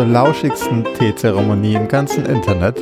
zur 0.00 0.08
lauschigsten 0.08 0.82
Teezeremonie 0.94 1.74
im 1.74 1.86
ganzen 1.86 2.24
Internet. 2.24 2.80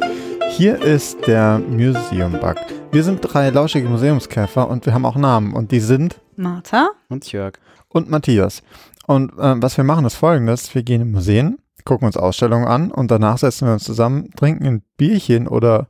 Hier 0.50 0.80
ist 0.80 1.26
der 1.26 1.58
Museum 1.58 2.30
Bug. 2.30 2.54
Wir 2.92 3.02
sind 3.02 3.18
drei 3.20 3.50
lauschige 3.50 3.88
Museumskäfer 3.88 4.70
und 4.70 4.86
wir 4.86 4.94
haben 4.94 5.04
auch 5.04 5.16
Namen 5.16 5.52
und 5.52 5.72
die 5.72 5.80
sind 5.80 6.20
Martha 6.36 6.90
Und 7.08 7.32
Jörg. 7.32 7.54
und 7.88 8.08
Matthias. 8.08 8.62
Und 9.08 9.32
äh, 9.32 9.60
was 9.60 9.76
wir 9.76 9.82
machen 9.82 10.04
ist 10.04 10.14
folgendes, 10.14 10.72
wir 10.76 10.84
gehen 10.84 11.00
in 11.00 11.10
Museen, 11.10 11.58
gucken 11.84 12.06
uns 12.06 12.16
Ausstellungen 12.16 12.68
an 12.68 12.92
und 12.92 13.10
danach 13.10 13.38
setzen 13.38 13.66
wir 13.66 13.72
uns 13.72 13.82
zusammen, 13.82 14.30
trinken 14.36 14.64
ein 14.64 14.82
Bierchen 14.96 15.48
oder 15.48 15.88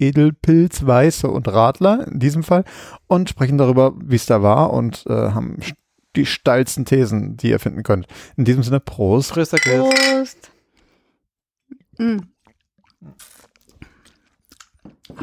Edelpilz, 0.00 0.84
Weiße 0.84 1.30
und 1.30 1.46
Radler 1.46 2.04
in 2.10 2.18
diesem 2.18 2.42
Fall 2.42 2.64
und 3.06 3.28
sprechen 3.28 3.58
darüber, 3.58 3.92
wie 4.02 4.16
es 4.16 4.26
da 4.26 4.42
war 4.42 4.72
und 4.72 5.04
äh, 5.06 5.12
haben 5.12 5.58
die 6.16 6.26
steilsten 6.26 6.84
Thesen, 6.84 7.36
die 7.36 7.50
ihr 7.50 7.60
finden 7.60 7.84
könnt. 7.84 8.08
In 8.36 8.44
diesem 8.44 8.64
Sinne, 8.64 8.80
Prost. 8.80 9.34
Chris. 9.34 9.50
Prost. 9.50 10.50
Mm. 11.98 12.18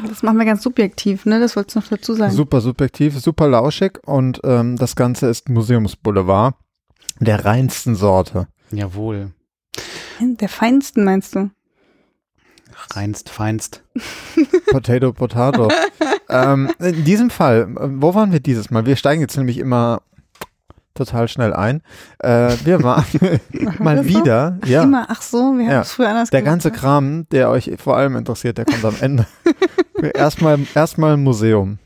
Das 0.08 0.22
machen 0.22 0.38
wir 0.38 0.44
ganz 0.46 0.62
subjektiv, 0.62 1.26
ne? 1.26 1.40
Das 1.40 1.56
wolltest 1.56 1.76
du 1.76 1.80
noch 1.80 1.88
dazu 1.88 2.14
sagen. 2.14 2.32
Super 2.32 2.60
subjektiv, 2.60 3.18
super 3.18 3.48
lauschig 3.48 3.98
und 4.06 4.40
ähm, 4.44 4.76
das 4.76 4.96
Ganze 4.96 5.28
ist 5.28 5.48
Museumsboulevard 5.48 6.54
der 7.20 7.44
reinsten 7.44 7.94
Sorte. 7.94 8.48
Jawohl. 8.70 9.32
Der 10.20 10.48
feinsten, 10.48 11.04
meinst 11.04 11.34
du? 11.34 11.50
Reinst, 12.94 13.28
feinst. 13.28 13.82
Potato, 14.70 15.12
Potato. 15.12 15.68
ähm, 16.28 16.70
in 16.78 17.04
diesem 17.04 17.30
Fall, 17.30 17.68
wo 18.00 18.14
waren 18.14 18.32
wir 18.32 18.40
dieses 18.40 18.70
Mal? 18.70 18.86
Wir 18.86 18.96
steigen 18.96 19.20
jetzt 19.20 19.36
nämlich 19.36 19.58
immer 19.58 20.02
total 20.94 21.28
schnell 21.28 21.52
ein. 21.54 21.82
Äh, 22.18 22.54
wir 22.64 22.82
waren 22.82 23.04
mal 23.78 24.04
wir 24.04 24.12
so? 24.12 24.20
wieder, 24.20 24.58
ja, 24.66 24.82
Immer, 24.82 25.06
ach 25.08 25.22
so, 25.22 25.38
wir 25.38 25.64
haben 25.66 25.70
Ja. 25.70 25.80
es 25.82 25.92
früher 25.92 26.08
anders 26.08 26.30
der 26.30 26.40
gemacht. 26.42 26.52
ganze 26.52 26.70
Kram, 26.70 27.26
der 27.30 27.50
euch 27.50 27.70
vor 27.78 27.96
allem 27.96 28.16
interessiert, 28.16 28.58
der 28.58 28.64
kommt 28.64 28.84
am 28.84 28.96
Ende. 29.00 29.26
erstmal, 30.14 30.58
erstmal 30.74 31.16
Museum. 31.16 31.78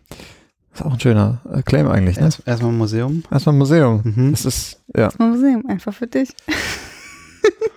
Ist 0.75 0.83
auch 0.85 0.93
ein 0.93 1.01
schöner 1.01 1.41
äh, 1.53 1.63
Claim 1.63 1.89
eigentlich, 1.89 2.17
ne? 2.19 2.25
Erst, 2.25 2.43
erstmal 2.47 2.73
Museum. 2.73 3.23
Erstmal 3.31 3.55
Museum. 3.55 4.01
Mhm. 4.05 4.31
Das 4.33 4.45
ist, 4.45 4.81
ja, 4.95 5.09
Mal 5.19 5.31
Museum, 5.31 5.65
einfach 5.69 5.95
für 5.95 6.07
dich. 6.07 6.31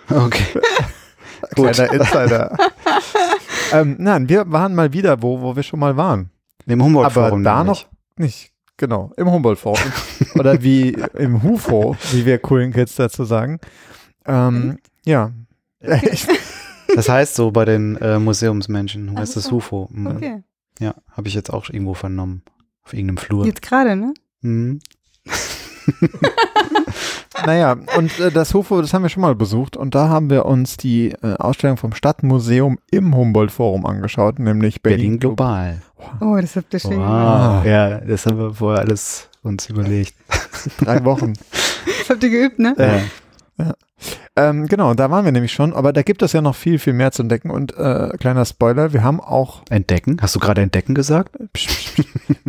Okay. 0.09 0.59
kleiner 1.55 1.93
Insider. 1.93 2.57
ähm, 3.71 3.95
nein, 3.99 4.27
wir 4.27 4.51
waren 4.51 4.73
mal 4.73 4.91
wieder, 4.91 5.21
wo, 5.21 5.39
wo 5.41 5.55
wir 5.55 5.61
schon 5.63 5.79
mal 5.79 5.95
waren. 5.97 6.31
Im 6.65 6.79
Aber 6.81 6.85
Humboldt-Forum. 6.87 7.43
da 7.43 7.63
nämlich. 7.63 7.83
noch 7.83 7.89
nicht. 8.17 8.51
Genau, 8.79 9.11
im 9.17 9.29
Humboldt-Forum. 9.29 9.91
Oder 10.35 10.63
wie 10.63 10.95
im 11.15 11.43
HUFO, 11.43 11.97
wie 12.13 12.25
wir 12.25 12.39
coolen 12.39 12.71
Kids 12.71 12.95
dazu 12.95 13.25
sagen. 13.25 13.59
Ähm, 14.25 14.79
ja. 15.05 15.31
Echt? 15.79 16.27
Das 16.95 17.07
heißt 17.07 17.35
so 17.35 17.51
bei 17.51 17.65
den 17.65 17.97
äh, 17.97 18.17
Museumsmenschen. 18.17 19.15
Heißt 19.15 19.35
das 19.35 19.43
so. 19.43 19.57
UFO. 19.57 19.87
Mhm. 19.91 20.07
Okay. 20.07 20.43
Ja, 20.79 20.95
habe 21.11 21.27
ich 21.27 21.35
jetzt 21.35 21.53
auch 21.53 21.69
irgendwo 21.69 21.93
vernommen. 21.93 22.41
Auf 22.83 22.93
irgendeinem 22.93 23.17
Flur. 23.17 23.45
Jetzt 23.45 23.61
gerade, 23.61 23.95
ne? 23.95 24.11
Mhm. 24.41 24.79
naja, 27.45 27.77
und 27.95 28.19
äh, 28.19 28.31
das 28.31 28.55
HUFO, 28.55 28.81
das 28.81 28.91
haben 28.91 29.03
wir 29.03 29.09
schon 29.09 29.21
mal 29.21 29.35
besucht. 29.35 29.77
Und 29.77 29.93
da 29.93 30.09
haben 30.09 30.31
wir 30.31 30.47
uns 30.47 30.77
die 30.77 31.11
äh, 31.11 31.35
Ausstellung 31.35 31.77
vom 31.77 31.93
Stadtmuseum 31.93 32.79
im 32.89 33.15
Humboldt-Forum 33.15 33.85
angeschaut, 33.85 34.39
nämlich 34.39 34.81
Berlin, 34.81 34.97
Berlin 34.99 35.19
global. 35.19 35.81
Oh, 36.21 36.37
das 36.39 36.55
habt 36.55 36.73
ihr 36.73 36.79
schön 36.79 36.91
gemacht. 36.91 37.59
Wow. 37.59 37.65
Ja, 37.65 37.97
das 37.99 38.25
haben 38.25 38.37
wir 38.37 38.53
vorher 38.53 38.81
alles 38.81 39.29
uns 39.43 39.69
überlegt. 39.69 40.13
Drei 40.79 41.03
Wochen. 41.05 41.33
Das 41.85 42.09
habt 42.09 42.23
ihr 42.23 42.29
geübt, 42.29 42.59
ne? 42.59 42.75
Ja. 43.57 43.73
ähm, 44.35 44.67
genau, 44.67 44.93
da 44.93 45.11
waren 45.11 45.25
wir 45.25 45.31
nämlich 45.31 45.51
schon. 45.51 45.73
Aber 45.73 45.91
da 45.93 46.01
gibt 46.01 46.21
es 46.21 46.31
ja 46.33 46.41
noch 46.41 46.55
viel, 46.55 46.79
viel 46.79 46.93
mehr 46.93 47.11
zu 47.11 47.21
entdecken. 47.23 47.49
Und 47.51 47.75
äh, 47.77 48.09
kleiner 48.19 48.45
Spoiler, 48.45 48.93
wir 48.93 49.03
haben 49.03 49.19
auch 49.19 49.63
Entdecken? 49.69 50.17
Hast 50.21 50.35
du 50.35 50.39
gerade 50.39 50.61
entdecken 50.61 50.95
gesagt? 50.95 51.35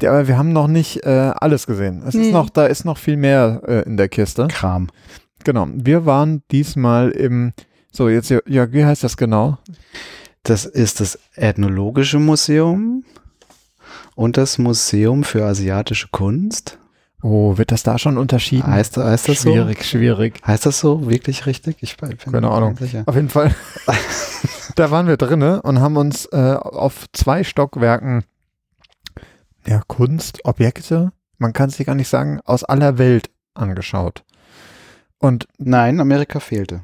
Ja, 0.00 0.12
aber 0.12 0.28
wir 0.28 0.38
haben 0.38 0.52
noch 0.54 0.66
nicht 0.66 1.04
äh, 1.04 1.32
alles 1.36 1.66
gesehen. 1.66 2.00
Es 2.06 2.14
ist 2.14 2.20
Nee. 2.26 2.32
noch, 2.32 2.48
da 2.48 2.64
ist 2.66 2.84
noch 2.86 2.96
viel 2.96 3.18
mehr 3.18 3.60
äh, 3.66 3.82
in 3.82 3.98
der 3.98 4.08
Kiste. 4.08 4.48
Kram. 4.48 4.88
Genau. 5.44 5.66
Wir 5.74 6.06
waren 6.06 6.42
diesmal 6.50 7.10
im, 7.10 7.52
so 7.92 8.08
jetzt, 8.08 8.30
ja, 8.30 8.72
wie 8.72 8.84
heißt 8.84 9.04
das 9.04 9.18
genau? 9.18 9.58
Das 10.42 10.64
ist 10.64 11.00
das 11.00 11.18
Ethnologische 11.34 12.18
Museum 12.18 13.04
und 14.20 14.36
das 14.36 14.58
Museum 14.58 15.24
für 15.24 15.46
asiatische 15.46 16.08
Kunst. 16.10 16.78
Oh, 17.22 17.56
wird 17.56 17.72
das 17.72 17.84
da 17.84 17.98
schon 17.98 18.18
unterschieden? 18.18 18.66
Heißt, 18.66 18.98
heißt 18.98 19.30
das 19.30 19.40
so? 19.40 19.50
schwierig, 19.50 19.82
schwierig. 19.82 20.42
Heißt 20.46 20.66
das 20.66 20.78
so 20.78 21.08
wirklich 21.08 21.46
richtig? 21.46 21.78
Ich 21.80 21.96
bin 21.96 22.18
Keine 22.18 22.50
Ahnung. 22.50 22.72
nicht 22.72 22.80
sicher. 22.80 23.04
Auf 23.06 23.14
jeden 23.14 23.30
Fall. 23.30 23.54
da 24.76 24.90
waren 24.90 25.06
wir 25.06 25.16
drinne 25.16 25.62
und 25.62 25.80
haben 25.80 25.96
uns 25.96 26.26
äh, 26.26 26.36
auf 26.36 27.06
zwei 27.14 27.44
Stockwerken 27.44 28.24
ja, 29.66 29.80
Kunst, 29.86 30.44
Objekte, 30.44 31.12
man 31.38 31.54
kann 31.54 31.70
es 31.70 31.78
sich 31.78 31.86
gar 31.86 31.94
nicht 31.94 32.08
sagen, 32.08 32.40
aus 32.44 32.62
aller 32.62 32.98
Welt 32.98 33.30
angeschaut. 33.54 34.22
Und 35.18 35.48
Nein, 35.56 35.98
Amerika 35.98 36.40
fehlte. 36.40 36.82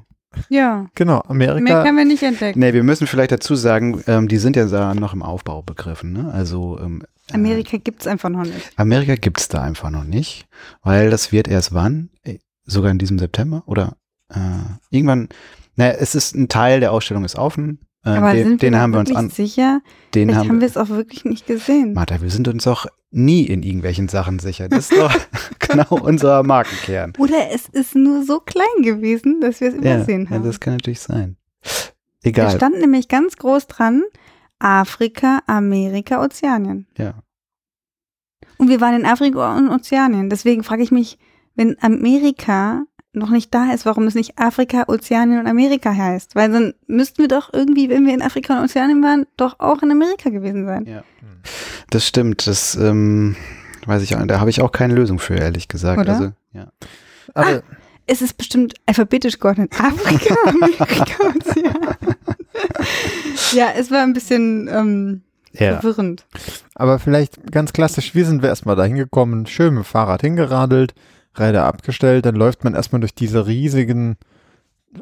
Ja. 0.49 0.87
genau, 0.95 1.23
Mehr 1.29 1.53
Amerika, 1.53 1.83
können 1.83 1.99
wir 1.99 2.05
nicht 2.07 2.23
entdecken. 2.23 2.61
Nee, 2.61 2.73
wir 2.73 2.83
müssen 2.83 3.07
vielleicht 3.07 3.33
dazu 3.33 3.55
sagen, 3.57 4.03
ähm, 4.07 4.27
die 4.27 4.39
sind 4.39 4.57
ja 4.57 4.67
da 4.67 4.95
noch 4.95 5.13
im 5.13 5.23
Aufbau 5.23 5.63
begriffen. 5.63 6.15
Ne? 6.15 6.31
Also 6.33 6.79
ähm, 6.81 7.03
Amerika 7.33 7.77
gibt's 7.79 8.07
einfach 8.07 8.29
noch 8.29 8.45
nicht. 8.45 8.73
Amerika 8.77 9.15
gibt's 9.17 9.49
da 9.49 9.63
einfach 9.63 9.91
noch 9.91 10.05
nicht, 10.05 10.47
weil 10.83 11.11
das 11.11 11.33
wird 11.33 11.49
erst 11.49 11.75
wann? 11.75 12.11
Äh, 12.23 12.39
Sogar 12.69 12.91
in 12.91 12.99
diesem 12.99 13.19
September 13.19 13.63
oder 13.67 13.97
äh, 14.29 14.39
irgendwann. 14.91 15.29
Naja, 15.77 15.93
es 16.01 16.15
ist 16.17 16.35
ein 16.35 16.49
Teil 16.49 16.81
der 16.81 16.91
Ausstellung 16.91 17.25
ist 17.25 17.37
offen. 17.37 17.79
Äh, 18.05 18.09
Aber 18.11 18.33
den 18.33 18.45
sind 18.49 18.63
wir 18.63 18.71
den 18.71 18.77
haben 18.81 18.93
wir 18.93 19.01
uns 19.01 19.15
an. 19.15 19.31
sicher? 19.31 19.81
Den 20.15 20.31
Vielleicht 20.31 20.49
haben, 20.49 20.61
wir 20.61 20.67
es 20.67 20.77
auch 20.77 20.89
wirklich 20.89 21.25
nicht 21.25 21.47
gesehen. 21.47 21.93
Martha, 21.95 22.21
wir 22.21 22.31
sind 22.31 22.49
uns 22.49 22.67
auch 22.67 22.87
nie 23.13 23.45
in 23.45 23.63
irgendwelchen 23.63 24.09
Sachen 24.09 24.39
sicher. 24.41 24.69
Das 24.69 24.91
ist 24.91 24.99
doch 25.01 25.15
genau 25.61 25.97
unser 26.01 26.43
Markenkern. 26.43 27.13
Oder 27.19 27.51
es 27.53 27.69
ist 27.69 27.95
nur 27.95 28.25
so 28.25 28.41
klein 28.41 28.83
gewesen, 28.83 29.41
dass 29.41 29.61
wir 29.61 29.69
es 29.69 29.75
Ja, 29.75 29.81
übersehen 29.97 30.25
ja, 30.25 30.31
haben. 30.31 30.45
das 30.45 30.59
kann 30.59 30.75
natürlich 30.75 31.01
sein. 31.01 31.37
Da 31.63 32.29
Egal. 32.31 32.57
stand 32.57 32.81
nämlich 32.81 33.07
ganz 33.09 33.37
groß 33.37 33.69
dran, 33.69 34.03
Afrika, 34.59 35.41
Amerika, 35.47 36.23
Ozeanien. 36.23 36.87
Ja. 36.97 37.15
Und 38.59 38.69
wir 38.69 38.81
waren 38.81 38.95
in 38.95 39.07
Afrika 39.07 39.57
und 39.57 39.69
Ozeanien. 39.69 40.31
Deswegen 40.31 40.63
frage 40.63 40.83
ich 40.83 40.91
mich, 40.91 41.19
wenn 41.55 41.77
Amerika 41.83 42.85
noch 43.13 43.31
nicht 43.31 43.55
da 43.55 43.73
ist, 43.73 43.87
warum 43.87 44.05
es 44.07 44.15
nicht 44.15 44.39
Afrika, 44.39 44.85
Ozeanien 44.89 45.41
und 45.41 45.47
Amerika 45.47 45.95
heißt. 45.95 46.35
Weil 46.37 46.51
dann 46.51 46.75
müssten 46.87 47.19
wir 47.19 47.29
doch 47.29 47.53
irgendwie, 47.53 47.89
wenn 47.89 48.07
wir 48.07 48.15
in 48.15 48.23
Afrika 48.23 48.59
und 48.59 48.65
Ozeanien 48.65 49.03
waren, 49.03 49.27
doch 49.37 49.59
auch 49.59 49.83
in 49.83 49.91
Amerika 49.91 50.31
gewesen 50.31 50.67
sein. 50.67 50.85
Ja. 50.85 51.03
Das 51.91 52.07
stimmt. 52.07 52.47
Das 52.47 52.77
ähm, 52.77 53.37
weiß 53.87 54.03
ich 54.03 54.17
auch. 54.17 54.27
Da 54.27 54.41
habe 54.41 54.51
ich 54.51 54.61
auch 54.61 54.73
keine 54.73 54.95
Lösung 54.95 55.19
für, 55.19 55.35
ehrlich 55.35 55.69
gesagt. 55.69 56.01
Oder? 56.01 56.13
Also, 56.13 56.33
ja. 56.53 56.73
aber 57.35 57.63
Es 58.07 58.23
ist 58.23 58.37
bestimmt 58.37 58.75
alphabetisch 58.87 59.39
geordnet. 59.39 59.73
Afrika, 59.81 60.35
Amerika, 60.47 61.25
Ozeanien. 61.37 62.16
Ja, 63.53 63.69
es 63.77 63.91
war 63.91 64.03
ein 64.03 64.13
bisschen 64.13 64.69
ähm, 64.73 65.23
ja. 65.53 65.79
verwirrend. 65.81 66.27
Aber 66.75 66.99
vielleicht 66.99 67.51
ganz 67.53 67.73
klassisch, 67.73 68.15
wie 68.15 68.23
sind 68.25 68.43
wir 68.43 68.49
erstmal 68.49 68.77
da 68.77 68.85
hingekommen? 68.85 69.47
Schön 69.47 69.75
mit 69.75 69.85
dem 69.85 69.87
Fahrrad 69.87 70.21
hingeradelt, 70.23 70.95
Räder 71.39 71.65
abgestellt, 71.65 72.27
dann 72.27 72.35
läuft 72.37 72.65
man 72.65 72.75
erstmal 72.75 73.01
durch 73.01 73.15
diese 73.15 73.47
riesigen 73.47 74.17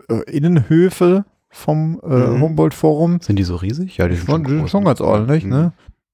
äh, 0.08 0.22
Innenhöfe 0.30 1.24
vom 1.48 2.00
äh, 2.02 2.06
Mhm. 2.08 2.40
Humboldt-Forum. 2.42 3.20
Sind 3.20 3.38
die 3.38 3.44
so 3.44 3.56
riesig? 3.56 3.96
Ja, 3.96 4.08
die 4.08 4.16
sind 4.16 4.26
Schon, 4.28 4.44
die 4.44 4.50
sind 4.50 4.60
groß, 4.62 4.70
schon 4.70 4.82
ne? 4.82 4.86
ganz 4.88 5.00
ordentlich, 5.00 5.44
Mhm. 5.44 5.50
ne? 5.50 5.72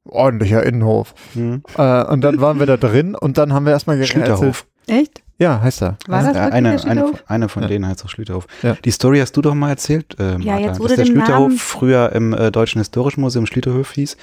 Ordentlicher 0.08 0.62
Innenhof. 0.64 1.14
Mhm. 1.34 1.62
Äh, 1.76 2.04
und 2.04 2.22
dann 2.22 2.40
waren 2.40 2.58
wir 2.58 2.66
da 2.66 2.76
drin 2.76 3.14
und 3.14 3.38
dann 3.38 3.52
haben 3.52 3.64
wir 3.66 3.72
erstmal 3.72 3.96
ge- 3.96 4.06
Schlüterhof. 4.06 4.66
Echt? 4.86 5.22
Ja, 5.40 5.60
heißt 5.62 5.80
er. 5.82 5.96
War 6.06 6.22
das 6.22 6.32
Äh, 6.32 6.34
wirklich 6.34 6.52
eine, 6.52 6.82
eine, 6.84 7.12
eine 7.26 7.48
von 7.48 7.62
Ja. 7.62 7.68
denen 7.68 7.86
heißt 7.86 8.04
auch 8.04 8.08
Schlüterhof. 8.10 8.46
Ja. 8.62 8.76
Die 8.84 8.90
Story 8.90 9.20
hast 9.20 9.32
du 9.36 9.40
doch 9.42 9.54
mal 9.54 9.70
erzählt, 9.70 10.14
äh, 10.20 10.36
Martha, 10.36 10.58
jetzt, 10.58 10.78
wo 10.80 10.86
dass 10.86 10.96
der 10.96 11.06
Schlüterhof 11.06 11.48
Namen- 11.48 11.58
früher 11.58 12.12
im 12.12 12.34
äh, 12.34 12.50
Deutschen 12.50 12.78
Historischen 12.78 13.22
Museum 13.22 13.46
Schlüterhof 13.46 13.90
hieß 13.92 14.16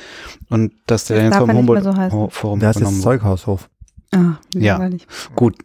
und 0.50 0.74
dass 0.86 1.06
der 1.06 1.18
Das 1.18 1.24
jetzt 1.26 1.38
vom 1.38 1.50
er 1.50 1.54
nicht 1.56 1.66
mehr 1.68 1.76
Humboldt 1.82 1.84
so 1.84 1.96
heißen. 1.96 2.18
Ho- 2.20 2.30
Forum 2.30 2.60
Da 2.60 2.70
ist 2.70 2.80
wurde. 2.82 3.00
Zeughaushof. 3.00 3.68
Ah, 4.14 4.34
Ja. 4.54 4.80
Gut. 5.36 5.56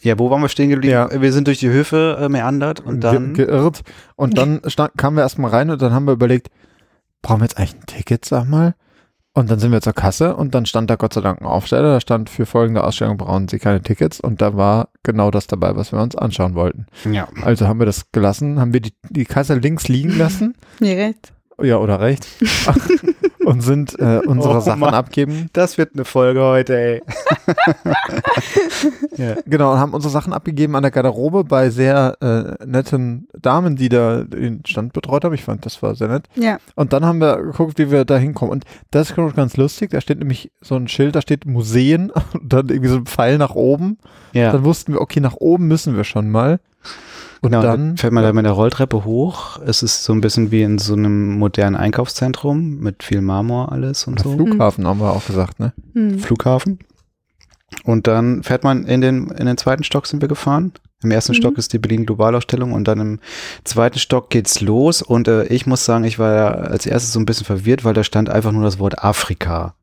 Ja, 0.00 0.16
wo 0.18 0.30
waren 0.30 0.40
wir 0.40 0.48
stehen 0.48 0.70
geblieben? 0.70 0.92
Ja. 0.92 1.20
Wir 1.20 1.32
sind 1.32 1.48
durch 1.48 1.58
die 1.58 1.68
Höfe 1.70 2.18
äh, 2.20 2.28
meandert 2.28 2.78
und 2.78 3.00
dann 3.02 3.34
Ge 3.34 3.46
geirrt. 3.46 3.82
Und 4.14 4.38
dann 4.38 4.60
kamen 4.96 5.16
wir 5.16 5.22
erstmal 5.24 5.50
rein 5.50 5.70
und 5.70 5.82
dann 5.82 5.92
haben 5.92 6.04
wir 6.04 6.12
überlegt, 6.12 6.48
brauchen 7.22 7.40
wir 7.40 7.46
jetzt 7.46 7.58
eigentlich 7.58 7.74
ein 7.74 7.86
Ticket, 7.86 8.24
sag 8.24 8.48
mal? 8.48 8.76
Und 9.34 9.50
dann 9.50 9.58
sind 9.60 9.70
wir 9.70 9.80
zur 9.80 9.92
Kasse 9.92 10.34
und 10.34 10.54
dann 10.54 10.66
stand 10.66 10.90
da 10.90 10.96
Gott 10.96 11.12
sei 11.14 11.20
Dank 11.20 11.40
ein 11.40 11.46
Aufsteller, 11.46 11.92
da 11.92 12.00
stand 12.00 12.28
für 12.28 12.44
folgende 12.46 12.82
Ausstellung 12.82 13.18
brauchen 13.18 13.46
Sie 13.46 13.58
keine 13.58 13.82
Tickets 13.82 14.18
und 14.20 14.42
da 14.42 14.56
war 14.56 14.88
genau 15.04 15.30
das 15.30 15.46
dabei, 15.46 15.76
was 15.76 15.92
wir 15.92 16.00
uns 16.00 16.16
anschauen 16.16 16.54
wollten. 16.54 16.86
ja. 17.10 17.28
Also 17.42 17.68
haben 17.68 17.78
wir 17.78 17.86
das 17.86 18.10
gelassen, 18.10 18.58
haben 18.58 18.72
wir 18.72 18.80
die, 18.80 18.94
die 19.10 19.26
Kasse 19.26 19.54
links 19.54 19.86
liegen 19.88 20.16
lassen 20.18 20.54
Nee, 20.80 20.94
recht. 20.94 21.32
Ja, 21.62 21.76
oder 21.78 22.00
rechts, 22.00 22.28
und 23.44 23.62
sind 23.62 23.98
äh, 23.98 24.20
unsere 24.26 24.58
Oh 24.58 24.60
Sachen 24.60 24.80
Mann. 24.80 24.94
abgeben. 24.94 25.48
Das 25.52 25.78
wird 25.78 25.94
eine 25.94 26.04
Folge 26.04 26.42
heute, 26.42 26.76
ey. 26.78 27.02
ja. 29.16 29.36
Genau, 29.46 29.72
und 29.72 29.78
haben 29.78 29.94
unsere 29.94 30.12
Sachen 30.12 30.32
abgegeben 30.32 30.76
an 30.76 30.82
der 30.82 30.90
Garderobe 30.90 31.44
bei 31.44 31.70
sehr 31.70 32.16
äh, 32.20 32.64
netten 32.66 33.28
Damen, 33.40 33.76
die 33.76 33.88
da 33.88 34.22
den 34.24 34.62
Stand 34.66 34.92
betreut 34.92 35.24
haben. 35.24 35.34
Ich 35.34 35.44
fand, 35.44 35.64
das 35.66 35.82
war 35.82 35.94
sehr 35.94 36.08
nett. 36.08 36.28
Ja. 36.34 36.58
Und 36.74 36.92
dann 36.92 37.04
haben 37.04 37.20
wir 37.20 37.36
geguckt, 37.42 37.78
wie 37.78 37.90
wir 37.90 38.04
da 38.04 38.18
hinkommen. 38.18 38.52
Und 38.52 38.64
das 38.90 39.10
ist 39.10 39.16
ganz 39.34 39.56
lustig. 39.56 39.90
Da 39.90 40.00
steht 40.00 40.18
nämlich 40.18 40.50
so 40.60 40.76
ein 40.76 40.88
Schild, 40.88 41.16
da 41.16 41.22
steht 41.22 41.46
Museen 41.46 42.10
und 42.34 42.52
dann 42.52 42.68
irgendwie 42.68 42.90
so 42.90 42.96
ein 42.96 43.06
Pfeil 43.06 43.38
nach 43.38 43.54
oben. 43.54 43.98
ja. 44.32 44.52
Dann 44.52 44.64
wussten 44.64 44.92
wir, 44.92 45.00
okay, 45.00 45.20
nach 45.20 45.36
oben 45.36 45.66
müssen 45.68 45.96
wir 45.96 46.04
schon 46.04 46.30
mal. 46.30 46.60
Und 47.40 47.50
genau, 47.50 47.62
dann 47.62 47.88
dann 47.88 47.96
fährt 47.96 48.12
man 48.12 48.24
da 48.24 48.32
mit 48.32 48.44
der 48.44 48.52
Rolltreppe 48.52 49.04
hoch. 49.04 49.60
Es 49.64 49.82
ist 49.82 50.04
so 50.04 50.12
ein 50.12 50.20
bisschen 50.20 50.50
wie 50.50 50.62
in 50.62 50.78
so 50.78 50.94
einem 50.94 51.38
modernen 51.38 51.76
Einkaufszentrum 51.76 52.78
mit 52.80 53.02
viel 53.02 53.20
Marmor 53.20 53.70
alles 53.72 54.06
und 54.06 54.18
so. 54.20 54.32
Flughafen 54.32 54.86
haben 54.86 55.00
wir 55.00 55.10
auch 55.12 55.24
gesagt, 55.26 55.60
ne? 55.60 55.72
Hm. 55.94 56.18
Flughafen. 56.18 56.78
Und 57.84 58.06
dann 58.06 58.42
fährt 58.42 58.64
man 58.64 58.84
in 58.86 59.00
den, 59.00 59.28
in 59.30 59.46
den 59.46 59.56
zweiten 59.56 59.84
Stock 59.84 60.06
sind 60.06 60.20
wir 60.22 60.28
gefahren. 60.28 60.72
Im 61.02 61.10
ersten 61.12 61.32
Mhm. 61.32 61.36
Stock 61.36 61.58
ist 61.58 61.72
die 61.72 61.78
Berlin 61.78 62.06
Globalausstellung 62.06 62.72
und 62.72 62.88
dann 62.88 62.98
im 62.98 63.20
zweiten 63.62 63.98
Stock 64.00 64.30
geht's 64.30 64.60
los. 64.60 65.00
Und 65.02 65.28
äh, 65.28 65.44
ich 65.44 65.66
muss 65.66 65.84
sagen, 65.84 66.02
ich 66.04 66.18
war 66.18 66.34
ja 66.34 66.48
als 66.48 66.86
erstes 66.86 67.12
so 67.12 67.20
ein 67.20 67.26
bisschen 67.26 67.44
verwirrt, 67.46 67.84
weil 67.84 67.94
da 67.94 68.02
stand 68.02 68.30
einfach 68.30 68.50
nur 68.52 68.64
das 68.64 68.78
Wort 68.80 69.04
Afrika. 69.04 69.74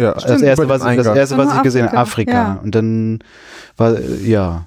Ja, 0.00 0.12
das 0.14 0.40
erste, 0.42 0.68
was, 0.68 0.84
ich- 0.86 0.96
das 0.96 1.06
erste, 1.16 1.36
was 1.36 1.54
ich 1.54 1.62
gesehen 1.62 1.86
habe, 1.86 1.98
Afrika, 1.98 2.30
Afrika. 2.32 2.54
ja. 2.54 2.60
Und 2.62 2.74
dann 2.74 3.18
war, 3.76 3.98
äh, 3.98 4.22
ja. 4.24 4.66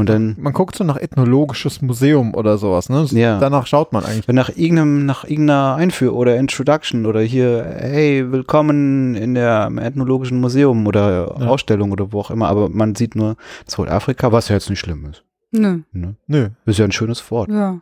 Und 0.00 0.08
dann, 0.08 0.36
Man 0.38 0.52
guckt 0.52 0.74
so 0.76 0.82
nach 0.84 0.96
ethnologisches 0.96 1.82
Museum 1.82 2.34
oder 2.34 2.58
sowas, 2.58 2.88
ne? 2.88 3.04
Ja. 3.10 3.38
Danach 3.38 3.66
schaut 3.66 3.92
man 3.92 4.04
eigentlich. 4.04 4.26
wenn 4.28 4.34
nach 4.34 4.48
irgendeinem, 4.48 5.04
nach 5.06 5.24
irgendeiner 5.24 5.74
Einführung 5.76 6.16
oder 6.18 6.36
Introduction 6.38 7.06
oder 7.06 7.20
hier, 7.20 7.64
hey, 7.78 8.30
willkommen 8.32 9.14
in 9.14 9.34
der 9.34 9.66
im 9.66 9.78
Ethnologischen 9.78 10.40
Museum 10.40 10.86
oder 10.86 11.36
Ja. 11.38 11.46
Ausstellung 11.48 11.92
oder 11.92 12.12
wo 12.12 12.20
auch 12.20 12.30
immer, 12.30 12.48
aber 12.48 12.68
man 12.68 12.94
sieht 12.94 13.14
nur 13.14 13.36
das 13.66 13.76
Wort 13.78 13.90
Afrika, 13.90 14.32
was 14.32 14.48
ja 14.48 14.54
jetzt 14.56 14.70
nicht 14.70 14.80
schlimm 14.80 15.04
ist. 15.10 15.22
Nö. 15.52 15.80
Ne? 15.92 16.14
Nö. 16.26 16.48
Ist 16.64 16.78
ja 16.78 16.84
ein 16.84 16.92
schönes 16.92 17.30
Wort. 17.30 17.50
Ja. 17.50 17.80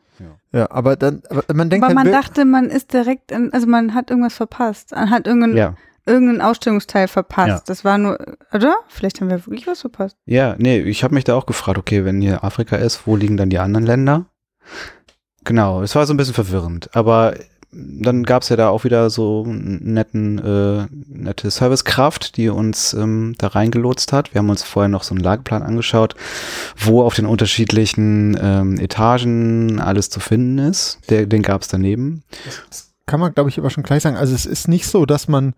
Ja, 0.51 0.71
aber 0.71 0.97
dann, 0.97 1.23
aber 1.29 1.43
man 1.55 1.69
denkt 1.71 1.85
Aber 1.85 1.95
man 1.95 2.05
halt, 2.05 2.15
wir- 2.15 2.21
dachte, 2.23 2.45
man 2.47 2.65
ist 2.71 2.93
direkt, 2.95 3.31
in, 3.33 3.53
also 3.53 3.67
man 3.67 3.95
hat 3.95 4.09
irgendwas 4.11 4.35
verpasst. 4.35 4.93
Man 4.93 5.11
hat 5.11 5.27
irgendeinen, 5.27 5.57
Ja. 5.57 5.75
Irgendeinen 6.09 6.41
Ausstellungsteil 6.41 7.07
verpasst. 7.09 7.49
Ja. 7.49 7.63
Das 7.67 7.85
war 7.85 7.99
nur, 7.99 8.19
oder? 8.53 8.77
Vielleicht 8.89 9.21
haben 9.21 9.31
wir 9.31 9.47
wirklich 9.47 9.67
was 9.67 9.83
verpasst. 9.83 10.17
Ja, 10.27 10.57
nee, 10.59 10.81
ich 10.81 11.05
habe 11.05 11.15
mich 11.15 11.25
da 11.25 11.35
auch 11.35 11.47
gefragt, 11.47 11.79
okay, 11.79 12.05
wenn 12.05 12.21
hier 12.21 12.43
Afrika 12.43 12.77
ist, 12.77 13.07
wo 13.07 13.15
liegen 13.15 13.37
dann 13.37 13.51
die 13.51 13.59
anderen 13.59 13.87
Länder? 13.87 14.27
Genau, 15.45 15.83
es 15.83 15.95
war 15.95 16.07
so 16.07 16.15
ein 16.15 16.17
bisschen 16.17 16.35
verwirrend, 16.35 16.95
aber 16.95 17.35
dann 17.71 18.23
gab 18.23 18.43
es 18.43 18.49
ja 18.49 18.57
da 18.57 18.71
auch 18.71 18.85
wieder 18.85 19.11
so 19.11 19.45
einen 19.47 19.93
netten, 19.93 20.39
äh, 20.39 20.87
nette 21.07 21.51
Servicekraft, 21.51 22.37
die 22.37 22.49
uns 22.49 22.95
ähm, 22.95 23.35
da 23.37 23.49
reingelotst 23.49 24.13
hat. 24.13 24.33
Wir 24.33 24.39
haben 24.39 24.49
uns 24.49 24.63
vorher 24.63 24.89
noch 24.89 25.03
so 25.03 25.15
einen 25.15 25.23
Lageplan 25.23 25.63
angeschaut, 25.63 26.15
wo 26.77 27.03
auf 27.03 27.15
den 27.15 27.27
unterschiedlichen 27.27 28.39
ähm, 28.41 28.79
Etagen 28.79 29.81
alles 29.81 30.09
zu 30.09 30.19
finden 30.21 30.59
ist. 30.59 31.01
Der, 31.11 31.27
den 31.27 31.43
gab 31.43 31.63
es 31.63 31.69
daneben. 31.69 32.23
kann 33.07 33.21
man, 33.21 33.35
glaube 33.35 33.51
ich, 33.51 33.59
aber 33.59 33.69
schon 33.69 33.85
gleich 33.85 34.03
sagen. 34.03 34.17
Also 34.17 34.35
es 34.35 34.47
ist 34.47 34.67
nicht 34.67 34.87
so, 34.87 35.05
dass 35.05 35.29
man, 35.29 35.55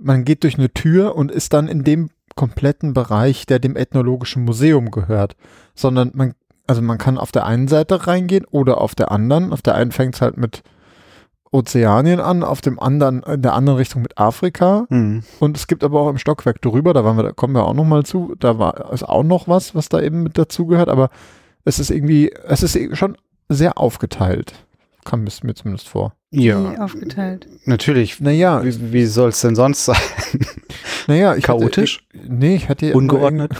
man 0.00 0.24
geht 0.24 0.42
durch 0.42 0.58
eine 0.58 0.72
Tür 0.72 1.14
und 1.14 1.30
ist 1.30 1.52
dann 1.52 1.68
in 1.68 1.84
dem 1.84 2.10
kompletten 2.36 2.94
Bereich, 2.94 3.46
der 3.46 3.58
dem 3.58 3.76
Ethnologischen 3.76 4.44
Museum 4.44 4.90
gehört, 4.90 5.36
sondern 5.74 6.10
man, 6.14 6.34
also 6.66 6.80
man 6.80 6.98
kann 6.98 7.18
auf 7.18 7.32
der 7.32 7.44
einen 7.44 7.68
Seite 7.68 8.06
reingehen 8.06 8.46
oder 8.50 8.80
auf 8.80 8.94
der 8.94 9.10
anderen. 9.10 9.52
Auf 9.52 9.62
der 9.62 9.74
einen 9.74 9.92
fängt 9.92 10.14
es 10.14 10.22
halt 10.22 10.36
mit 10.36 10.62
Ozeanien 11.52 12.20
an, 12.20 12.44
auf 12.44 12.60
dem 12.60 12.78
anderen, 12.78 13.22
in 13.24 13.42
der 13.42 13.54
anderen 13.54 13.78
Richtung 13.78 14.02
mit 14.02 14.18
Afrika. 14.18 14.86
Mhm. 14.88 15.24
Und 15.40 15.56
es 15.56 15.66
gibt 15.66 15.82
aber 15.82 16.00
auch 16.00 16.08
im 16.08 16.18
Stockwerk 16.18 16.62
drüber, 16.62 16.94
da 16.94 17.04
waren 17.04 17.16
wir, 17.16 17.24
da 17.24 17.32
kommen 17.32 17.54
wir 17.54 17.66
auch 17.66 17.74
noch 17.74 17.84
mal 17.84 18.04
zu, 18.04 18.34
da 18.38 18.58
war 18.58 18.92
ist 18.92 19.02
auch 19.02 19.24
noch 19.24 19.48
was, 19.48 19.74
was 19.74 19.88
da 19.88 20.00
eben 20.00 20.22
mit 20.22 20.38
dazugehört, 20.38 20.88
aber 20.88 21.10
es 21.64 21.78
ist 21.78 21.90
irgendwie, 21.90 22.32
es 22.46 22.62
ist 22.62 22.78
schon 22.96 23.16
sehr 23.48 23.78
aufgeteilt. 23.78 24.54
Kam 25.04 25.26
es 25.26 25.42
mir 25.42 25.54
zumindest 25.54 25.88
vor. 25.88 26.14
Wie 26.30 26.52
aufgeteilt. 26.52 27.48
natürlich. 27.64 28.20
Naja, 28.20 28.62
Wie, 28.64 28.92
wie 28.92 29.06
soll 29.06 29.30
es 29.30 29.40
denn 29.40 29.56
sonst 29.56 29.84
sein? 29.86 29.96
naja, 31.08 31.34
ich 31.34 31.44
Chaotisch? 31.44 32.06
Hatte, 32.14 32.32
nee, 32.32 32.54
ich 32.54 32.68
hatte 32.68 32.86
ja 32.86 32.94
Ungeordnet? 32.94 33.52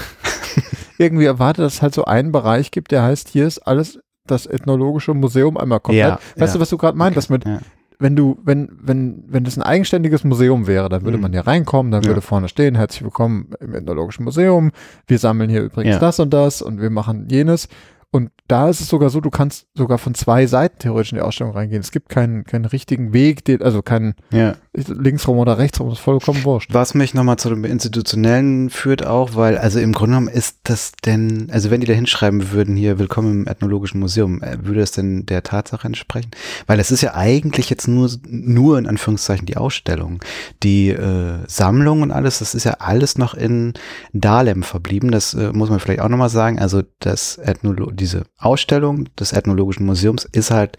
Irgendwie, 0.99 1.25
erwartet, 1.25 1.65
dass 1.65 1.75
es 1.75 1.83
halt 1.83 1.95
so 1.95 2.05
einen 2.05 2.31
Bereich 2.31 2.71
gibt, 2.71 2.91
der 2.93 3.03
heißt, 3.03 3.29
hier 3.31 3.47
ist 3.47 3.59
alles 3.61 3.99
das 4.27 4.47
Ethnologische 4.47 5.15
Museum 5.15 5.57
einmal 5.57 5.81
komplett. 5.81 6.01
Ja, 6.07 6.21
weißt 6.37 6.55
ja. 6.55 6.59
du, 6.59 6.61
was 6.61 6.69
du 6.69 6.77
gerade 6.79 6.97
meintest 6.97 7.31
mit, 7.31 7.45
Ja. 7.47 7.59
wenn 7.99 8.15
du, 8.17 8.39
wenn, 8.45 8.69
wenn, 8.81 9.25
wenn 9.27 9.43
das 9.45 9.57
ein 9.57 9.63
eigenständiges 9.63 10.23
Museum 10.25 10.67
wäre, 10.67 10.89
dann 10.89 11.03
würde 11.03 11.17
Mhm. 11.17 11.23
man 11.23 11.33
hier 11.33 11.47
reinkommen, 11.47 11.91
dann 11.91 12.03
Ja. 12.03 12.09
würde 12.11 12.21
vorne 12.21 12.49
stehen, 12.49 12.75
herzlich 12.77 13.03
willkommen 13.03 13.51
im 13.61 13.75
Ethnologischen 13.75 14.25
Museum, 14.25 14.71
wir 15.07 15.19
sammeln 15.19 15.49
hier 15.51 15.63
übrigens 15.63 15.95
Ja. 15.95 16.01
das 16.01 16.21
und 16.21 16.31
das 16.31 16.63
und 16.63 16.81
wir 16.81 16.91
machen 16.91 17.27
jenes. 17.31 17.69
Und 18.13 18.31
da 18.51 18.69
ist 18.69 18.81
es 18.81 18.89
sogar 18.89 19.11
so, 19.11 19.21
du 19.21 19.31
kannst 19.31 19.67
sogar 19.75 19.99
von 19.99 20.15
zwei 20.15 20.47
Seiten 20.47 20.79
theoretisch 20.79 21.13
in 21.13 21.19
die 21.19 21.23
Ausstellung 21.23 21.53
reingehen. 21.53 21.81
Es 21.81 21.93
gibt 21.93 22.09
keinen, 22.09 22.45
keinen 22.45 22.65
richtigen 22.65 23.13
Weg, 23.13 23.45
den, 23.45 23.63
also 23.63 23.81
keinen 23.81 24.15
ja. 24.33 24.55
linksrum 24.75 25.39
oder 25.39 25.59
rechtsrum, 25.59 25.91
ist 25.91 26.01
vollkommen 26.01 26.43
wurscht. 26.45 26.75
Was 26.75 26.95
mich 26.95 27.15
nochmal 27.15 27.37
zu 27.37 27.49
dem 27.49 27.65
Institutionellen 27.65 28.71
führt 28.71 29.07
auch, 29.07 29.37
weil, 29.37 29.57
also 29.57 29.79
im 29.79 29.93
Grunde 29.93 30.17
genommen 30.17 30.35
ist 30.35 30.59
das 30.65 30.93
denn, 31.05 31.49
also 31.53 31.71
wenn 31.71 31.81
die 31.81 31.87
da 31.87 31.93
hinschreiben 31.93 32.51
würden, 32.51 32.77
hier 32.77 32.99
Willkommen 32.99 33.43
im 33.43 33.47
Ethnologischen 33.47 34.01
Museum, 34.01 34.43
äh, 34.43 34.59
würde 34.63 34.81
es 34.81 34.91
denn 34.91 35.27
der 35.27 35.45
Tatsache 35.45 35.87
entsprechen? 35.87 36.33
Weil 36.67 36.81
es 36.81 36.91
ist 36.91 37.03
ja 37.03 37.15
eigentlich 37.15 37.71
jetzt 37.71 37.87
nur, 37.87 38.11
nur 38.27 38.79
in 38.79 38.87
Anführungszeichen 38.87 39.47
die 39.47 39.57
Ausstellung. 39.57 40.21
Die 40.63 40.89
äh, 40.89 41.39
Sammlung 41.47 42.03
und 42.03 42.11
alles, 42.11 42.41
das 42.41 42.57
ist 42.57 42.65
ja 42.65 42.79
alles 42.81 43.17
noch 43.17 43.35
in 43.35 43.75
Dahlem 44.13 44.65
verblieben. 44.65 45.13
Das 45.13 45.35
äh, 45.35 45.53
muss 45.53 45.71
man 45.71 45.79
vielleicht 45.79 46.01
auch 46.01 46.09
nochmal 46.09 46.31
sagen. 46.31 46.59
Also 46.59 46.83
das 46.99 47.39
Ethnolo 47.39 47.93
diese 47.93 48.25
Ausstellung 48.41 49.09
des 49.19 49.33
Ethnologischen 49.33 49.87
Museums 49.87 50.25
ist 50.25 50.51
halt 50.51 50.77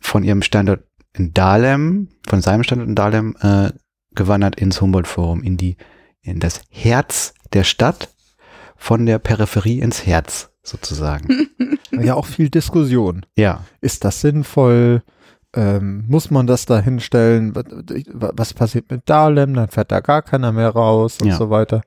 von 0.00 0.22
ihrem 0.22 0.42
Standort 0.42 0.84
in 1.14 1.34
Dahlem, 1.34 2.08
von 2.28 2.40
seinem 2.40 2.62
Standort 2.62 2.88
in 2.88 2.94
Dahlem, 2.94 3.36
äh, 3.40 3.70
gewandert 4.14 4.56
ins 4.60 4.80
Humboldt-Forum, 4.80 5.42
in 5.42 5.56
die, 5.56 5.76
in 6.22 6.40
das 6.40 6.60
Herz 6.70 7.34
der 7.52 7.64
Stadt, 7.64 8.08
von 8.76 9.04
der 9.06 9.18
Peripherie 9.18 9.80
ins 9.80 10.06
Herz, 10.06 10.50
sozusagen. 10.62 11.28
Ja, 11.92 12.14
auch 12.14 12.26
viel 12.26 12.48
Diskussion. 12.50 13.26
ja, 13.36 13.64
Ist 13.80 14.04
das 14.04 14.20
sinnvoll? 14.20 15.02
Ähm, 15.54 16.04
muss 16.06 16.30
man 16.30 16.46
das 16.46 16.64
da 16.64 16.78
hinstellen? 16.80 17.52
Was, 17.54 17.64
was 18.36 18.54
passiert 18.54 18.88
mit 18.92 19.10
Dahlem? 19.10 19.54
Dann 19.54 19.68
fährt 19.68 19.90
da 19.90 19.98
gar 19.98 20.22
keiner 20.22 20.52
mehr 20.52 20.68
raus 20.70 21.18
und 21.20 21.28
Ja. 21.28 21.36
so 21.36 21.50
weiter. 21.50 21.82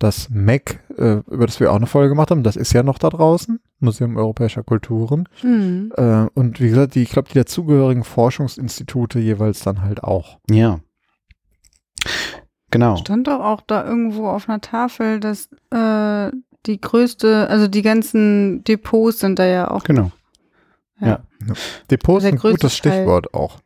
Das 0.00 0.28
MEC, 0.28 0.80
äh, 0.98 1.18
über 1.30 1.46
das 1.46 1.60
wir 1.60 1.70
auch 1.70 1.76
eine 1.76 1.86
Folge 1.86 2.08
gemacht 2.10 2.32
haben, 2.32 2.42
das 2.42 2.56
ist 2.56 2.72
ja 2.72 2.82
noch 2.82 2.98
da 2.98 3.08
draußen, 3.08 3.60
Museum 3.80 4.16
Europäischer 4.16 4.62
Kulturen. 4.62 5.28
Hm. 5.40 5.92
Äh, 5.96 6.26
und 6.34 6.60
wie 6.60 6.68
gesagt, 6.68 6.94
die, 6.94 7.02
ich 7.02 7.10
glaube, 7.10 7.28
die 7.28 7.34
dazugehörigen 7.38 8.04
Forschungsinstitute 8.04 9.18
jeweils 9.18 9.60
dann 9.60 9.82
halt 9.82 10.02
auch. 10.04 10.38
ja. 10.50 10.80
Genau. 12.70 12.96
Stand 12.96 13.28
doch 13.28 13.40
auch 13.40 13.60
da 13.60 13.84
irgendwo 13.86 14.28
auf 14.28 14.48
einer 14.48 14.60
Tafel, 14.60 15.20
dass 15.20 15.48
äh, 15.70 16.30
die 16.66 16.80
größte, 16.80 17.48
also 17.48 17.68
die 17.68 17.82
ganzen 17.82 18.64
Depots 18.64 19.20
sind 19.20 19.38
da 19.38 19.46
ja 19.46 19.70
auch. 19.70 19.84
Genau. 19.84 20.10
Ja. 21.00 21.20
Depot 21.90 22.18
ist 22.18 22.24
Der 22.24 22.32
ein 22.32 22.38
gutes 22.38 22.60
Teil. 22.60 22.92
Stichwort 22.92 23.32
auch. 23.34 23.58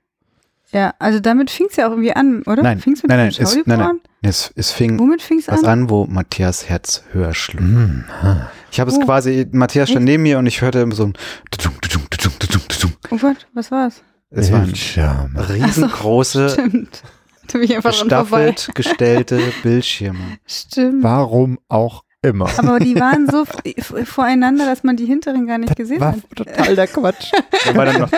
Ja, 0.72 0.94
also 0.98 1.18
damit 1.18 1.50
fing 1.50 1.66
es 1.70 1.76
ja 1.76 1.86
auch 1.86 1.92
irgendwie 1.92 2.12
an, 2.12 2.42
oder? 2.42 2.62
Nein, 2.62 2.78
Fing's 2.78 3.02
mit 3.02 3.08
nein, 3.08 3.18
dem 3.18 3.22
nein, 3.22 3.28
es- 3.30 3.36
Schaudepot 3.52 3.66
nein, 3.66 3.78
nein. 3.78 4.00
Es, 4.22 4.52
es 4.54 4.70
fing 4.70 4.98
Womit 4.98 5.22
fing 5.22 5.38
es 5.38 5.48
was 5.48 5.64
an? 5.64 5.82
an, 5.84 5.90
wo 5.90 6.04
Matthias 6.04 6.68
Herz 6.68 7.02
höher 7.12 7.32
schlug. 7.32 7.62
Mhm. 7.62 8.04
Ich 8.70 8.78
habe 8.78 8.90
es 8.90 8.98
Oh. 8.98 9.00
quasi, 9.04 9.46
Matthias 9.50 9.88
stand 9.88 10.02
Echt? 10.06 10.12
neben 10.12 10.22
mir 10.24 10.38
und 10.38 10.46
ich 10.46 10.60
hörte 10.60 10.80
immer 10.80 10.94
so 10.94 11.04
ein. 11.06 11.14
Oh 13.10 13.16
Gott, 13.16 13.46
was 13.54 13.70
war's? 13.70 14.02
Es 14.30 14.52
waren 14.52 14.64
Bildschirm. 14.66 15.36
riesengroße, 15.36 16.50
Stimmt. 16.50 17.02
Da 17.48 17.54
bin 17.58 17.62
ich 17.62 17.74
einfach 17.74 17.92
dran 17.92 18.08
vorbei. 18.26 18.50
gestaffelt 18.52 18.74
gestellte 18.76 19.40
Bildschirme. 19.64 20.38
Stimmt. 20.46 21.02
Warum 21.02 21.58
auch 21.68 22.04
immer. 22.22 22.48
Aber 22.58 22.78
die 22.78 22.94
waren 23.00 23.28
so 23.28 23.44
voreinander, 24.04 24.66
dass 24.66 24.82
man 24.84 24.96
die 24.96 25.06
hinteren 25.06 25.46
gar 25.46 25.58
nicht 25.58 25.76
gesehen 25.76 26.00
war 26.00 26.12
hat. 26.12 26.18
total 26.34 26.76
der 26.76 26.86
Quatsch. 26.86 27.32
Da 27.66 27.74
war 27.76 27.84
dann 27.84 28.00
noch, 28.00 28.10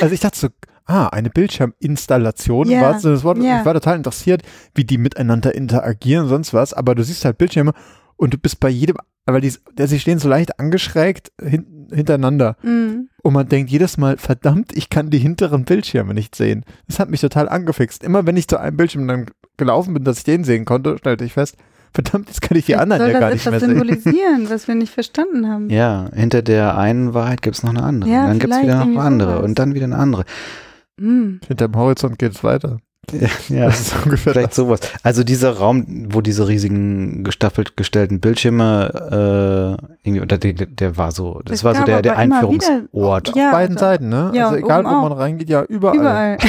Also 0.00 0.14
ich 0.14 0.20
dachte 0.20 0.38
so, 0.38 0.48
ah, 0.86 1.08
eine 1.08 1.30
Bildschirminstallation 1.30 2.68
Ja, 2.68 2.82
war 2.82 2.92
das 2.94 3.02
das 3.02 3.24
Wort. 3.24 3.38
ja. 3.38 3.60
Ich 3.60 3.64
war 3.66 3.74
total 3.74 3.96
interessiert, 3.96 4.42
wie 4.74 4.84
die 4.84 4.98
miteinander 4.98 5.54
interagieren 5.54 6.24
und 6.24 6.28
sonst 6.28 6.54
was, 6.54 6.72
aber 6.74 6.94
du 6.94 7.02
siehst 7.02 7.24
halt 7.24 7.38
Bildschirme 7.38 7.72
und 8.16 8.34
du 8.34 8.38
bist 8.38 8.60
bei 8.60 8.68
jedem, 8.68 8.96
weil 9.26 9.40
die, 9.40 9.52
der, 9.76 9.86
sie 9.88 10.00
stehen 10.00 10.18
so 10.18 10.28
leicht 10.28 10.58
angeschrägt 10.58 11.32
hin, 11.40 11.88
hintereinander 11.92 12.56
Mhm. 12.62 13.08
und 13.22 13.32
man 13.32 13.48
denkt 13.48 13.70
jedes 13.70 13.96
Mal, 13.96 14.16
verdammt, 14.18 14.76
ich 14.76 14.90
kann 14.90 15.10
die 15.10 15.18
hinteren 15.18 15.64
Bildschirme 15.64 16.14
nicht 16.14 16.34
sehen. 16.34 16.64
Das 16.86 16.98
hat 16.98 17.10
mich 17.10 17.20
total 17.20 17.48
angefixt. 17.48 18.02
Immer 18.04 18.26
wenn 18.26 18.36
ich 18.36 18.48
zu 18.48 18.58
einem 18.58 18.76
Bildschirm 18.76 19.06
dann 19.08 19.26
gelaufen 19.56 19.94
bin, 19.94 20.04
dass 20.04 20.18
ich 20.18 20.24
den 20.24 20.44
sehen 20.44 20.64
konnte, 20.64 20.98
stellte 20.98 21.24
ich 21.24 21.32
fest, 21.34 21.56
verdammt, 22.04 22.28
jetzt 22.28 22.40
kann 22.42 22.56
ich 22.56 22.66
die 22.66 22.72
Jetzt 22.72 22.80
anderen 22.80 23.02
soll 23.02 23.10
ja 23.10 23.14
das 23.14 23.20
gar 23.20 23.30
nicht 23.34 23.44
mehr 23.44 23.54
etwas 23.54 23.68
sehen. 23.68 23.78
symbolisieren, 23.78 24.50
was 24.50 24.68
wir 24.68 24.74
nicht 24.76 24.92
verstanden 24.92 25.48
haben. 25.48 25.68
ja, 25.70 26.08
hinter 26.14 26.42
der 26.42 26.78
einen 26.78 27.12
Wahrheit 27.14 27.42
gibt 27.42 27.56
es 27.56 27.62
noch 27.62 27.70
eine 27.70 27.82
andere. 27.82 28.10
Ja, 28.10 28.22
und 28.22 28.28
dann 28.28 28.38
gibt 28.38 28.52
es 28.54 28.62
wieder 28.62 28.76
noch 28.76 28.86
eine 28.86 29.00
andere 29.00 29.30
sowas. 29.32 29.44
und 29.44 29.58
dann 29.58 29.74
wieder 29.74 29.84
eine 29.84 29.96
andere. 29.96 30.24
Hm. 31.00 31.40
Hinterm 31.46 31.74
Horizont 31.76 32.18
geht 32.18 32.32
es 32.32 32.44
weiter. 32.44 32.78
Ja, 33.48 33.64
Das 33.66 33.80
ist 33.80 33.94
ungefähr 34.04 34.34
vielleicht 34.34 34.52
sowas. 34.52 34.80
Also 35.02 35.24
dieser 35.24 35.56
Raum, 35.56 36.08
wo 36.12 36.20
diese 36.20 36.46
riesigen 36.46 37.24
gestaffelt 37.24 37.74
gestellten 37.74 38.20
Bildschirme 38.20 39.78
äh, 39.80 40.06
irgendwie, 40.06 40.20
oder 40.20 40.36
der, 40.36 40.52
der 40.52 40.96
war 40.98 41.10
so, 41.12 41.40
das 41.44 41.58
Es 41.60 41.64
war 41.64 41.74
so 41.74 41.84
der, 41.84 42.02
der 42.02 42.18
Einführungsort. 42.18 43.34
Ja, 43.34 43.46
auf 43.46 43.52
beiden 43.52 43.76
also- 43.78 43.86
Seiten, 43.86 44.08
ne? 44.10 44.30
ja, 44.34 44.48
also 44.48 44.56
egal, 44.58 44.84
wo 44.84 44.88
man 44.90 45.12
auch. 45.12 45.18
reingeht, 45.18 45.48
ja, 45.48 45.62
überall. 45.64 45.96
Überall. 45.96 46.38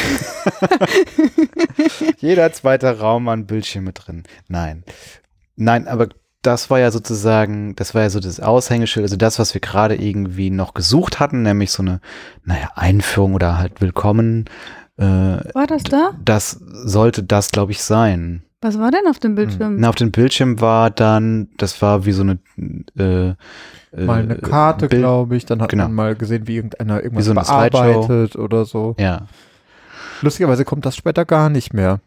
Jeder 2.17 2.51
zweite 2.51 2.99
Raum 2.99 3.27
an 3.29 3.45
Bildschirme 3.45 3.93
drin. 3.93 4.23
Nein. 4.47 4.83
Nein, 5.59 5.87
aber 5.89 6.07
das 6.41 6.69
war 6.69 6.79
ja 6.79 6.89
sozusagen, 6.89 7.75
das 7.75 7.93
war 7.93 8.03
ja 8.03 8.09
so 8.09 8.21
das 8.21 8.39
Aushängeschild, 8.39 9.03
also 9.03 9.17
das, 9.17 9.39
was 9.39 9.53
wir 9.53 9.59
gerade 9.59 9.95
irgendwie 9.95 10.51
noch 10.51 10.73
gesucht 10.73 11.19
hatten, 11.19 11.41
nämlich 11.41 11.71
so 11.71 11.83
eine, 11.83 11.99
naja, 12.45 12.69
Einführung 12.75 13.33
oder 13.33 13.57
halt 13.57 13.81
Willkommen. 13.81 14.45
Äh, 14.97 15.03
War 15.03 15.67
das 15.67 15.83
da? 15.83 16.11
das 16.23 16.51
sollte 16.51 17.23
das, 17.23 17.51
glaube 17.51 17.73
ich, 17.73 17.83
sein. 17.83 18.43
Was 18.61 18.79
war 18.79 18.89
denn 18.89 19.05
auf 19.09 19.19
dem 19.19 19.35
Bildschirm? 19.35 19.77
Na, 19.79 19.89
auf 19.89 19.95
dem 19.95 20.11
Bildschirm 20.11 20.61
war 20.61 20.91
dann, 20.91 21.49
das 21.57 21.81
war 21.81 22.05
wie 22.05 22.13
so 22.13 22.23
eine 22.23 22.39
äh, 22.97 23.29
äh, 23.29 24.05
mal 24.05 24.21
eine 24.21 24.35
Karte, 24.35 24.87
glaube 24.87 25.35
ich. 25.35 25.45
Dann 25.45 25.61
hat 25.61 25.69
genau. 25.69 25.83
man 25.83 25.93
mal 25.93 26.15
gesehen, 26.15 26.47
wie 26.47 26.55
irgendeiner 26.55 27.03
irgendwas 27.03 27.25
so 27.25 27.31
eine 27.31 27.41
bearbeitet 27.41 28.35
oder 28.37 28.65
so. 28.65 28.95
Ja. 28.97 29.27
Lustigerweise 30.21 30.65
kommt 30.65 30.85
das 30.85 30.95
später 30.95 31.25
gar 31.25 31.49
nicht 31.49 31.73
mehr. 31.73 31.99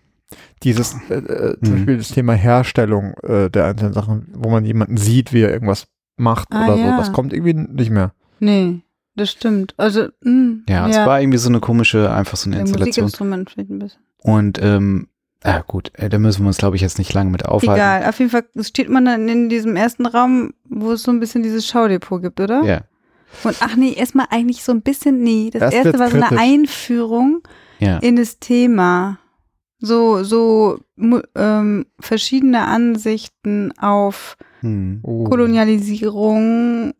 Dieses, 0.62 0.94
äh, 1.10 1.14
äh, 1.14 1.56
zum 1.62 1.72
Mhm. 1.74 1.76
Beispiel 1.78 1.96
das 1.98 2.08
Thema 2.08 2.34
Herstellung 2.34 3.14
äh, 3.22 3.50
der 3.50 3.66
einzelnen 3.66 3.92
Sachen, 3.92 4.28
wo 4.34 4.50
man 4.50 4.64
jemanden 4.64 4.96
sieht, 4.96 5.32
wie 5.32 5.42
er 5.42 5.52
irgendwas 5.52 5.86
macht 6.16 6.48
Ah, 6.50 6.66
oder 6.66 6.76
ja. 6.76 6.90
so, 6.92 6.96
das 6.98 7.12
kommt 7.12 7.32
irgendwie 7.32 7.54
nicht 7.54 7.90
mehr. 7.90 8.12
Nee, 8.38 8.80
das 9.16 9.30
stimmt. 9.30 9.74
Also, 9.76 10.08
mh, 10.22 10.62
ja, 10.68 10.88
es 10.88 10.96
war 10.96 11.20
irgendwie 11.20 11.38
so 11.38 11.48
eine 11.48 11.60
komische, 11.60 12.10
einfach 12.12 12.36
so 12.36 12.48
eine 12.48 12.56
ein 12.56 12.60
Installation. 12.62 13.04
Musikinstrument 13.04 13.50
vielleicht 13.50 13.70
ein 13.70 13.78
bisschen. 13.78 14.00
Und 14.22 14.60
ähm, 14.62 15.08
ah, 15.42 15.62
gut, 15.66 15.90
äh, 15.94 16.08
da 16.08 16.18
müssen 16.18 16.42
wir 16.42 16.46
uns, 16.48 16.58
glaube 16.58 16.76
ich, 16.76 16.82
jetzt 16.82 16.98
nicht 16.98 17.12
lange 17.12 17.30
mit 17.30 17.44
aufhalten. 17.44 17.74
Egal, 17.74 18.08
auf 18.08 18.18
jeden 18.18 18.30
Fall 18.30 18.44
steht 18.60 18.88
man 18.88 19.04
dann 19.04 19.28
in 19.28 19.48
diesem 19.48 19.74
ersten 19.76 20.06
Raum, 20.06 20.54
wo 20.68 20.92
es 20.92 21.02
so 21.02 21.10
ein 21.10 21.18
bisschen 21.20 21.42
dieses 21.42 21.66
Schaudepot 21.66 22.22
gibt, 22.22 22.40
oder? 22.40 22.62
Ja, 22.62 22.80
Und 23.44 23.56
ach 23.60 23.74
nee, 23.76 23.92
erstmal 23.94 24.26
eigentlich 24.30 24.62
so 24.62 24.70
ein 24.72 24.82
bisschen, 24.82 25.22
nee, 25.22 25.50
das 25.52 25.62
Erst 25.62 25.74
erste 25.86 25.98
war 25.98 26.08
so 26.10 26.16
eine 26.16 26.26
kritisch. 26.26 26.44
Einführung 26.44 27.42
ja. 27.80 27.98
in 27.98 28.16
das 28.16 28.38
Thema. 28.38 29.18
So, 29.84 30.22
so 30.22 30.78
ähm, 31.34 31.86
verschiedene 31.98 32.62
Ansichten 32.66 33.72
auf 33.78 34.36
Hm. 34.60 35.00
Oh. 35.02 35.24
Kolonialisierung, 35.24 36.94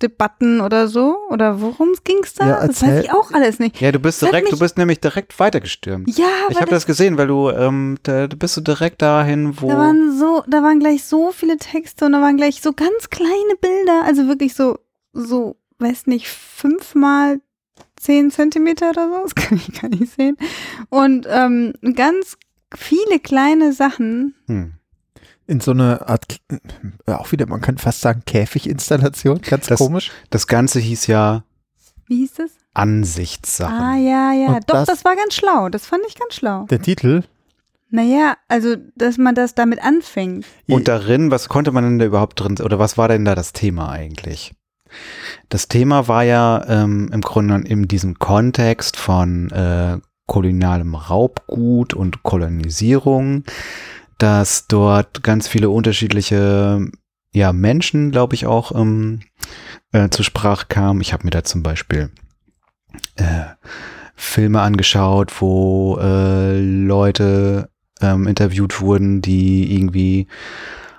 Debatten 0.00 0.62
oder 0.62 0.88
so? 0.88 1.18
Oder 1.28 1.60
worum 1.60 1.92
ging 2.02 2.20
es 2.22 2.32
da? 2.32 2.46
Ja, 2.46 2.66
das 2.66 2.82
weiß 2.82 3.04
ich 3.04 3.12
auch 3.12 3.30
alles 3.32 3.58
nicht. 3.58 3.78
Ja, 3.80 3.92
du 3.92 3.98
bist 4.00 4.22
Das 4.22 4.30
direkt, 4.30 4.50
du 4.50 4.58
bist 4.58 4.78
nämlich 4.78 5.00
direkt 5.00 5.38
weitergestürmt. 5.38 6.08
Ja, 6.18 6.24
Ich 6.48 6.58
habe 6.58 6.70
das 6.70 6.86
gesehen, 6.86 7.18
weil 7.18 7.26
du, 7.26 7.50
ähm, 7.50 7.98
da, 8.02 8.26
du 8.26 8.36
bist 8.36 8.54
so 8.54 8.62
direkt 8.62 9.02
dahin, 9.02 9.60
wo. 9.60 9.68
Da 9.68 9.76
waren 9.76 10.16
so, 10.18 10.42
da 10.48 10.62
waren 10.62 10.80
gleich 10.80 11.04
so 11.04 11.30
viele 11.30 11.58
Texte 11.58 12.06
und 12.06 12.12
da 12.12 12.22
waren 12.22 12.38
gleich 12.38 12.62
so 12.62 12.72
ganz 12.72 13.10
kleine 13.10 13.54
Bilder, 13.60 14.02
also 14.04 14.26
wirklich 14.26 14.54
so, 14.54 14.78
so, 15.12 15.56
weiß 15.78 16.06
nicht, 16.06 16.26
fünfmal 16.28 17.40
zehn 18.06 18.30
Zentimeter 18.30 18.90
oder 18.90 19.08
so, 19.08 19.22
das 19.24 19.34
kann 19.34 19.58
ich 19.58 19.80
gar 19.80 19.88
nicht 19.88 20.12
sehen. 20.14 20.36
Und 20.88 21.26
ähm, 21.28 21.72
ganz 21.94 22.36
viele 22.74 23.18
kleine 23.20 23.72
Sachen. 23.72 24.34
hm. 24.46 24.72
In 25.48 25.60
so 25.60 25.70
eine 25.70 26.08
Art, 26.08 26.24
äh, 27.06 27.12
auch 27.12 27.30
wieder, 27.30 27.46
man 27.46 27.60
könnte 27.60 27.80
fast 27.80 28.00
sagen, 28.00 28.22
Käfiginstallation, 28.26 29.40
ganz 29.42 29.66
Das- 29.68 29.78
komisch. 29.78 30.10
Das 30.30 30.48
Ganze 30.48 30.80
hieß 30.80 31.06
ja 31.06 31.44
Wie 32.08 32.16
hieß 32.16 32.34
das? 32.34 32.50
Ansichtssachen. 32.74 33.74
Ah, 33.78 33.96
ja, 33.96 34.32
ja. 34.32 34.48
Und 34.48 34.64
Doch, 34.68 34.74
das- 34.74 34.86
das, 34.88 35.04
war 35.04 35.14
ganz 35.14 35.34
schlau. 35.34 35.68
Das 35.68 35.86
fand 35.86 36.02
ich 36.08 36.18
ganz 36.18 36.34
schlau. 36.34 36.64
Der 36.68 36.82
Titel, 36.82 37.22
Naja, 37.90 38.36
also, 38.48 38.74
dass 38.96 39.18
man 39.18 39.36
das 39.36 39.54
damit 39.54 39.80
anfängt. 39.84 40.44
Und 40.68 40.88
darin, 40.88 41.30
was 41.30 41.48
konnte 41.48 41.70
man 41.70 41.84
denn 41.84 41.98
da 42.00 42.06
überhaupt 42.06 42.40
drin, 42.40 42.58
oder 42.60 42.80
was 42.80 42.98
war 42.98 43.06
denn 43.06 43.24
da 43.24 43.36
das 43.36 43.52
Thema 43.52 43.90
eigentlich? 43.90 44.52
Das 45.48 45.68
Thema 45.68 46.08
war 46.08 46.22
ja 46.22 46.64
ähm, 46.68 47.10
im 47.12 47.20
Grunde 47.20 47.68
in 47.68 47.88
diesem 47.88 48.18
Kontext 48.18 48.96
von 48.96 49.50
äh, 49.50 49.98
kolonialem 50.26 50.94
Raubgut 50.94 51.94
und 51.94 52.22
Kolonisierung, 52.22 53.44
dass 54.18 54.66
dort 54.66 55.22
ganz 55.22 55.48
viele 55.48 55.70
unterschiedliche 55.70 56.86
ja, 57.32 57.52
Menschen, 57.52 58.10
glaube 58.10 58.34
ich, 58.34 58.46
auch 58.46 58.72
ähm, 58.74 59.20
äh, 59.92 60.08
zur 60.08 60.24
Sprache 60.24 60.66
kamen. 60.68 61.00
Ich 61.00 61.12
habe 61.12 61.24
mir 61.24 61.30
da 61.30 61.44
zum 61.44 61.62
Beispiel 61.62 62.10
äh, 63.16 63.44
Filme 64.14 64.62
angeschaut, 64.62 65.40
wo 65.40 65.98
äh, 66.00 66.58
Leute 66.58 67.68
ähm, 68.00 68.26
interviewt 68.26 68.80
wurden, 68.80 69.20
die 69.20 69.74
irgendwie 69.74 70.26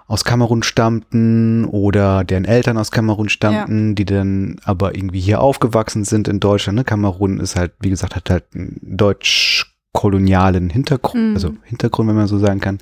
aus 0.08 0.24
Kamerun 0.24 0.64
stammten 0.64 1.66
oder 1.66 2.24
deren 2.24 2.46
Eltern 2.46 2.78
aus 2.78 2.92
Kamerun 2.92 3.28
stammten, 3.30 3.94
die 3.96 4.06
dann 4.06 4.56
aber 4.64 4.96
irgendwie 4.96 5.20
hier 5.20 5.42
aufgewachsen 5.42 6.06
sind 6.06 6.28
in 6.30 6.40
Deutschland. 6.40 6.78
Ne? 6.78 6.84
Kamerun 6.86 7.40
ist 7.42 7.56
halt, 7.58 7.74
wie 7.82 7.90
gesagt, 7.90 8.16
hat 8.16 8.30
halt 8.30 8.46
einen 8.56 8.80
deutsch-kolonialen 8.82 10.70
Hintergrund, 10.70 11.24
Mhm. 11.30 11.34
also 11.36 11.54
Hintergrund, 11.64 12.08
wenn 12.10 12.16
man 12.16 12.28
so 12.28 12.38
sagen 12.40 12.60
kann. 12.62 12.78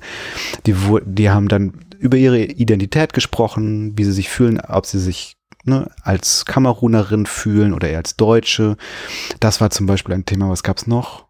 Die, 0.66 0.74
die 1.04 1.30
haben 1.30 1.48
dann 1.48 1.72
über 1.98 2.16
ihre 2.16 2.40
Identität 2.44 3.12
gesprochen, 3.12 3.96
wie 3.98 4.04
sie 4.04 4.12
sich 4.12 4.28
fühlen, 4.28 4.60
ob 4.60 4.86
sie 4.86 5.00
sich 5.00 5.36
ne, 5.64 5.90
als 6.02 6.44
Kamerunerin 6.44 7.26
fühlen 7.26 7.72
oder 7.72 7.88
eher 7.88 7.98
als 7.98 8.14
Deutsche. 8.16 8.76
Das 9.40 9.60
war 9.60 9.70
zum 9.70 9.86
Beispiel 9.86 10.14
ein 10.14 10.26
Thema, 10.26 10.48
was 10.48 10.62
gab's 10.62 10.86
noch? 10.86 11.26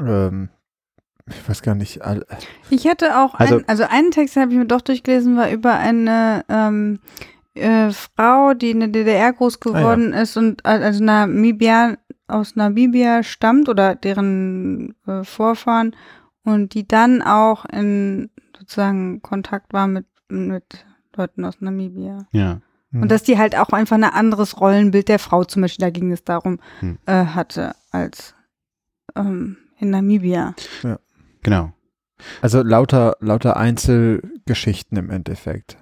ähm, 0.00 0.48
ich 1.28 1.48
weiß 1.48 1.62
gar 1.62 1.74
nicht, 1.74 2.00
Ich 2.70 2.86
hatte 2.86 3.18
auch, 3.18 3.34
Also- 3.34 3.56
ein, 3.58 3.64
also 3.68 3.84
einen 3.84 4.10
Text 4.10 4.36
habe 4.36 4.52
ich 4.52 4.58
mir 4.58 4.66
doch 4.66 4.80
durchgelesen, 4.80 5.36
war 5.36 5.50
über 5.50 5.74
eine 5.74 6.44
ähm, 6.48 7.00
äh, 7.54 7.90
Frau, 7.90 8.54
die 8.54 8.70
in 8.70 8.80
der 8.80 8.88
DDR 8.90 9.32
groß 9.32 9.60
geworden 9.60 10.12
ist 10.12 10.36
und 10.36 10.64
also 10.66 11.02
Namibia, 11.02 11.96
aus 12.28 12.54
Namibia 12.56 13.22
stammt 13.22 13.68
oder 13.68 13.94
deren 13.94 14.94
äh, 15.06 15.24
Vorfahren 15.24 15.96
und 16.44 16.74
die 16.74 16.86
dann 16.86 17.22
auch 17.22 17.64
in 17.66 18.30
sozusagen 18.58 19.22
Kontakt 19.22 19.72
war 19.72 19.86
mit, 19.86 20.06
mit 20.28 20.84
Leuten 21.16 21.44
aus 21.44 21.60
Namibia. 21.60 22.26
Ja. 22.32 22.60
hm. 22.92 23.02
Und 23.02 23.10
dass 23.10 23.22
die 23.22 23.38
halt 23.38 23.56
auch 23.56 23.70
einfach 23.70 23.96
ein 23.96 24.04
anderes 24.04 24.60
Rollenbild 24.60 25.08
der 25.08 25.18
Frau 25.18 25.44
zum 25.44 25.62
Beispiel, 25.62 25.84
da 25.84 25.90
ging 25.90 26.12
es 26.12 26.24
darum, 26.24 26.58
Hm. 26.80 26.98
äh, 27.06 27.24
hatte 27.26 27.74
als 27.90 28.34
ähm, 29.16 29.56
in 29.78 29.90
Namibia. 29.90 30.54
Genau. 31.46 31.72
also 32.42 32.60
lauter, 32.62 33.16
lauter 33.20 33.56
Einzelgeschichten 33.56 34.98
im 34.98 35.10
Endeffekt. 35.10 35.76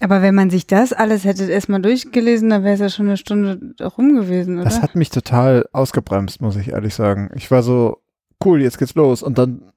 Aber 0.00 0.22
wenn 0.22 0.34
man 0.34 0.48
sich 0.48 0.66
das 0.66 0.94
alles 0.94 1.24
hätte 1.24 1.44
erstmal 1.44 1.82
durchgelesen, 1.82 2.48
dann 2.48 2.64
wäre 2.64 2.74
es 2.74 2.80
ja 2.80 2.88
schon 2.88 3.06
eine 3.06 3.18
Stunde 3.18 3.74
rum 3.98 4.14
gewesen, 4.16 4.56
oder? 4.56 4.64
Das 4.64 4.80
hat 4.80 4.94
mich 4.94 5.10
total 5.10 5.66
ausgebremst, 5.72 6.40
muss 6.40 6.56
ich 6.56 6.70
ehrlich 6.70 6.94
sagen. 6.94 7.30
Ich 7.34 7.50
war 7.50 7.62
so, 7.62 7.98
cool, 8.42 8.62
jetzt 8.62 8.78
geht's 8.78 8.94
los. 8.94 9.22
Und 9.22 9.36
dann 9.36 9.70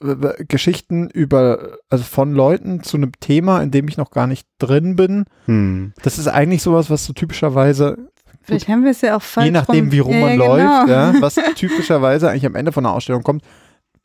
äh, 0.00 0.44
Geschichten 0.44 1.10
über, 1.10 1.78
also 1.90 2.04
von 2.04 2.32
Leuten 2.32 2.84
zu 2.84 2.96
einem 2.96 3.10
Thema, 3.18 3.60
in 3.60 3.72
dem 3.72 3.88
ich 3.88 3.96
noch 3.96 4.12
gar 4.12 4.28
nicht 4.28 4.46
drin 4.58 4.94
bin. 4.94 5.24
Hm. 5.46 5.94
Das 6.02 6.18
ist 6.18 6.28
eigentlich 6.28 6.62
sowas, 6.62 6.90
was 6.90 7.04
so 7.04 7.12
typischerweise, 7.12 8.08
Vielleicht 8.44 8.68
haben 8.68 8.84
wir 8.84 8.90
es 8.90 9.00
ja 9.00 9.16
auch 9.16 9.22
falsch 9.22 9.46
je 9.46 9.50
nachdem, 9.50 9.86
rum. 9.86 9.92
wie 9.92 9.98
rum 10.00 10.12
ja, 10.12 10.20
man 10.20 10.30
ja, 10.30 10.36
läuft, 10.36 10.86
genau. 10.86 10.92
ja, 10.92 11.14
was 11.20 11.34
typischerweise 11.56 12.28
eigentlich 12.30 12.46
am 12.46 12.54
Ende 12.54 12.72
von 12.72 12.84
einer 12.84 12.94
Ausstellung 12.94 13.22
kommt, 13.22 13.42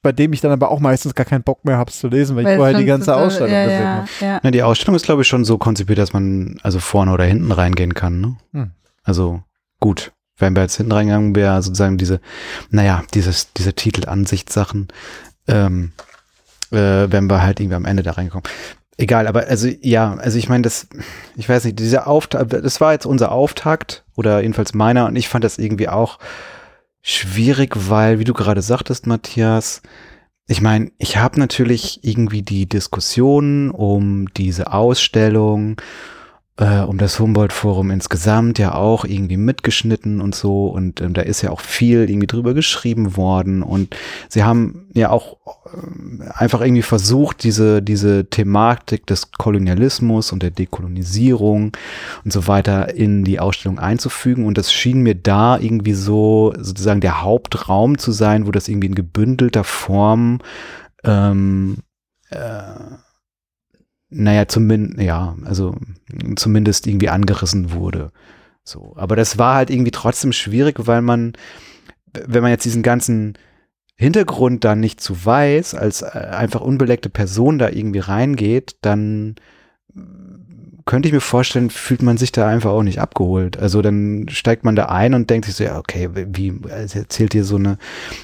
bei 0.01 0.11
dem 0.11 0.31
ich 0.33 0.41
dann 0.41 0.51
aber 0.51 0.71
auch 0.71 0.79
meistens 0.79 1.13
gar 1.13 1.25
keinen 1.25 1.43
Bock 1.43 1.65
mehr 1.65 1.77
habe, 1.77 1.91
es 1.91 1.99
zu 1.99 2.07
lesen, 2.07 2.35
weil, 2.35 2.45
Weil 2.45 2.53
ich 2.53 2.57
vorher 2.57 2.77
die 2.77 2.85
ganze 2.85 3.05
so- 3.05 3.13
Ausstellung 3.13 3.51
ja, 3.53 3.63
gesehen 3.65 3.81
ja, 3.81 3.95
habe. 3.95 4.07
ja. 4.21 4.39
Na, 4.43 4.51
die 4.51 4.63
Ausstellung 4.63 4.95
ist, 4.95 5.05
glaube 5.05 5.21
ich, 5.23 5.27
schon 5.27 5.43
so 5.45 5.57
konzipiert, 5.57 5.99
dass 5.99 6.13
man 6.13 6.57
also 6.63 6.79
vorne 6.79 7.11
oder 7.11 7.25
hinten 7.25 7.51
reingehen 7.51 7.93
kann. 7.93 8.21
Ne? 8.21 8.37
Hm. 8.53 8.71
Also 9.03 9.41
gut, 9.79 10.11
wenn 10.37 10.55
wir 10.55 10.61
jetzt 10.63 10.77
hinten 10.77 10.91
reingegangen 10.93 11.35
wäre, 11.35 11.61
sozusagen 11.61 11.97
diese, 11.97 12.21
naja, 12.69 13.03
dieses, 13.13 13.51
diese 13.53 13.73
Titel-Ansicht-Sachen, 13.73 14.87
ähm, 15.47 15.91
äh, 16.71 17.07
wenn 17.09 17.29
wir 17.29 17.41
halt 17.41 17.59
irgendwie 17.59 17.75
am 17.75 17.85
Ende 17.85 18.03
da 18.03 18.11
reinkommen. 18.11 18.43
Egal, 18.97 19.27
aber 19.27 19.47
also 19.47 19.67
ja, 19.81 20.15
also 20.15 20.37
ich 20.37 20.49
meine, 20.49 20.61
das, 20.63 20.87
ich 21.35 21.47
weiß 21.47 21.63
nicht, 21.63 21.79
dieser 21.79 22.07
Auftakt, 22.07 22.51
das 22.51 22.81
war 22.81 22.91
jetzt 22.93 23.05
unser 23.05 23.31
Auftakt 23.31 24.03
oder 24.15 24.41
jedenfalls 24.41 24.73
meiner 24.73 25.05
und 25.07 25.15
ich 25.15 25.29
fand 25.29 25.43
das 25.45 25.57
irgendwie 25.57 25.87
auch 25.87 26.19
schwierig, 27.01 27.73
weil, 27.75 28.19
wie 28.19 28.23
du 28.23 28.33
gerade 28.33 28.61
sagtest, 28.61 29.07
Matthias, 29.07 29.81
ich 30.47 30.61
meine, 30.61 30.91
ich 30.97 31.17
habe 31.17 31.39
natürlich 31.39 31.99
irgendwie 32.03 32.41
die 32.41 32.67
Diskussion 32.67 33.69
um 33.69 34.33
diese 34.33 34.73
Ausstellung 34.73 35.79
äh, 36.59 36.81
um 36.81 36.97
das 36.97 37.17
Humboldt-Forum 37.19 37.89
insgesamt 37.89 38.59
ja 38.59 38.75
auch 38.75 39.05
irgendwie 39.05 39.37
mitgeschnitten 39.37 40.19
und 40.19 40.35
so. 40.35 40.67
Und 40.67 40.99
ähm, 40.99 41.13
da 41.13 41.21
ist 41.21 41.41
ja 41.41 41.51
auch 41.51 41.61
viel 41.61 42.09
irgendwie 42.09 42.27
drüber 42.27 42.53
geschrieben 42.53 43.15
worden. 43.15 43.63
Und 43.63 43.95
sie 44.27 44.43
haben 44.43 44.89
ja 44.93 45.09
auch 45.09 45.37
äh, 45.65 46.29
einfach 46.33 46.59
irgendwie 46.59 46.81
versucht, 46.81 47.43
diese, 47.43 47.81
diese 47.81 48.29
Thematik 48.29 49.07
des 49.07 49.31
Kolonialismus 49.31 50.33
und 50.33 50.43
der 50.43 50.51
Dekolonisierung 50.51 51.71
und 52.25 52.33
so 52.33 52.47
weiter 52.47 52.93
in 52.93 53.23
die 53.23 53.39
Ausstellung 53.39 53.79
einzufügen. 53.79 54.45
Und 54.45 54.57
das 54.57 54.73
schien 54.73 54.99
mir 54.99 55.15
da 55.15 55.57
irgendwie 55.57 55.93
so 55.93 56.53
sozusagen 56.57 56.99
der 56.99 57.21
Hauptraum 57.21 57.97
zu 57.97 58.11
sein, 58.11 58.45
wo 58.45 58.51
das 58.51 58.67
irgendwie 58.67 58.87
in 58.87 58.95
gebündelter 58.95 59.63
Form 59.63 60.39
ähm, 61.05 61.77
äh, 62.31 62.37
naja, 64.09 64.47
zumindest, 64.47 65.01
ja, 65.01 65.35
also 65.45 65.75
zumindest 66.35 66.87
irgendwie 66.87 67.09
angerissen 67.09 67.71
wurde. 67.71 68.11
So. 68.63 68.93
Aber 68.95 69.15
das 69.15 69.37
war 69.37 69.55
halt 69.55 69.69
irgendwie 69.69 69.91
trotzdem 69.91 70.33
schwierig, 70.33 70.75
weil 70.79 71.01
man, 71.01 71.33
wenn 72.13 72.41
man 72.41 72.51
jetzt 72.51 72.65
diesen 72.65 72.83
ganzen 72.83 73.37
Hintergrund 73.95 74.63
dann 74.63 74.79
nicht 74.79 75.01
zu 75.01 75.25
weiß, 75.25 75.75
als 75.75 76.01
äh, 76.01 76.07
einfach 76.07 76.61
unbeleckte 76.61 77.09
Person 77.09 77.59
da 77.59 77.69
irgendwie 77.69 77.99
reingeht, 77.99 78.77
dann 78.81 79.35
könnte 80.85 81.07
ich 81.07 81.13
mir 81.13 81.21
vorstellen, 81.21 81.69
fühlt 81.69 82.01
man 82.01 82.17
sich 82.17 82.31
da 82.31 82.47
einfach 82.47 82.71
auch 82.71 82.83
nicht 82.83 82.99
abgeholt. 82.99 83.57
Also 83.57 83.81
dann 83.81 84.27
steigt 84.29 84.63
man 84.63 84.75
da 84.75 84.85
ein 84.85 85.13
und 85.13 85.29
denkt 85.29 85.45
sich 85.45 85.55
so, 85.55 85.63
ja, 85.63 85.77
okay, 85.77 86.09
wie 86.13 86.53
also 86.71 86.99
erzählt 86.99 87.33
hier 87.33 87.43
so 87.43 87.57
eine 87.57 87.77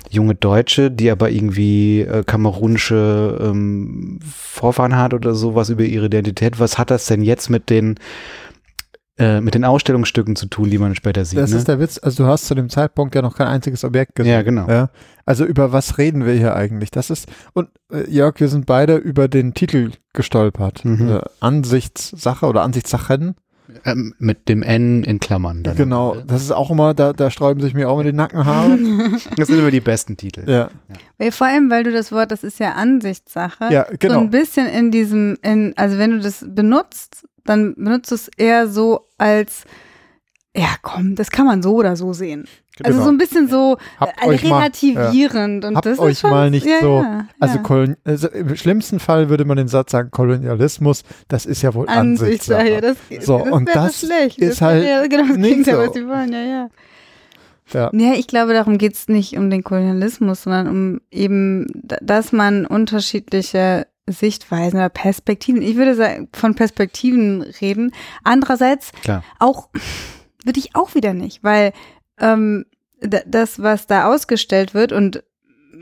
junge 0.10 0.36
Deutsche, 0.36 0.92
die 0.92 1.10
aber 1.12 1.30
irgendwie 1.30 2.02
äh, 2.02 2.24
kamerunische 2.24 3.40
ähm, 3.42 4.20
Vorfahren 4.26 4.96
hat 4.96 5.14
oder 5.14 5.36
sowas 5.36 5.70
über 5.70 5.84
ihre 5.84 6.06
Identität. 6.06 6.60
Was 6.60 6.78
hat 6.78 6.92
das 6.92 7.06
denn 7.06 7.22
jetzt 7.22 7.50
mit 7.50 7.70
den 7.70 7.96
äh, 9.18 9.40
mit 9.40 9.56
den 9.56 9.64
Ausstellungsstücken 9.64 10.36
zu 10.36 10.48
tun, 10.48 10.70
die 10.70 10.78
man 10.78 10.94
später 10.94 11.24
sieht. 11.24 11.40
Das 11.40 11.52
ne? 11.52 11.58
ist 11.58 11.68
der 11.68 11.80
Witz. 11.80 11.98
Also 12.02 12.24
du 12.24 12.30
hast 12.30 12.48
zu 12.48 12.56
dem 12.56 12.70
Zeitpunkt 12.70 13.16
ja 13.16 13.22
noch 13.22 13.38
kein 13.38 13.48
einziges 13.48 13.86
Objekt 13.86 14.16
gesehen. 14.16 14.34
Ja, 14.34 14.42
genau. 14.42 14.68
Ja? 14.68 14.90
Also 15.26 15.46
über 15.46 15.72
was 15.72 15.98
reden 15.98 16.26
wir 16.26 16.34
hier 16.34 16.56
eigentlich? 16.56 16.92
Das 16.92 17.10
ist, 17.10 17.30
und 17.54 17.70
äh, 17.92 18.10
Jörg, 18.10 18.40
wir 18.40 18.50
sind 18.50 18.66
beide 18.66 18.96
über 18.96 19.28
den 19.28 19.54
Titel 19.54 19.92
gestolpert. 20.12 20.84
Mhm. 20.84 21.10
Äh, 21.10 21.22
Ansichtssache 21.40 22.46
oder 22.46 22.64
Ansichtssachen. 22.64 23.36
Ähm, 23.84 24.14
mit 24.20 24.48
dem 24.50 24.62
N 24.64 25.04
in 25.04 25.20
Klammern. 25.20 25.64
Dann. 25.64 25.76
Genau. 25.76 26.16
Das 26.28 26.42
ist 26.42 26.52
auch 26.52 26.70
immer, 26.72 26.94
da, 26.94 27.14
da 27.14 27.32
sträuben 27.32 27.62
sich 27.64 27.74
mir 27.74 27.90
auch 27.90 27.96
immer 27.96 28.04
die 28.04 28.14
Nackenhaare. 28.16 28.78
Das 29.38 29.48
sind 29.48 29.60
immer 29.60 29.72
die 29.72 29.80
besten 29.82 30.18
Titel. 30.18 30.50
ja. 30.50 30.70
Weil 31.18 31.32
vor 31.32 31.48
allem, 31.48 31.70
weil 31.70 31.84
du 31.84 31.92
das 31.92 32.12
Wort, 32.12 32.32
das 32.32 32.44
ist 32.44 32.60
ja 32.60 32.74
Ansichtssache, 32.74 33.72
Ja, 33.72 33.86
so 33.90 33.98
genau. 34.00 34.20
ein 34.20 34.30
bisschen 34.30 34.68
in 34.68 34.92
diesem, 34.92 35.38
in, 35.42 35.74
also 35.78 35.98
wenn 35.98 36.12
du 36.12 36.20
das 36.20 36.46
benutzt, 36.48 37.26
dann 37.46 37.74
benutzt 37.76 38.12
du 38.12 38.16
es 38.16 38.30
eher 38.38 38.68
so 38.68 39.08
als, 39.18 39.64
ja 40.56 40.70
komm, 40.82 41.16
das 41.16 41.32
kann 41.32 41.46
man 41.46 41.62
so 41.62 41.76
oder 41.76 41.96
so 41.96 42.14
sehen. 42.14 42.48
Also 42.84 42.92
Genau. 42.94 43.04
so 43.06 43.10
ein 43.12 43.18
bisschen 43.18 43.48
so 43.48 43.78
Habt 44.00 44.22
äh, 44.22 44.28
euch 44.28 44.44
mal- 44.44 44.58
relativierend. 44.58 45.64
Und 45.64 45.76
Habt 45.78 45.86
das 45.86 45.98
euch 46.00 46.12
ist 46.14 46.20
schon, 46.22 46.30
mal 46.32 46.50
nicht 46.52 46.66
ja, 46.66 46.80
so- 46.82 47.02
Ja, 47.02 47.26
Also, 47.40 47.56
ja. 47.58 47.62
Kolon 47.62 47.96
also 48.04 48.28
im 48.30 48.56
schlimmsten 48.58 49.00
Fall 49.00 49.30
würde 49.30 49.46
man 49.46 49.56
den 49.58 49.68
Satz 49.70 49.92
sagen, 49.92 50.12
Kolonialismus, 50.12 51.04
das 51.30 51.46
ist 51.46 51.62
ja 51.62 51.74
wohl 51.74 51.88
Ansichtssache. 51.88 52.60
Ansichtssache. 52.60 52.70
Ja, 52.70 52.82
das, 52.82 53.26
So, 53.26 53.40
das 53.40 53.52
und 53.52 53.70
das 53.74 54.00
schlecht. 54.02 54.40
ist 54.40 54.50
das 54.52 54.62
halt 54.62 54.86
ja 54.86 55.08
genau 55.08 55.28
das 55.28 55.38
nicht 55.38 55.50
Gegenteil, 55.50 55.76
so. 55.76 55.82
was 55.88 55.94
sie 55.94 56.08
wollen, 56.08 56.34
ja, 56.34 56.42
ja. 56.42 56.68
Ja. 57.74 57.90
Ja, 57.94 58.14
ich 58.14 58.28
glaube, 58.28 58.54
darum 58.54 58.78
geht's 58.78 59.08
nicht 59.08 59.38
um 59.38 59.50
den 59.50 59.64
Kolonialismus, 59.64 60.44
sondern 60.44 60.68
um 60.68 61.02
eben, 61.12 61.66
dass 61.84 62.32
man 62.32 62.66
unterschiedliche 62.66 63.88
Sichtweisen 64.08 64.78
oder 64.78 64.90
Perspektiven, 64.90 65.64
ich 65.64 65.76
würde 65.76 65.96
sagen, 65.96 66.28
von 66.32 66.54
Perspektiven 66.54 67.42
reden. 67.62 67.92
Andererseits 68.24 68.92
Klar. 69.02 69.24
auch, 69.40 69.70
würde 70.46 70.60
ich 70.60 70.76
auch 70.76 70.96
wieder 70.96 71.14
nicht, 71.14 71.44
weil 71.44 71.74
ähm, 72.20 72.66
das, 73.02 73.62
was 73.62 73.88
da 73.88 74.06
ausgestellt 74.12 74.74
wird 74.74 74.92
und 74.92 75.24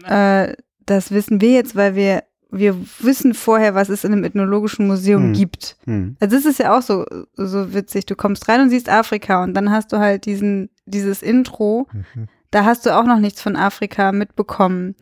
äh, 0.06 0.54
das 0.86 1.12
wissen 1.12 1.42
wir 1.42 1.52
jetzt, 1.52 1.76
weil 1.76 1.96
wir, 1.96 2.24
wir 2.52 2.76
wissen 3.00 3.34
vorher, 3.34 3.76
was 3.76 3.90
es 3.90 4.04
in 4.04 4.14
einem 4.14 4.24
ethnologischen 4.24 4.88
Museum 4.88 5.28
Hm. 5.28 5.34
gibt. 5.34 5.78
Hm. 5.86 6.18
Also 6.20 6.36
das 6.36 6.46
ist 6.46 6.60
ja 6.60 6.78
auch 6.78 6.82
so, 6.82 7.06
so 7.36 7.74
witzig. 7.74 8.06
Du 8.06 8.16
kommst 8.16 8.48
rein 8.50 8.62
und 8.62 8.70
siehst 8.70 8.90
Afrika 8.90 9.44
und 9.44 9.54
dann 9.54 9.72
hast 9.72 9.92
du 9.94 9.98
halt 9.98 10.26
diesen, 10.26 10.70
dieses 10.86 11.22
Intro. 11.22 11.88
Mhm. 11.94 12.28
Da 12.52 12.66
hast 12.66 12.86
du 12.86 12.96
auch 12.96 13.06
noch 13.06 13.20
nichts 13.20 13.42
von 13.42 13.56
Afrika 13.56 14.12
mitbekommen. 14.12 14.96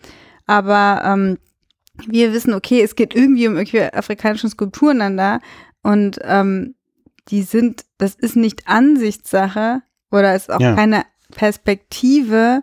Aber 0.46 1.02
ähm, 1.04 1.38
wir 2.08 2.34
wissen, 2.34 2.54
okay, 2.54 2.82
es 2.82 2.96
geht 2.96 3.14
irgendwie 3.16 3.48
um 3.48 3.58
irgendwelche 3.58 3.94
afrikanischen 3.94 4.50
Skulpturen 4.50 5.00
dann 5.00 5.18
da. 5.18 5.40
Und 5.84 6.20
ähm, 6.24 6.76
die 7.32 7.42
sind, 7.44 7.86
das 7.98 8.16
ist 8.16 8.36
nicht 8.36 8.68
Ansichtssache 8.68 9.82
oder 10.12 10.36
ist 10.36 10.52
auch 10.52 10.60
Ja. 10.60 10.76
keine 10.76 11.06
Perspektive. 11.32 12.62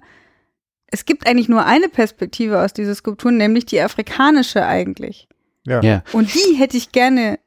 Es 0.87 1.05
gibt 1.05 1.27
eigentlich 1.27 1.49
nur 1.49 1.65
eine 1.65 1.89
Perspektive 1.89 2.61
aus 2.63 2.73
dieser 2.73 2.95
Skulptur, 2.95 3.31
nämlich 3.33 3.67
die 3.67 3.81
afrikanische 3.81 4.65
eigentlich. 4.65 5.29
Ja. 5.65 5.83
Ja. 5.83 6.03
Und 6.13 6.33
die 6.35 6.55
hätte 6.57 6.77
ich 6.77 6.93
gerne 6.93 7.39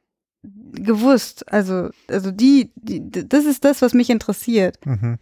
gewusst. 0.72 1.50
Also, 1.52 1.90
also 2.08 2.30
die, 2.30 2.70
die, 2.76 3.28
das 3.28 3.44
ist 3.44 3.64
das, 3.64 3.82
was 3.82 3.94
mich 3.94 4.10
interessiert. 4.10 4.84
Mhm. 4.84 5.18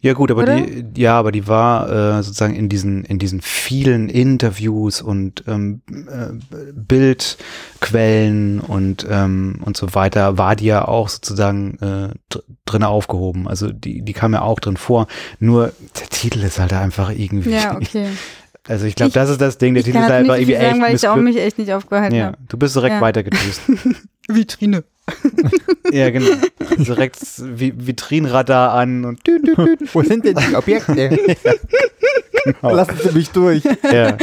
Ja 0.00 0.12
gut, 0.14 0.30
aber 0.30 0.42
Oder? 0.42 0.60
die, 0.60 1.00
ja, 1.00 1.18
aber 1.18 1.32
die 1.32 1.46
war 1.48 2.18
äh, 2.18 2.22
sozusagen 2.22 2.54
in 2.54 2.68
diesen 2.68 3.04
in 3.04 3.18
diesen 3.18 3.40
vielen 3.40 4.08
Interviews 4.08 5.02
und 5.02 5.44
ähm, 5.46 5.82
äh, 5.90 6.72
Bildquellen 6.72 8.60
und 8.60 9.06
ähm, 9.10 9.60
und 9.64 9.76
so 9.76 9.94
weiter 9.94 10.38
war 10.38 10.56
die 10.56 10.66
ja 10.66 10.86
auch 10.86 11.08
sozusagen 11.08 11.78
äh, 11.80 12.14
dr 12.28 12.42
drin 12.64 12.82
aufgehoben. 12.82 13.46
Also 13.48 13.70
die 13.72 14.02
die 14.02 14.12
kam 14.12 14.32
ja 14.32 14.42
auch 14.42 14.58
drin 14.60 14.76
vor. 14.76 15.06
Nur 15.38 15.72
der 16.00 16.08
Titel 16.08 16.40
ist 16.42 16.58
halt 16.58 16.72
einfach 16.72 17.10
irgendwie. 17.10 17.50
Ja, 17.50 17.76
okay. 17.76 18.08
Also 18.68 18.86
ich 18.86 18.96
glaube, 18.96 19.12
das 19.12 19.30
ist 19.30 19.40
das 19.40 19.58
Ding. 19.58 19.74
Der 19.74 19.84
Titel 19.84 19.98
ist 19.98 20.08
so 20.08 20.12
irgendwie 20.12 20.54
sagen, 20.54 20.66
echt 20.66 20.82
weil 20.82 20.94
ich 20.96 21.08
auch 21.08 21.16
mich 21.16 21.36
echt 21.36 21.58
nicht 21.58 21.72
aufgehalten 21.72 22.16
Ja, 22.16 22.26
habe. 22.26 22.38
du 22.48 22.56
bist 22.58 22.74
direkt 22.74 22.94
Ja. 22.96 23.00
weitergedüst. 23.00 23.60
Vitrine. 24.28 24.82
Ja, 25.92 26.10
genau. 26.10 26.26
Direkt 26.78 27.20
Vi 27.38 27.72
Vitrinradar 27.76 28.72
an 28.72 29.04
und 29.04 29.26
dü, 29.26 29.40
dü, 29.40 29.54
dü. 29.54 29.86
Wo 29.92 30.02
sind 30.02 30.24
denn 30.24 30.36
die 30.36 30.56
Objekte? 30.56 31.36
Lassen 32.62 32.96
Sie 33.02 33.12
mich 33.12 33.30
durch. 33.30 33.62
Ja. 33.64 34.16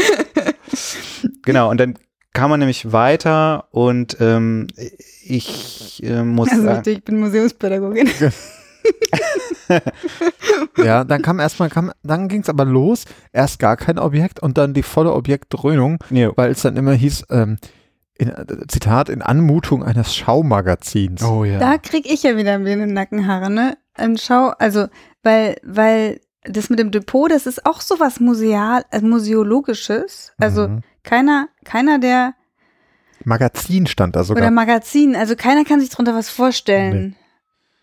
genau, 1.43 1.69
und 1.69 1.79
dann 1.79 1.97
kam 2.33 2.49
man 2.49 2.59
nämlich 2.59 2.91
weiter 2.91 3.67
und 3.71 4.17
ähm, 4.19 4.67
ich 5.23 6.01
äh, 6.03 6.23
muss 6.23 6.49
Also 6.49 6.63
sagen, 6.63 6.75
richtig, 6.77 6.97
ich 6.97 7.03
bin 7.03 7.19
Museumspädagogin. 7.19 8.09
Ja, 10.77 11.03
dann 11.03 11.21
kam 11.21 11.39
erstmal, 11.39 11.69
kam, 11.69 11.91
dann 12.03 12.27
ging 12.27 12.41
es 12.41 12.49
aber 12.49 12.65
los. 12.65 13.05
Erst 13.31 13.59
gar 13.59 13.77
kein 13.77 13.97
Objekt 13.97 14.41
und 14.41 14.57
dann 14.57 14.73
die 14.73 14.83
volle 14.83 15.13
Objektdröhnung, 15.13 15.99
ja. 16.09 16.31
weil 16.35 16.51
es 16.51 16.61
dann 16.61 16.75
immer 16.75 16.93
hieß, 16.93 17.25
ähm, 17.29 17.57
in, 18.17 18.31
Zitat, 18.67 19.09
in 19.09 19.21
Anmutung 19.21 19.83
eines 19.83 20.15
Schaumagazins. 20.15 21.23
oh 21.23 21.43
ja. 21.45 21.59
Da 21.59 21.77
krieg 21.77 22.05
ich 22.05 22.23
ja 22.23 22.37
wieder 22.37 22.53
ein 22.53 22.63
bisschen 22.63 22.93
Nackenhaare, 22.93 23.49
ne? 23.49 23.77
Ein 23.95 24.17
Schau, 24.17 24.49
also, 24.59 24.87
weil, 25.23 25.57
weil 25.63 26.19
das 26.43 26.69
mit 26.69 26.79
dem 26.79 26.91
Depot, 26.91 27.31
das 27.31 27.45
ist 27.45 27.65
auch 27.65 27.81
sowas 27.81 28.19
Museal, 28.19 28.83
äh, 28.91 29.01
Museologisches. 29.01 30.33
Also 30.39 30.67
Mhm. 30.67 30.81
keiner, 31.03 31.47
keiner 31.63 31.99
der, 31.99 32.33
Magazin 33.25 33.87
stand 33.87 34.15
da 34.17 34.23
sogar. 34.25 34.43
oder 34.43 34.51
Magazin, 34.51 35.15
also 35.15 35.35
keiner 35.37 35.63
kann 35.63 35.79
sich 35.79 35.89
drunter 35.89 36.13
was 36.13 36.29
vorstellen. 36.29 37.15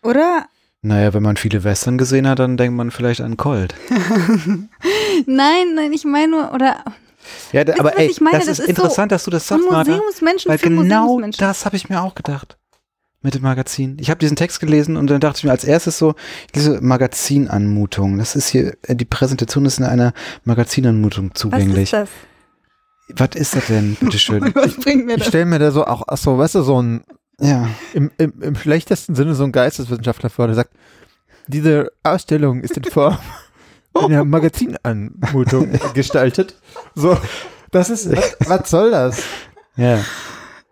Oder? 0.03 0.45
Naja, 0.83 1.13
wenn 1.13 1.23
man 1.23 1.35
viele 1.37 1.63
Western 1.63 1.97
gesehen 1.97 2.27
hat, 2.27 2.39
dann 2.39 2.57
denkt 2.57 2.75
man 2.77 2.91
vielleicht 2.91 3.21
an 3.21 3.37
Colt. 3.37 3.73
Nein, 5.25 5.75
nein, 5.75 5.93
ich 5.93 6.05
meine 6.05 6.27
nur, 6.31 6.53
oder 6.53 6.83
Ja, 7.51 7.63
da, 7.63 7.73
Wisst 7.73 7.79
aber 7.79 7.89
was 7.91 7.97
ey, 7.97 8.07
ich 8.07 8.21
meine? 8.21 8.37
das, 8.37 8.47
Das 8.47 8.59
ist 8.59 8.67
ist 8.69 8.75
so 8.77 8.83
interessant, 8.83 9.11
dass 9.11 9.23
du 9.23 9.31
das 9.31 9.47
sagst, 9.47 9.69
Martha, 9.69 9.99
weil 10.45 10.57
für 10.57 10.69
genau 10.69 11.19
das 11.37 11.65
habe 11.65 11.75
ich 11.75 11.89
mir 11.89 12.01
auch 12.01 12.15
gedacht 12.15 12.57
mit 13.21 13.35
dem 13.35 13.43
Magazin. 13.43 13.97
Ich 13.99 14.09
habe 14.09 14.19
diesen 14.19 14.35
Text 14.35 14.59
gelesen 14.59 14.97
und 14.97 15.09
dann 15.09 15.19
dachte 15.19 15.37
ich 15.39 15.43
mir 15.43 15.51
als 15.51 15.63
erstes 15.63 15.97
so, 15.97 16.15
diese 16.55 16.81
Magazinanmutung, 16.81 18.17
das 18.17 18.35
ist 18.35 18.49
hier, 18.49 18.75
äh, 18.83 18.95
die 18.95 19.05
Präsentation 19.05 19.65
ist 19.65 19.79
in 19.79 19.85
einer 19.85 20.13
Magazinanmutung 20.43 21.29
Was 21.31 21.39
zugänglich. 21.39 21.83
ist 21.83 21.93
das? 21.93 22.09
Was 23.13 23.35
ist 23.35 23.55
das 23.55 23.67
denn, 23.67 23.95
bitteschön? 23.99 24.41
Was 24.55 24.75
bringt 24.75 25.05
mir 25.05 25.17
Ich 25.17 25.25
stelle 25.25 25.45
mir 25.45 25.59
da 25.59 25.71
so 25.71 25.85
auch, 25.85 26.03
ach 26.07 26.17
so, 26.17 26.37
weißt 26.37 26.55
du, 26.55 26.61
so 26.63 26.81
ein, 26.81 27.03
ja. 27.39 27.69
im, 27.93 28.09
im, 28.17 28.33
im 28.41 28.55
schlechtesten 28.55 29.15
Sinne 29.15 29.35
so 29.35 29.43
ein 29.43 29.51
Geisteswissenschaftler 29.51 30.29
vor, 30.29 30.47
der 30.47 30.55
sagt, 30.55 30.71
diese 31.47 31.91
Ausstellung 32.03 32.61
ist 32.61 32.77
in 32.77 32.85
Form 32.85 33.17
einer 33.93 34.25
Magazinanmutung 34.25 35.69
gestaltet. 35.93 36.55
So, 36.95 37.17
das 37.71 37.89
ist, 37.89 38.11
was, 38.11 38.37
was 38.47 38.69
soll 38.69 38.91
das? 38.91 39.23
Ja. 39.75 40.03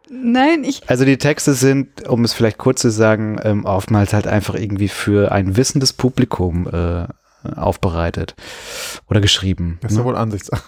Nein, 0.09 0.63
ich, 0.63 0.89
Also 0.89 1.05
die 1.05 1.17
Texte 1.17 1.53
sind, 1.53 2.07
um 2.07 2.23
es 2.23 2.33
vielleicht 2.33 2.57
kurz 2.57 2.81
zu 2.81 2.89
sagen, 2.89 3.39
ähm, 3.43 3.65
oftmals 3.65 4.13
halt 4.13 4.25
einfach 4.25 4.55
irgendwie 4.55 4.87
für 4.87 5.31
ein 5.31 5.55
wissendes 5.55 5.93
Publikum 5.93 6.67
äh, 6.67 7.07
aufbereitet 7.55 8.35
oder 9.07 9.21
geschrieben. 9.21 9.77
Das 9.81 9.91
ist 9.91 9.97
ja 9.97 10.03
ne? 10.03 10.09
wohl 10.09 10.17
Ansichtssache. 10.17 10.63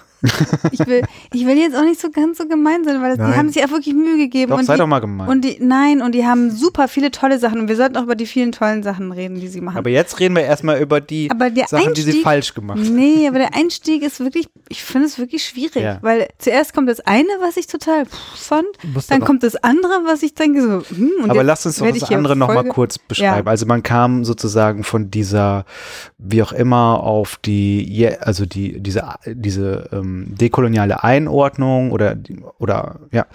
Ich 0.71 0.85
will, 0.87 1.01
ich 1.33 1.45
will 1.45 1.57
jetzt 1.57 1.75
auch 1.75 1.83
nicht 1.83 1.99
so 1.99 2.09
ganz 2.11 2.37
so 2.37 2.47
gemein 2.47 2.83
sein, 2.83 3.01
weil 3.01 3.17
das, 3.17 3.27
die 3.27 3.35
haben 3.37 3.49
sich 3.49 3.63
auch 3.63 3.71
wirklich 3.71 3.95
Mühe 3.95 4.17
gegeben. 4.17 4.51
Doch, 4.51 4.59
und 4.59 4.65
sei 4.65 4.73
die, 4.75 4.79
doch 4.79 4.87
mal 4.87 4.99
gemein. 4.99 5.27
Und 5.27 5.41
die, 5.41 5.57
nein, 5.59 6.01
und 6.01 6.13
die 6.13 6.25
haben 6.25 6.51
super 6.51 6.87
viele 6.87 7.11
tolle 7.11 7.39
Sachen 7.39 7.59
und 7.59 7.67
wir 7.67 7.75
sollten 7.75 7.97
auch 7.97 8.03
über 8.03 8.15
die 8.15 8.25
vielen 8.25 8.51
tollen 8.51 8.83
Sachen 8.83 9.11
reden, 9.11 9.39
die 9.39 9.47
sie 9.47 9.61
machen. 9.61 9.77
Aber 9.77 9.89
jetzt 9.89 10.19
reden 10.19 10.35
wir 10.35 10.43
erstmal 10.43 10.79
über 10.81 11.01
die 11.01 11.29
Aber 11.31 11.49
der 11.49 11.67
Sachen, 11.67 11.93
die 11.93 12.01
sie 12.01 12.11
Einstieg- 12.11 12.23
falsch 12.23 12.53
gemacht 12.53 12.79
haben. 12.79 12.95
Nee, 12.95 13.27
aber 13.27 13.39
der 13.39 13.55
Einstieg 13.55 14.03
ist 14.03 14.19
wirklich, 14.19 14.47
ich 14.69 14.83
finde 14.83 15.07
es 15.07 15.17
wirklich 15.17 15.43
schwierig, 15.43 15.81
Ja. 15.83 15.97
weil 16.01 16.27
zuerst 16.37 16.73
kommt 16.73 16.89
das 16.89 16.99
eine, 17.01 17.27
was 17.41 17.57
ich 17.57 17.67
total 17.67 18.03
fand, 18.35 18.65
dann 19.09 19.21
kommt 19.21 19.43
das 19.43 19.55
andere, 19.55 20.01
was 20.05 20.23
ich 20.23 20.33
denke 20.35 20.61
so, 20.61 20.95
hm, 20.95 21.11
und 21.23 21.29
Aber 21.31 21.43
lass 21.43 21.65
uns 21.65 21.77
doch 21.77 21.87
das 21.91 22.03
andere 22.11 22.35
nochmal 22.35 22.65
kurz 22.65 22.97
beschreiben. 22.97 23.47
Also 23.47 23.65
man 23.65 23.83
kam 23.83 24.23
sozusagen 24.25 24.83
von 24.83 25.09
dieser, 25.09 25.65
wie 26.17 26.43
auch 26.43 26.51
immer, 26.51 27.01
auf 27.01 27.37
die, 27.43 28.07
also 28.19 28.45
die, 28.45 28.79
diese, 28.79 29.03
diese 29.25 29.89
ähm, 29.91 30.10
dekoloniale 30.37 31.03
Einordnung 31.03 31.91
oder, 31.91 32.17
oder 32.59 32.99
ja, 33.11 33.25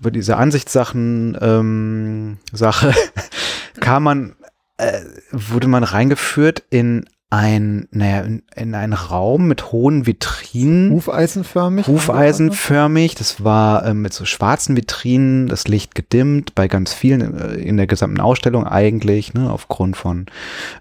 über 0.00 0.10
diese 0.10 0.36
Ansichtssachen, 0.36 1.36
ähm, 1.40 2.38
Sache, 2.52 2.94
kam 3.80 4.04
man, 4.04 4.36
äh, 4.76 5.00
wurde 5.32 5.68
man 5.68 5.84
reingeführt 5.84 6.62
in 6.70 7.04
ein, 7.30 7.88
naja, 7.90 8.22
in, 8.22 8.42
in 8.56 8.74
einen 8.74 8.94
Raum 8.94 9.48
mit 9.48 9.70
hohen 9.70 10.06
Vitrinen. 10.06 10.90
Hufeisenförmig. 10.90 11.86
Hufeisenförmig, 11.86 13.16
das 13.16 13.44
war 13.44 13.84
ähm, 13.84 14.00
mit 14.00 14.14
so 14.14 14.24
schwarzen 14.24 14.76
Vitrinen, 14.76 15.46
das 15.46 15.68
Licht 15.68 15.94
gedimmt, 15.94 16.54
bei 16.54 16.68
ganz 16.68 16.94
vielen 16.94 17.38
äh, 17.38 17.54
in 17.56 17.76
der 17.76 17.86
gesamten 17.86 18.20
Ausstellung 18.20 18.66
eigentlich, 18.66 19.34
ne, 19.34 19.50
aufgrund 19.50 19.98
von 19.98 20.26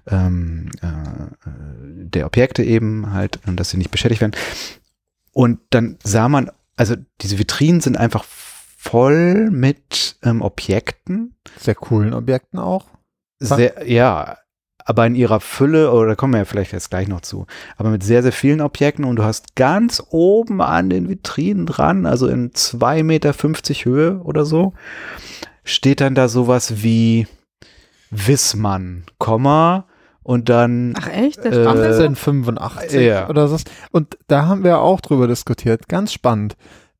ähm, 0.10 0.70
äh, 0.82 0.88
äh, 0.88 1.52
der 2.06 2.26
Objekte 2.26 2.64
eben 2.64 3.12
halt, 3.12 3.40
und 3.46 3.60
dass 3.60 3.72
sie 3.72 3.78
nicht 3.78 3.92
beschädigt 3.92 4.22
werden. 4.22 4.36
Und 5.38 5.60
dann 5.70 6.00
sah 6.04 6.30
man, 6.30 6.50
also 6.78 6.96
diese 7.22 7.38
Vitrinen 7.38 7.80
sind 7.80 7.96
einfach 7.96 8.24
voll 8.24 9.52
mit 9.52 10.18
ähm, 10.24 10.42
Objekten, 10.42 11.36
Sehr 11.60 11.76
coolen 11.76 12.16
Objekten 12.16 12.58
auch. 12.58 12.88
sehr, 13.38 13.88
ja, 13.88 14.40
aber 14.84 15.06
in 15.06 15.14
ihrer 15.14 15.40
Fülle, 15.40 15.92
oder 15.92 16.08
da 16.08 16.16
kommen 16.16 16.34
wir 16.34 16.40
ja 16.40 16.46
vielleicht 16.46 16.72
jetzt 16.72 16.90
gleich 16.90 17.08
noch 17.08 17.22
zu, 17.22 17.46
aber 17.76 17.92
mit 17.92 18.02
sehr, 18.02 18.24
sehr 18.24 18.32
vielen 18.32 18.62
Objekten 18.62 19.06
und 19.06 19.18
du 19.18 19.24
hast 19.24 19.56
ganz 19.56 20.02
oben 20.10 20.60
an 20.60 20.90
den 20.90 21.08
Vitrinen 21.08 21.68
dran, 21.68 22.08
also 22.08 22.26
in 22.28 22.50
2,50 22.50 23.04
Meter 23.04 23.34
Höhe 23.34 24.20
oder 24.24 24.44
so, 24.44 24.74
steht 25.64 26.02
dann 26.02 26.16
da 26.16 26.30
sowas 26.30 26.82
wie 26.82 27.28
Wissmann, 28.10 29.04
Komma, 29.20 29.87
und 30.28 30.50
dann, 30.50 30.94
Ach 30.98 31.08
echt? 31.08 31.38
Das 31.38 31.46
Äh, 31.46 31.64
stimmt. 31.64 31.68
1885 31.68 33.02
ja. 33.02 33.30
oder 33.30 33.48
so. 33.48 33.56
Und 33.92 34.18
da 34.28 34.46
haben 34.46 34.66
wir 34.66 34.82
auch 34.82 35.00
drüber 35.00 35.26
diskutiert. 35.26 35.88
Ganz 35.88 36.12
spannend. 36.12 36.58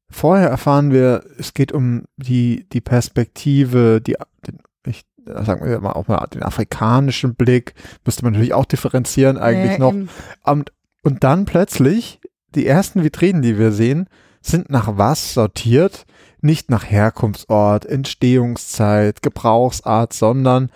Vorher 0.10 0.48
erfahren 0.48 0.94
wir, 0.94 1.26
es 1.38 1.54
geht 1.54 1.74
um 1.74 2.06
die, 2.16 2.70
die 2.72 2.80
Perspektive, 2.80 4.00
die, 4.00 4.16
den, 4.48 4.60
ich, 4.86 5.04
sagen 5.26 5.66
wir 5.66 5.78
mal 5.82 5.92
auch 5.92 6.08
mal 6.08 6.26
den 6.28 6.42
afrikanischen 6.42 7.36
Blick, 7.36 7.74
müsste 8.06 8.24
man 8.24 8.32
natürlich 8.32 8.54
auch 8.54 8.64
differenzieren 8.64 9.38
eigentlich 9.38 9.74
Ja, 9.74 9.80
noch. 9.80 9.94
Und, 10.46 10.72
und 11.04 11.26
dann 11.26 11.44
plötzlich, 11.44 12.22
die 12.56 12.66
ersten 12.66 13.04
Vitrinen, 13.04 13.42
die 13.42 13.60
wir 13.60 13.74
sehen, 13.74 14.08
sind 14.40 14.70
nach 14.70 14.98
was 14.98 15.34
sortiert? 15.34 16.06
Nicht 16.40 16.70
nach 16.70 16.86
Herkunftsort, 16.86 17.86
Entstehungszeit, 17.88 19.22
Gebrauchsart, 19.22 20.14
sondern 20.14 20.72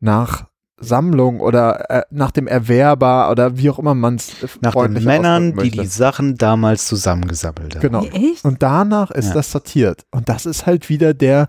nach 0.00 0.46
Sammlung 0.82 1.40
oder 1.40 1.90
äh, 1.90 2.02
nach 2.10 2.30
dem 2.30 2.46
Erwerber 2.46 3.30
oder 3.30 3.56
wie 3.56 3.70
auch 3.70 3.78
immer 3.78 3.94
man 3.94 4.16
es 4.16 4.42
äh, 4.42 4.48
Nach 4.60 4.74
den 4.74 5.04
Männern, 5.04 5.56
die 5.56 5.70
die 5.70 5.86
Sachen 5.86 6.36
damals 6.36 6.86
zusammengesammelt 6.86 7.76
haben. 7.76 7.82
Genau. 7.82 8.04
Echt? 8.04 8.44
Und 8.44 8.62
danach 8.62 9.10
ist 9.10 9.28
ja. 9.28 9.34
das 9.34 9.52
sortiert. 9.52 10.04
Und 10.10 10.28
das 10.28 10.46
ist 10.46 10.66
halt 10.66 10.88
wieder 10.88 11.14
der, 11.14 11.48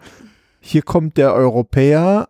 hier 0.59 0.81
kommt 0.81 1.17
der 1.17 1.33
Europäer 1.33 2.29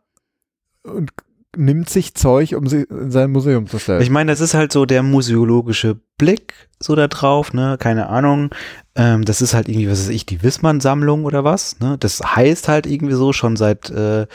und 0.83 1.11
nimmt 1.55 1.89
sich 1.89 2.15
Zeug, 2.15 2.55
um 2.55 2.67
sie 2.67 2.83
in 2.83 3.11
sein 3.11 3.31
Museum 3.31 3.67
zu 3.67 3.79
stellen. 3.79 4.01
Ich 4.01 4.09
meine, 4.09 4.31
das 4.31 4.41
ist 4.41 4.53
halt 4.53 4.71
so 4.71 4.85
der 4.85 5.03
museologische 5.03 5.99
Blick 6.17 6.53
so 6.79 6.95
da 6.95 7.07
drauf, 7.07 7.53
ne? 7.53 7.77
Keine 7.79 8.07
Ahnung. 8.09 8.49
Ähm, 8.95 9.23
das 9.25 9.41
ist 9.41 9.53
halt 9.53 9.69
irgendwie, 9.69 9.89
was 9.89 9.99
weiß 9.99 10.09
ich, 10.09 10.25
die 10.25 10.41
Wissmann-Sammlung 10.41 11.25
oder 11.25 11.43
was, 11.43 11.79
ne? 11.79 11.97
Das 11.99 12.21
heißt 12.21 12.67
halt 12.67 12.85
irgendwie 12.87 13.13
so 13.13 13.33
schon 13.33 13.55
seit 13.55 13.89
äh, 13.89 14.23
äh 14.23 14.25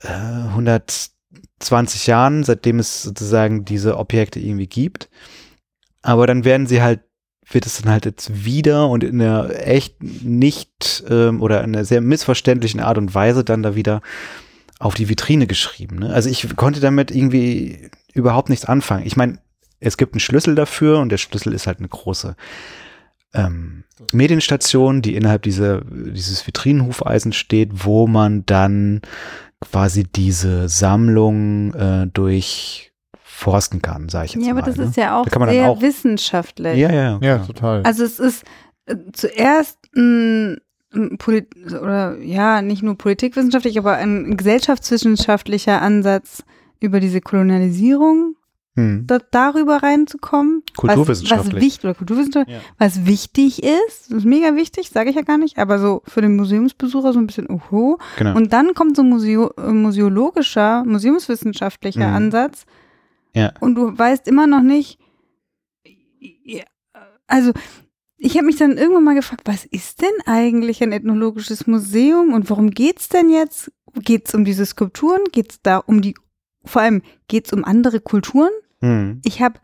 100 0.00 1.10
20 1.60 2.06
Jahren, 2.06 2.44
seitdem 2.44 2.78
es 2.78 3.02
sozusagen 3.02 3.64
diese 3.64 3.96
Objekte 3.96 4.40
irgendwie 4.40 4.66
gibt. 4.66 5.08
Aber 6.02 6.26
dann 6.26 6.44
werden 6.44 6.66
sie 6.66 6.82
halt, 6.82 7.00
wird 7.50 7.66
es 7.66 7.80
dann 7.80 7.90
halt 7.90 8.04
jetzt 8.04 8.44
wieder 8.44 8.88
und 8.88 9.04
in 9.04 9.20
einer 9.20 9.50
echt 9.66 10.02
nicht 10.02 11.04
ähm, 11.08 11.42
oder 11.42 11.64
in 11.64 11.74
einer 11.74 11.84
sehr 11.84 12.00
missverständlichen 12.00 12.80
Art 12.80 12.98
und 12.98 13.14
Weise 13.14 13.44
dann 13.44 13.62
da 13.62 13.74
wieder 13.74 14.02
auf 14.78 14.94
die 14.94 15.08
Vitrine 15.08 15.46
geschrieben. 15.46 15.98
Ne? 15.98 16.12
Also 16.12 16.30
ich 16.30 16.56
konnte 16.56 16.80
damit 16.80 17.10
irgendwie 17.10 17.90
überhaupt 18.14 18.48
nichts 18.48 18.64
anfangen. 18.64 19.06
Ich 19.06 19.16
meine, 19.16 19.38
es 19.80 19.96
gibt 19.96 20.14
einen 20.14 20.20
Schlüssel 20.20 20.54
dafür 20.54 20.98
und 20.98 21.10
der 21.10 21.18
Schlüssel 21.18 21.52
ist 21.52 21.66
halt 21.66 21.78
eine 21.78 21.88
große 21.88 22.36
ähm, 23.34 23.84
Medienstation, 24.12 25.02
die 25.02 25.16
innerhalb 25.16 25.42
dieser, 25.42 25.82
dieses 25.82 26.46
Vitrinenhufeisen 26.46 27.32
steht, 27.32 27.84
wo 27.84 28.06
man 28.06 28.46
dann 28.46 29.02
quasi 29.60 30.04
diese 30.04 30.68
Sammlung 30.68 31.74
äh, 31.74 32.06
durchforsten 32.06 33.82
kann, 33.82 34.08
sage 34.08 34.26
ich 34.26 34.34
jetzt 34.34 34.46
Ja, 34.46 34.54
mal. 34.54 34.60
aber 34.62 34.66
das 34.70 34.76
ne? 34.78 34.84
ist 34.84 34.96
ja 34.96 35.18
auch 35.18 35.24
Da 35.24 35.30
kann 35.30 35.40
man 35.40 35.48
dann 35.48 35.56
sehr 35.56 35.70
auch- 35.70 35.82
wissenschaftlich. 35.82 36.76
ja, 36.78 36.90
ja, 36.92 37.02
ja, 37.02 37.18
ja. 37.20 37.38
total. 37.38 37.82
Also 37.82 38.04
es 38.04 38.18
ist 38.18 38.44
äh, 38.86 38.96
zuerst 39.12 39.78
ein, 39.96 40.58
ein 40.94 41.18
Polit 41.18 41.48
oder 41.80 42.16
ja, 42.18 42.62
nicht 42.62 42.82
nur 42.82 42.96
politikwissenschaftlich, 42.96 43.78
aber 43.78 43.96
ein 43.96 44.36
gesellschaftswissenschaftlicher 44.36 45.82
Ansatz 45.82 46.44
über 46.80 47.00
diese 47.00 47.20
Kolonialisierung, 47.20 48.36
Hm. 48.78 49.06
da, 49.06 49.18
darüber 49.30 49.82
reinzukommen. 49.82 50.62
Was, 50.76 50.88
was 50.88 50.94
Kulturwissenschaftlich. 50.96 51.62
wichtig 51.62 51.84
oder 51.84 51.94
Kulturwissenschaftlich, 51.94 52.56
Ja. 52.56 52.62
was 52.78 53.06
wichtig 53.06 53.62
ist, 53.62 54.10
das 54.10 54.18
ist 54.18 54.24
mega 54.24 54.54
wichtig, 54.54 54.90
sage 54.90 55.10
ich 55.10 55.16
ja 55.16 55.22
gar 55.22 55.36
nicht, 55.38 55.58
aber 55.58 55.78
so 55.78 56.02
für 56.06 56.20
den 56.20 56.36
Museumsbesucher 56.36 57.12
so 57.12 57.18
ein 57.18 57.26
bisschen 57.26 57.48
oho. 57.50 57.98
Genau. 58.18 58.36
Und 58.36 58.52
dann 58.52 58.74
kommt 58.74 58.96
so 58.96 59.02
ein 59.02 59.08
Museo 59.08 59.50
äh, 59.56 59.72
museologischer, 59.72 60.84
museumswissenschaftlicher 60.84 62.08
Mhm. 62.08 62.14
Ansatz. 62.14 62.66
Ja. 63.34 63.52
Und 63.60 63.74
du 63.74 63.96
weißt 63.98 64.26
immer 64.28 64.46
noch 64.46 64.62
nicht, 64.62 64.98
also 67.26 67.52
ich 68.16 68.36
habe 68.36 68.46
mich 68.46 68.56
dann 68.56 68.76
irgendwann 68.76 69.04
mal 69.04 69.14
gefragt, 69.14 69.42
was 69.44 69.64
ist 69.64 70.02
denn 70.02 70.08
eigentlich 70.26 70.82
ein 70.82 70.92
ethnologisches 70.92 71.66
Museum 71.66 72.32
und 72.32 72.50
worum 72.50 72.70
geht's 72.70 73.08
denn 73.08 73.30
jetzt? 73.30 73.70
Geht's 73.94 74.34
um 74.34 74.44
diese 74.44 74.66
Skulpturen? 74.66 75.20
Geht's 75.32 75.60
da 75.62 75.78
um 75.78 76.02
die, 76.02 76.14
vor 76.64 76.82
allem 76.82 77.02
geht's 77.28 77.52
um 77.52 77.64
andere 77.64 78.00
Kulturen? 78.00 78.50
Hm. 78.80 79.20
Ich 79.24 79.40
habe 79.42 79.58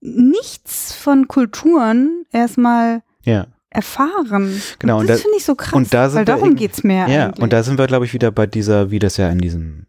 nichts 0.00 0.92
von 0.94 1.28
Kulturen 1.28 2.24
erstmal 2.32 3.02
Ja. 3.24 3.46
erfahren. 3.70 4.60
Genau, 4.78 5.00
Und 5.00 5.08
das 5.08 5.18
da- 5.18 5.22
finde 5.22 5.38
ich 5.38 5.44
so 5.44 5.54
krass, 5.54 5.72
und 5.74 5.94
da 5.94 6.12
weil 6.14 6.24
darum 6.24 6.48
eben- 6.50 6.56
geht's 6.56 6.82
mehr 6.84 7.08
Ja, 7.08 7.26
eigentlich. 7.26 7.42
und 7.42 7.52
da 7.52 7.62
sind 7.62 7.78
wir, 7.78 7.86
glaube 7.86 8.04
ich, 8.04 8.12
wieder 8.14 8.30
bei 8.32 8.46
dieser, 8.46 8.90
wie 8.90 8.98
das 8.98 9.16
ja 9.16 9.28
in 9.30 9.38
diesem 9.38 9.86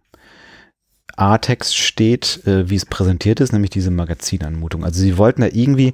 A-Text 1.15 1.77
steht, 1.77 2.45
äh, 2.47 2.69
wie 2.69 2.75
es 2.75 2.86
präsentiert 2.86 3.39
ist, 3.39 3.53
nämlich 3.53 3.69
diese 3.69 3.91
Magazinanmutung. 3.91 4.84
Also 4.84 4.99
sie 4.99 5.17
wollten 5.17 5.41
da 5.41 5.47
irgendwie 5.51 5.93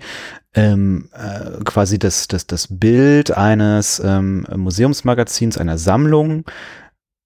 ähm, 0.56 1.10
äh, 1.14 1.64
quasi 1.64 2.00
das, 2.00 2.28
das, 2.28 2.48
das 2.48 2.68
Bild 2.72 3.30
eines 3.38 4.02
ähm, 4.04 4.48
Museumsmagazins, 4.56 5.58
einer 5.60 5.78
Sammlung 5.78 6.44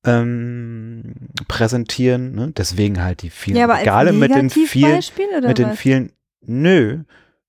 ähm, 0.05 1.13
präsentieren. 1.47 2.35
Ne? 2.35 2.53
Deswegen 2.55 3.01
halt 3.03 3.21
die 3.21 3.29
vielen 3.29 3.57
ja, 3.57 3.63
aber 3.65 3.75
als 3.75 3.83
Regale 3.83 4.13
mit 4.13 4.33
den 4.33 4.49
vielen, 4.49 5.01
mit 5.45 5.57
den 5.57 5.69
was? 5.69 5.79
vielen, 5.79 6.11
nö. 6.45 7.03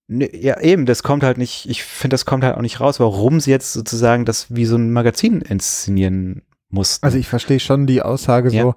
Nö, 0.06 0.26
Ja, 0.32 0.60
eben, 0.60 0.86
das 0.86 1.02
kommt 1.02 1.22
halt 1.22 1.38
nicht, 1.38 1.68
ich 1.68 1.82
finde, 1.82 2.14
das 2.14 2.26
kommt 2.26 2.44
halt 2.44 2.56
auch 2.56 2.62
nicht 2.62 2.80
raus, 2.80 3.00
warum 3.00 3.40
sie 3.40 3.50
jetzt 3.50 3.72
sozusagen 3.72 4.24
das 4.24 4.54
wie 4.54 4.66
so 4.66 4.76
ein 4.76 4.92
Magazin 4.92 5.40
inszenieren 5.40 6.42
mussten. 6.68 7.04
Also 7.04 7.16
ich 7.18 7.26
verstehe 7.26 7.60
schon 7.60 7.86
die 7.86 8.02
Aussage 8.02 8.50
Ja. 8.50 8.62
so. 8.62 8.74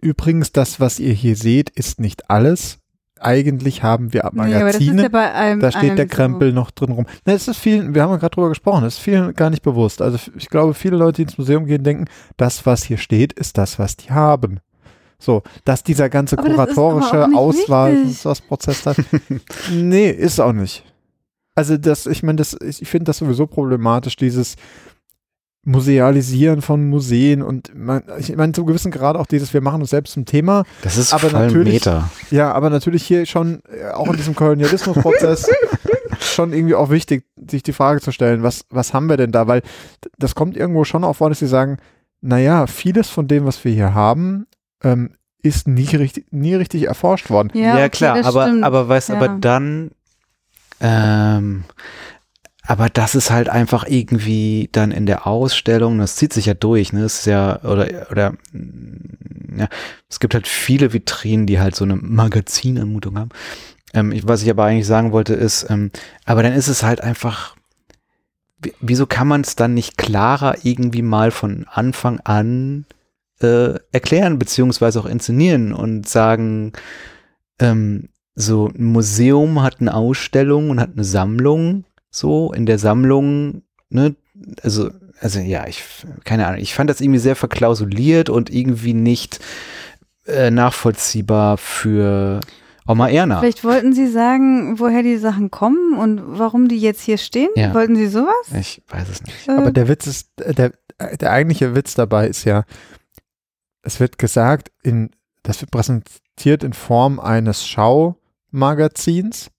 Übrigens, 0.00 0.52
das, 0.52 0.78
was 0.78 0.98
ihr 0.98 1.12
hier 1.14 1.36
seht, 1.36 1.70
ist 1.70 2.00
nicht 2.00 2.30
alles. 2.30 2.79
Eigentlich 3.20 3.82
haben 3.82 4.12
wir 4.12 4.24
Magazine. 4.32 5.02
ja 5.02 5.08
bei 5.08 5.32
allem, 5.32 5.60
da 5.60 5.70
steht 5.70 5.98
der 5.98 5.98
allem 5.98 6.08
so. 6.08 6.16
Krempel 6.16 6.52
noch 6.52 6.70
drin 6.70 6.92
rum. 6.92 7.06
Na, 7.24 7.34
es 7.34 7.48
ist 7.48 7.58
vielen, 7.58 7.94
wir 7.94 8.02
haben 8.02 8.10
ja 8.10 8.16
gerade 8.16 8.34
drüber 8.34 8.48
gesprochen, 8.48 8.84
es 8.84 8.94
ist 8.94 9.00
vielen 9.00 9.34
gar 9.34 9.50
nicht 9.50 9.62
bewusst. 9.62 10.00
Also 10.00 10.18
ich 10.36 10.48
glaube, 10.48 10.74
viele 10.74 10.96
Leute, 10.96 11.16
die 11.16 11.22
ins 11.22 11.38
Museum 11.38 11.66
gehen, 11.66 11.84
denken, 11.84 12.06
das, 12.36 12.64
was 12.66 12.84
hier 12.84 12.98
steht, 12.98 13.32
ist 13.34 13.58
das, 13.58 13.78
was 13.78 13.96
die 13.96 14.10
haben. 14.10 14.60
So, 15.18 15.42
dass 15.64 15.82
dieser 15.82 16.08
ganze 16.08 16.38
Aber 16.38 16.48
kuratorische 16.48 17.28
Prozess 18.40 18.86
hat. 18.86 18.96
nee, 19.70 20.10
ist 20.10 20.40
auch 20.40 20.54
nicht. 20.54 20.84
Also 21.54 21.76
das, 21.76 22.06
ich 22.06 22.22
meine, 22.22 22.36
das, 22.36 22.56
ich 22.58 22.88
finde 22.88 23.04
das 23.04 23.18
sowieso 23.18 23.46
problematisch, 23.46 24.16
dieses 24.16 24.56
Musealisieren 25.62 26.62
von 26.62 26.88
Museen 26.88 27.42
und 27.42 27.74
man, 27.74 28.02
ich 28.18 28.34
meine, 28.34 28.52
zum 28.52 28.64
gewissen 28.66 28.90
Grad 28.90 29.16
auch 29.16 29.26
dieses, 29.26 29.52
wir 29.52 29.60
machen 29.60 29.82
uns 29.82 29.90
selbst 29.90 30.14
zum 30.14 30.24
Thema. 30.24 30.64
das 30.82 30.96
ist 30.96 31.12
aber 31.12 31.28
voll 31.30 31.40
natürlich- 31.46 31.74
Meter. 31.74 32.10
Ja, 32.30 32.52
aber 32.52 32.70
natürlich 32.70 33.04
hier 33.04 33.26
schon, 33.26 33.60
äh, 33.70 33.90
auch 33.90 34.06
in 34.08 34.16
diesem 34.16 34.34
Kolonialismusprozess, 34.34 35.48
schon 36.20 36.54
irgendwie 36.54 36.74
auch 36.74 36.88
wichtig, 36.88 37.24
sich 37.50 37.62
die 37.62 37.74
Frage 37.74 38.00
zu 38.00 38.10
stellen, 38.10 38.42
was, 38.42 38.64
was 38.70 38.94
haben 38.94 39.08
wir 39.10 39.18
denn 39.18 39.32
da? 39.32 39.48
Weil 39.48 39.60
das 40.18 40.34
kommt 40.34 40.56
irgendwo 40.56 40.84
schon 40.84 41.04
auch 41.04 41.16
vor, 41.16 41.28
dass 41.28 41.40
sie 41.40 41.46
sagen, 41.46 41.76
naja, 42.22 42.66
vieles 42.66 43.08
von 43.10 43.28
dem, 43.28 43.44
was 43.44 43.62
wir 43.64 43.72
hier 43.72 43.92
haben, 43.94 44.46
ähm, 44.82 45.10
ist 45.42 45.68
nie 45.68 45.94
richtig, 45.94 46.26
nie 46.32 46.54
richtig 46.54 46.86
erforscht 46.86 47.28
worden. 47.30 47.50
Ja, 47.54 47.60
Ja, 47.60 47.74
okay, 47.86 47.88
klar, 47.90 48.24
aber, 48.24 48.46
stimmt. 48.46 48.64
aber 48.64 48.88
weißt, 48.88 49.10
Ja. 49.10 49.16
aber 49.16 49.28
dann, 49.28 49.90
ähm, 50.80 51.64
aber 52.70 52.88
das 52.88 53.16
ist 53.16 53.32
halt 53.32 53.48
einfach 53.48 53.84
irgendwie 53.88 54.68
dann 54.70 54.92
in 54.92 55.04
der 55.04 55.26
Ausstellung, 55.26 55.98
das 55.98 56.14
zieht 56.14 56.32
sich 56.32 56.46
ja 56.46 56.54
durch, 56.54 56.92
ne? 56.92 57.02
Es 57.02 57.20
ist 57.20 57.26
ja, 57.26 57.60
oder, 57.64 57.88
oder, 58.12 58.32
mm, 58.52 59.58
ja, 59.58 59.68
es 60.08 60.20
gibt 60.20 60.34
halt 60.34 60.46
viele 60.46 60.92
Vitrinen, 60.92 61.46
die 61.46 61.58
halt 61.58 61.74
so 61.74 61.84
eine 61.84 61.96
Magazinanmutung 61.96 63.18
haben. 63.18 63.30
Ähm, 63.92 64.12
ich, 64.12 64.28
was 64.28 64.42
ich 64.44 64.50
aber 64.50 64.66
eigentlich 64.66 64.86
sagen 64.86 65.10
wollte 65.10 65.34
ist, 65.34 65.66
ähm, 65.68 65.90
aber 66.24 66.44
dann 66.44 66.52
ist 66.52 66.68
es 66.68 66.84
halt 66.84 67.00
einfach, 67.00 67.56
wie- 68.62 68.74
wieso 68.80 69.06
kann 69.06 69.26
man 69.26 69.40
es 69.40 69.56
dann 69.56 69.74
nicht 69.74 69.98
klarer 69.98 70.54
irgendwie 70.62 71.02
mal 71.02 71.32
von 71.32 71.66
Anfang 71.68 72.20
an 72.20 72.86
äh, 73.42 73.74
erklären, 73.90 74.38
beziehungsweise 74.38 75.00
auch 75.00 75.06
inszenieren 75.06 75.72
und 75.72 76.08
sagen, 76.08 76.72
ähm, 77.58 78.10
so 78.36 78.68
ein 78.68 78.84
Museum 78.84 79.60
hat 79.60 79.80
eine 79.80 79.92
Ausstellung 79.92 80.70
und 80.70 80.78
hat 80.78 80.90
eine 80.94 81.04
Sammlung, 81.04 81.84
so 82.10 82.52
in 82.52 82.66
der 82.66 82.78
Sammlung, 82.78 83.62
ne, 83.88 84.16
also, 84.62 84.90
also 85.20 85.40
ja, 85.40 85.66
ich, 85.66 85.84
keine 86.24 86.46
Ahnung, 86.46 86.60
ich 86.60 86.74
fand 86.74 86.90
das 86.90 87.00
irgendwie 87.00 87.18
sehr 87.20 87.36
verklausuliert 87.36 88.30
und 88.30 88.50
irgendwie 88.50 88.94
nicht 88.94 89.40
äh, 90.26 90.50
nachvollziehbar 90.50 91.56
für 91.58 92.40
Oma 92.86 93.08
Erna. 93.08 93.40
Vielleicht 93.40 93.64
wollten 93.64 93.92
Sie 93.92 94.08
sagen, 94.08 94.78
woher 94.78 95.02
die 95.02 95.16
Sachen 95.18 95.50
kommen 95.50 95.94
und 95.98 96.20
warum 96.38 96.68
die 96.68 96.78
jetzt 96.78 97.02
hier 97.02 97.18
stehen? 97.18 97.50
Ja. 97.54 97.72
Wollten 97.74 97.94
Sie 97.96 98.08
sowas? 98.08 98.34
Ich 98.58 98.82
weiß 98.88 99.08
es 99.08 99.22
nicht. 99.22 99.48
Äh, 99.48 99.52
Aber 99.52 99.70
der 99.70 99.88
Witz 99.88 100.06
ist, 100.06 100.40
äh, 100.40 100.54
der, 100.54 100.72
äh, 100.98 101.16
der 101.16 101.30
eigentliche 101.30 101.74
Witz 101.74 101.94
dabei 101.94 102.26
ist 102.26 102.44
ja, 102.44 102.64
es 103.82 104.00
wird 104.00 104.18
gesagt, 104.18 104.72
in, 104.82 105.10
das 105.42 105.60
wird 105.60 105.70
präsentiert 105.70 106.64
in 106.64 106.72
Form 106.72 107.20
eines 107.20 107.66
Schaumagazins, 107.66 109.50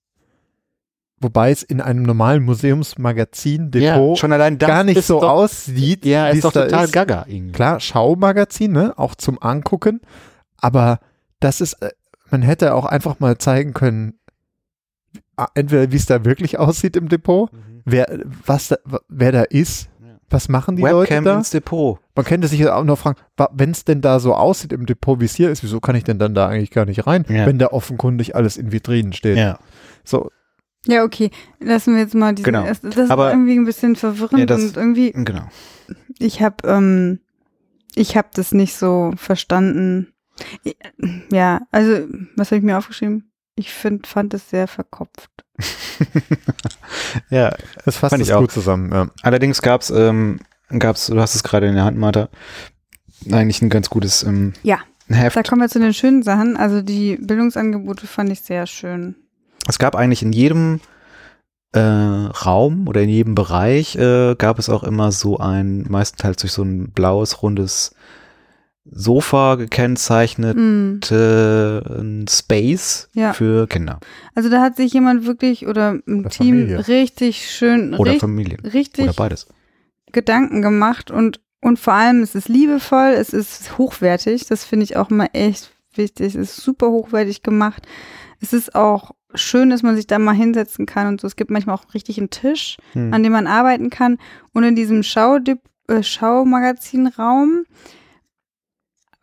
wobei 1.22 1.50
es 1.50 1.62
in 1.62 1.80
einem 1.80 2.02
normalen 2.02 2.42
Museumsmagazin-Depot 2.44 4.18
schon 4.18 4.32
allein 4.32 4.58
gar 4.58 4.84
nicht 4.84 5.02
so 5.02 5.20
doch, 5.20 5.30
aussieht, 5.30 6.04
Ja, 6.04 6.28
ist 6.28 6.36
es 6.36 6.42
doch 6.42 6.52
da 6.52 6.64
total 6.64 6.84
ist. 6.86 6.92
gaga 6.92 7.24
irgendwie. 7.28 7.52
Klar, 7.52 7.80
Schaumagazin, 7.80 8.72
ne? 8.72 8.92
auch 8.96 9.14
zum 9.14 9.40
Angucken, 9.42 10.00
aber 10.58 11.00
das 11.40 11.60
ist, 11.60 11.74
äh, 11.82 11.90
man 12.30 12.42
hätte 12.42 12.74
auch 12.74 12.84
einfach 12.86 13.20
mal 13.20 13.38
zeigen 13.38 13.72
können, 13.74 14.14
entweder 15.54 15.90
wie 15.92 15.96
es 15.96 16.06
da 16.06 16.24
wirklich 16.24 16.58
aussieht 16.58 16.96
im 16.96 17.08
Depot, 17.08 17.52
Mhm. 17.52 17.82
wer, 17.84 18.06
was 18.46 18.68
da, 18.68 18.76
wer 19.08 19.32
da 19.32 19.42
ist, 19.42 19.88
Ja. 20.00 20.16
was 20.30 20.48
machen 20.48 20.76
die 20.76 20.82
Webcam 20.82 20.96
Leute 20.98 21.22
da? 21.24 21.36
ins 21.38 21.50
Depot. 21.50 21.98
Man 22.14 22.24
könnte 22.24 22.48
sich 22.48 22.60
ja 22.60 22.76
auch 22.76 22.84
noch 22.84 22.98
fragen, 22.98 23.16
wenn 23.52 23.70
es 23.70 23.84
denn 23.84 24.00
da 24.02 24.20
so 24.20 24.34
aussieht 24.34 24.72
im 24.72 24.86
Depot, 24.86 25.20
wie 25.20 25.24
es 25.24 25.34
hier 25.34 25.50
ist, 25.50 25.62
wieso 25.62 25.80
kann 25.80 25.96
ich 25.96 26.04
denn 26.04 26.18
dann 26.18 26.34
da 26.34 26.46
eigentlich 26.48 26.70
gar 26.70 26.84
nicht 26.84 27.06
rein, 27.06 27.24
Ja. 27.28 27.46
wenn 27.46 27.58
da 27.58 27.68
offenkundig 27.68 28.36
alles 28.36 28.56
in 28.56 28.72
Vitrinen 28.72 29.12
steht? 29.12 29.36
Ja. 29.36 29.58
So, 30.04 30.30
ja, 30.86 31.04
okay. 31.04 31.30
Lassen 31.60 31.94
wir 31.94 32.02
jetzt 32.02 32.14
mal 32.14 32.34
diesen. 32.34 32.44
Genau. 32.52 32.64
Das, 32.66 32.80
das 32.80 33.10
Aber- 33.10 33.28
ist 33.28 33.34
irgendwie 33.34 33.56
ein 33.58 33.64
bisschen 33.64 33.96
verwirrend 33.96 34.40
Ja, 34.40 34.46
das- 34.46 34.62
und 34.62 34.76
irgendwie, 34.76 35.12
Genau. 35.12 35.48
ich 36.18 36.42
habe, 36.42 36.66
ähm, 36.68 37.20
ich 37.94 38.16
habe 38.16 38.28
das 38.34 38.52
nicht 38.52 38.74
so 38.74 39.12
verstanden. 39.16 40.12
Ja, 41.30 41.60
also, 41.70 42.06
was 42.36 42.48
habe 42.50 42.56
ich 42.58 42.62
mir 42.64 42.78
aufgeschrieben? 42.78 43.30
Ich 43.54 43.70
find, 43.72 44.06
fand 44.06 44.32
es 44.34 44.48
sehr 44.48 44.66
verkopft. 44.66 45.30
ja, 47.30 47.54
das 47.84 47.96
fasst 47.96 48.10
Fand 48.10 48.22
es 48.22 48.28
ich 48.28 48.34
auch. 48.34 48.40
gut 48.40 48.52
zusammen. 48.52 48.90
Ja. 48.92 49.08
allerdings 49.22 49.62
gab's, 49.62 49.90
ähm, 49.90 50.40
gab's, 50.78 51.06
du 51.08 51.20
hast 51.20 51.34
es 51.34 51.42
gerade 51.42 51.66
in 51.66 51.74
der 51.74 51.84
Hand, 51.84 51.98
Martha, 51.98 52.28
eigentlich 53.30 53.60
ein 53.62 53.68
ganz 53.70 53.90
gutes 53.90 54.22
ähm, 54.22 54.54
Ja. 54.62 54.78
Heft. 55.08 55.36
Da 55.36 55.42
kommen 55.42 55.60
wir 55.60 55.68
zu 55.68 55.78
den 55.78 55.92
schönen 55.92 56.22
Sachen. 56.22 56.56
Also 56.56 56.80
die 56.80 57.16
Bildungsangebote 57.16 58.06
fand 58.06 58.30
ich 58.30 58.40
sehr 58.40 58.66
schön. 58.66 59.16
Es 59.68 59.78
gab 59.78 59.94
eigentlich 59.96 60.22
in 60.22 60.32
jedem 60.32 60.80
äh, 61.72 61.78
Raum 61.80 62.86
oder 62.88 63.00
in 63.02 63.08
jedem 63.08 63.34
Bereich 63.34 63.96
äh, 63.96 64.34
gab 64.36 64.58
es 64.58 64.68
auch 64.68 64.82
immer 64.82 65.10
so 65.12 65.38
ein, 65.38 65.86
meistenteils 65.88 66.36
durch 66.38 66.52
so 66.52 66.62
ein 66.62 66.90
blaues, 66.90 67.42
rundes 67.42 67.94
Sofa 68.84 69.54
gekennzeichnet, 69.54 70.56
Mm. 70.56 70.98
äh, 71.14 72.26
Space 72.28 73.08
Ja. 73.14 73.32
für 73.32 73.68
Kinder 73.68 74.00
Also 74.34 74.48
da 74.50 74.60
hat 74.60 74.76
sich 74.76 74.92
jemand 74.92 75.24
wirklich 75.24 75.68
oder 75.68 75.92
ein 76.06 76.20
Oder 76.20 76.30
Team 76.30 76.58
Familie. 76.66 76.88
richtig 76.88 77.48
schön, 77.48 77.94
oder 77.94 78.10
richtig, 78.10 78.20
Familien 78.20 78.60
richtig 78.60 79.04
oder 79.04 79.12
beides. 79.14 79.46
Gedanken 80.10 80.62
gemacht 80.62 81.10
und, 81.12 81.40
und 81.60 81.78
vor 81.78 81.92
allem 81.94 82.22
es 82.22 82.34
ist 82.34 82.48
liebevoll, 82.48 83.14
es 83.16 83.30
ist 83.32 83.78
hochwertig. 83.78 84.46
Das 84.46 84.64
finde 84.64 84.84
ich 84.84 84.96
auch 84.96 85.10
immer 85.10 85.28
echt 85.32 85.70
wichtig. 85.94 86.34
Es 86.34 86.50
ist 86.50 86.56
super 86.56 86.88
hochwertig 86.90 87.42
gemacht. 87.44 87.86
Es 88.40 88.52
ist 88.52 88.74
auch 88.74 89.12
schön, 89.34 89.70
dass 89.70 89.82
man 89.82 89.96
sich 89.96 90.06
da 90.06 90.18
mal 90.18 90.34
hinsetzen 90.34 90.86
kann 90.86 91.06
und 91.06 91.20
so. 91.20 91.26
Es 91.26 91.36
gibt 91.36 91.50
manchmal 91.50 91.76
auch 91.76 91.94
richtig 91.94 92.18
einen 92.18 92.30
Tisch, 92.30 92.76
Hm. 92.92 93.12
an 93.12 93.22
dem 93.22 93.32
man 93.32 93.46
arbeiten 93.46 93.90
kann. 93.90 94.18
Und 94.52 94.64
in 94.64 94.76
diesem 94.76 95.02
Schaudip 95.02 95.60
äh, 95.88 96.02
Schaumagazinraum 96.02 97.64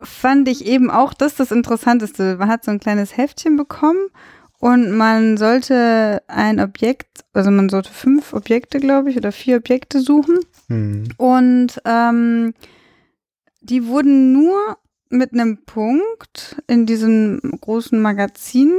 fand 0.00 0.48
ich 0.48 0.64
eben 0.66 0.90
auch 0.90 1.12
das 1.14 1.34
das 1.36 1.50
Interessanteste. 1.52 2.36
Man 2.38 2.48
hat 2.48 2.64
so 2.64 2.70
ein 2.70 2.80
kleines 2.80 3.16
Heftchen 3.16 3.56
bekommen 3.56 4.08
und 4.58 4.92
man 4.92 5.36
sollte 5.36 6.22
ein 6.26 6.60
Objekt, 6.60 7.24
also 7.32 7.50
man 7.50 7.68
sollte 7.68 7.90
fünf 7.92 8.32
Objekte, 8.32 8.78
glaube 8.80 9.10
ich, 9.10 9.16
oder 9.16 9.32
vier 9.32 9.56
Objekte 9.56 10.00
suchen. 10.00 10.38
Hm. 10.68 11.04
Und 11.16 11.80
ähm, 11.84 12.54
die 13.60 13.86
wurden 13.86 14.32
nur 14.32 14.78
mit 15.10 15.32
einem 15.32 15.64
Punkt 15.64 16.62
in 16.66 16.86
diesem 16.86 17.40
großen 17.60 18.00
Magazin 18.00 18.72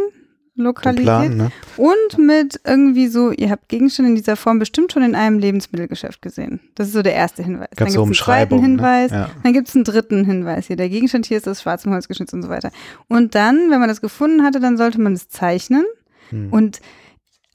lokalisiert 0.61 1.05
Plan, 1.05 1.37
ne? 1.37 1.51
und 1.77 2.17
mit 2.17 2.59
irgendwie 2.65 3.07
so, 3.07 3.31
ihr 3.31 3.49
habt 3.49 3.69
Gegenstände 3.69 4.09
in 4.11 4.15
dieser 4.15 4.35
Form 4.35 4.59
bestimmt 4.59 4.91
schon 4.91 5.03
in 5.03 5.15
einem 5.15 5.39
Lebensmittelgeschäft 5.39 6.21
gesehen. 6.21 6.59
Das 6.75 6.87
ist 6.87 6.93
so 6.93 7.01
der 7.01 7.13
erste 7.13 7.43
Hinweis. 7.43 7.69
Gab 7.75 7.87
Dann 7.87 7.89
so 7.91 8.03
gibt 8.03 8.15
es 8.15 8.21
einen 8.21 8.25
zweiten 8.25 8.53
Umschreibung. 8.55 8.61
Hinweis, 8.61 9.11
Ne? 9.11 9.17
Ja. 9.17 9.29
dann 9.43 9.53
gibt 9.53 9.67
es 9.67 9.75
einen 9.75 9.83
dritten 9.83 10.25
Hinweis 10.25 10.67
hier. 10.67 10.75
Der 10.75 10.89
Gegenstand 10.89 11.25
hier 11.25 11.37
ist 11.37 11.47
aus 11.47 11.61
schwarzem 11.61 11.91
Holz 11.91 12.07
geschnitzt 12.07 12.33
und 12.33 12.41
so 12.43 12.49
weiter. 12.49 12.71
Und 13.07 13.35
dann, 13.35 13.69
wenn 13.69 13.79
man 13.79 13.89
das 13.89 14.01
gefunden 14.01 14.43
hatte, 14.43 14.59
dann 14.59 14.77
sollte 14.77 14.99
man 15.01 15.13
es 15.13 15.29
zeichnen. 15.29 15.85
Hm. 16.29 16.51
Und 16.51 16.81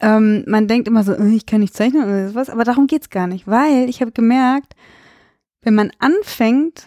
ähm, 0.01 0.45
man 0.47 0.69
denkt 0.69 0.89
immer 0.89 1.05
so, 1.05 1.13
äh, 1.13 1.29
ich 1.29 1.47
kann 1.47 1.61
nicht 1.61 1.75
zeichnen 1.75 2.05
oder 2.05 2.29
sowas, 2.29 2.51
aber 2.51 2.65
darum 2.65 2.87
geht's 2.87 3.11
gar 3.11 3.27
nicht, 3.27 3.47
weil 3.47 3.89
ich 3.89 4.01
habe 4.01 4.13
gemerkt, 4.13 4.75
wenn 5.63 5.75
man 5.75 5.91
anfängt, 5.99 6.87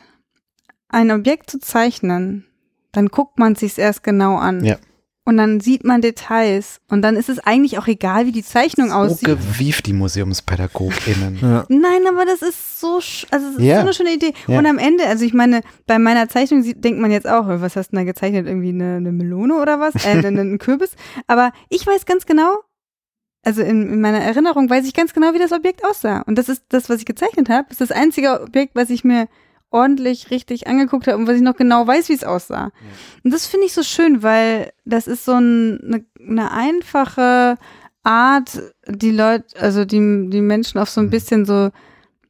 ein 0.90 1.12
Objekt 1.12 1.50
zu 1.50 1.60
zeichnen, 1.60 2.46
dann 2.92 3.08
guckt 3.08 3.38
man 3.40 3.56
sich's 3.56 3.78
erst 3.78 4.04
genau 4.04 4.38
an. 4.38 4.64
Ja. 4.64 4.78
Und 5.26 5.38
dann 5.38 5.60
sieht 5.60 5.84
man 5.84 6.02
Details. 6.02 6.80
Und 6.90 7.04
dann 7.04 7.16
ist 7.16 7.30
es 7.30 7.38
eigentlich 7.40 7.78
auch 7.78 7.86
egal, 7.88 8.26
wie 8.26 8.32
die 8.32 8.44
Zeichnung 8.44 8.90
so 8.90 8.96
aussieht. 8.96 9.28
gewieft 9.28 9.86
die 9.86 9.94
MuseumspädagogInnen. 9.94 11.38
Ja. 11.42 11.66
Nein, 11.70 12.02
aber 12.08 12.26
das 12.26 12.42
ist 12.42 12.80
so, 12.80 12.98
sch- 12.98 13.28
also 13.32 13.48
es 13.48 13.56
ist 13.58 13.62
Ja. 13.62 13.76
so 13.76 13.82
eine 13.82 13.94
schöne 13.94 14.14
Idee. 14.14 14.34
Ja. 14.48 14.58
Und 14.58 14.66
am 14.66 14.78
Ende, 14.78 15.06
also 15.06 15.24
ich 15.26 15.34
meine, 15.34 15.62
bei 15.86 16.00
meiner 16.00 16.30
Zeichnung 16.30 16.64
sieht, 16.64 16.84
denkt 16.84 17.00
man 17.00 17.12
jetzt 17.12 17.28
auch, 17.28 17.48
was 17.48 17.76
hast 17.76 17.92
du 17.92 17.96
denn 17.96 18.06
da 18.06 18.12
gezeichnet? 18.12 18.48
Irgendwie 18.48 18.70
eine, 18.70 18.96
eine 18.96 19.12
Melone 19.12 19.56
oder 19.62 19.80
was? 19.80 19.94
Äh, 20.06 20.10
einen, 20.10 20.40
einen 20.40 20.58
Kürbis. 20.58 20.96
Aber 21.28 21.52
ich 21.70 21.86
weiß 21.86 22.06
ganz 22.06 22.26
genau, 22.26 22.58
also 23.44 23.62
in, 23.62 23.92
in 23.94 24.02
meiner 24.02 24.20
Erinnerung 24.22 24.70
weiß 24.70 24.86
ich 24.86 24.94
ganz 24.94 25.14
genau, 25.14 25.34
wie 25.34 25.40
das 25.40 25.52
Objekt 25.52 25.86
aussah. 25.86 26.22
Und 26.22 26.38
das 26.38 26.50
ist 26.50 26.64
das, 26.70 26.90
was 26.90 27.00
ich 27.00 27.06
gezeichnet 27.06 27.50
habe. 27.50 27.68
ist 27.70 27.82
das 27.82 27.92
einzige 27.92 28.42
Objekt, 28.42 28.76
was 28.76 28.90
ich 28.90 29.04
mir 29.04 29.28
ordentlich 29.72 30.32
richtig 30.32 30.68
angeguckt 30.68 31.08
habe 31.08 31.18
und 31.18 31.28
was 31.28 31.36
ich 31.36 31.42
noch 31.42 31.56
genau 31.56 31.86
weiß, 31.86 32.10
wie 32.10 32.14
es 32.14 32.24
aussah. 32.24 32.72
Und 33.24 33.32
das 33.34 33.46
finde 33.46 33.66
ich 33.68 33.74
so 33.74 33.84
schön, 33.84 34.24
weil 34.24 34.72
das 34.86 35.08
ist 35.08 35.26
so 35.26 35.34
ein, 35.34 35.80
eine, 35.84 36.06
eine 36.28 36.52
einfache 36.52 37.56
Art, 38.04 38.62
die 38.88 39.12
Leute, 39.12 39.46
also 39.60 39.86
die, 39.86 40.30
die 40.30 40.42
Menschen 40.42 40.80
auf 40.80 40.90
so 40.90 41.02
ein 41.02 41.08
Mhm. 41.08 41.12
bisschen 41.12 41.46
so 41.46 41.70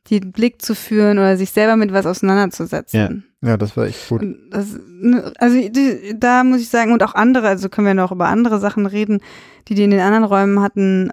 den 0.09 0.31
Blick 0.31 0.61
zu 0.61 0.73
führen 0.75 1.19
oder 1.19 1.37
sich 1.37 1.51
selber 1.51 1.75
mit 1.75 1.93
was 1.93 2.05
auseinanderzusetzen. 2.07 3.23
ja, 3.41 3.57
das 3.57 3.77
war 3.77 3.85
echt 3.85 4.09
gut. 4.09 4.23
Das, 4.49 4.67
ne, 4.87 5.31
also 5.37 5.55
die, 5.69 6.15
da 6.19 6.43
muss 6.43 6.61
ich 6.61 6.69
sagen, 6.69 6.91
und 6.93 7.03
auch 7.03 7.13
andere, 7.13 7.47
also 7.47 7.69
können 7.69 7.85
wir 7.87 7.93
noch 7.93 8.11
über 8.11 8.27
andere 8.27 8.59
Sachen 8.59 8.85
reden, 8.87 9.19
die 9.67 9.75
die 9.75 9.83
in 9.83 9.91
den 9.91 9.99
anderen 9.99 10.23
Räumen 10.25 10.61
hatten. 10.61 11.11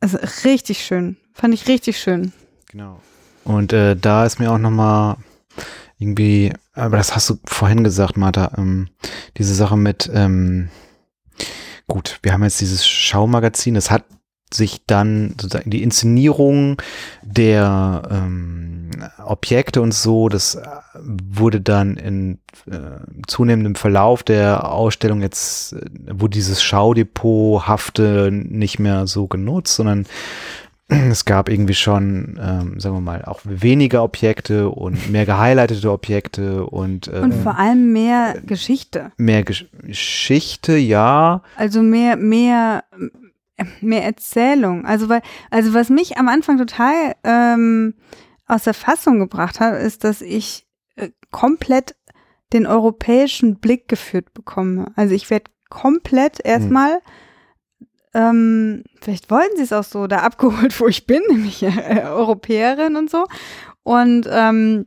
Also 0.00 0.18
richtig 0.44 0.84
schön. 0.84 1.16
Fand 1.32 1.54
ich 1.54 1.66
richtig 1.66 1.98
schön. 1.98 2.32
Genau. 2.70 3.00
Und 3.44 3.72
äh, 3.72 3.96
da 3.96 4.26
ist 4.26 4.38
mir 4.38 4.52
auch 4.52 4.58
nochmal 4.58 5.16
irgendwie, 5.98 6.52
aber 6.72 6.96
das 6.96 7.14
hast 7.14 7.30
du 7.30 7.38
vorhin 7.44 7.84
gesagt, 7.84 8.16
Martha, 8.16 8.52
ähm, 8.56 8.88
diese 9.38 9.54
Sache 9.54 9.76
mit, 9.76 10.10
ähm, 10.12 10.68
gut, 11.86 12.18
wir 12.22 12.32
haben 12.32 12.42
jetzt 12.42 12.60
dieses 12.60 12.86
Schaumagazin, 12.86 13.74
das 13.74 13.90
hat 13.90 14.04
sich 14.52 14.86
dann 14.86 15.34
sozusagen 15.40 15.70
die 15.70 15.82
Inszenierung 15.82 16.80
der 17.22 18.02
ähm, 18.10 18.90
Objekte 19.24 19.82
und 19.82 19.92
so, 19.92 20.28
das 20.28 20.54
äh, 20.54 20.66
wurde 20.94 21.60
dann 21.60 21.96
in 21.96 22.38
äh, 22.70 23.00
zunehmendem 23.26 23.74
Verlauf 23.74 24.22
der 24.22 24.70
Ausstellung 24.70 25.22
jetzt, 25.22 25.72
äh, 25.72 25.80
wo 26.12 26.28
dieses 26.28 26.62
Schaudepothafte 26.62 28.30
nicht 28.32 28.78
mehr 28.78 29.06
so 29.06 29.26
genutzt, 29.26 29.74
sondern 29.74 30.06
es 30.88 31.24
gab 31.24 31.48
irgendwie 31.48 31.74
schon, 31.74 32.38
ähm, 32.40 32.78
sagen 32.78 32.96
wir 32.96 33.00
mal, 33.00 33.24
auch 33.24 33.40
weniger 33.44 34.02
Objekte 34.02 34.68
und 34.68 35.10
mehr 35.10 35.24
gehighlightete 35.24 35.90
Objekte 35.90 36.66
und, 36.66 37.08
äh, 37.08 37.20
Und 37.20 37.34
vor 37.34 37.58
allem 37.58 37.92
mehr 37.92 38.40
Geschichte. 38.44 39.12
mehr 39.16 39.42
Gesch 39.44 39.66
Geschichte, 39.82 40.76
ja. 40.76 41.42
Also 41.56 41.82
mehr, 41.82 42.16
mehr, 42.16 42.84
mehr 43.80 44.04
Erzählung. 44.04 44.84
Also 44.84 45.08
weil, 45.08 45.22
also 45.50 45.72
was 45.72 45.88
mich 45.88 46.18
am 46.18 46.28
Anfang 46.28 46.58
total 46.58 47.14
ähm, 47.24 47.94
aus 48.46 48.64
der 48.64 48.74
Fassung 48.74 49.18
gebracht 49.18 49.60
hat, 49.60 49.80
ist, 49.80 50.04
dass 50.04 50.20
ich 50.20 50.66
äh, 50.96 51.08
komplett 51.30 51.96
den 52.52 52.66
europäischen 52.66 53.58
Blick 53.58 53.88
geführt 53.88 54.34
bekomme. 54.34 54.92
Also 54.96 55.14
ich 55.14 55.30
werde 55.30 55.50
komplett 55.70 56.44
erstmal, 56.44 57.00
ähm, 58.14 58.84
vielleicht 59.00 59.30
wollten 59.30 59.56
sie 59.56 59.62
es 59.62 59.72
auch 59.72 59.84
so, 59.84 60.06
da 60.06 60.18
abgeholt, 60.18 60.78
wo 60.80 60.86
ich 60.86 61.06
bin, 61.06 61.22
nämlich 61.28 61.62
äh, 61.62 62.04
Europäerin 62.06 62.96
und 62.96 63.10
so. 63.10 63.26
Und 63.82 64.28
ähm, 64.30 64.86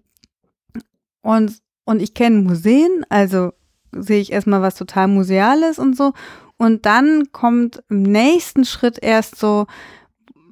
und 1.22 1.58
und 1.86 2.02
ich 2.02 2.14
kenne 2.14 2.42
Museen, 2.42 3.06
also 3.10 3.54
sehe 3.92 4.20
ich 4.20 4.32
erstmal 4.32 4.62
was 4.62 4.76
total 4.76 5.08
Museales 5.08 5.80
und 5.80 5.96
so. 5.96 6.14
Und 6.58 6.86
dann 6.86 7.32
kommt 7.32 7.84
im 7.90 8.02
nächsten 8.02 8.66
Schritt 8.66 8.98
erst 9.02 9.38
so, 9.38 9.68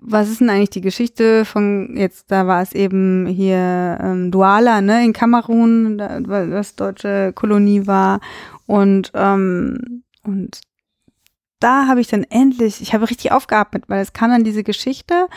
was 0.08 0.30
ist 0.30 0.40
denn 0.40 0.52
eigentlich 0.52 0.70
die 0.70 0.82
Geschichte 0.82 1.46
von, 1.46 1.96
jetzt, 1.98 2.30
da 2.30 2.46
war 2.46 2.62
es 2.62 2.74
eben 2.74 3.26
hier 3.26 3.98
ähm, 4.02 4.30
Douala, 4.30 4.82
ne, 4.82 5.04
in 5.04 5.14
Kamerun, 5.14 5.98
da, 5.98 6.20
das 6.20 6.76
deutsche 6.76 7.34
Kolonie 7.34 7.88
war. 7.88 8.20
Und, 8.68 9.12
ähm, 9.16 10.04
und 10.24 10.62
da 11.66 11.88
habe 11.88 12.00
ich 12.02 12.08
dann 12.08 12.24
endlich, 12.30 12.82
ich 12.82 12.94
habe 12.94 13.10
richtig 13.10 13.32
aufgeatmet, 13.32 13.86
weil 13.88 14.02
es 14.02 14.14
kam 14.14 14.30
dann 14.30 14.44
diese 14.44 14.64
Geschichte 14.64 15.28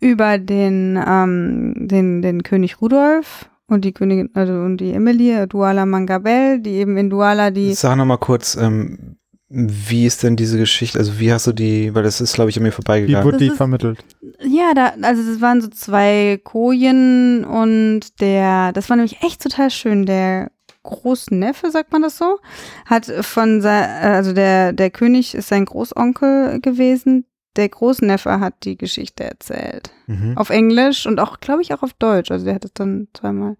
über 0.00 0.38
den, 0.38 1.02
ähm, 1.04 1.74
den, 1.76 2.22
den 2.22 2.42
König 2.42 2.80
Rudolf 2.80 3.48
und 3.66 3.84
die 3.84 3.92
Königin, 3.92 4.30
also 4.34 4.52
und 4.52 4.78
die 4.78 4.92
Emilie, 4.92 5.46
Douala 5.46 5.86
Mangabel, 5.86 6.60
die 6.60 6.72
eben 6.74 6.96
in 6.96 7.10
Douala 7.10 7.50
die 7.50 7.72
Sag 7.74 7.96
noch 7.96 8.04
mal 8.04 8.16
kurz, 8.18 8.56
ähm, 8.56 9.16
wie 9.50 10.04
ist 10.04 10.22
denn 10.22 10.36
diese 10.36 10.58
Geschichte, 10.58 10.98
also 10.98 11.18
wie 11.18 11.32
hast 11.32 11.46
du 11.46 11.52
die, 11.52 11.94
weil 11.94 12.02
das 12.02 12.20
ist, 12.20 12.34
glaube 12.34 12.50
ich, 12.50 12.56
an 12.58 12.62
mir 12.64 12.68
Wie 12.68 12.72
vorbeigegangen. 12.72 13.24
wurde 13.24 13.38
Das 13.38 13.42
die 13.42 13.48
ist- 13.48 13.56
vermittelt? 13.56 14.04
Ja, 14.42 14.72
da, 14.74 14.92
also 15.02 15.22
das 15.22 15.40
waren 15.40 15.62
so 15.62 15.68
zwei 15.68 16.38
Kojen 16.44 17.44
und 17.46 18.20
der, 18.20 18.72
das 18.74 18.90
war 18.90 18.96
nämlich 18.96 19.22
echt 19.22 19.42
total 19.42 19.70
schön. 19.70 20.04
Der 20.04 20.50
Großneffe, 20.88 21.70
sagt 21.70 21.92
man 21.92 22.02
das 22.02 22.16
so, 22.16 22.38
hat 22.86 23.04
von 23.20 23.60
sein, 23.60 23.88
also 24.02 24.32
der, 24.32 24.72
der 24.72 24.90
König 24.90 25.34
ist 25.34 25.48
sein 25.48 25.66
Großonkel 25.66 26.60
gewesen. 26.60 27.26
Der 27.56 27.68
Großneffe 27.68 28.40
hat 28.40 28.54
die 28.64 28.78
Geschichte 28.78 29.24
erzählt. 29.24 29.90
Mhm. 30.06 30.36
Auf 30.36 30.50
Englisch 30.50 31.06
und 31.06 31.20
auch, 31.20 31.40
glaube 31.40 31.60
ich, 31.62 31.74
auch 31.74 31.82
auf 31.82 31.92
Deutsch. 31.92 32.30
Also 32.30 32.44
der 32.46 32.54
hat 32.54 32.64
es 32.64 32.72
dann 32.72 33.08
zweimal, 33.14 33.56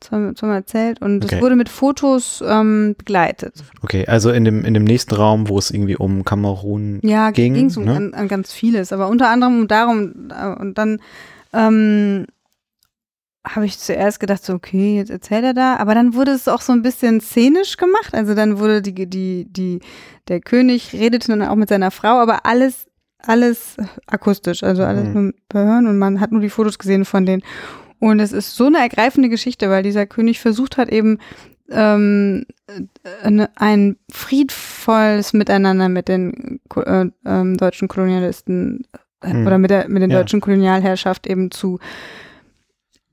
zweimal, 0.00 0.34
zweimal 0.34 0.56
erzählt 0.56 1.00
und 1.02 1.24
es 1.24 1.32
Okay. 1.32 1.42
wurde 1.42 1.54
mit 1.56 1.68
Fotos 1.68 2.42
ähm, 2.46 2.94
begleitet. 2.98 3.54
Okay, 3.82 4.06
also 4.06 4.30
in 4.30 4.44
dem, 4.44 4.64
in 4.64 4.74
dem 4.74 4.84
nächsten 4.84 5.14
Raum, 5.14 5.48
wo 5.48 5.58
es 5.58 5.70
irgendwie 5.70 5.96
um 5.96 6.24
Kamerun 6.24 7.00
Ja, 7.02 7.30
ging, 7.30 7.54
ging 7.54 7.66
es 7.66 7.76
um 7.76 7.84
ne? 7.84 7.96
an, 7.96 8.14
an 8.14 8.28
ganz 8.28 8.52
vieles, 8.52 8.92
aber 8.92 9.08
unter 9.08 9.28
anderem 9.28 9.60
um 9.60 9.68
darum, 9.68 10.30
äh, 10.30 10.60
und 10.60 10.78
dann 10.78 11.00
ähm, 11.52 12.26
habe 13.48 13.66
ich 13.66 13.78
zuerst 13.78 14.20
gedacht, 14.20 14.44
so, 14.44 14.54
okay, 14.54 14.96
jetzt 14.96 15.10
erzählt 15.10 15.44
er 15.44 15.54
da, 15.54 15.76
aber 15.76 15.94
dann 15.94 16.14
wurde 16.14 16.32
es 16.32 16.48
auch 16.48 16.60
so 16.60 16.72
ein 16.72 16.82
bisschen 16.82 17.20
szenisch 17.20 17.76
gemacht, 17.76 18.14
also 18.14 18.34
dann 18.34 18.58
wurde 18.58 18.82
die, 18.82 18.94
die, 19.08 19.46
die, 19.48 19.80
der 20.28 20.40
König 20.40 20.92
redete 20.92 21.28
dann 21.28 21.42
auch 21.42 21.54
mit 21.56 21.68
seiner 21.68 21.90
Frau, 21.90 22.18
aber 22.20 22.44
alles, 22.46 22.86
alles 23.18 23.76
akustisch, 24.06 24.62
also 24.62 24.82
alles 24.84 25.08
Mhm. 25.14 25.26
mit 25.26 25.36
Hören 25.52 25.86
und 25.86 25.98
man 25.98 26.20
hat 26.20 26.30
nur 26.32 26.40
die 26.40 26.50
Fotos 26.50 26.78
gesehen 26.78 27.04
von 27.04 27.26
denen. 27.26 27.42
Und 28.00 28.20
es 28.20 28.32
ist 28.32 28.54
so 28.54 28.66
eine 28.66 28.78
ergreifende 28.78 29.28
Geschichte, 29.28 29.70
weil 29.70 29.82
dieser 29.82 30.06
König 30.06 30.38
versucht 30.40 30.76
hat 30.76 30.88
eben 30.88 31.18
ähm, 31.70 32.44
ein 33.56 33.96
friedvolles 34.10 35.32
Miteinander 35.32 35.88
mit 35.88 36.08
den 36.08 36.60
äh, 36.76 37.06
ähm, 37.26 37.56
deutschen 37.56 37.88
Kolonialisten 37.88 38.86
äh, 39.20 39.32
Hm. 39.32 39.46
oder 39.46 39.58
mit 39.58 39.70
der 39.70 39.88
mit 39.88 40.00
den 40.00 40.10
Ja. 40.10 40.18
deutschen 40.18 40.40
Kolonialherrschaft 40.40 41.26
eben 41.26 41.50
zu 41.50 41.80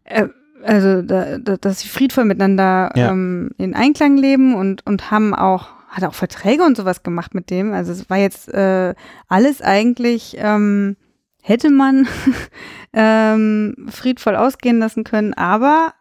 äh, 0.06 0.28
also 0.64 1.02
da, 1.02 1.38
da, 1.38 1.58
dass 1.58 1.82
sie 1.82 1.90
friedvoll 1.90 2.26
miteinander 2.26 2.92
Ja. 2.96 3.12
ähm, 3.12 3.52
in 3.58 3.76
Einklang 3.76 4.18
leben 4.18 4.56
und 4.56 4.86
und 4.86 5.12
haben 5.12 5.36
auch 5.36 5.68
hat 5.90 6.04
auch 6.04 6.14
Verträge 6.16 6.64
und 6.64 6.76
sowas 6.76 7.04
gemacht 7.04 7.36
mit 7.36 7.50
dem 7.50 7.74
also 7.74 7.92
es 7.92 8.10
war 8.10 8.18
jetzt 8.18 8.54
äh, 8.54 8.96
alles 9.28 9.62
eigentlich 9.62 10.36
ähm, 10.40 10.98
hätte 11.44 11.70
man 11.70 12.08
ähm, 12.94 13.76
friedvoll 13.90 14.36
ausgehen 14.36 14.80
lassen 14.80 15.04
können 15.04 15.34
aber 15.34 15.94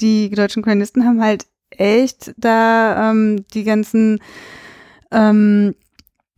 die 0.00 0.30
deutschen 0.30 0.62
Kolonisten 0.62 1.04
haben 1.04 1.22
halt 1.22 1.46
echt 1.70 2.34
da 2.36 3.10
ähm, 3.10 3.44
die 3.54 3.64
ganzen, 3.64 4.20
ähm, 5.10 5.74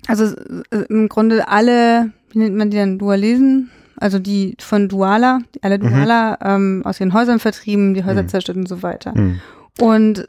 also 0.06 0.34
äh, 0.70 0.84
im 0.88 1.08
Grunde 1.08 1.48
alle, 1.48 2.12
wie 2.30 2.38
nennt 2.38 2.56
man 2.56 2.70
die 2.70 2.76
dann, 2.76 2.98
Dualesen? 2.98 3.70
Also 4.00 4.18
die 4.18 4.56
von 4.60 4.88
Duala, 4.88 5.40
alle 5.62 5.78
Mhm. 5.78 5.82
Duala 5.90 6.38
ähm, 6.42 6.82
aus 6.84 6.98
ihren 7.00 7.12
Häusern 7.12 7.38
vertrieben, 7.38 7.94
die 7.94 8.04
Häuser 8.04 8.22
Mhm. 8.24 8.28
zerstört 8.28 8.58
und 8.58 8.68
so 8.68 8.82
weiter. 8.82 9.12
Hm. 9.14 9.40
Und 9.80 10.28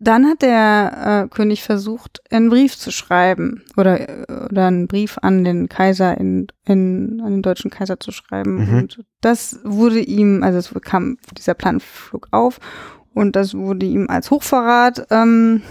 dann 0.00 0.26
hat 0.26 0.42
der 0.42 1.26
äh, 1.26 1.28
König 1.34 1.62
versucht, 1.62 2.20
einen 2.30 2.48
Brief 2.48 2.76
zu 2.78 2.90
schreiben 2.90 3.62
oder, 3.76 4.00
oder 4.50 4.66
einen 4.66 4.88
Brief 4.88 5.18
an 5.20 5.44
den 5.44 5.68
Kaiser 5.68 6.16
in, 6.18 6.46
in 6.64 7.20
an 7.24 7.32
den 7.32 7.42
deutschen 7.42 7.70
Kaiser 7.70 8.00
zu 8.00 8.10
schreiben. 8.10 8.66
Mhm. 8.70 8.78
Und 8.78 9.04
das 9.20 9.60
wurde 9.64 10.00
ihm, 10.00 10.42
also 10.42 10.58
es 10.58 10.72
kam, 10.82 11.18
dieser 11.36 11.54
Plan 11.54 11.80
flog 11.80 12.28
auf 12.30 12.58
und 13.14 13.36
das 13.36 13.54
wurde 13.54 13.86
ihm 13.86 14.08
als 14.08 14.30
Hochverrat 14.30 15.06
ähm, 15.10 15.62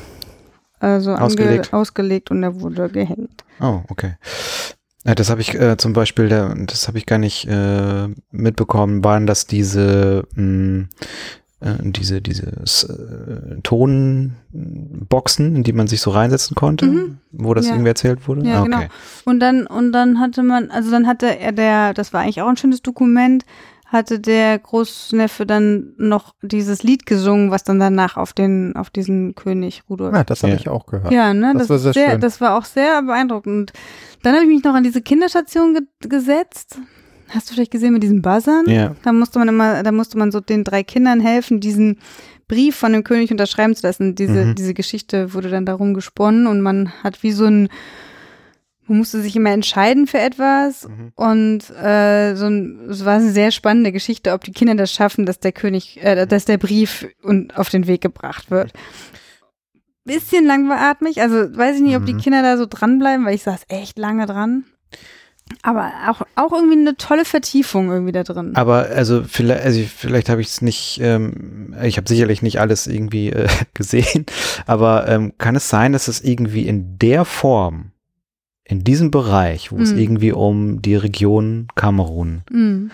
also 0.80 1.14
Ausgelegt. 1.16 1.74
ausgelegt 1.74 2.30
und 2.32 2.44
er 2.44 2.60
wurde 2.62 2.90
gehängt. 2.90 3.44
Oh, 3.60 3.82
okay. 3.90 4.16
Ja, 5.06 5.14
das 5.16 5.30
habe 5.30 5.42
ich 5.42 5.54
äh, 5.54 5.78
zum 5.78 5.94
Beispiel, 5.94 6.30
da, 6.30 6.54
das 6.56 6.88
habe 6.88 6.98
ich 6.98 7.06
gar 7.06 7.20
nicht 7.20 7.48
äh, 7.48 8.08
mitbekommen, 8.32 9.04
waren 9.04 9.28
das 9.28 9.46
diese, 9.46 10.28
mh, 10.36 10.86
äh, 11.62 11.74
diese, 11.84 12.22
diese 12.22 12.48
äh, 12.48 13.62
Tonboxen, 13.62 15.56
in 15.58 15.64
die 15.64 15.74
man 15.74 15.88
sich 15.88 16.02
so 16.02 16.12
reinsetzen 16.12 16.56
konnte, 16.56 16.86
Mhm. 16.88 17.18
wo 17.32 17.54
das 17.54 17.68
Ja. 17.68 17.74
irgendwie 17.74 17.90
erzählt 17.90 18.28
wurde? 18.28 18.48
Ja, 18.48 18.62
Ah, 18.62 18.64
genau. 18.64 18.78
okay. 18.78 18.88
Und 19.26 19.40
dann, 19.40 19.68
und 19.68 19.92
dann 19.92 20.20
hatte 20.20 20.44
man, 20.44 20.72
also 20.72 20.92
dann 20.92 21.08
hatte 21.08 21.28
er 21.40 21.52
der, 21.52 21.94
das 21.94 22.14
war 22.14 22.22
eigentlich 22.22 22.42
auch 22.42 22.48
ein 22.50 22.58
schönes 22.58 22.82
Dokument, 22.82 23.46
hatte 23.96 24.20
der 24.20 24.60
Großneffe 24.60 25.46
dann 25.46 25.94
noch 25.98 26.36
dieses 26.44 26.84
Lied 26.84 27.06
gesungen, 27.08 27.50
was 27.50 27.64
dann 27.64 27.80
danach 27.80 28.18
auf 28.18 28.34
den, 28.34 28.76
auf 28.76 28.90
diesen 28.92 29.34
König 29.36 29.82
Rudolf. 29.90 30.14
Ja, 30.14 30.24
das 30.24 30.44
habe 30.44 30.54
Ja. 30.54 30.60
ich 30.60 30.70
auch 30.70 30.86
gehört. 30.86 31.12
Ja, 31.12 31.34
ne, 31.34 31.54
Das 31.54 31.64
das, 31.64 31.70
war 31.70 31.80
sehr 31.80 31.94
sehr, 31.94 32.12
schön. 32.12 32.22
das 32.22 32.42
war 32.42 32.58
auch 32.58 32.66
sehr 32.66 33.02
beeindruckend. 33.02 33.72
Und 33.72 33.74
dann 34.24 34.34
habe 34.36 34.44
ich 34.44 34.50
mich 34.50 34.64
noch 34.64 34.76
an 34.76 34.84
diese 34.84 35.02
Kinderstation 35.02 35.74
ge 35.74 35.82
gesetzt. 36.08 36.78
Hast 37.30 37.50
du 37.50 37.56
vielleicht 37.56 37.72
gesehen 37.72 37.94
mit 37.94 38.04
diesen 38.04 38.22
Buzzern? 38.22 38.66
Ja. 38.68 38.96
Da 39.04 39.12
musste 39.12 39.40
man 39.40 39.48
immer, 39.48 39.82
da 39.82 39.92
musste 39.92 40.18
man 40.20 40.32
so 40.32 40.40
den 40.42 40.64
drei 40.64 40.84
Kindern 40.84 41.20
helfen, 41.20 41.60
diesen 41.60 41.98
Brief 42.48 42.76
von 42.76 42.94
dem 42.94 43.04
König 43.04 43.32
unterschreiben 43.32 43.76
zu 43.76 43.88
lassen. 43.88 44.14
Diese, 44.14 44.46
Mhm. 44.46 44.56
diese 44.56 44.76
Geschichte 44.76 45.34
wurde 45.34 45.50
dann 45.50 45.66
darum 45.66 45.96
gesponnen 45.96 46.46
und 46.46 46.62
man 46.62 46.92
hat 47.04 47.24
wie 47.24 47.32
so 47.32 47.46
ein, 47.46 47.70
man 48.88 49.00
musste 49.00 49.22
sich 49.22 49.36
immer 49.36 49.52
entscheiden 49.52 50.08
für 50.08 50.20
etwas 50.20 50.88
Mhm. 50.88 51.12
und 51.16 51.70
äh, 51.72 52.36
so 52.36 52.46
ein, 52.46 52.88
es 52.90 53.04
war 53.06 53.16
eine 53.16 53.32
sehr 53.32 53.52
spannende 53.52 53.92
Geschichte, 53.92 54.34
ob 54.34 54.44
die 54.44 54.52
Kinder 54.52 54.76
das 54.76 54.92
schaffen, 54.94 55.26
dass 55.26 55.40
der 55.40 55.52
König, 55.52 56.02
äh, 56.04 56.26
dass 56.26 56.46
der 56.46 56.58
Brief 56.58 57.08
und 57.24 57.58
auf 57.58 57.70
den 57.70 57.88
Weg 57.88 58.02
gebracht 58.02 58.52
wird. 58.52 58.74
Bisschen 60.04 60.46
langweilig, 60.46 61.20
also 61.22 61.36
weiß 61.58 61.78
ich 61.78 61.82
nicht, 61.82 61.96
ob 61.96 62.06
die 62.06 62.14
Mhm. 62.14 62.20
Kinder 62.20 62.44
da 62.44 62.58
so 62.58 62.68
dranbleiben, 62.70 63.26
weil 63.26 63.34
ich 63.34 63.42
saß 63.44 63.62
echt 63.70 63.98
lange 63.98 64.28
dran. 64.28 64.66
Aber 65.64 65.92
auch, 66.08 66.22
auch 66.36 66.54
irgendwie 66.54 66.78
eine 66.80 66.96
tolle 66.98 67.24
Vertiefung 67.26 67.92
irgendwie 67.92 68.12
da 68.12 68.24
drin. 68.24 68.56
Aber 68.56 68.88
also 68.88 69.24
vielleicht, 69.24 69.64
also 69.64 69.80
vielleicht 69.96 70.30
habe 70.30 70.42
ich 70.42 70.48
es 70.48 70.62
nicht, 70.62 71.00
ähm, 71.04 71.76
ich 71.84 71.98
habe 71.98 72.08
sicherlich 72.08 72.42
nicht 72.44 72.60
alles 72.60 72.86
irgendwie 72.88 73.30
äh, 73.30 73.48
gesehen, 73.74 74.26
aber 74.68 75.08
ähm, 75.08 75.34
kann 75.38 75.56
es 75.56 75.70
sein, 75.70 75.94
dass 75.94 76.08
es 76.08 76.22
irgendwie 76.24 76.68
in 76.68 76.98
der 77.00 77.26
Form, 77.26 77.92
in 78.68 78.84
diesem 78.84 79.12
Bereich, 79.12 79.72
wo 79.72 79.78
es 79.78 79.94
Mhm. 79.94 80.00
irgendwie 80.00 80.32
um 80.32 80.82
die 80.82 80.96
Region 80.96 81.68
Kamerun 81.76 82.42
Mhm. 82.52 82.92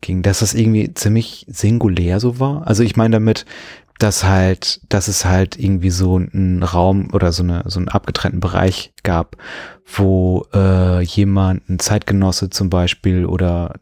ging, 0.00 0.22
dass 0.22 0.38
das 0.38 0.54
irgendwie 0.54 0.94
ziemlich 0.94 1.46
singulär 1.48 2.20
so 2.20 2.38
war? 2.38 2.66
Also 2.66 2.82
ich 2.84 2.96
meine 2.96 3.14
damit, 3.14 3.44
dass 3.98 4.24
halt, 4.24 4.80
dass 4.88 5.08
es 5.08 5.24
halt 5.26 5.58
irgendwie 5.58 5.90
so 5.90 6.16
einen 6.16 6.62
Raum 6.62 7.10
oder 7.12 7.32
so 7.32 7.42
eine 7.42 7.64
so 7.66 7.78
einen 7.80 7.88
abgetrennten 7.88 8.40
Bereich 8.40 8.92
gab, 9.02 9.36
wo 9.84 10.46
äh, 10.54 11.02
jemand, 11.02 11.68
ein 11.68 11.78
Zeitgenosse 11.80 12.48
zum 12.48 12.70
Beispiel 12.70 13.26
oder 13.26 13.74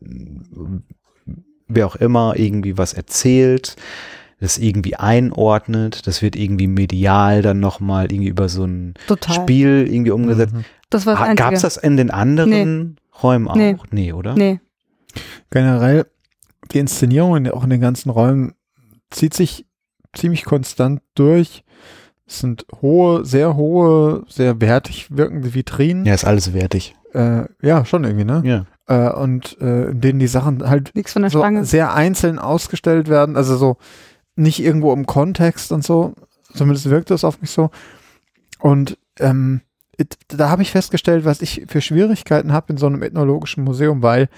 wer 1.69 1.87
auch 1.87 1.97
immer 1.97 2.35
irgendwie 2.37 2.79
was 2.79 2.95
erzählt, 2.95 3.77
das 4.41 4.57
irgendwie 4.59 4.97
einordnet, 4.97 6.07
das 6.07 6.23
wird 6.23 6.37
irgendwie 6.37 6.69
medial 6.69 7.43
dann 7.43 7.61
nochmal 7.61 8.11
irgendwie 8.11 8.29
über 8.31 8.49
so 8.49 8.65
ein 8.65 8.95
Total. 9.07 9.35
Spiel 9.37 9.87
irgendwie 9.91 10.13
umgesetzt. 10.13 10.55
Mhm. 10.55 10.65
Das 10.91 11.07
war 11.07 11.17
das 11.17 11.37
Gab 11.37 11.53
es 11.53 11.63
das 11.63 11.77
in 11.77 11.97
den 11.97 12.11
anderen 12.11 12.99
Räumen 13.23 13.49
auch? 13.49 13.57
Nee. 13.57 13.77
Nee, 13.91 14.13
oder? 14.13 14.35
Nee. 14.35 14.61
Generell, 15.51 16.07
die 16.73 16.79
Inszenierung 16.79 17.37
in, 17.37 17.51
auch 17.51 17.65
in 17.65 17.71
den 17.71 17.81
ganzen 17.81 18.11
Räumen 18.11 18.55
zieht 19.11 19.35
sich 19.35 19.67
ziemlich 20.15 20.45
konstant 20.45 21.03
durch. 21.15 21.65
Es 22.27 22.41
sind 22.41 22.67
hohe, 22.83 23.25
sehr 23.25 23.57
hohe, 23.57 24.25
sehr 24.29 24.61
wertig 24.61 25.17
wirkende 25.17 25.55
Vitrinen. 25.55 26.05
Ja, 26.05 26.15
ist 26.15 26.25
alles 26.25 26.53
wertig. 26.53 26.95
Äh, 27.15 27.45
ja, 27.63 27.85
schon 27.85 28.05
irgendwie, 28.05 28.25
ne? 28.25 28.43
Ja. 28.45 28.67
Äh, 28.87 29.15
und 29.15 29.59
äh, 29.61 29.91
in 29.91 30.01
denen 30.01 30.19
die 30.19 30.27
Sachen 30.27 30.69
halt 30.69 30.95
Nichts 30.95 31.15
von 31.15 31.23
der 31.23 31.31
so 31.31 31.43
sehr 31.63 31.95
einzeln 31.95 32.39
ausgestellt 32.39 33.09
werden, 33.09 33.37
also 33.37 33.57
so 33.57 33.77
nicht 34.37 34.61
irgendwo 34.61 34.93
im 34.93 35.07
Kontext 35.07 35.73
und 35.73 35.85
so. 35.85 36.15
Zumindest 36.55 36.89
wirkt 36.91 37.11
das 37.11 37.25
auf 37.25 37.41
mich 37.41 37.51
so. 37.51 37.71
Und 38.61 38.99
ähm, 39.21 39.63
da 40.29 40.51
habe 40.51 40.63
ich 40.63 40.71
festgestellt, 40.71 41.25
was 41.25 41.43
ich 41.43 41.65
für 41.69 41.81
Schwierigkeiten 41.81 42.53
habe 42.53 42.73
in 42.73 42.77
so 42.77 42.87
einem 42.87 43.03
ethnologischen 43.03 43.65
Museum, 43.65 44.03
weil 44.03 44.29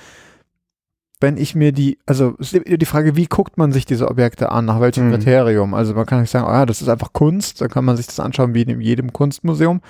wenn 1.22 1.36
ich 1.36 1.54
mir 1.54 1.72
die, 1.72 1.98
also 2.06 2.34
es 2.38 2.54
ist 2.54 2.64
die 2.66 2.86
Frage, 2.86 3.14
wie 3.14 3.26
guckt 3.26 3.58
man 3.58 3.72
sich 3.72 3.84
diese 3.84 4.08
Objekte 4.08 4.50
an, 4.50 4.64
nach 4.64 4.80
welchem 4.80 5.08
Mhm. 5.08 5.12
Kriterium? 5.12 5.74
Also 5.74 5.92
man 5.94 6.06
kann 6.06 6.22
nicht 6.22 6.30
sagen, 6.30 6.46
oh 6.48 6.52
ja, 6.52 6.64
das 6.64 6.80
ist 6.80 6.88
einfach 6.88 7.12
Kunst, 7.12 7.60
dann 7.60 7.68
kann 7.68 7.84
man 7.84 7.98
sich 7.98 8.06
das 8.06 8.20
anschauen 8.20 8.54
wie 8.54 8.62
in 8.62 8.80
jedem 8.80 9.12
Kunstmuseum, 9.12 9.82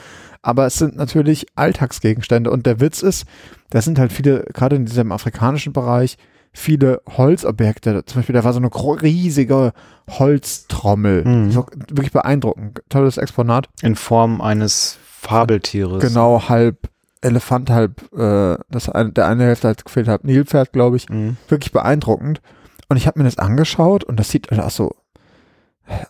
aber 0.42 0.66
es 0.66 0.74
sind 0.74 0.96
natürlich 0.96 1.46
Alltagsgegenstände 1.54 2.50
und 2.50 2.66
der 2.66 2.80
Witz 2.80 3.02
ist, 3.02 3.26
das 3.70 3.84
sind 3.84 4.00
halt 4.00 4.12
viele, 4.12 4.44
gerade 4.52 4.74
in 4.74 4.86
diesem 4.86 5.12
afrikanischen 5.12 5.72
Bereich, 5.72 6.16
viele 6.52 7.00
Holzobjekte. 7.16 8.04
Zum 8.06 8.18
Beispiel, 8.18 8.34
da 8.34 8.42
war 8.42 8.52
so 8.52 8.58
eine 8.58 8.70
riesige 9.00 9.72
Holztrommel. 10.08 11.24
Mhm. 11.24 11.54
Wirklich 11.54 12.10
beeindruckend. 12.12 12.82
Tolles 12.88 13.18
Exponat. 13.18 13.68
In 13.82 13.94
Form 13.94 14.40
eines 14.40 14.98
Fabeltieres. 15.20 16.02
Genau, 16.02 16.48
halb 16.48 16.88
Elefant, 17.20 17.68
halb, 17.68 18.10
äh, 18.14 18.56
das 18.70 18.88
eine, 18.88 19.12
der 19.12 19.26
eine 19.26 19.44
Hälfte 19.44 19.68
hat 19.68 19.84
gefehlt, 19.84 20.08
halb 20.08 20.24
Nilpferd, 20.24 20.72
glaube 20.72 20.96
ich. 20.96 21.08
Mhm. 21.10 21.36
Wirklich 21.48 21.72
beeindruckend. 21.72 22.40
Und 22.88 22.96
ich 22.96 23.06
habe 23.06 23.18
mir 23.18 23.24
das 23.24 23.38
angeschaut 23.38 24.02
und 24.02 24.18
das 24.18 24.30
sieht 24.30 24.50
halt 24.50 24.60
auch 24.60 24.70
so, 24.70 24.94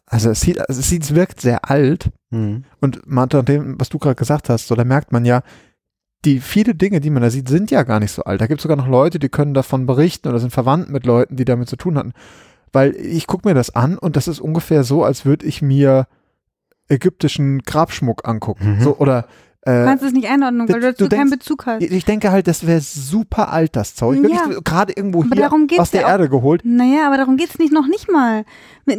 also 0.06 0.30
es 0.30 0.40
sieht, 0.40 0.60
also 0.68 0.80
es 0.80 0.88
sieht, 0.88 1.02
es 1.02 1.14
wirkt 1.14 1.40
sehr 1.40 1.68
alt. 1.68 2.10
Mhm. 2.30 2.64
Und 2.80 3.00
nach 3.06 3.26
dem, 3.26 3.80
was 3.80 3.88
du 3.88 3.98
gerade 3.98 4.14
gesagt 4.14 4.48
hast, 4.48 4.68
so, 4.68 4.76
da 4.76 4.84
merkt 4.84 5.10
man 5.10 5.24
ja, 5.24 5.42
die 6.24 6.38
viele 6.38 6.76
Dinge, 6.76 7.00
die 7.00 7.10
man 7.10 7.22
da 7.22 7.30
sieht, 7.30 7.48
sind 7.48 7.72
ja 7.72 7.82
gar 7.82 7.98
nicht 7.98 8.12
so 8.12 8.22
alt. 8.22 8.40
Da 8.40 8.46
gibt 8.46 8.60
es 8.60 8.62
sogar 8.62 8.76
noch 8.76 8.88
Leute, 8.88 9.18
die 9.18 9.28
können 9.28 9.54
davon 9.54 9.86
berichten 9.86 10.28
oder 10.28 10.38
sind 10.38 10.52
verwandt 10.52 10.90
mit 10.90 11.04
Leuten, 11.04 11.34
die 11.34 11.44
damit 11.44 11.68
zu 11.68 11.76
tun 11.76 11.98
hatten. 11.98 12.12
Weil 12.72 12.94
ich 12.94 13.26
gucke 13.26 13.48
mir 13.48 13.54
das 13.54 13.74
an 13.74 13.98
und 13.98 14.14
das 14.14 14.28
ist 14.28 14.38
ungefähr 14.38 14.84
so, 14.84 15.02
als 15.02 15.24
würde 15.24 15.46
ich 15.46 15.62
mir 15.62 16.06
ägyptischen 16.90 17.60
Grabschmuck 17.62 18.26
angucken. 18.28 18.76
Mhm. 18.78 18.82
So, 18.82 18.96
oder 18.98 19.26
Du 19.62 19.72
äh, 19.72 19.84
kannst 19.84 20.02
es 20.02 20.12
nicht 20.14 20.26
einordnen, 20.26 20.66
weil 20.70 20.76
du- 20.76 20.80
du 20.80 20.86
dazu 20.92 21.04
du 21.04 21.08
keinen 21.10 21.28
denkst- 21.28 21.44
Bezug 21.44 21.66
hast. 21.66 21.82
ich 21.82 22.04
denke 22.06 22.32
halt, 22.32 22.46
das 22.46 22.66
wäre 22.66 22.80
super 22.80 23.52
alt, 23.52 23.76
das 23.76 23.94
Zeug. 23.94 24.16
Ja. 24.16 24.22
Wirklich 24.46 24.64
gerade 24.64 24.94
irgendwo 24.96 25.22
Aber 25.22 25.36
hier 25.36 25.80
aus 25.82 25.90
der 25.90 26.00
ja 26.00 26.06
auch. 26.06 26.10
Erde 26.12 26.30
geholt. 26.30 26.62
Naja, 26.64 27.06
aber 27.06 27.18
darum 27.18 27.36
geht's 27.36 27.58
nicht 27.58 27.70
noch 27.70 27.86
nicht 27.86 28.10
mal. 28.10 28.46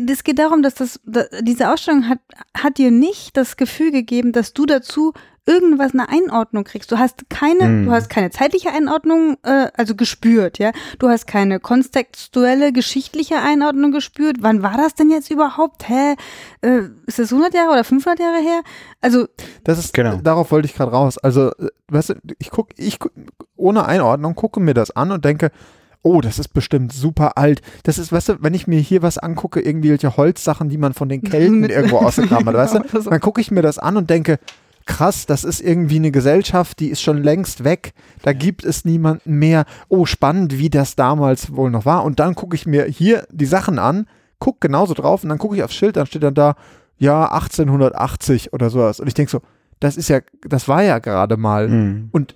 Es 0.08 0.24
geht 0.24 0.38
darum, 0.38 0.62
dass 0.62 0.76
das, 0.76 1.00
da, 1.04 1.24
diese 1.42 1.72
Ausstellung 1.74 2.08
hat, 2.08 2.20
hat 2.56 2.78
dir 2.78 2.92
nicht 2.92 3.36
das 3.38 3.58
Gefühl 3.58 3.90
gegeben, 3.92 4.34
dass 4.34 4.54
du 4.54 4.68
dazu 4.68 5.14
irgendwas 5.48 5.94
eine 5.94 6.08
Einordnung 6.10 6.64
kriegst. 6.64 6.92
Du 6.92 7.00
hast 7.00 7.30
keine, 7.30 7.64
Hm. 7.64 7.86
du 7.86 7.92
hast 7.92 8.10
keine 8.10 8.30
zeitliche 8.30 8.70
Einordnung, 8.72 9.38
äh, 9.44 9.68
also 9.76 9.96
gespürt, 9.96 10.60
ja. 10.60 10.72
Du 11.00 11.10
hast 11.10 11.26
keine 11.26 11.60
kontextuelle, 11.60 12.72
geschichtliche 12.72 13.38
Einordnung 13.40 13.92
gespürt. 13.92 14.38
Wann 14.42 14.62
war 14.64 14.78
das 14.78 14.94
denn 14.94 15.10
jetzt 15.10 15.32
überhaupt? 15.32 15.90
Hä? 15.90 16.16
Äh, 16.62 16.82
ist 17.08 17.20
das 17.20 17.32
100 17.32 17.54
Jahre 17.54 17.72
oder 17.72 17.84
500 17.84 18.20
Jahre 18.20 18.38
her? 18.42 18.62
Also, 19.02 19.28
Das 19.64 19.80
ist, 19.80 19.94
Genau. 19.94 20.18
darauf 20.18 20.52
wollte 20.52 20.68
ich 20.68 20.76
gerade 20.76 20.92
raus. 20.92 21.18
Also, 21.18 21.50
äh, 21.54 21.70
weißt 21.90 22.10
du, 22.10 22.14
ich 22.40 22.52
gucke, 22.52 22.74
ich 22.78 23.00
guck, 23.00 23.12
ohne 23.56 23.86
Einordnung 23.86 24.36
gucke 24.36 24.60
mir 24.60 24.74
das 24.74 24.92
an 24.96 25.12
und 25.12 25.26
denke, 25.26 25.52
oh, 26.04 26.22
das 26.22 26.40
ist 26.40 26.50
bestimmt 26.50 26.94
super 26.94 27.38
alt. 27.38 27.62
Das 27.84 27.98
ist, 27.98 28.12
weißt 28.12 28.30
du, 28.30 28.34
wenn 28.44 28.54
ich 28.56 28.66
mir 28.68 28.80
hier 28.80 29.02
was 29.04 29.18
angucke, 29.18 29.60
irgendwelche 29.62 30.18
Holzsachen, 30.18 30.70
die 30.70 30.78
man 30.78 30.94
von 30.94 31.10
den 31.10 31.22
Kelten 31.24 31.64
irgendwo 31.70 31.98
ausgegraben 32.00 32.48
hat, 32.48 32.56
weißt 32.56 32.76
du, 32.76 33.02
so. 33.02 33.10
dann 33.10 33.20
gucke 33.20 33.42
ich 33.42 33.52
mir 33.52 33.62
das 33.62 33.78
an 33.80 33.98
und 33.98 34.10
denke, 34.10 34.40
krass, 34.92 35.26
das 35.26 35.46
ist 35.46 35.62
irgendwie 35.62 35.96
eine 35.96 36.12
Gesellschaft, 36.12 36.80
die 36.82 36.90
ist 36.90 37.02
schon 37.02 37.24
längst 37.24 37.64
weg, 37.64 37.94
da 38.24 38.34
gibt 38.34 38.66
es 38.66 38.84
niemanden 38.84 39.40
mehr. 39.40 39.64
Oh, 39.88 40.06
spannend, 40.06 40.58
wie 40.58 40.70
das 40.70 40.98
damals 40.98 41.56
wohl 41.56 41.72
noch 41.72 41.86
war. 41.86 42.04
Und 42.04 42.20
dann 42.20 42.36
gucke 42.36 42.58
ich 42.58 42.66
mir 42.66 42.84
hier 42.86 43.26
die 43.32 43.46
Sachen 43.46 43.80
an, 43.80 44.06
gucke 44.40 44.68
genauso 44.68 44.94
drauf 44.94 45.24
und 45.24 45.30
dann 45.30 45.38
gucke 45.38 45.56
ich 45.56 45.64
aufs 45.64 45.76
Schild, 45.76 45.96
dann 45.96 46.08
steht 46.08 46.24
dann 46.24 46.34
da, 46.34 46.56
ja, 46.98 47.32
1880 47.32 48.52
oder 48.52 48.70
sowas. 48.70 49.00
Und 49.00 49.08
ich 49.08 49.14
denke 49.14 49.32
so, 49.32 49.40
das 49.80 49.96
ist 49.96 50.10
ja, 50.10 50.20
das 50.46 50.68
war 50.68 50.84
ja 50.84 51.00
gerade 51.00 51.38
mal. 51.38 51.70
Mhm. 51.70 52.10
Und 52.12 52.36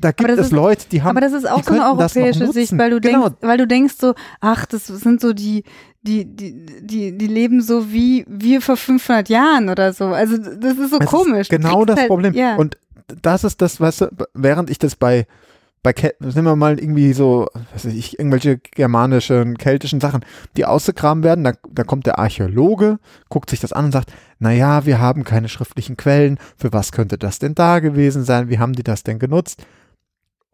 da 0.00 0.12
gibt 0.12 0.30
es 0.30 0.38
ist- 0.38 0.52
Leute, 0.52 0.86
die 0.90 1.02
haben. 1.02 1.10
aber 1.16 1.20
das 1.20 1.32
ist 1.32 1.48
auch 1.48 1.62
so 1.62 1.72
eine 1.72 1.84
europäische. 1.84 2.52
Sicht, 2.52 2.76
weil 2.78 2.90
du 2.90 3.00
Genau. 3.00 3.28
denkst, 3.28 3.36
weil 3.42 3.58
du 3.58 3.66
denkst 3.66 3.94
so, 4.00 4.14
ach, 4.40 4.66
das 4.66 4.86
sind 4.86 5.20
so 5.20 5.32
die, 5.32 5.64
die, 6.02 6.24
die, 6.24 6.66
die, 6.82 7.16
die 7.18 7.26
leben 7.26 7.60
so 7.62 7.92
wie 7.92 8.24
wir 8.28 8.60
vor 8.62 8.76
500 8.76 9.28
Jahren 9.28 9.68
oder 9.68 9.92
so. 9.92 10.06
Also 10.06 10.36
das 10.38 10.78
ist 10.78 10.90
so 10.90 10.98
Es 10.98 11.06
komisch. 11.06 11.40
Ist 11.42 11.50
genau 11.50 11.84
das 11.84 11.98
halt- 11.98 12.08
Problem. 12.08 12.32
Ja. 12.34 12.56
Und 12.56 12.78
das 13.22 13.44
ist 13.44 13.60
das, 13.60 13.76
du, 13.76 14.08
während 14.34 14.70
ich 14.70 14.78
das 14.78 14.96
bei, 14.96 15.26
bei 15.82 15.94
nehmen 16.20 16.44
wir 16.44 16.56
mal 16.56 16.78
irgendwie 16.78 17.12
so, 17.14 17.48
was 17.72 17.86
weiß 17.86 17.94
ich, 17.94 18.18
irgendwelche 18.18 18.58
germanischen, 18.58 19.56
keltischen 19.56 20.00
Sachen, 20.00 20.24
die 20.56 20.64
ausgegraben 20.66 21.22
werden, 21.24 21.42
da, 21.44 21.52
da 21.72 21.84
kommt 21.84 22.06
der 22.06 22.18
Archäologe, 22.18 22.98
guckt 23.30 23.48
sich 23.50 23.60
das 23.60 23.72
an 23.72 23.86
und 23.86 23.92
sagt, 23.92 24.12
naja, 24.38 24.84
wir 24.84 25.00
haben 25.00 25.24
keine 25.24 25.48
schriftlichen 25.48 25.96
Quellen, 25.96 26.38
für 26.56 26.72
was 26.72 26.92
könnte 26.92 27.16
das 27.18 27.38
denn 27.38 27.54
da 27.54 27.78
gewesen 27.80 28.24
sein, 28.24 28.48
wie 28.50 28.58
haben 28.58 28.74
die 28.74 28.82
das 28.82 29.04
denn 29.04 29.18
genutzt? 29.18 29.64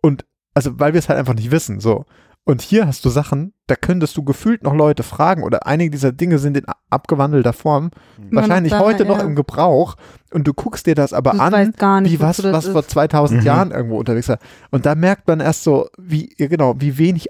Und, 0.07 0.25
also, 0.55 0.79
weil 0.79 0.93
wir 0.93 0.99
es 1.01 1.09
halt 1.09 1.19
einfach 1.19 1.35
nicht 1.35 1.51
wissen, 1.51 1.81
so. 1.81 2.05
Und 2.49 2.63
hier 2.63 2.87
hast 2.87 3.05
du 3.05 3.09
Sachen, 3.09 3.55
da 3.67 3.75
könntest 3.75 4.17
du 4.17 4.23
gefühlt 4.23 4.63
noch 4.63 4.73
Leute 4.73 5.03
fragen 5.03 5.43
oder 5.43 5.67
einige 5.67 5.91
dieser 5.91 6.13
Dinge 6.13 6.39
sind 6.39 6.57
in 6.57 6.65
abgewandelter 6.91 7.53
Form 7.53 7.91
noch 8.31 8.43
wahrscheinlich 8.43 8.71
da, 8.71 8.79
heute 8.79 9.05
noch 9.05 9.19
ja. 9.19 9.25
im 9.25 9.35
Gebrauch 9.35 9.97
und 10.33 10.47
du 10.47 10.55
guckst 10.55 10.87
dir 10.87 10.95
das 10.95 11.13
aber 11.13 11.33
Du 11.33 11.41
an, 11.41 11.53
weißt 11.53 11.77
gar 11.77 12.01
nicht, 12.01 12.13
wie 12.13 12.21
was, 12.21 12.37
das 12.37 12.53
was 12.53 12.69
vor 12.69 12.83
ist. 12.83 12.91
2000 12.91 13.41
Mhm. 13.41 13.47
Jahren 13.47 13.71
irgendwo 13.73 13.99
unterwegs 13.99 14.29
war. 14.29 14.39
Und 14.71 14.87
da 14.87 14.95
merkt 14.95 15.27
man 15.27 15.41
erst 15.41 15.65
so, 15.65 15.89
wie, 15.99 16.29
genau, 16.37 16.77
wie 16.79 16.97
wenig 16.99 17.27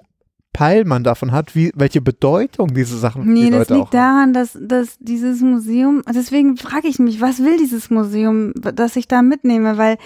Peil 0.53 0.85
man 0.85 1.03
davon 1.03 1.31
hat, 1.31 1.55
wie, 1.55 1.71
welche 1.75 2.01
Bedeutung 2.01 2.75
diese 2.75 2.99
Sachen 2.99 3.25
Nee, 3.33 3.45
die 3.45 3.49
das 3.49 3.69
Leute 3.69 3.73
liegt 3.73 3.87
auch 3.87 3.99
haben. 3.99 4.33
daran, 4.33 4.33
dass, 4.33 4.55
dass 4.61 4.97
dieses 4.99 5.41
Museum, 5.41 6.03
deswegen 6.13 6.57
frage 6.57 6.87
ich 6.87 6.99
mich, 6.99 7.21
was 7.21 7.39
will 7.39 7.57
dieses 7.57 7.89
Museum, 7.89 8.53
das 8.55 8.95
ich 8.95 9.07
da 9.07 9.23
mitnehme, 9.23 9.79
weil 9.79 9.97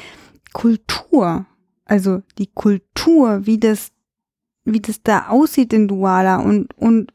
Kultur, 0.54 1.46
also 1.92 2.22
die 2.38 2.48
Kultur, 2.54 3.46
wie 3.46 3.60
das, 3.60 3.92
wie 4.64 4.80
das 4.80 5.02
da 5.04 5.28
aussieht 5.28 5.74
in 5.74 5.88
Douala 5.88 6.38
und, 6.38 6.74
und 6.78 7.12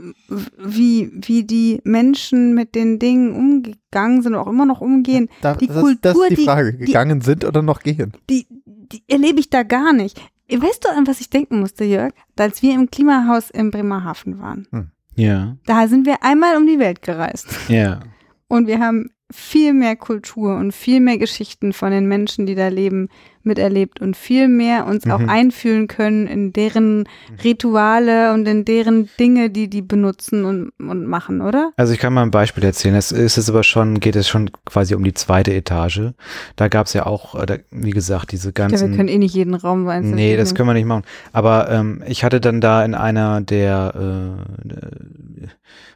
wie, 0.59 1.11
wie 1.15 1.45
die 1.45 1.81
Menschen 1.85 2.55
mit 2.55 2.75
den 2.75 2.99
Dingen 2.99 3.33
umgegangen 3.35 4.23
sind 4.23 4.35
und 4.35 4.41
auch 4.41 4.47
immer 4.49 4.67
noch 4.67 4.81
umgehen, 4.81 5.29
Da, 5.41 5.55
die 5.55 5.67
das, 5.67 5.77
das 5.77 6.15
Kultur, 6.15 6.25
ist 6.25 6.31
die 6.33 6.37
die- 6.37 6.45
Frage, 6.45 6.73
die- 6.75 6.85
gegangen 6.85 7.21
sind 7.23 7.45
oder 7.45 7.63
noch 7.63 7.81
gehen. 7.81 8.13
die, 8.31 8.47
die 8.67 9.03
erlebe 9.09 9.41
ich 9.41 9.49
da 9.51 9.63
gar 9.63 9.93
nicht. 9.93 10.21
Weißt 10.51 10.85
du, 10.85 10.89
an 10.91 11.07
was 11.07 11.21
ich 11.21 11.31
denken 11.31 11.59
musste, 11.61 11.85
Jörg? 11.85 12.13
Als 12.39 12.63
wir 12.63 12.75
im 12.75 12.89
Klimahaus 12.91 13.51
in 13.51 13.71
Bremerhaven 13.73 14.39
waren. 14.39 14.93
Ja, 15.17 15.57
Da 15.67 15.89
sind 15.89 16.07
wir 16.07 16.23
einmal 16.23 16.57
um 16.57 16.67
die 16.67 16.79
Welt 16.79 17.03
gereist. 17.03 17.47
ja. 17.69 18.01
Und 18.49 18.69
wir 18.69 18.79
haben 18.79 19.11
viel 19.33 19.73
mehr 19.73 19.97
Kultur 19.97 20.55
und 20.57 20.73
viel 20.73 21.01
mehr 21.01 21.19
Geschichten 21.19 21.73
von 21.73 21.91
den 21.91 22.07
Menschen, 22.07 22.47
die 22.47 22.55
da 22.55 22.69
leben, 22.69 23.09
miterlebt 23.47 24.01
und 24.01 24.17
viel 24.17 24.49
mehr 24.49 24.87
uns 24.87 25.09
auch 25.09 25.19
Mhm. 25.21 25.29
einfühlen 25.29 25.87
können 25.89 26.27
in 26.27 26.53
deren 26.53 27.09
Rituale 27.43 28.33
und 28.35 28.47
in 28.47 28.65
deren 28.65 29.09
Dinge, 29.19 29.49
die 29.51 29.69
die 29.69 29.83
benutzen 29.83 30.45
und, 30.45 30.71
und 30.79 31.07
machen, 31.07 31.41
oder? 31.41 31.73
Also 31.77 31.93
ich 31.93 31.99
kann 31.99 32.13
mal 32.13 32.23
ein 32.23 32.31
Beispiel 32.31 32.65
erzählen. 32.65 32.95
Es 32.95 33.13
ist 33.13 33.39
es 33.39 33.49
aber 33.49 33.63
schon, 33.63 34.01
geht 34.01 34.17
es 34.17 34.29
schon 34.29 34.51
quasi 34.65 34.95
um 34.95 35.05
die 35.05 35.15
zweite 35.15 35.55
Etage. 35.55 36.13
Da 36.57 36.69
gab 36.69 36.87
es 36.87 36.93
ja 36.93 37.07
auch, 37.07 37.35
äh, 37.35 37.61
wie 37.71 37.91
gesagt, 37.91 38.33
diese 38.33 38.49
Ja, 38.49 38.53
ganzen. 38.53 38.91
wir 38.91 38.97
können 38.97 39.09
eh 39.09 39.19
nicht 39.19 39.35
jeden 39.35 39.55
Raum 39.55 39.87
einzeln 39.89 40.15
Nee, 40.17 40.37
das 40.37 40.49
nehmen. 40.49 40.57
können 40.57 40.69
wir 40.71 40.75
nicht 40.75 40.87
machen. 40.87 41.05
Aber 41.33 41.71
ähm, 41.71 42.03
ich 42.07 42.25
hatte 42.25 42.41
dann 42.41 42.61
da 42.61 42.85
in 42.85 42.95
einer 42.95 43.41
der 43.41 44.37
äh, 44.67 45.47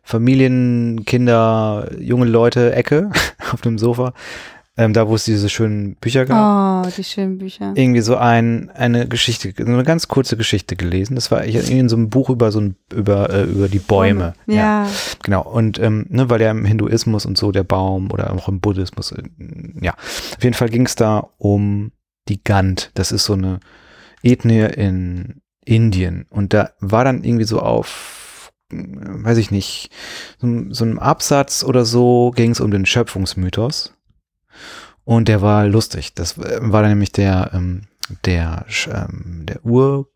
Familien, 0.03 1.05
Kinder, 1.05 1.91
junge 1.99 2.27
Leute 2.27 2.73
Ecke 2.75 3.11
auf 3.53 3.61
dem 3.61 3.79
Sofa, 3.79 4.13
ähm, 4.77 4.93
da 4.93 5.09
wo 5.09 5.15
es 5.15 5.25
diese 5.25 5.49
schönen 5.49 5.97
Bücher 5.97 6.25
gab, 6.25 6.87
Oh, 6.87 6.91
die 6.97 7.05
schönen 7.05 7.39
Bücher. 7.39 7.73
irgendwie 7.75 8.01
so 8.01 8.17
ein, 8.17 8.71
eine 8.71 9.07
Geschichte, 9.09 9.53
so 9.57 9.65
eine 9.65 9.83
ganz 9.83 10.09
kurze 10.09 10.37
Geschichte 10.37 10.77
gelesen. 10.77 11.17
Das 11.17 11.31
war 11.31 11.45
ich 11.45 11.71
in 11.71 11.89
so 11.89 11.97
einem 11.97 12.09
Buch 12.09 12.31
über 12.31 12.51
so 12.53 12.61
ein, 12.61 12.77
über, 12.93 13.29
äh, 13.31 13.43
über 13.45 13.69
die 13.69 13.79
Bäume. 13.81 14.33
Ja. 14.47 14.87
Genau, 15.23 15.43
und 15.43 15.79
ähm, 15.81 16.07
ne, 16.09 16.31
weil 16.31 16.41
ja 16.41 16.51
im 16.51 16.65
Hinduismus 16.65 17.27
und 17.27 17.37
so 17.37 17.53
der 17.53 17.65
Baum 17.65 18.11
oder 18.11 18.33
auch 18.33 18.49
im 18.49 18.61
Buddhismus, 18.61 19.13
äh, 19.13 19.23
ja, 19.83 19.93
auf 19.95 20.43
jeden 20.43 20.55
Fall 20.55 20.69
ging 20.71 20.87
es 20.87 20.95
da 20.95 21.29
um 21.39 21.93
die 22.29 22.43
Gant. 22.43 22.91
Das 22.95 23.13
ist 23.13 23.25
so 23.25 23.33
eine 23.35 23.61
Ethnie 24.23 24.61
in 24.77 25.41
Indien. 25.65 26.27
Und 26.31 26.55
da 26.55 26.71
war 26.81 27.05
dann 27.05 27.23
irgendwie 27.25 27.45
so 27.45 27.61
auf, 27.61 28.51
äh, 28.73 28.77
weiß 28.79 29.37
ich 29.39 29.51
nicht, 29.51 29.91
so, 30.39 30.49
so 30.71 30.85
einem 30.85 30.99
Absatz 30.99 31.65
oder 31.65 31.85
so 31.85 32.31
ging 32.35 32.53
es 32.53 32.61
um 32.61 32.71
den 32.71 32.87
Schöpfungsmythos. 32.87 33.95
Und 35.05 35.29
der 35.29 35.43
war 35.43 35.67
lustig. 35.67 36.15
Das 36.15 36.39
äh, 36.39 36.59
war 36.61 36.83
dann 36.83 36.93
nämlich 36.93 37.13
der, 37.13 37.51
ähm, 37.53 37.83
der, 38.25 38.65
ähm, 38.93 39.47
der 39.47 39.65
Ur 39.65 40.09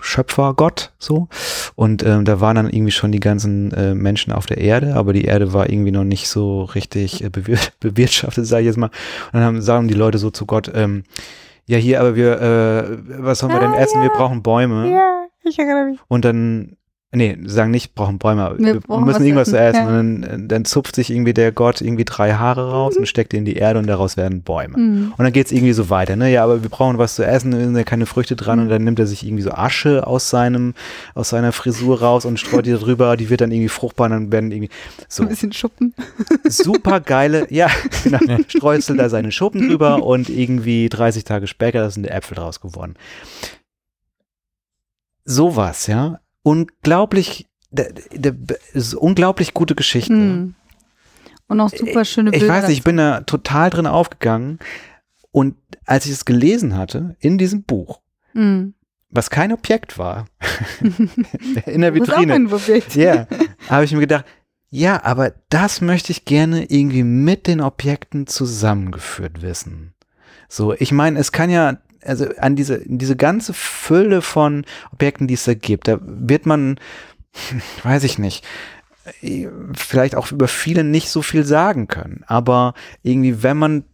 Schöpfergott 0.00 0.92
so. 0.98 1.28
Und 1.74 2.04
ähm, 2.04 2.24
da 2.24 2.40
waren 2.40 2.56
dann 2.56 2.70
irgendwie 2.70 2.92
schon 2.92 3.12
die 3.12 3.20
ganzen 3.20 3.72
äh, 3.72 3.94
Menschen 3.94 4.32
auf 4.32 4.46
der 4.46 4.58
Erde, 4.58 4.94
aber 4.94 5.12
die 5.12 5.24
Erde 5.24 5.52
war 5.52 5.68
irgendwie 5.68 5.90
noch 5.90 6.04
nicht 6.04 6.28
so 6.28 6.62
richtig 6.62 7.24
äh, 7.24 7.30
bewir 7.30 7.58
bewirtschaftet, 7.80 8.46
sage 8.46 8.62
ich 8.62 8.66
jetzt 8.66 8.76
mal. 8.76 8.86
Und 8.86 9.34
dann 9.34 9.42
haben, 9.42 9.62
sagen 9.62 9.88
die 9.88 9.94
Leute 9.94 10.18
so 10.18 10.30
zu 10.30 10.46
Gott, 10.46 10.70
ähm, 10.74 11.04
ja 11.66 11.78
hier, 11.78 12.00
aber 12.00 12.16
wir, 12.16 12.40
äh, 12.40 12.98
was 13.22 13.40
sollen 13.40 13.52
wir 13.52 13.60
denn 13.60 13.72
Ah, 13.72 13.78
essen? 13.78 14.00
Wir 14.00 14.08
ja. 14.08 14.16
brauchen 14.16 14.42
Bäume. 14.42 14.90
Ja, 14.90 15.26
ich 15.44 15.58
erinnere 15.58 15.84
mich. 15.90 16.00
Und 16.08 16.24
dann, 16.24 16.76
nee, 17.10 17.38
sagen 17.46 17.70
nicht, 17.70 17.94
brauchen 17.94 18.18
Bäume, 18.18 18.54
Wir 18.58 18.74
wir, 18.74 18.80
brauchen 18.80 19.04
müssen 19.06 19.20
was 19.20 19.24
irgendwas 19.24 19.48
zu 19.48 19.58
essen. 19.58 19.86
Und 19.86 20.22
dann, 20.22 20.48
dann 20.48 20.64
zupft 20.66 20.94
sich 20.94 21.10
irgendwie 21.10 21.32
der 21.32 21.52
Gott 21.52 21.80
irgendwie 21.80 22.04
drei 22.04 22.34
Haare 22.34 22.70
raus 22.70 22.96
und 22.98 23.08
steckt 23.08 23.32
die 23.32 23.38
in 23.38 23.46
die 23.46 23.56
Erde 23.56 23.78
und 23.78 23.86
daraus 23.86 24.18
werden 24.18 24.42
Bäume. 24.42 24.76
Mhm. 24.76 25.12
Und 25.16 25.24
dann 25.24 25.32
geht's 25.32 25.50
irgendwie 25.50 25.72
so 25.72 25.88
weiter, 25.88 26.16
ne? 26.16 26.30
Ja, 26.30 26.44
aber 26.44 26.62
wir 26.62 26.68
brauchen 26.68 26.98
was 26.98 27.14
zu 27.14 27.24
essen, 27.24 27.52
da 27.52 27.58
sind 27.58 27.76
ja 27.76 27.84
keine 27.84 28.04
Früchte 28.04 28.36
dran 28.36 28.58
Mhm. 28.58 28.64
und 28.64 28.68
dann 28.70 28.84
nimmt 28.84 28.98
er 28.98 29.06
sich 29.06 29.24
irgendwie 29.24 29.42
so 29.42 29.52
Asche 29.52 30.06
aus 30.06 30.28
seinem, 30.28 30.74
aus 31.14 31.30
seiner 31.30 31.52
Frisur 31.52 32.00
raus 32.00 32.26
und 32.26 32.38
streut 32.38 32.66
die 32.66 32.74
drüber, 32.74 33.16
die 33.16 33.30
wird 33.30 33.40
dann 33.40 33.52
irgendwie 33.52 33.68
fruchtbar 33.70 34.06
und 34.06 34.12
dann 34.12 34.32
werden 34.32 34.52
irgendwie 34.52 34.70
so 35.08 35.22
Ein 35.22 35.30
bisschen 35.30 35.52
Schuppen. 35.52 35.94
super 36.46 37.00
geile, 37.00 37.46
ja, 37.50 37.68
genau, 38.04 38.18
streuzelt 38.48 38.98
da 38.98 39.08
seine 39.08 39.32
Schuppen 39.32 39.68
drüber 39.68 40.02
und 40.02 40.28
irgendwie 40.28 40.90
30 40.90 41.24
Tage 41.24 41.46
später 41.46 41.80
da 41.80 41.90
sind 41.90 42.02
die 42.04 42.10
Äpfel 42.10 42.34
draus 42.34 42.60
geworden. 42.60 42.96
Sowas, 45.24 45.86
ja. 45.86 46.20
Unglaublich, 46.42 47.46
unglaublich 48.98 49.54
gute 49.54 49.74
Geschichte. 49.74 50.12
Mhm. 50.12 50.54
Und 51.48 51.60
auch 51.60 51.70
super 51.70 52.04
schöne 52.04 52.30
Bilder. 52.30 52.44
Ich 52.46 52.50
weiß 52.52 52.68
nicht, 52.68 52.78
ich 52.78 52.84
bin 52.84 52.98
da 52.98 53.20
total 53.22 53.70
drin 53.70 53.86
aufgegangen 53.86 54.58
und 55.30 55.56
als 55.86 56.04
ich 56.06 56.12
es 56.12 56.24
gelesen 56.24 56.76
hatte 56.76 57.16
in 57.20 57.38
diesem 57.38 57.62
Buch, 57.62 58.00
Mhm. 58.34 58.74
was 59.10 59.30
kein 59.30 59.52
Objekt 59.52 59.96
war, 59.98 60.26
in 61.66 61.80
der 61.80 61.94
Vitrine, 61.94 62.48
ja, 62.94 63.26
habe 63.70 63.84
ich 63.84 63.92
mir 63.92 64.00
gedacht, 64.00 64.26
ja, 64.70 65.02
aber 65.02 65.32
das 65.48 65.80
möchte 65.80 66.12
ich 66.12 66.26
gerne 66.26 66.64
irgendwie 66.70 67.02
mit 67.02 67.46
den 67.46 67.62
Objekten 67.62 68.26
zusammengeführt 68.26 69.40
wissen. 69.40 69.94
So, 70.50 70.74
ich 70.74 70.92
meine, 70.92 71.18
es 71.18 71.32
kann 71.32 71.48
ja, 71.48 71.78
also 72.04 72.26
an 72.38 72.56
diese, 72.56 72.82
diese 72.84 73.16
ganze 73.16 73.52
Fülle 73.52 74.22
von 74.22 74.64
Objekten, 74.92 75.26
die 75.26 75.34
es 75.34 75.44
da 75.44 75.54
gibt, 75.54 75.88
da 75.88 75.98
wird 76.02 76.46
man, 76.46 76.78
weiß 77.82 78.04
ich 78.04 78.18
nicht, 78.18 78.44
vielleicht 79.74 80.14
auch 80.14 80.30
über 80.32 80.48
viele 80.48 80.84
nicht 80.84 81.10
so 81.10 81.22
viel 81.22 81.44
sagen 81.44 81.88
können. 81.88 82.24
Aber 82.26 82.74
irgendwie, 83.02 83.42
wenn 83.42 83.56
man, 83.56 83.84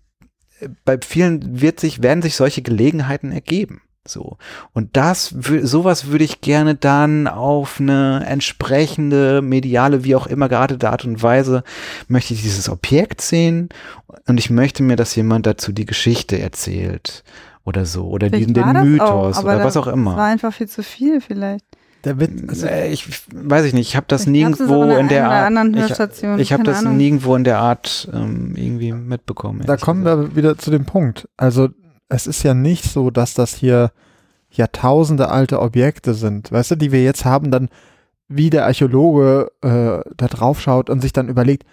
bei 0.84 0.98
vielen 1.04 1.60
wird 1.60 1.80
sich, 1.80 2.02
werden 2.02 2.22
sich 2.22 2.36
solche 2.36 2.62
Gelegenheiten 2.62 3.32
ergeben. 3.32 3.82
So. 4.06 4.36
Und 4.72 4.96
das, 4.96 5.34
sowas 5.62 6.08
würde 6.08 6.24
ich 6.24 6.42
gerne 6.42 6.74
dann 6.74 7.26
auf 7.26 7.80
eine 7.80 8.24
entsprechende 8.26 9.40
mediale, 9.40 10.04
wie 10.04 10.14
auch 10.14 10.26
immer 10.26 10.50
geartete 10.50 10.90
Art 10.90 11.06
und 11.06 11.22
Weise, 11.22 11.64
möchte 12.06 12.34
ich 12.34 12.42
dieses 12.42 12.68
Objekt 12.68 13.22
sehen 13.22 13.70
und 14.26 14.38
ich 14.38 14.50
möchte 14.50 14.82
mir, 14.82 14.96
dass 14.96 15.16
jemand 15.16 15.46
dazu 15.46 15.72
die 15.72 15.86
Geschichte 15.86 16.38
erzählt 16.38 17.24
oder 17.64 17.86
so 17.86 18.06
oder 18.08 18.28
Vielleicht 18.28 18.54
den, 18.56 18.72
Mythos 18.82 19.36
auch, 19.38 19.44
oder 19.44 19.64
was 19.64 19.74
da- 19.74 19.80
auch 19.80 19.84
Das 19.86 19.86
war 19.86 19.92
immer. 19.94 20.18
einfach 20.22 20.52
viel 20.52 20.68
zu 20.68 20.82
viel 20.82 21.20
vielleicht. 21.20 21.64
Der 22.04 22.20
wird, 22.20 22.32
also, 22.48 22.66
Äh, 22.66 22.90
Ich 22.92 23.08
weiß 23.32 23.64
ich 23.64 23.72
nicht, 23.72 23.88
ich 23.88 23.96
habe 23.96 24.04
das 24.08 24.26
nirgendwo 24.26 24.82
in 24.84 25.08
der 25.08 25.30
Art, 25.30 25.50
ich, 25.74 26.40
ich 26.40 26.52
habe 26.52 26.62
das 26.62 26.80
Ahnung. 26.80 26.96
nirgendwo 26.98 27.34
in 27.34 27.44
der 27.44 27.58
Art 27.60 28.08
ähm, 28.12 28.54
irgendwie 28.56 28.92
mitbekommen. 28.92 29.62
da 29.64 29.76
kommen 29.78 30.04
gesagt. 30.04 30.22
wir 30.22 30.36
wieder 30.36 30.58
zu 30.58 30.70
dem 30.70 30.84
Punkt. 30.84 31.26
Also 31.38 31.70
es 32.10 32.26
ist 32.26 32.42
ja 32.42 32.52
nicht 32.52 32.84
so, 32.84 33.10
dass 33.10 33.32
das 33.32 33.54
hier 33.54 33.90
Jahrtausende 34.50 35.30
alte 35.30 35.60
Objekte 35.60 36.14
sind, 36.14 36.52
weißt 36.52 36.72
du, 36.72 36.76
die 36.76 36.92
wir 36.92 37.02
jetzt 37.02 37.24
haben, 37.24 37.50
dann 37.50 37.68
wie 38.28 38.50
der 38.50 38.66
Archäologe 38.66 39.50
äh, 39.62 40.00
da 40.16 40.26
drauf 40.28 40.60
schaut 40.60 40.90
und 40.90 41.00
sich 41.00 41.12
dann 41.12 41.28
überlegt, 41.28 41.64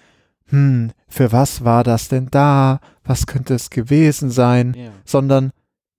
hm, 0.47 0.91
für 1.07 1.31
was 1.31 1.63
war 1.63 1.83
das 1.83 2.07
denn 2.09 2.27
da? 2.31 2.79
Was 3.03 3.27
könnte 3.27 3.53
es 3.53 3.69
gewesen 3.69 4.29
sein? 4.31 4.73
Ja. 4.77 4.89
Sondern, 5.05 5.51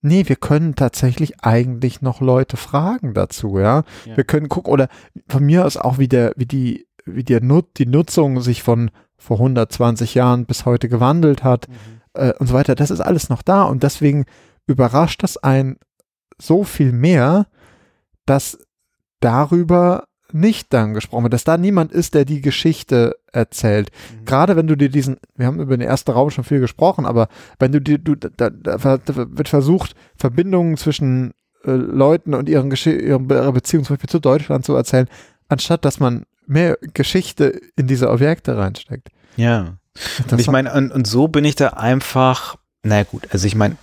nee, 0.02 0.24
wir 0.28 0.36
können 0.36 0.74
tatsächlich 0.74 1.42
eigentlich 1.42 2.02
noch 2.02 2.20
Leute 2.20 2.56
fragen 2.56 3.14
dazu, 3.14 3.58
ja. 3.58 3.84
Ja. 4.04 4.16
Wir 4.16 4.24
können 4.24 4.48
gucken, 4.48 4.72
oder 4.72 4.88
von 5.28 5.44
mir 5.44 5.64
aus 5.64 5.76
auch, 5.76 5.98
wie 5.98 6.08
der, 6.08 6.32
wie 6.36 6.46
die, 6.46 6.86
wie 7.06 7.24
der 7.24 7.42
Nut, 7.42 7.78
die 7.78 7.86
Nutzung 7.86 8.40
sich 8.40 8.62
von 8.62 8.90
vor 9.16 9.38
120 9.38 10.14
Jahren 10.14 10.46
bis 10.46 10.66
heute 10.66 10.88
gewandelt 10.88 11.42
hat 11.44 11.68
Mhm. 11.68 11.74
äh, 12.14 12.32
und 12.38 12.48
so 12.48 12.54
weiter. 12.54 12.74
Das 12.74 12.90
ist 12.90 13.00
alles 13.00 13.28
noch 13.28 13.42
da 13.42 13.62
und 13.64 13.82
deswegen 13.82 14.26
überrascht 14.66 15.22
es 15.24 15.36
einen 15.36 15.76
so 16.40 16.64
viel 16.64 16.92
mehr, 16.92 17.46
dass 18.26 18.58
darüber 19.20 20.04
nicht 20.34 20.72
dann 20.72 20.94
gesprochen 20.94 21.24
wird, 21.24 21.32
dass 21.32 21.44
da 21.44 21.56
niemand 21.56 21.92
ist, 21.92 22.14
der 22.14 22.24
die 22.24 22.40
Geschichte 22.40 23.16
erzählt. 23.32 23.90
Mhm. 23.90 24.24
Gerade 24.24 24.56
wenn 24.56 24.66
du 24.66 24.76
dir 24.76 24.88
diesen, 24.88 25.16
wir 25.36 25.46
haben 25.46 25.60
über 25.60 25.76
den 25.76 25.86
ersten 25.86 26.10
Raum 26.10 26.30
schon 26.30 26.44
viel 26.44 26.60
gesprochen, 26.60 27.06
aber 27.06 27.28
wenn 27.58 27.72
du 27.72 27.80
dir, 27.80 27.98
du, 27.98 28.14
da, 28.14 28.50
da, 28.50 28.98
wird 29.06 29.48
versucht, 29.48 29.94
Verbindungen 30.16 30.76
zwischen 30.76 31.32
äh, 31.64 31.70
Leuten 31.72 32.34
und 32.34 32.48
ihren 32.48 32.70
Geschi 32.70 32.92
ihren 32.92 33.28
Be 33.28 33.36
ihrer 33.36 33.52
Beziehung 33.52 33.84
zum 33.84 33.96
Beispiel 33.96 34.10
zu 34.10 34.20
Deutschland 34.20 34.64
zu 34.64 34.74
erzählen, 34.74 35.08
anstatt 35.48 35.84
dass 35.84 36.00
man 36.00 36.24
mehr 36.46 36.78
Geschichte 36.94 37.60
in 37.76 37.86
diese 37.86 38.10
Objekte 38.10 38.56
reinsteckt. 38.56 39.08
Ja. 39.36 39.78
Und 40.30 40.40
ich 40.40 40.48
meine, 40.48 40.72
und, 40.72 40.90
und 40.90 41.06
so 41.06 41.28
bin 41.28 41.44
ich 41.44 41.54
da 41.54 41.68
einfach, 41.68 42.56
na 42.82 43.02
gut, 43.02 43.28
also 43.30 43.46
ich 43.46 43.54
meine, 43.54 43.76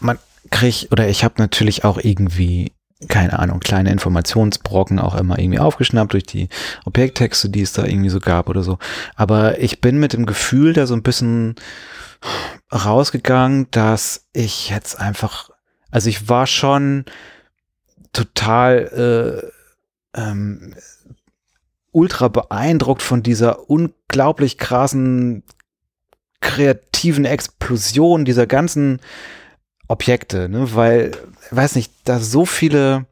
man 0.00 0.18
kriegt, 0.50 0.90
oder 0.90 1.06
ich 1.06 1.22
habe 1.22 1.34
natürlich 1.36 1.84
auch 1.84 1.98
irgendwie, 1.98 2.72
keine 3.08 3.38
Ahnung, 3.38 3.60
kleine 3.60 3.90
Informationsbrocken 3.90 4.98
auch 4.98 5.14
immer 5.14 5.38
irgendwie 5.38 5.58
aufgeschnappt 5.58 6.12
durch 6.12 6.24
die 6.24 6.48
Objekttexte, 6.84 7.48
die 7.48 7.62
es 7.62 7.72
da 7.72 7.84
irgendwie 7.84 8.10
so 8.10 8.20
gab 8.20 8.48
oder 8.48 8.62
so. 8.62 8.78
Aber 9.14 9.58
ich 9.58 9.80
bin 9.80 9.98
mit 9.98 10.12
dem 10.12 10.26
Gefühl 10.26 10.72
da 10.72 10.86
so 10.86 10.94
ein 10.94 11.02
bisschen 11.02 11.56
rausgegangen, 12.72 13.66
dass 13.70 14.26
ich 14.32 14.70
jetzt 14.70 14.98
einfach, 15.00 15.50
also 15.90 16.08
ich 16.08 16.28
war 16.28 16.46
schon 16.46 17.04
total 18.12 19.42
äh, 20.14 20.20
ähm, 20.20 20.74
ultra 21.90 22.28
beeindruckt 22.28 23.02
von 23.02 23.22
dieser 23.22 23.68
unglaublich 23.68 24.58
krassen 24.58 25.42
kreativen 26.40 27.24
Explosion 27.24 28.24
dieser 28.24 28.46
ganzen 28.46 29.00
Objekte, 29.88 30.48
ne? 30.48 30.74
weil, 30.74 31.12
weiß 31.50 31.74
nicht, 31.76 31.92
da 32.04 32.18
so 32.18 32.46
viele, 32.46 33.06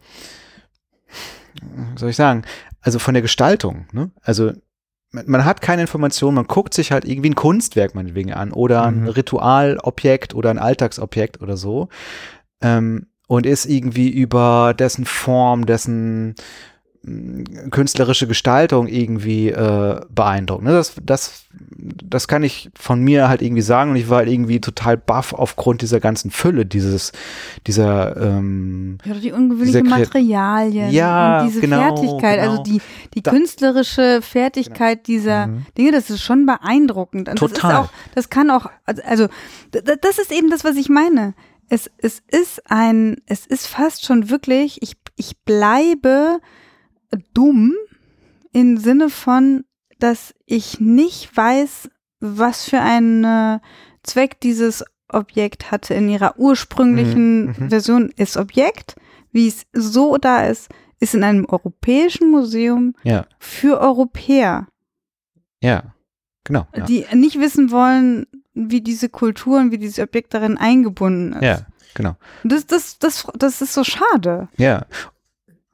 soll 1.96 2.10
ich 2.10 2.16
sagen, 2.16 2.42
also 2.80 2.98
von 2.98 3.14
der 3.14 3.22
Gestaltung, 3.22 3.86
ne? 3.92 4.10
also 4.22 4.52
man, 5.10 5.24
man 5.26 5.44
hat 5.44 5.60
keine 5.60 5.82
Information, 5.82 6.34
man 6.34 6.46
guckt 6.46 6.72
sich 6.72 6.92
halt 6.92 7.04
irgendwie 7.04 7.30
ein 7.30 7.34
Kunstwerk 7.34 7.94
meinetwegen 7.94 8.32
an 8.32 8.52
oder 8.52 8.84
ein 8.84 9.02
Mhm. 9.02 9.08
Ritualobjekt 9.08 10.34
oder 10.34 10.50
ein 10.50 10.58
Alltagsobjekt 10.58 11.42
oder 11.42 11.56
so 11.56 11.88
ähm, 12.62 13.06
und 13.26 13.46
ist 13.46 13.66
irgendwie 13.66 14.08
über 14.08 14.74
dessen 14.78 15.04
Form, 15.04 15.66
dessen 15.66 16.34
künstlerische 17.70 18.26
Gestaltung 18.26 18.86
irgendwie 18.86 19.48
äh, 19.48 20.00
beeindruckt. 20.10 20.62
Ne? 20.64 20.72
Das, 20.72 20.94
das, 21.02 21.44
das 21.80 22.28
kann 22.28 22.42
ich 22.42 22.70
von 22.78 23.02
mir 23.02 23.28
halt 23.28 23.40
irgendwie 23.40 23.62
sagen 23.62 23.92
und 23.92 23.96
ich 23.96 24.10
war 24.10 24.18
halt 24.18 24.28
irgendwie 24.28 24.60
total 24.60 24.98
baff 24.98 25.32
aufgrund 25.32 25.80
dieser 25.80 25.98
ganzen 25.98 26.30
Fülle 26.30 26.66
dieses, 26.66 27.12
dieser 27.66 28.16
ähm, 28.18 28.98
Ja, 29.04 29.14
die 29.14 29.32
ungewöhnlichen 29.32 29.88
Materialien 29.88 30.90
Ja, 30.90 31.40
und 31.40 31.48
diese 31.48 31.60
genau, 31.62 31.78
Fertigkeit, 31.96 32.38
also 32.38 32.62
genau. 32.62 32.62
die, 32.64 32.80
die 33.14 33.22
Da- 33.22 33.30
künstlerische 33.30 34.20
Fertigkeit 34.22 35.06
dieser 35.06 35.46
Mhm. 35.46 35.66
Dinge, 35.78 35.92
das 35.92 36.10
ist 36.10 36.20
schon 36.22 36.44
beeindruckend. 36.44 37.28
Und 37.30 37.40
Das, 37.40 37.50
Total. 37.52 37.70
ist 37.72 37.78
auch, 37.78 37.88
das 38.14 38.28
kann 38.28 38.50
auch, 38.50 38.66
also- 38.84 39.02
also 39.06 39.28
das 39.72 40.18
ist 40.18 40.32
eben 40.32 40.50
das, 40.50 40.64
was 40.64 40.76
ich 40.76 40.88
meine. 40.90 41.34
Es, 41.70 41.88
es 41.98 42.20
ist 42.28 42.62
ein, 42.70 43.16
es 43.26 43.46
ist 43.46 43.66
fast 43.68 44.04
schon 44.04 44.28
wirklich, 44.28 44.82
ich, 44.82 44.96
ich 45.16 45.38
bleibe 45.44 46.40
dumm 47.34 47.74
im 48.52 48.76
Sinne 48.78 49.10
von, 49.10 49.64
dass 49.98 50.34
ich 50.46 50.80
nicht 50.80 51.36
weiß, 51.36 51.88
was 52.20 52.64
für 52.68 52.80
einen 52.80 53.60
Zweck 54.02 54.40
dieses 54.40 54.84
Objekt 55.08 55.70
hatte 55.70 55.94
in 55.94 56.08
ihrer 56.08 56.38
ursprünglichen 56.38 57.46
Mhm, 57.46 57.54
mhm. 57.58 57.70
Version. 57.70 58.12
Ist 58.16 58.36
Objekt, 58.36 58.94
wie 59.32 59.48
es 59.48 59.66
so 59.72 60.16
da 60.18 60.46
ist, 60.46 60.68
ist 61.00 61.14
in 61.14 61.24
einem 61.24 61.46
europäischen 61.46 62.30
Museum 62.30 62.94
ja, 63.02 63.26
für 63.38 63.80
Europäer, 63.80 64.68
ja, 65.62 65.94
genau. 66.44 66.66
Ja. 66.76 66.84
die 66.84 67.06
nicht 67.14 67.38
wissen 67.40 67.70
wollen, 67.70 68.26
wie 68.54 68.80
diese 68.82 69.08
Kulturen, 69.08 69.70
wie 69.72 69.78
dieses 69.78 69.98
Objekt 69.98 70.34
darin 70.34 70.58
eingebunden 70.58 71.32
ist. 71.34 71.42
ja, 71.42 71.66
genau. 71.94 72.16
Das, 72.44 72.66
das, 72.66 72.98
das, 72.98 73.26
das 73.36 73.62
ist 73.62 73.72
so 73.74 73.84
schade, 73.84 74.48
Ja, 74.58 74.86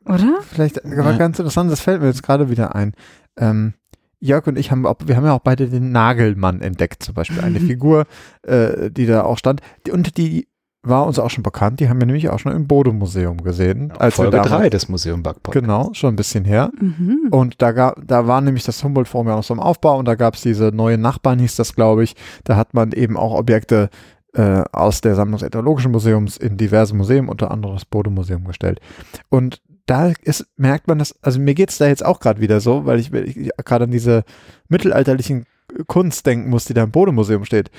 oder? 0.06 0.38
Vielleicht 0.48 0.76
Ja. 0.84 1.00
aber 1.00 1.14
ganz 1.18 1.38
interessant, 1.38 1.70
das 1.70 1.80
fällt 1.80 2.00
mir 2.00 2.08
jetzt 2.08 2.22
gerade 2.22 2.50
wieder 2.50 2.74
ein. 2.74 2.92
Ähm, 3.36 3.74
Jörg 4.18 4.46
und 4.46 4.58
ich 4.58 4.70
haben, 4.70 4.86
auch, 4.86 4.96
wir 5.04 5.16
haben 5.16 5.24
ja 5.26 5.34
auch 5.34 5.40
beide 5.40 5.68
den 5.68 5.92
Nagelmann 5.92 6.62
entdeckt, 6.62 7.02
zum 7.02 7.14
Beispiel 7.14 7.40
eine 7.42 7.60
Figur, 7.76 8.06
äh, 8.42 8.90
die 8.90 9.06
da 9.06 9.24
auch 9.24 9.36
stand. 9.38 9.60
Und 9.92 10.16
die 10.16 10.48
war 10.82 11.04
uns 11.06 11.18
auch 11.18 11.30
schon 11.30 11.42
bekannt, 11.42 11.80
die 11.80 11.88
haben 11.88 11.98
wir 12.00 12.06
nämlich 12.06 12.30
auch 12.30 12.38
schon 12.38 12.52
im 12.52 12.66
Bode-Museum 12.68 13.42
gesehen. 13.42 13.90
als 13.98 14.14
wir 14.16 14.24
Folge 14.24 14.36
damals- 14.36 14.52
3 14.52 14.70
des 14.70 14.88
Museum 14.88 15.22
Backpot. 15.22 15.52
Genau, 15.52 15.90
schon 15.94 16.14
ein 16.14 16.16
bisschen 16.16 16.44
her. 16.44 16.70
Mhm. 16.80 17.26
Und 17.30 17.60
da 17.60 17.72
gab, 17.72 17.98
da 18.06 18.26
war 18.28 18.40
nämlich 18.40 18.62
das 18.64 18.82
Humboldt-Forum 18.84 19.26
ja 19.26 19.34
noch 19.36 19.42
so 19.44 19.52
im 19.52 19.60
Aufbau 19.60 19.98
und 19.98 20.06
da 20.06 20.14
gab 20.14 20.34
es 20.34 20.42
diese 20.42 20.66
neue 20.72 20.96
Nachbarn, 20.96 21.40
hieß 21.40 21.56
das, 21.56 21.74
glaube 21.74 22.04
ich. 22.04 22.14
Da 22.44 22.54
hat 22.56 22.72
man 22.72 22.92
eben 22.92 23.16
auch 23.16 23.34
Objekte 23.34 23.90
äh, 24.34 24.62
aus 24.72 25.00
der 25.00 25.14
Sammlung 25.16 25.38
des 25.40 25.46
Ethnologischen 25.46 25.90
Museums 25.90 26.36
in 26.36 26.56
diverse 26.56 26.94
Museen, 26.94 27.28
unter 27.28 27.50
anderem 27.50 27.74
das 27.74 27.84
Bode-Museum 27.84 28.44
gestellt. 28.44 28.80
Und 29.28 29.60
da 29.86 30.12
ist, 30.22 30.46
merkt 30.56 30.88
man 30.88 30.98
das, 30.98 31.14
also 31.22 31.38
mir 31.38 31.54
geht's 31.54 31.78
da 31.78 31.86
jetzt 31.86 32.04
auch 32.04 32.20
gerade 32.20 32.40
wieder 32.40 32.60
so, 32.60 32.86
weil 32.86 32.98
ich, 32.98 33.12
ich 33.12 33.50
gerade 33.64 33.84
an 33.84 33.90
diese 33.90 34.24
mittelalterlichen 34.68 35.46
Kunst 35.86 36.26
denken 36.26 36.50
muss, 36.50 36.64
die 36.64 36.74
da 36.74 36.84
im 36.84 36.90
Bode-Museum 36.90 37.44
steht. 37.44 37.70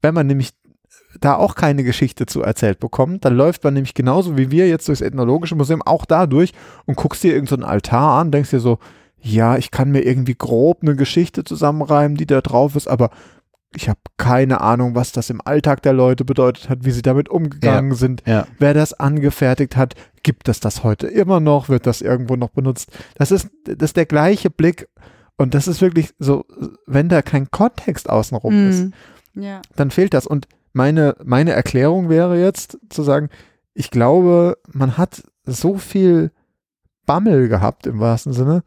Wenn 0.00 0.14
man 0.14 0.26
nämlich 0.26 0.52
da 1.20 1.36
auch 1.36 1.54
keine 1.54 1.84
Geschichte 1.84 2.26
zu 2.26 2.42
erzählt 2.42 2.80
bekommt, 2.80 3.24
dann 3.24 3.36
läuft 3.36 3.64
man 3.64 3.74
nämlich 3.74 3.94
genauso 3.94 4.36
wie 4.36 4.50
wir 4.50 4.68
jetzt 4.68 4.88
durchs 4.88 5.00
Ethnologische 5.00 5.54
Museum 5.54 5.82
auch 5.82 6.04
da 6.04 6.26
durch 6.26 6.52
und 6.86 6.96
guckst 6.96 7.22
dir 7.22 7.34
irgendeinen 7.34 7.62
so 7.62 7.68
Altar 7.68 8.20
an, 8.20 8.30
denkst 8.30 8.50
dir 8.50 8.60
so, 8.60 8.78
ja, 9.20 9.56
ich 9.56 9.70
kann 9.70 9.90
mir 9.90 10.00
irgendwie 10.00 10.34
grob 10.34 10.78
eine 10.82 10.96
Geschichte 10.96 11.44
zusammenreimen, 11.44 12.16
die 12.16 12.26
da 12.26 12.40
drauf 12.40 12.74
ist, 12.74 12.88
aber 12.88 13.10
ich 13.74 13.88
habe 13.88 14.00
keine 14.16 14.60
Ahnung, 14.60 14.94
was 14.94 15.12
das 15.12 15.30
im 15.30 15.40
Alltag 15.44 15.82
der 15.82 15.92
Leute 15.92 16.24
bedeutet 16.24 16.68
hat, 16.68 16.84
wie 16.84 16.90
sie 16.90 17.02
damit 17.02 17.28
umgegangen 17.28 17.94
sind, 17.94 18.22
Ja. 18.26 18.46
wer 18.58 18.74
das 18.74 18.92
angefertigt 18.94 19.76
hat, 19.76 19.94
gibt 20.22 20.48
es 20.48 20.60
das 20.60 20.84
heute 20.84 21.06
immer 21.06 21.40
noch, 21.40 21.68
wird 21.68 21.86
das 21.86 22.00
irgendwo 22.00 22.36
noch 22.36 22.50
benutzt. 22.50 22.90
Das 23.16 23.30
ist, 23.32 23.48
das 23.64 23.76
ist 23.90 23.96
der 23.96 24.06
gleiche 24.06 24.50
Blick 24.50 24.88
und 25.36 25.54
das 25.54 25.66
ist 25.68 25.80
wirklich 25.80 26.14
so, 26.18 26.44
wenn 26.86 27.08
da 27.08 27.22
kein 27.22 27.50
Kontext 27.50 28.08
außenrum 28.10 28.68
ist, 28.70 28.80
Mhm. 29.34 29.42
Ja. 29.42 29.62
dann 29.76 29.90
fehlt 29.90 30.12
das. 30.14 30.26
Und 30.26 30.46
meine, 30.72 31.16
meine 31.24 31.52
Erklärung 31.52 32.08
wäre 32.08 32.38
jetzt 32.40 32.78
zu 32.90 33.02
sagen, 33.02 33.28
ich 33.74 33.90
glaube, 33.90 34.58
man 34.72 34.98
hat 34.98 35.22
so 35.44 35.76
viel 35.78 36.30
Bammel 37.06 37.48
gehabt 37.48 37.86
im 37.86 37.98
wahrsten 38.00 38.32
Sinne, 38.32 38.62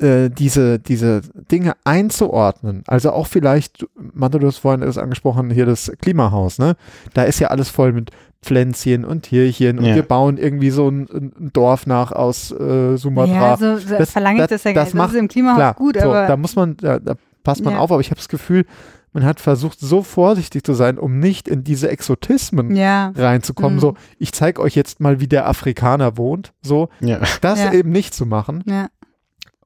äh, 0.00 0.28
diese, 0.30 0.78
diese 0.78 1.22
Dinge 1.50 1.74
einzuordnen. 1.84 2.82
Also 2.86 3.12
auch 3.12 3.26
vielleicht, 3.26 3.86
Mathe, 4.14 4.38
du 4.38 4.46
hast 4.46 4.58
vorhin 4.58 4.80
das 4.80 4.98
angesprochen, 4.98 5.50
hier 5.50 5.66
das 5.66 5.92
Klimahaus, 6.00 6.58
ne? 6.58 6.76
Da 7.14 7.22
ist 7.24 7.40
ja 7.40 7.48
alles 7.48 7.68
voll 7.68 7.92
mit 7.92 8.10
Pflänzchen 8.42 9.04
und 9.04 9.22
Tierchen 9.22 9.78
und 9.78 9.84
Ja. 9.86 9.94
wir 9.96 10.02
bauen 10.02 10.38
irgendwie 10.38 10.70
so 10.70 10.88
ein, 10.88 11.08
ein 11.12 11.50
Dorf 11.52 11.86
nach 11.86 12.12
aus 12.12 12.52
äh, 12.52 12.96
Sumatra. 12.96 13.32
Ja, 13.34 13.56
so, 13.56 13.76
so 13.78 13.96
Das- 13.98 14.10
verlange 14.10 14.36
ich 14.42 14.48
das- 14.48 14.62
das 14.62 14.64
ja 14.64 14.72
das 14.72 14.74
gar 14.74 14.84
nicht. 14.84 14.94
macht- 14.94 15.08
das 15.08 15.14
ist 15.14 15.20
im 15.20 15.28
Klimahaus 15.28 15.56
Klar, 15.58 15.74
gut, 15.74 15.96
so, 16.00 16.08
aber 16.08 16.26
da 16.26 16.36
muss 16.36 16.54
man, 16.54 16.76
da, 16.76 16.98
da 16.98 17.14
passt 17.42 17.64
man 17.64 17.74
Ja. 17.74 17.80
auf, 17.80 17.90
aber 17.90 18.00
ich 18.00 18.08
habe 18.10 18.16
das 18.18 18.28
Gefühl, 18.28 18.64
man 19.12 19.24
hat 19.24 19.40
versucht, 19.40 19.80
so 19.80 20.02
vorsichtig 20.02 20.62
zu 20.62 20.74
sein, 20.74 20.98
um 20.98 21.18
nicht 21.18 21.48
in 21.48 21.64
diese 21.64 21.88
Exotismen 21.88 22.76
ja. 22.76 23.12
reinzukommen. 23.16 23.76
Mhm. 23.76 23.80
So, 23.80 23.94
ich 24.18 24.32
zeige 24.32 24.60
euch 24.60 24.74
jetzt 24.74 25.00
mal, 25.00 25.20
wie 25.20 25.26
der 25.26 25.48
Afrikaner 25.48 26.18
wohnt. 26.18 26.52
So, 26.62 26.90
Ja. 27.00 27.20
das 27.40 27.58
Ja. 27.60 27.72
eben 27.72 27.90
nicht 27.90 28.12
zu 28.14 28.26
machen. 28.26 28.62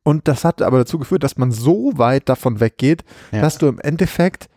Und 0.02 0.28
das 0.28 0.44
hat 0.44 0.62
aber 0.62 0.78
dazu 0.78 0.98
geführt, 0.98 1.22
dass 1.22 1.36
man 1.36 1.52
so 1.52 1.92
weit 1.96 2.28
davon 2.28 2.60
weggeht, 2.60 3.04
Ja. 3.32 3.42
dass 3.42 3.58
du 3.58 3.66
im 3.66 3.78
Endeffekt 3.78 4.48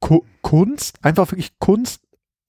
Ku 0.00 0.22
Kunst, 0.42 0.98
einfach 1.04 1.30
wirklich 1.30 1.58
Kunst 1.58 2.02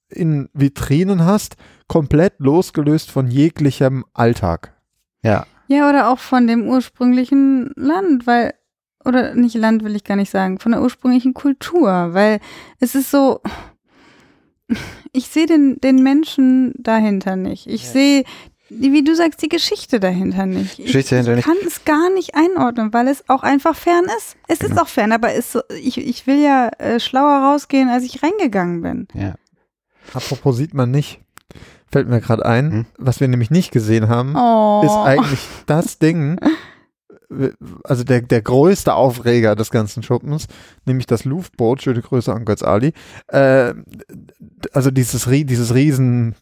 in 0.09 0.49
Vitrinen 0.53 1.25
hast, 1.25 1.55
komplett 1.87 2.33
losgelöst 2.39 3.11
von 3.11 3.29
jeglichem 3.29 4.05
Alltag. 4.13 4.73
Ja. 5.23 5.45
Ja, 5.67 5.89
oder 5.89 6.09
auch 6.09 6.19
von 6.19 6.47
dem 6.47 6.67
ursprünglichen 6.67 7.71
Land, 7.75 8.25
weil, 8.25 8.53
oder 9.05 9.35
nicht 9.35 9.55
Land 9.55 9.83
will 9.83 9.95
ich 9.95 10.03
gar 10.03 10.15
nicht 10.15 10.29
sagen, 10.31 10.59
von 10.59 10.71
der 10.71 10.81
ursprünglichen 10.81 11.33
Kultur, 11.33 12.13
weil 12.13 12.39
es 12.79 12.95
ist 12.95 13.11
so, 13.11 13.41
ich 15.13 15.27
sehe 15.27 15.45
den, 15.45 15.79
den 15.81 16.03
Menschen 16.03 16.73
dahinter 16.77 17.35
nicht. 17.35 17.67
Ich 17.67 17.83
Ja. 17.85 17.89
sehe, 17.91 18.23
die- 18.23 18.27
wie 18.69 19.03
du 19.03 19.15
sagst, 19.15 19.41
die 19.41 19.49
Geschichte 19.49 19.99
dahinter 19.99 20.45
nicht. 20.45 20.79
Ich, 20.79 20.85
Geschichte 20.87 21.15
dahinter 21.15 21.31
ich 21.31 21.35
nicht. 21.37 21.45
kann 21.45 21.67
es 21.67 21.85
gar 21.85 22.09
nicht 22.11 22.35
einordnen, 22.35 22.91
weil 22.93 23.07
es 23.07 23.23
auch 23.29 23.43
einfach 23.43 23.75
fern 23.75 24.05
ist. 24.17 24.35
Es 24.47 24.61
ist 24.61 24.69
Genau. 24.71 24.81
auch 24.83 24.87
fern, 24.87 25.11
aber 25.11 25.33
ist 25.33 25.51
so, 25.53 25.61
ich, 25.81 25.97
ich 25.97 26.27
will 26.27 26.39
ja 26.41 26.69
äh, 26.79 26.99
schlauer 26.99 27.51
rausgehen, 27.51 27.89
als 27.89 28.03
ich 28.03 28.21
reingegangen 28.23 28.81
bin. 28.81 29.07
Ja. 29.13 29.35
Apropos 30.13 30.57
sieht 30.57 30.73
man 30.73 30.91
nicht, 30.91 31.19
fällt 31.91 32.07
mir 32.09 32.21
gerade 32.21 32.45
ein, 32.45 32.71
Hm. 32.71 32.85
was 32.97 33.19
wir 33.19 33.27
nämlich 33.27 33.51
nicht 33.51 33.71
gesehen 33.71 34.09
haben. 34.09 34.35
Oh. 34.35 34.81
ist 34.85 34.91
eigentlich 34.91 35.39
das 35.65 35.99
Ding, 35.99 36.37
also 37.83 38.03
der, 38.05 38.21
der 38.21 38.41
größte 38.41 38.93
Aufreger 38.93 39.55
des 39.55 39.69
ganzen 39.69 40.01
Schuppens, 40.01 40.47
nämlich 40.85 41.07
das 41.07 41.25
Luftboot, 41.25 41.81
schöne 41.81 42.01
Grüße 42.01 42.33
an 42.33 42.45
Götz 42.45 42.63
Ali, 42.63 42.93
äh, 43.27 43.73
also 44.71 44.91
dieses, 44.91 45.25
dieses 45.29 45.73
Riesen, 45.73 46.35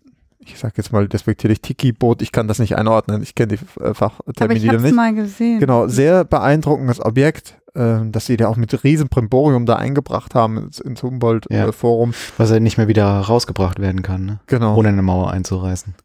ich 0.45 0.59
sag 0.59 0.77
jetzt 0.77 0.91
mal 0.91 1.07
despektierlich, 1.07 1.61
Tiki-Boot, 1.61 2.21
ich 2.21 2.31
kann 2.31 2.47
das 2.47 2.59
nicht 2.59 2.77
einordnen, 2.77 3.21
ich 3.23 3.35
kenne 3.35 3.55
die 3.57 3.81
äh, 3.81 3.83
aber 3.85 3.95
Fachtermini 3.95 4.59
ich 4.61 4.65
da 4.67 4.73
hab's 4.73 4.83
nicht. 4.83 4.95
mal 4.95 5.13
gesehen. 5.13 5.59
Genau, 5.59 5.87
sehr 5.87 6.23
beeindruckendes 6.23 7.03
Objekt, 7.03 7.57
äh, 7.73 7.99
dass 8.05 8.25
sie 8.25 8.37
da 8.37 8.47
auch 8.47 8.57
mit 8.57 8.83
riesen 8.83 9.09
Primborium 9.09 9.65
da 9.65 9.75
eingebracht 9.75 10.35
haben 10.35 10.57
ins, 10.57 10.79
ins 10.79 11.01
Ja. 11.01 11.07
Humboldt-Forum. 11.09 12.13
Was 12.37 12.51
ja 12.51 12.59
nicht 12.59 12.77
mehr 12.77 12.87
wieder 12.87 13.05
rausgebracht 13.05 13.79
werden 13.79 14.01
kann, 14.01 14.25
ne? 14.25 14.39
genau. 14.47 14.75
ohne 14.77 14.89
eine 14.89 15.01
Mauer 15.01 15.31
einzureißen. 15.31 15.95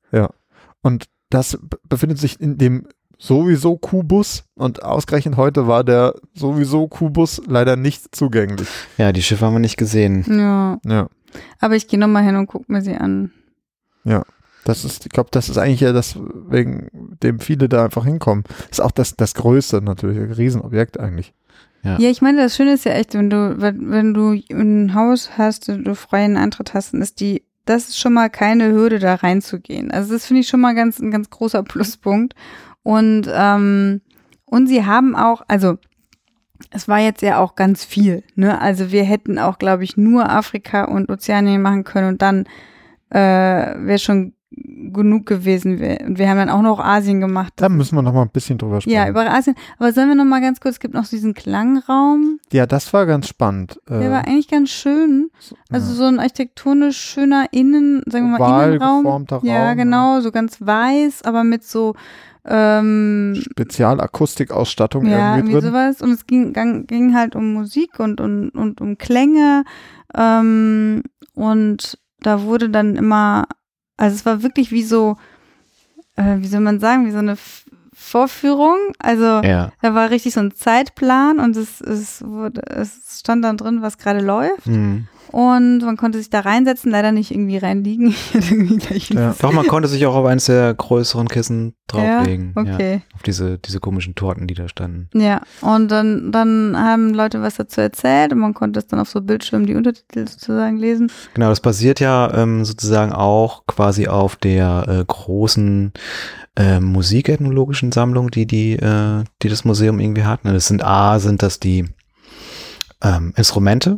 Und 0.82 1.04
das 1.28 1.58
befindet 1.88 2.18
sich 2.18 2.40
in 2.40 2.56
dem 2.56 2.86
sowieso 3.18 3.76
Kubus 3.76 4.44
und 4.54 4.82
ausgerechnet 4.82 5.36
heute 5.36 5.66
war 5.68 5.84
der 5.84 6.14
sowieso 6.34 6.88
Kubus 6.88 7.40
leider 7.46 7.76
nicht 7.76 8.16
zugänglich. 8.16 8.66
Ja, 8.96 9.12
die 9.12 9.22
Schiffe 9.22 9.44
haben 9.44 9.52
wir 9.52 9.58
nicht 9.60 9.76
gesehen. 9.76 10.24
Ja, 10.26 10.78
Ja, 10.84 11.08
aber 11.58 11.76
ich 11.76 11.86
gehe 11.86 11.98
nochmal 12.00 12.24
hin 12.24 12.36
und 12.36 12.46
guck 12.46 12.68
mir 12.70 12.80
sie 12.80 12.96
an. 12.96 13.30
Das 14.64 14.84
ist, 14.84 15.06
ich 15.06 15.12
glaube, 15.12 15.30
das 15.32 15.48
ist 15.48 15.58
eigentlich 15.58 15.80
ja 15.80 15.92
das, 15.92 16.16
wegen 16.18 17.16
dem 17.22 17.40
viele 17.40 17.68
da 17.68 17.84
einfach 17.84 18.04
hinkommen. 18.04 18.44
Das 18.68 18.78
ist 18.78 18.80
auch 18.80 18.90
das, 18.90 19.16
das 19.16 19.34
Größte 19.34 19.82
natürlich, 19.82 20.18
ein 20.18 20.32
Riesenobjekt 20.32 21.00
eigentlich. 21.00 21.32
Ja. 21.82 21.98
Ja, 21.98 22.10
ich 22.10 22.20
meine, 22.20 22.42
das 22.42 22.56
Schöne 22.56 22.74
ist 22.74 22.84
ja 22.84 22.92
echt, 22.92 23.14
wenn 23.14 23.30
du, 23.30 23.60
wenn, 23.60 23.90
wenn 23.90 24.14
du 24.14 24.38
ein 24.52 24.94
Haus 24.94 25.30
hast, 25.38 25.68
und 25.70 25.84
du 25.84 25.94
freien 25.94 26.36
Eintritt 26.36 26.74
hast, 26.74 26.92
dann 26.92 27.00
ist 27.00 27.20
die, 27.20 27.42
das 27.64 27.88
ist 27.88 27.98
schon 27.98 28.12
mal 28.12 28.28
keine 28.28 28.70
Hürde, 28.70 28.98
da 28.98 29.14
reinzugehen. 29.14 29.90
Also 29.90 30.12
das 30.12 30.26
finde 30.26 30.40
ich 30.40 30.48
schon 30.48 30.60
mal 30.60 30.74
ganz, 30.74 30.98
ein 30.98 31.10
ganz 31.10 31.30
großer 31.30 31.62
Pluspunkt. 31.64 32.34
Und, 32.82 33.28
ähm, 33.32 34.02
und 34.44 34.66
sie 34.66 34.84
haben 34.84 35.16
auch, 35.16 35.42
also 35.48 35.78
es 36.70 36.86
war 36.86 36.98
jetzt 36.98 37.22
ja 37.22 37.38
auch 37.38 37.54
ganz 37.54 37.84
viel, 37.84 38.22
ne? 38.34 38.60
Also 38.60 38.92
wir 38.92 39.04
hätten 39.04 39.38
auch, 39.38 39.58
glaube 39.58 39.84
ich, 39.84 39.96
nur 39.96 40.28
Afrika 40.28 40.84
und 40.84 41.08
Ozeanien 41.08 41.62
machen 41.62 41.84
können 41.84 42.08
und 42.08 42.22
dann 42.22 42.44
äh, 43.10 43.16
wäre 43.18 43.98
schon 43.98 44.34
genug 44.92 45.26
gewesen. 45.26 45.74
Und 45.74 46.18
wir 46.18 46.28
haben 46.28 46.38
dann 46.38 46.48
auch 46.50 46.62
noch 46.62 46.80
Asien 46.80 47.20
gemacht. 47.20 47.52
Da 47.56 47.68
müssen 47.68 47.94
wir 47.94 48.02
noch 48.02 48.12
mal 48.12 48.22
ein 48.22 48.30
bisschen 48.30 48.58
drüber 48.58 48.80
sprechen. 48.80 48.96
ja, 48.96 49.08
über 49.08 49.30
Asien. 49.32 49.54
Aber 49.78 49.92
sollen 49.92 50.08
wir 50.08 50.16
noch 50.16 50.24
mal 50.24 50.40
ganz 50.40 50.60
kurz, 50.60 50.74
es 50.74 50.80
gibt 50.80 50.94
noch 50.94 51.06
diesen 51.06 51.34
Klangraum. 51.34 52.40
ja, 52.52 52.66
das 52.66 52.92
war 52.92 53.06
ganz 53.06 53.28
spannend. 53.28 53.78
Der 53.88 54.00
Äh, 54.02 54.10
war 54.10 54.26
eigentlich 54.26 54.48
ganz 54.48 54.70
schön. 54.70 55.30
Also 55.70 55.94
so 55.94 56.04
ein 56.04 56.18
architektonisch 56.18 56.98
schöner 56.98 57.46
Innen, 57.52 58.02
sagen 58.06 58.32
wir 58.32 58.38
mal 58.38 58.68
Innenraum. 58.72 59.06
Raum, 59.06 59.26
ja, 59.44 59.74
genau, 59.74 60.20
so 60.20 60.32
ganz 60.32 60.60
weiß, 60.60 61.22
aber 61.22 61.44
mit 61.44 61.62
so 61.62 61.94
ähm, 62.44 63.34
Spezialakustikausstattung 63.40 65.06
ja, 65.06 65.36
irgendwie 65.36 65.52
irgendwie 65.52 65.60
drin. 65.60 65.72
sowas. 65.72 66.02
Und 66.02 66.10
es 66.12 66.26
ging, 66.26 66.52
gang, 66.52 66.88
ging 66.88 67.14
halt 67.14 67.36
um 67.36 67.52
Musik 67.52 68.00
und, 68.00 68.20
und, 68.20 68.50
und 68.50 68.80
um 68.80 68.98
Klänge. 68.98 69.64
Ähm, 70.14 71.02
und 71.34 71.98
da 72.22 72.42
wurde 72.42 72.68
dann 72.70 72.96
immer, 72.96 73.46
also 73.96 74.14
es 74.14 74.26
war 74.26 74.42
wirklich 74.42 74.70
wie 74.72 74.82
so, 74.82 75.16
äh, 76.16 76.36
wie 76.38 76.46
soll 76.46 76.60
man 76.60 76.80
sagen, 76.80 77.06
wie 77.06 77.10
so 77.12 77.18
eine 77.18 77.32
F 77.32 77.64
Vorführung. 77.92 78.78
Also 78.98 79.24
Ja. 79.42 79.72
da 79.82 79.94
war 79.94 80.08
richtig 80.10 80.32
so 80.32 80.40
ein 80.40 80.52
Zeitplan 80.54 81.38
und 81.38 81.54
es, 81.56 81.82
es, 81.82 82.24
wurde, 82.24 82.62
es 82.66 83.18
stand 83.20 83.44
dann 83.44 83.58
drin, 83.58 83.82
was 83.82 83.98
gerade 83.98 84.20
läuft. 84.20 84.66
Mhm. 84.66 85.06
Und 85.32 85.78
man 85.78 85.96
konnte 85.96 86.18
sich 86.18 86.30
da 86.30 86.40
reinsetzen, 86.40 86.90
leider 86.90 87.12
nicht 87.12 87.30
irgendwie 87.30 87.58
reinliegen. 87.58 88.14
Ja. 89.10 89.34
Doch, 89.40 89.52
man 89.52 89.66
konnte 89.66 89.88
sich 89.88 90.04
auch 90.06 90.14
auf 90.14 90.26
eines 90.26 90.46
der 90.46 90.74
größeren 90.74 91.28
Kissen 91.28 91.74
drauflegen. 91.86 92.52
Ja, 92.56 92.62
okay. 92.62 93.02
Auf 93.14 93.22
diese, 93.22 93.58
diese 93.58 93.80
komischen 93.80 94.14
Torten, 94.14 94.46
die 94.46 94.54
da 94.54 94.68
standen. 94.68 95.08
Ja, 95.14 95.42
und 95.60 95.88
dann, 95.90 96.32
dann 96.32 96.76
haben 96.76 97.14
Leute 97.14 97.42
was 97.42 97.56
dazu 97.56 97.80
erzählt 97.80 98.32
und 98.32 98.38
man 98.38 98.54
konnte 98.54 98.78
es 98.78 98.86
dann 98.86 99.00
auf 99.00 99.08
so 99.08 99.20
Bildschirmen 99.20 99.66
die 99.66 99.74
Untertitel 99.74 100.26
sozusagen 100.26 100.76
lesen. 100.76 101.10
Genau, 101.34 101.48
das 101.48 101.60
basiert 101.60 102.00
ja 102.00 102.32
ähm, 102.34 102.64
sozusagen 102.64 103.12
auch 103.12 103.66
quasi 103.66 104.08
auf 104.08 104.36
der 104.36 104.86
äh, 104.88 105.04
großen 105.04 105.92
äh, 106.56 106.80
musikethnologischen 106.80 107.92
Sammlung, 107.92 108.30
die, 108.30 108.46
die, 108.46 108.72
äh, 108.72 109.24
die 109.42 109.48
das 109.48 109.64
Museum 109.64 110.00
irgendwie 110.00 110.24
hat. 110.24 110.44
Ne, 110.44 110.52
Das 110.52 110.66
sind 110.66 110.84
A, 110.84 111.18
sind 111.18 111.42
das 111.42 111.60
die 111.60 111.86
ähm, 113.02 113.32
Instrumente, 113.36 113.96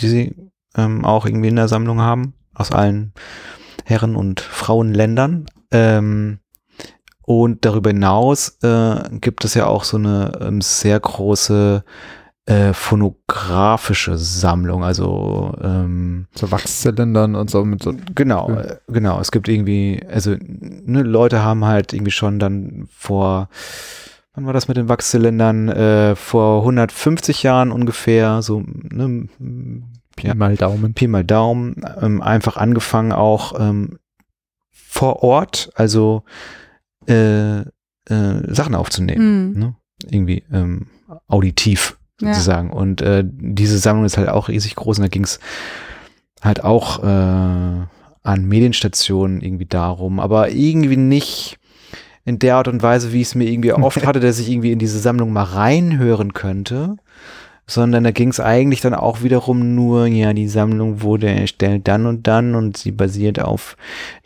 die 0.00 0.08
sie 0.08 0.49
ähm, 0.76 1.04
auch 1.04 1.26
irgendwie 1.26 1.48
in 1.48 1.56
der 1.56 1.68
Sammlung 1.68 2.00
haben, 2.00 2.34
aus 2.54 2.72
allen 2.72 3.12
Herren- 3.84 4.16
und 4.16 4.40
Frauenländern. 4.40 5.46
Ähm, 5.70 6.40
und 7.22 7.64
darüber 7.64 7.90
hinaus 7.90 8.58
äh, 8.62 9.08
gibt 9.20 9.44
es 9.44 9.54
ja 9.54 9.66
auch 9.66 9.84
so 9.84 9.96
eine 9.96 10.32
ähm, 10.40 10.60
sehr 10.60 10.98
große 10.98 11.84
äh, 12.46 12.72
phonographische 12.72 14.18
Sammlung, 14.18 14.82
also 14.82 15.54
ähm, 15.62 16.26
So 16.34 16.50
Wachszylindern 16.50 17.36
und 17.36 17.48
so 17.50 17.64
mit 17.64 17.82
so. 17.82 17.94
Genau, 18.14 18.50
äh, 18.50 18.78
genau. 18.88 19.20
Es 19.20 19.30
gibt 19.30 19.48
irgendwie, 19.48 20.00
also 20.10 20.34
ne, 20.40 21.02
Leute 21.02 21.44
haben 21.44 21.64
halt 21.64 21.92
irgendwie 21.92 22.10
schon 22.10 22.40
dann 22.40 22.88
vor, 22.90 23.48
wann 24.34 24.46
war 24.46 24.52
das 24.52 24.66
mit 24.66 24.76
den 24.76 24.88
Wachszylindern? 24.88 25.68
Äh, 25.68 26.16
vor 26.16 26.62
150 26.62 27.44
Jahren 27.44 27.70
ungefähr, 27.70 28.42
so 28.42 28.64
ne, 28.66 29.28
ja, 30.22 30.34
Mal 30.34 30.56
Daumen. 30.56 30.94
Pi 30.94 31.06
mal 31.06 31.24
Daumen, 31.24 31.82
ähm, 32.00 32.20
einfach 32.22 32.56
angefangen 32.56 33.12
auch 33.12 33.58
ähm, 33.58 33.98
vor 34.70 35.22
Ort, 35.22 35.70
also 35.74 36.22
äh, 37.08 37.60
äh, 37.60 37.64
Sachen 38.08 38.74
aufzunehmen, 38.74 39.54
Hm. 39.54 39.58
ne? 39.60 39.74
irgendwie 40.10 40.42
ähm, 40.52 40.86
auditiv 41.28 41.98
Ja. 42.20 42.28
sozusagen. 42.34 42.70
Und 42.70 43.02
äh, 43.02 43.22
diese 43.26 43.78
Sammlung 43.78 44.04
ist 44.06 44.16
halt 44.16 44.28
auch 44.28 44.48
riesig 44.48 44.74
groß 44.76 44.98
und 44.98 45.02
da 45.04 45.08
ging 45.08 45.24
es 45.24 45.40
halt 46.42 46.64
auch 46.64 47.02
äh, 47.02 47.06
an 48.22 48.44
Medienstationen 48.46 49.40
irgendwie 49.42 49.66
darum, 49.66 50.20
aber 50.20 50.50
irgendwie 50.50 50.96
nicht 50.96 51.58
in 52.24 52.38
der 52.38 52.56
Art 52.56 52.68
und 52.68 52.82
Weise, 52.82 53.12
wie 53.12 53.20
ich 53.22 53.28
es 53.28 53.34
mir 53.34 53.48
irgendwie 53.50 53.72
oft 53.74 54.06
hatte, 54.06 54.20
dass 54.20 54.38
ich 54.38 54.50
irgendwie 54.50 54.72
in 54.72 54.78
diese 54.78 54.98
Sammlung 54.98 55.32
mal 55.32 55.42
reinhören 55.44 56.32
könnte, 56.32 56.96
sondern 57.70 58.04
da 58.04 58.10
ging 58.10 58.28
es 58.28 58.40
eigentlich 58.40 58.80
dann 58.80 58.94
auch 58.94 59.22
wiederum 59.22 59.74
nur, 59.74 60.06
ja, 60.06 60.32
die 60.32 60.48
Sammlung 60.48 61.02
wurde 61.02 61.28
erstellt 61.30 61.86
dann 61.88 62.06
und 62.06 62.26
dann 62.26 62.54
und 62.54 62.76
sie 62.76 62.90
basiert 62.92 63.40
auf 63.40 63.76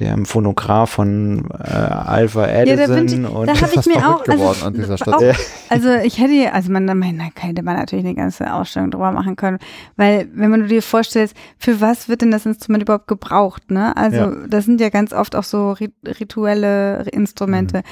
dem 0.01 0.25
Phonograph 0.27 0.91
von 0.91 1.49
äh, 1.63 1.71
Alpha 1.71 2.43
da 2.47 2.53
Edison 2.53 2.97
bin 3.07 3.25
ich- 3.25 3.31
und 3.31 3.47
da 3.47 3.61
hab 3.61 3.73
ich 3.77 3.87
mir 3.87 3.97
auch- 4.09 4.27
also- 4.27 4.67
an 4.67 4.73
dieser 4.75 4.95
auch- 4.95 4.99
Stelle. 5.19 5.35
Also 5.69 5.91
ich 6.05 6.19
hätte, 6.19 6.33
ja- 6.35 6.53
also 6.53 6.73
man, 6.73 6.85
man 6.87 7.19
da 7.19 7.43
hätte 7.43 7.63
man 7.63 7.77
natürlich 7.77 8.05
eine 8.05 8.15
ganze 8.15 8.53
Ausstellung 8.53 8.91
drüber 8.91 9.13
machen 9.13 9.37
können, 9.37 9.59
weil 9.97 10.29
wenn 10.35 10.51
man 10.51 10.67
dir 10.69 10.83
vorstellst, 10.83 11.37
für 11.59 11.81
was 11.81 12.09
wird 12.09 12.23
denn 12.23 12.31
das 12.31 12.47
Instrument 12.47 12.83
überhaupt 12.83 13.09
gebraucht, 13.09 13.71
ne? 13.71 13.97
Also 13.97 14.17
Ja. 14.17 14.33
das 14.49 14.65
sind 14.65 14.81
ja 14.81 14.89
ganz 14.89 15.13
oft 15.13 15.37
auch 15.37 15.43
so 15.45 15.73
ri- 15.73 15.91
rituelle 16.21 17.03
Instrumente. 17.13 17.83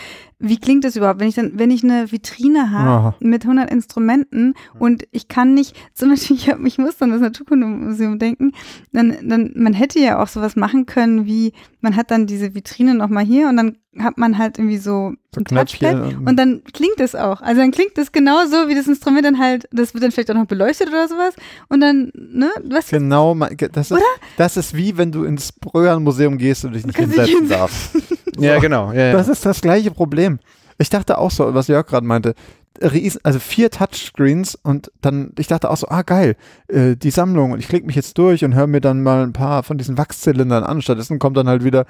Wie 0.45 0.59
klingt 0.59 0.85
das 0.85 0.97
überhaupt, 0.97 1.21
wenn 1.21 1.29
ich 1.29 1.37
dann, 1.37 1.53
wenn 1.55 1.71
ich 1.71 1.85
eine 1.85 2.11
Vitrine 2.11 2.71
habe 2.73 3.15
mit 3.21 3.45
100 3.45 3.71
Instrumenten 3.71 4.55
und 4.79 5.05
ich 5.13 5.29
kann 5.29 5.42
nicht, 5.45 5.77
zum 5.95 6.11
Beispiel, 6.11 6.37
ich, 6.37 6.49
hab, 6.51 6.65
ich 6.65 6.79
muss 6.79 6.97
dann 6.97 7.11
das 7.11 7.21
Naturkundemuseum 7.21 8.19
denken, 8.19 8.53
dann, 8.93 9.17
dann, 9.23 9.53
man 9.55 9.75
hätte 9.75 9.99
ja 10.01 10.23
auch 10.23 10.29
sowas 10.29 10.57
machen 10.57 10.87
können, 10.87 11.27
wie 11.27 11.53
man 11.81 11.97
hat 11.97 12.11
dann 12.11 12.27
diese 12.27 12.55
Vitrine 12.55 12.95
nochmal 12.95 13.25
hier 13.25 13.49
und 13.49 13.57
dann 13.57 13.77
hat 13.99 14.17
man 14.17 14.39
halt 14.39 14.59
irgendwie 14.59 14.79
so, 14.79 15.13
So 15.35 15.41
ein 15.41 15.45
Touchpad 15.45 16.17
und 16.25 16.37
dann 16.37 16.63
klingt 16.73 16.99
es 16.99 17.15
auch. 17.15 17.43
Also 17.43 17.61
dann 17.61 17.73
klingt 17.73 17.99
es 17.99 18.11
genauso, 18.11 18.69
wie 18.69 18.75
das 18.75 18.87
Instrument 18.87 19.27
dann 19.27 19.39
halt, 19.39 19.69
das 19.71 19.93
wird 19.93 20.03
dann 20.03 20.13
vielleicht 20.13 20.31
auch 20.31 20.35
noch 20.35 20.47
beleuchtet 20.47 20.89
oder 20.89 21.09
sowas. 21.09 21.35
Und 21.69 21.81
dann, 21.81 22.11
ne, 22.15 22.51
was 22.65 22.89
Genau, 22.89 23.35
das 23.35 23.91
ist, 23.91 24.03
das 24.39 24.57
ist 24.57 24.75
wie 24.75 24.97
wenn 24.97 25.13
du 25.13 25.25
ins 25.25 25.53
Bröhan-Museum 25.53 26.39
gehst 26.39 26.65
und 26.65 26.73
dich 26.73 26.87
nicht 26.87 26.97
Kannst 26.97 27.15
hinsetzen 27.17 27.41
hinsetzen. 27.49 27.59
darfst. 27.59 27.97
ja, 28.39 28.59
genau. 28.61 28.93
Ja, 28.93 29.07
ja. 29.09 29.13
Das 29.13 29.29
ist 29.29 29.45
das 29.45 29.61
gleiche 29.61 29.91
Problem. 29.91 30.39
Ich 30.79 30.89
dachte 30.89 31.19
auch 31.19 31.31
so, 31.31 31.53
was 31.53 31.69
Jörg 31.69 31.87
gerade 31.87 32.07
meinte, 32.07 32.35
Ries- 32.81 33.21
also 33.23 33.39
vier 33.39 33.71
Touchscreens 33.71 34.55
und 34.63 34.91
dann, 35.01 35.33
ich 35.39 35.47
dachte 35.47 35.71
auch 35.71 35.77
so, 35.77 35.89
ah 35.89 36.03
geil, 36.03 36.37
äh, 36.69 36.97
die 36.97 37.11
Sammlung 37.11 37.53
und 37.53 37.59
ich 37.59 37.69
klicke 37.69 37.87
mich 37.87 37.97
jetzt 37.97 38.17
durch 38.19 38.45
und 38.45 38.55
höre 38.55 38.67
mir 38.67 38.81
dann 38.81 39.03
mal 39.03 39.23
ein 39.23 39.33
paar 39.33 39.63
von 39.63 39.79
diesen 39.79 39.99
Wachszylindern 39.99 40.65
an. 40.65 40.83
Stattdessen 40.83 41.19
kommt 41.19 41.37
dann 41.37 41.49
halt 41.49 41.65
wieder, 41.65 41.87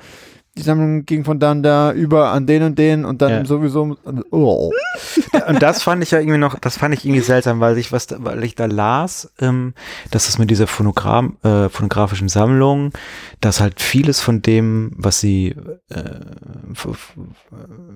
die 0.59 0.63
Sammlung 0.63 1.07
ging 1.07 1.25
von 1.25 1.39
dann 1.39 1.63
da 1.63 1.93
über 1.93 2.29
an 2.31 2.47
den 2.47 2.63
und 2.63 2.79
den 2.79 3.05
und 3.07 3.23
dann 3.23 3.31
Ja. 3.31 3.45
sowieso, 3.47 3.97
oh. 4.31 4.71
Und 5.49 5.63
das 5.63 5.83
fand 5.83 6.03
ich 6.03 6.11
ja 6.11 6.19
irgendwie 6.19 6.37
noch, 6.39 6.59
das 6.59 6.77
fand 6.77 6.95
ich 6.95 7.07
irgendwie 7.07 7.23
seltsam, 7.23 7.61
weil 7.61 7.79
ich 7.79 7.91
was, 7.91 8.07
da, 8.07 8.17
weil 8.21 8.45
ich 8.45 8.55
da 8.55 8.67
las, 8.67 9.33
ähm, 9.41 9.73
dass 10.11 10.29
es 10.29 10.39
mit 10.39 10.51
dieser 10.51 10.67
Phonogramm, 10.67 11.39
äh, 11.43 11.71
phonografischen 11.71 12.29
Sammlung, 12.29 12.93
dass 13.41 13.61
halt 13.61 13.81
vieles 13.81 14.21
von 14.21 14.43
dem, 14.43 14.93
was 14.97 15.21
sie 15.21 15.55
äh, 15.89 16.21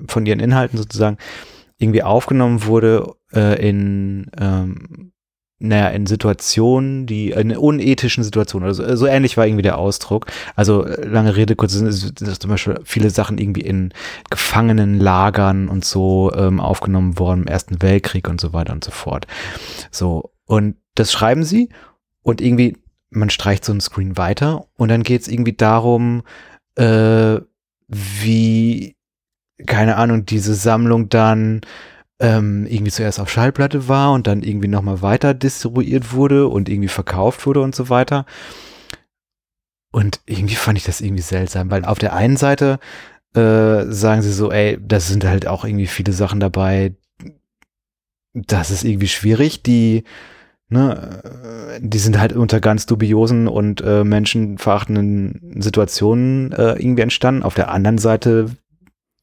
von 0.09 0.25
ihren 0.25 0.41
Inhalten 0.41 0.79
sozusagen 0.79 1.19
irgendwie 1.79 2.03
aufgenommen 2.03 2.65
wurde 2.65 3.15
äh, 3.33 3.69
in 3.69 4.31
ähm, 4.39 5.13
naja, 5.59 5.89
in 5.89 6.07
Situationen, 6.07 7.07
die, 7.07 7.31
in 7.31 7.57
unethischen 7.57 8.23
Situationen, 8.23 8.69
also 8.69 8.95
so 8.95 9.07
ähnlich 9.07 9.39
war 9.39 9.47
irgendwie 9.47 9.63
der 9.63 9.79
Ausdruck. 9.79 10.27
Also 10.55 10.85
äh, 10.85 11.07
lange 11.07 11.35
Rede, 11.35 11.57
kurz, 11.57 11.73
sind 11.73 12.15
zum 12.19 12.51
Beispiel 12.51 12.79
viele 12.85 13.09
Sachen 13.09 13.39
irgendwie 13.39 13.63
in 13.63 13.93
Gefangenenlagern 14.29 15.69
und 15.69 15.85
so 15.85 16.31
ähm, 16.35 16.61
aufgenommen 16.61 17.19
worden 17.19 17.43
im 17.43 17.49
Ersten 17.49 17.81
Weltkrieg 17.81 18.29
und 18.29 18.41
so 18.41 18.53
weiter 18.53 18.75
und 18.75 18.85
so 18.85 18.91
fort. 18.91 19.27
So, 19.91 20.31
und 20.45 20.77
das 20.95 21.11
schreiben 21.11 21.43
sie 21.43 21.71
und 22.23 22.43
irgendwie, 22.43 22.77
man 23.09 23.31
streicht 23.31 23.65
so 23.65 23.73
einen 23.73 23.81
Screen 23.81 24.19
weiter 24.19 24.67
und 24.77 24.91
dann 24.91 25.05
geht 25.05 25.23
es 25.23 25.29
irgendwie 25.29 25.55
darum, 25.55 26.23
äh, 26.75 27.41
wie, 27.89 28.96
keine 29.65 29.97
Ahnung, 29.97 30.27
diese 30.27 30.55
Sammlung 30.55 31.09
dann 31.09 31.63
ähm, 32.21 32.67
irgendwie 32.67 32.93
zuerst 32.93 33.21
auf 33.21 33.31
Schallplatte 33.31 33.89
war 33.89 34.13
und 34.13 34.27
dann 34.27 34.43
irgendwie 34.43 34.69
nochmal 34.69 35.03
weiter 35.03 35.35
distribuiert 35.35 36.13
wurde 36.13 36.49
und 36.49 36.69
irgendwie 36.69 36.89
verkauft 36.89 37.47
wurde 37.47 37.61
und 37.61 37.75
so 37.75 37.89
weiter. 37.89 38.27
Und 39.93 40.21
irgendwie 40.27 40.57
fand 40.57 40.79
ich 40.79 40.85
das 40.85 41.01
irgendwie 41.01 41.23
seltsam, 41.23 41.71
weil 41.71 41.85
auf 41.85 41.99
der 41.99 42.13
einen 42.15 42.37
Seite 42.37 42.79
äh, 43.35 43.85
sagen 43.91 44.23
sie 44.23 44.33
so, 44.33 44.51
ey, 44.51 44.79
das 44.81 45.09
sind 45.09 45.25
halt 45.25 45.47
auch 45.47 45.65
irgendwie 45.65 45.87
viele 45.87 46.13
Sachen 46.13 46.41
dabei, 46.41 46.95
das 48.35 48.71
ist 48.71 48.85
irgendwie 48.85 49.09
schwierig, 49.09 49.63
die, 49.63 50.05
ne, 50.69 51.23
äh, 51.25 51.81
die 51.81 51.99
sind 51.99 52.19
halt 52.19 52.35
unter 52.35 52.61
ganz 52.61 52.87
dubiosen 52.87 53.49
und 53.49 53.81
äh, 53.81 54.05
menschenverachtenden 54.05 55.63
Situationen 55.63 56.53
äh, 56.53 56.73
irgendwie 56.75 57.03
entstanden. 57.03 57.43
Auf 57.43 57.55
der 57.55 57.71
anderen 57.71 57.99
Seite 57.99 58.51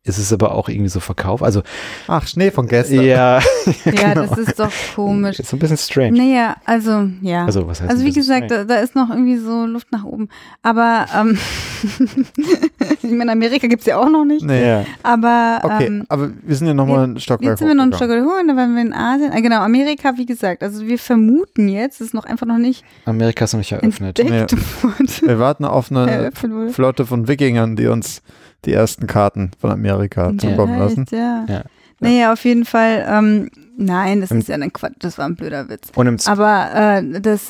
ist 0.05 0.17
es 0.17 0.33
aber 0.33 0.53
auch 0.53 0.67
irgendwie 0.67 0.89
so 0.89 0.99
Verkauf. 0.99 1.41
Also 1.41 1.63
Ach, 2.07 2.27
Schnee 2.27 2.51
von 2.51 2.67
gestern. 2.67 3.01
ja, 3.05 3.39
Ja, 3.85 4.13
genau. 4.13 4.25
das 4.25 4.37
ist 4.37 4.59
doch 4.59 4.71
komisch. 4.95 5.39
Ist 5.39 5.49
so 5.49 5.55
ein 5.55 5.59
bisschen 5.59 5.77
strange. 5.77 6.17
Naja, 6.17 6.57
also, 6.65 7.09
ja. 7.21 7.45
Also 7.45 7.65
was 7.67 7.79
heißt 7.79 7.89
Also 7.89 8.03
wie 8.03 8.11
gesagt, 8.11 8.51
da, 8.51 8.65
da 8.65 8.75
ist 8.79 8.95
noch 8.95 9.09
irgendwie 9.09 9.37
so 9.37 9.65
Luft 9.65 9.93
nach 9.93 10.03
oben. 10.03 10.27
Aber 10.61 11.05
ähm, 11.15 11.37
ich 13.01 13.11
meine, 13.11 13.31
Amerika 13.31 13.67
gibt's 13.67 13.85
ja 13.85 13.97
auch 13.97 14.09
noch 14.09 14.25
nicht. 14.25 14.43
Nee. 14.43 14.67
ja. 14.67 14.85
Aber 15.03 15.61
Okay, 15.63 15.85
ähm, 15.85 16.05
aber 16.09 16.31
wir 16.41 16.55
sind 16.55 16.67
ja 16.67 16.73
nochmal 16.73 17.07
ein 17.07 17.19
Stockwerk 17.19 17.51
jetzt 17.51 17.59
sind 17.59 17.69
wir 17.69 17.75
noch 17.75 17.85
ein. 17.85 17.93
Stockwerk 17.93 18.25
hoch, 18.25 18.41
und 18.41 18.49
dann 18.49 18.57
waren 18.57 18.75
wir 18.75 18.81
in 18.81 18.93
Asien. 18.93 19.31
Ah, 19.31 19.39
genau, 19.39 19.61
Amerika, 19.61 20.17
wie 20.17 20.25
gesagt. 20.25 20.63
Also 20.63 20.85
wir 20.85 20.99
vermuten 20.99 21.69
jetzt, 21.69 22.01
es 22.01 22.07
ist 22.07 22.13
noch 22.13 22.25
einfach 22.25 22.45
noch 22.45 22.57
nicht 22.57 22.83
Amerika 23.05 23.45
ist 23.45 23.53
noch 23.53 23.59
nicht 23.59 23.71
eröffnet. 23.71 24.19
wurde. 24.81 25.27
Wir 25.27 25.39
warten 25.39 25.63
auf 25.63 25.91
eine. 25.91 26.31
Flotte 26.71 27.05
von 27.05 27.29
Wikingern, 27.29 27.77
die 27.77 27.87
uns 27.87 28.21
die 28.65 28.73
ersten 28.73 29.07
Karten 29.07 29.51
von 29.59 29.71
Amerika 29.71 30.31
zukommen 30.37 30.79
lassen. 30.79 31.05
Ja. 31.11 31.45
Ja. 31.47 31.61
Naja, 31.99 32.33
auf 32.33 32.43
jeden 32.43 32.65
Fall, 32.65 33.05
ähm, 33.07 33.49
nein, 33.77 34.19
das 34.19 34.31
Und- 34.31 34.39
ist 34.39 34.49
ja 34.49 34.55
ein 34.55 34.73
Quatsch, 34.73 34.95
das 34.99 35.17
war 35.17 35.25
ein 35.25 35.35
blöder 35.35 35.69
Witz. 35.69 35.89
Und 35.95 36.07
im 36.07 36.17
Z- 36.17 36.29
Aber 36.29 36.69
äh, 36.73 37.21
das, 37.21 37.49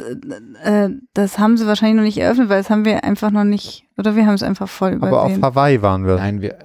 äh, 0.63 0.89
das 1.15 1.39
haben 1.39 1.57
sie 1.57 1.65
wahrscheinlich 1.65 1.95
noch 1.97 2.03
nicht 2.03 2.17
eröffnet, 2.19 2.49
weil 2.49 2.59
das 2.59 2.69
haben 2.69 2.85
wir 2.85 3.03
einfach 3.03 3.31
noch 3.31 3.45
nicht, 3.45 3.85
oder 3.97 4.15
wir 4.15 4.27
haben 4.27 4.35
es 4.35 4.43
einfach 4.43 4.69
voll 4.69 4.93
Aber 5.01 5.23
auf 5.23 5.29
übersehen. 5.29 5.43
Hawaii 5.43 5.81
waren 5.81 6.05
wir. 6.05 6.17
nein, 6.17 6.41
wir 6.41 6.55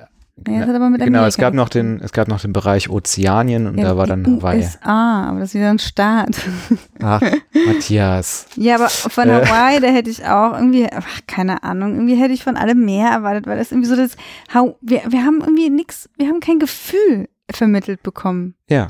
Ja, 0.47 0.61
das 0.61 0.69
hat 0.69 0.77
aber 0.77 0.91
mit 0.91 1.01
genau, 1.03 1.25
es 1.25 1.37
gab 1.37 1.53
noch 1.55 1.69
den, 1.69 2.01
es 2.01 2.13
gab 2.13 2.29
noch 2.29 2.41
den 2.41 2.53
Bereich 2.53 2.89
Ozeanien 2.91 3.67
und 3.67 3.79
Ja, 3.79 3.85
da 3.89 3.97
war 3.97 4.07
dann 4.07 4.25
Hawaii. 4.27 4.59
USA, 4.59 5.29
aber 5.31 5.41
das 5.41 5.51
ist 5.51 5.55
wieder 5.55 5.71
ein 5.71 5.79
Staat. 5.79 6.37
Ach, 7.03 7.21
Matthias. 7.67 8.47
Ja, 8.57 8.77
aber 8.77 8.89
von 8.89 9.29
Äh. 9.29 9.45
Hawaii, 9.47 9.81
da 9.81 9.89
hätte 9.89 10.11
ich 10.11 10.25
auch 10.25 10.53
irgendwie, 10.55 10.87
ach, 10.93 11.21
keine 11.27 11.63
Ahnung, 11.63 11.95
irgendwie 11.95 12.17
hätte 12.17 12.33
ich 12.35 12.45
von 12.45 12.57
allem 12.57 12.85
mehr 12.85 13.09
erwartet, 13.11 13.47
weil 13.47 13.59
das 13.59 13.73
irgendwie 13.73 13.89
so 13.89 13.97
das, 13.97 14.17
hau- 14.55 14.77
wir, 14.81 15.03
wir 15.09 15.25
haben 15.25 15.41
irgendwie 15.41 15.71
nichts, 15.71 16.09
wir 16.17 16.29
haben 16.29 16.41
kein 16.41 16.59
Gefühl 16.59 17.29
vermittelt 17.51 18.03
bekommen. 18.03 18.55
Ja. 18.69 18.89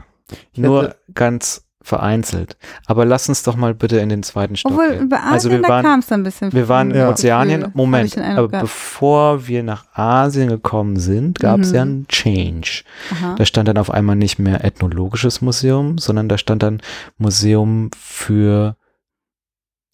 Nur 0.56 0.96
ganz 1.14 1.64
vereinzelt. 1.88 2.56
Aber 2.86 3.04
lass 3.04 3.28
uns 3.28 3.42
doch 3.42 3.56
mal 3.56 3.74
bitte 3.74 3.98
in 3.98 4.08
den 4.10 4.22
zweiten 4.22 4.54
Stock 4.56 4.72
Obwohl, 4.72 4.90
gehen. 4.90 5.02
über 5.02 5.16
Asien, 5.18 5.32
Also 5.32 5.50
wir 5.50 5.62
da 5.62 5.68
waren- 5.68 5.84
kam 5.84 6.00
es 6.00 6.06
dann 6.06 6.20
ein 6.20 6.24
bisschen. 6.24 6.52
Wir 6.52 6.68
waren 6.68 6.90
Ja. 6.94 7.04
in 7.06 7.12
Ozeanien. 7.12 7.60
Gefühl, 7.60 7.72
Moment, 7.74 8.18
aber 8.18 8.48
gehabt. 8.48 8.62
bevor 8.64 9.46
wir 9.48 9.62
nach 9.62 9.84
Asien 9.94 10.48
gekommen 10.48 10.96
sind, 10.98 11.40
gab 11.40 11.60
es 11.60 11.70
Mhm. 11.70 11.74
ja 11.74 11.82
einen 11.82 12.08
Change. 12.08 12.82
Aha. 13.12 13.34
Da 13.36 13.44
stand 13.44 13.68
dann 13.68 13.78
auf 13.78 13.90
einmal 13.90 14.16
nicht 14.16 14.38
mehr 14.38 14.64
Ethnologisches 14.64 15.40
Museum, 15.40 15.98
sondern 15.98 16.28
da 16.28 16.38
stand 16.38 16.62
dann 16.62 16.80
Museum 17.16 17.90
für 17.98 18.76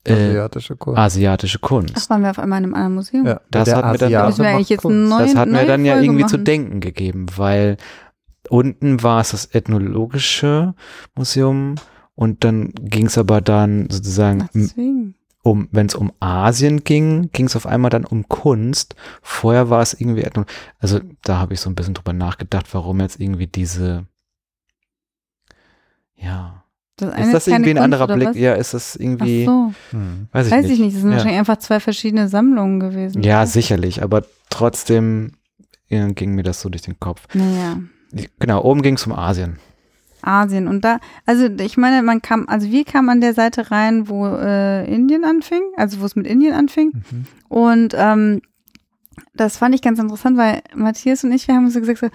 äh, 0.07 0.12
asiatische 0.12 0.76
Kunst. 0.76 0.99
asiatische 0.99 1.59
Ach, 1.62 1.66
Kunst. 1.68 2.11
waren 2.11 2.22
wir 2.22 2.30
auf 2.30 2.38
einmal 2.38 2.59
in 2.59 2.64
einem 2.66 2.74
anderen 2.74 2.95
Museum? 2.97 3.26
Ja, 3.26 3.40
Das 3.51 3.72
hat 3.72 3.76
mir 3.92 3.97
dann- 3.99 4.12
Das 4.12 5.34
hat 5.34 5.49
mir 5.49 5.64
dann 5.66 5.84
ja 5.86 5.99
irgendwie 5.99 6.26
zu 6.26 6.36
machen. 6.36 6.45
denken 6.45 6.80
gegeben, 6.80 7.26
weil 7.36 7.78
unten 8.49 9.03
war 9.03 9.20
es 9.20 9.30
das 9.30 9.47
Ethnologische 9.55 10.74
Museum 11.14 11.74
und 12.14 12.45
dann 12.45 12.72
ging 12.80 13.07
es 13.07 13.18
aber 13.18 13.40
dann 13.40 13.88
sozusagen 13.90 14.49
deswegen. 14.55 15.14
um, 15.42 15.68
wenn 15.72 15.86
es 15.86 15.95
um 15.95 16.12
Asien 16.20 16.84
ging, 16.84 17.30
ging 17.32 17.47
es 17.47 17.57
auf 17.57 17.66
einmal 17.66 17.90
dann 17.90 18.05
um 18.05 18.28
Kunst. 18.28 18.95
Vorher 19.22 19.70
war 19.70 19.82
es 19.82 19.95
irgendwie 19.99 20.22
Ethno 20.22 20.45
also 20.78 21.01
da 21.22 21.38
habe 21.38 21.55
ich 21.55 21.61
so 21.61 21.70
ein 21.70 21.74
bisschen 21.74 21.95
drüber 21.95 22.12
nachgedacht, 22.12 22.66
warum 22.72 23.01
jetzt 23.01 23.20
irgendwie 23.20 23.47
diese 23.47 24.07
ja, 26.16 26.64
Das 26.97 27.12
eine 27.12 27.26
Ist 27.26 27.34
das 27.34 27.47
irgendwie 27.49 27.70
ein 27.70 27.76
Kunst, 27.76 27.84
anderer 27.84 28.05
oder 28.05 28.14
Blick? 28.16 28.28
was? 28.28 28.36
Ja, 28.36 28.55
ist 28.55 28.72
das 28.74 28.97
Ach 28.97 29.01
irgendwie, 29.01 29.45
so, 29.45 29.72
Hm. 29.90 30.28
weiß 30.32 30.47
ich 30.47 30.53
weiß 30.53 30.62
nicht. 30.66 30.72
ich 30.74 30.78
nicht. 30.80 30.95
Das 30.95 31.01
sind 31.03 31.11
ja. 31.11 31.16
wahrscheinlich 31.16 31.38
einfach 31.40 31.57
zwei 31.59 31.80
verschiedene 31.80 32.28
Sammlungen 32.28 32.80
gewesen. 32.80 33.22
Ja, 33.22 33.47
sicherlich, 33.47 34.03
aber 34.03 34.22
trotzdem 34.51 35.32
ja, 35.88 36.07
ging 36.09 36.34
mir 36.34 36.42
das 36.45 36.61
so 36.61 36.68
durch 36.68 36.82
den 36.82 36.99
Kopf. 37.01 37.26
Naja. 37.34 37.78
Genau, 38.39 38.62
oben 38.62 38.83
ging 38.83 38.95
es 38.95 39.07
um 39.07 39.12
Asien. 39.12 39.59
Asien. 40.23 40.69
Und 40.69 40.85
da, 40.85 40.99
also 41.27 41.47
ich 41.47 41.77
meine, 41.77 42.03
man 42.03 42.23
kam, 42.23 42.49
also 42.49 42.71
wir 42.71 42.85
kamen 42.85 43.09
an 43.11 43.21
der 43.21 43.35
Seite 43.35 43.71
rein, 43.71 44.09
wo 44.09 44.27
äh, 44.27 44.85
Indien 44.93 45.25
anfing, 45.25 45.62
also 45.77 46.01
wo 46.01 46.07
es 46.07 46.17
mit 46.17 46.27
Indien 46.27 46.55
anfing. 46.55 46.93
Mhm. 47.11 47.27
Und 47.49 47.95
ähm, 47.97 48.41
das 49.35 49.59
fand 49.59 49.75
ich 49.75 49.83
ganz 49.83 49.99
interessant, 49.99 50.37
weil 50.39 50.62
Matthias 50.75 51.25
und 51.25 51.33
ich, 51.33 51.47
wir 51.49 51.55
haben 51.55 51.65
uns 51.67 51.75
so 51.75 51.81
gesagt, 51.81 51.99
so, 51.99 52.09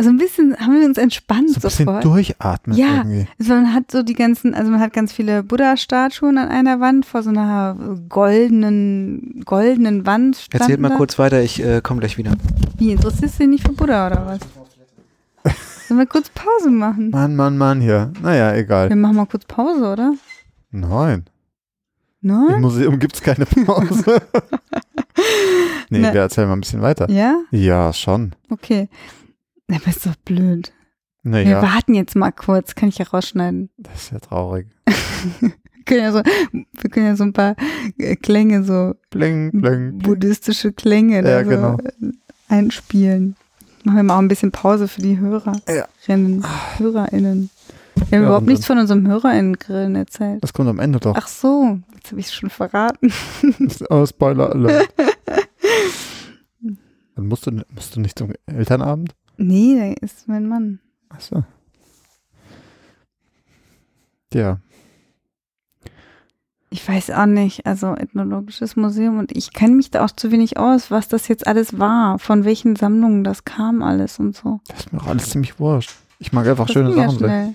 so 0.00 0.10
ein 0.10 0.16
bisschen 0.18 0.56
haben 0.58 0.78
wir 0.78 0.86
uns 0.86 0.98
entspannt 0.98 1.48
So 1.50 1.56
ein 1.56 1.62
bisschen 1.62 1.86
sofort. 1.86 2.04
durchatmen 2.04 2.76
Ja. 2.76 2.98
irgendwie. 2.98 3.26
Also 3.40 3.54
man 3.54 3.74
hat 3.74 3.90
so 3.90 4.02
die 4.02 4.14
ganzen, 4.14 4.54
also 4.54 4.70
man 4.70 4.80
hat 4.80 4.92
ganz 4.92 5.12
viele 5.12 5.42
Buddha-Statuen 5.42 6.38
an 6.38 6.48
einer 6.48 6.78
Wand 6.80 7.06
vor 7.06 7.22
so 7.22 7.30
einer 7.30 7.76
goldenen, 8.08 9.42
goldenen 9.44 10.06
Wand. 10.06 10.46
Erzählt 10.52 10.80
mal 10.80 10.90
da. 10.90 10.96
kurz 10.96 11.18
weiter, 11.18 11.42
ich 11.42 11.62
äh, 11.64 11.80
komme 11.82 12.00
gleich 12.00 12.16
wieder. 12.18 12.32
Wie, 12.76 12.92
interessierst 12.92 13.36
du 13.36 13.44
dich 13.44 13.48
nicht 13.48 13.66
für 13.66 13.72
Buddha 13.72 14.06
oder 14.06 14.26
was? 14.26 14.40
Sollen 15.86 16.00
wir 16.00 16.06
kurz 16.06 16.28
Pause 16.30 16.70
machen? 16.70 17.10
Mann, 17.10 17.34
Mann, 17.36 17.56
Mann 17.58 17.80
hier. 17.80 18.12
Naja, 18.22 18.54
egal. 18.54 18.88
Wir 18.88 18.96
machen 18.96 19.16
mal 19.16 19.26
kurz 19.26 19.44
Pause, 19.46 19.90
oder? 19.92 20.14
Nein. 20.70 21.24
Im 22.22 22.28
Nein? 22.28 22.60
Museum 22.60 22.98
gibt 22.98 23.14
es 23.14 23.22
keine 23.22 23.46
Pause. 23.46 24.20
nee, 25.90 25.98
Ne. 26.00 26.12
wir 26.12 26.20
erzählen 26.20 26.48
mal 26.48 26.56
ein 26.56 26.60
bisschen 26.60 26.82
weiter. 26.82 27.08
Ja? 27.10 27.40
Ja, 27.50 27.92
schon. 27.92 28.34
Okay. 28.50 28.88
Na, 29.68 29.78
bist 29.84 30.04
doch 30.06 30.16
blöd. 30.24 30.72
Wir 31.22 31.30
Naja, 31.30 31.62
warten 31.62 31.94
jetzt 31.94 32.16
mal 32.16 32.32
kurz, 32.32 32.74
kann 32.74 32.88
ich 32.88 32.98
ja 32.98 33.06
rausschneiden. 33.06 33.70
das 33.78 33.94
ist 34.04 34.12
ja 34.12 34.18
traurig. 34.18 34.66
Wir 35.40 35.96
können 35.96 36.02
ja 36.02 36.12
so, 36.12 36.22
wir 36.52 36.90
können 36.90 37.06
ja 37.06 37.16
so 37.16 37.24
ein 37.24 37.32
paar 37.32 37.56
äh, 37.96 38.14
Klänge, 38.14 38.62
so 38.62 38.92
Bling, 39.08 39.50
bling. 39.52 39.96
buddhistische 39.98 40.70
Klänge 40.74 41.22
Ja, 41.26 41.42
so 41.42 41.48
genau. 41.48 41.78
einspielen. 42.48 43.36
Machen 43.84 43.96
wir 43.96 44.02
mal 44.02 44.14
auch 44.16 44.20
ein 44.20 44.28
bisschen 44.28 44.52
Pause 44.52 44.88
für 44.88 45.00
die 45.00 45.18
Hörerinnen, 45.18 46.44
HörerInnen. 46.78 47.50
Wir 47.94 48.04
haben 48.04 48.12
Ja, 48.12 48.20
überhaupt 48.20 48.46
nichts 48.46 48.66
von 48.66 48.78
unserem 48.78 49.06
HörerInnen-Grillen 49.06 49.96
erzählt. 49.96 50.42
Das 50.42 50.52
kommt 50.52 50.68
am 50.68 50.78
Ende 50.78 51.00
doch. 51.00 51.14
Ach 51.16 51.28
so, 51.28 51.78
jetzt 51.94 52.10
habe 52.10 52.20
ich 52.20 52.26
es 52.26 52.34
schon 52.34 52.50
verraten. 52.50 53.12
Oh, 53.90 54.04
Spoiler 54.06 54.50
Alert. 54.50 54.88
Dann 57.16 57.26
musst 57.26 57.46
du, 57.46 57.50
musst 57.74 57.96
du 57.96 58.00
nicht 58.00 58.16
zum 58.18 58.32
Elternabend? 58.46 59.14
Nee, 59.36 59.74
der 59.74 60.02
ist 60.02 60.28
mein 60.28 60.46
Mann. 60.46 60.78
Achso. 61.08 61.44
Ja. 64.32 64.60
Ich 66.70 66.86
weiß 66.86 67.10
auch 67.12 67.24
nicht, 67.26 67.64
also 67.66 67.94
Ethnologisches 67.94 68.76
Museum 68.76 69.18
und 69.18 69.34
ich 69.34 69.54
kenne 69.54 69.74
mich 69.74 69.90
da 69.90 70.04
auch 70.04 70.10
zu 70.10 70.30
wenig 70.30 70.58
aus, 70.58 70.90
was 70.90 71.08
das 71.08 71.26
jetzt 71.28 71.46
alles 71.46 71.78
war, 71.78 72.18
von 72.18 72.44
welchen 72.44 72.76
Sammlungen 72.76 73.24
das 73.24 73.44
kam 73.44 73.82
alles 73.82 74.18
und 74.18 74.36
so. 74.36 74.60
Das 74.68 74.80
ist 74.80 74.92
mir 74.92 75.00
auch 75.00 75.06
alles 75.06 75.30
ziemlich 75.30 75.58
wurscht. 75.58 75.90
Ich 76.18 76.32
mag 76.32 76.46
einfach 76.46 76.66
Das 76.66 76.74
schöne 76.74 76.92
Sachen. 76.92 77.18
sehen. 77.18 77.54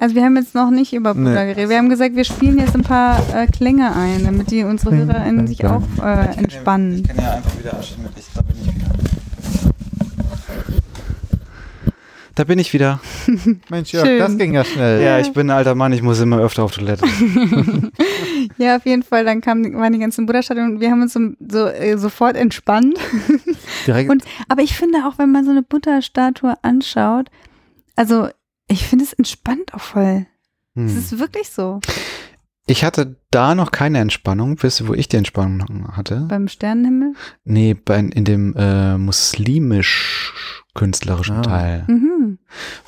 Also 0.00 0.16
wir 0.16 0.24
haben 0.24 0.36
jetzt 0.36 0.54
noch 0.56 0.70
nicht 0.70 0.92
über 0.92 1.14
Buddha 1.14 1.30
Nee. 1.44 1.52
geredet. 1.52 1.70
Wir 1.70 1.78
haben 1.78 1.88
gesagt, 1.88 2.16
wir 2.16 2.24
spielen 2.24 2.58
jetzt 2.58 2.74
ein 2.74 2.82
paar 2.82 3.20
äh, 3.32 3.46
Klänge 3.46 3.94
ein, 3.94 4.24
damit 4.24 4.50
die 4.50 4.64
unsere 4.64 4.96
HörerInnen 4.96 5.46
sich 5.46 5.64
auch 5.64 5.82
äh, 6.02 6.36
entspannen. 6.36 7.04
kann 7.04 7.16
ja 7.16 7.34
einfach 7.34 7.56
wieder 7.58 7.74
abstimmen. 7.74 8.08
Ich, 8.16 8.24
da 8.34 8.42
bin 8.42 8.56
ich 8.60 8.74
wieder. 8.74 8.86
Da 12.36 12.44
bin 12.44 12.58
ich 12.58 12.72
wieder. 12.72 13.00
Mensch, 13.70 13.92
Jörg, 13.92 14.06
Schön. 14.06 14.18
das 14.18 14.36
ging 14.36 14.54
ja 14.54 14.64
schnell. 14.64 15.00
Ja, 15.02 15.20
ich 15.20 15.32
bin 15.32 15.48
ein 15.50 15.56
alter 15.56 15.74
Mann, 15.76 15.92
ich 15.92 16.02
muss 16.02 16.18
immer 16.20 16.38
öfter 16.38 16.64
auf 16.64 16.74
Toilette. 16.74 17.06
Ja, 18.58 18.76
auf 18.76 18.84
jeden 18.86 19.02
Fall. 19.02 19.24
Dann 19.24 19.40
kamen, 19.40 19.74
waren 19.74 19.92
die 19.92 19.98
ganzen 19.98 20.26
Buddha-Statuen 20.26 20.74
und 20.74 20.80
wir 20.80 20.90
haben 20.90 21.00
uns 21.02 21.14
so, 21.14 21.20
so 21.48 21.66
äh, 21.66 21.96
sofort 21.96 22.36
entspannt. 22.36 22.98
Direkt, 23.86 24.10
Und- 24.10 24.22
Aber 24.48 24.62
ich 24.62 24.76
finde 24.76 24.98
auch, 25.06 25.18
wenn 25.18 25.32
man 25.32 25.44
so 25.44 25.50
eine 25.50 25.62
Buddha-Statue 25.62 26.54
anschaut, 26.62 27.30
also 27.96 28.28
ich 28.68 28.86
finde 28.86 29.04
es 29.04 29.12
entspannt 29.14 29.72
auch 29.72 29.80
voll. 29.80 30.26
Es 30.76 30.92
Hm. 30.92 30.98
ist 30.98 31.18
wirklich 31.18 31.48
so. 31.50 31.80
Ich 32.66 32.84
hatte 32.84 33.16
da 33.30 33.54
noch 33.54 33.70
keine 33.70 33.98
Entspannung. 33.98 34.62
Wisst 34.62 34.80
ihr, 34.80 34.88
wo 34.88 34.94
ich 34.94 35.08
die 35.08 35.16
Entspannung 35.16 35.88
hatte? 35.96 36.26
Beim 36.28 36.46
Sternenhimmel. 36.48 37.14
Nee, 37.44 37.74
bei, 37.74 37.98
in 37.98 38.24
dem 38.24 38.54
äh, 38.56 38.98
muslimisch-künstlerischen 40.74 41.36
Ah. 41.36 41.42
Teil. 41.42 41.84
Mhm. 41.88 42.38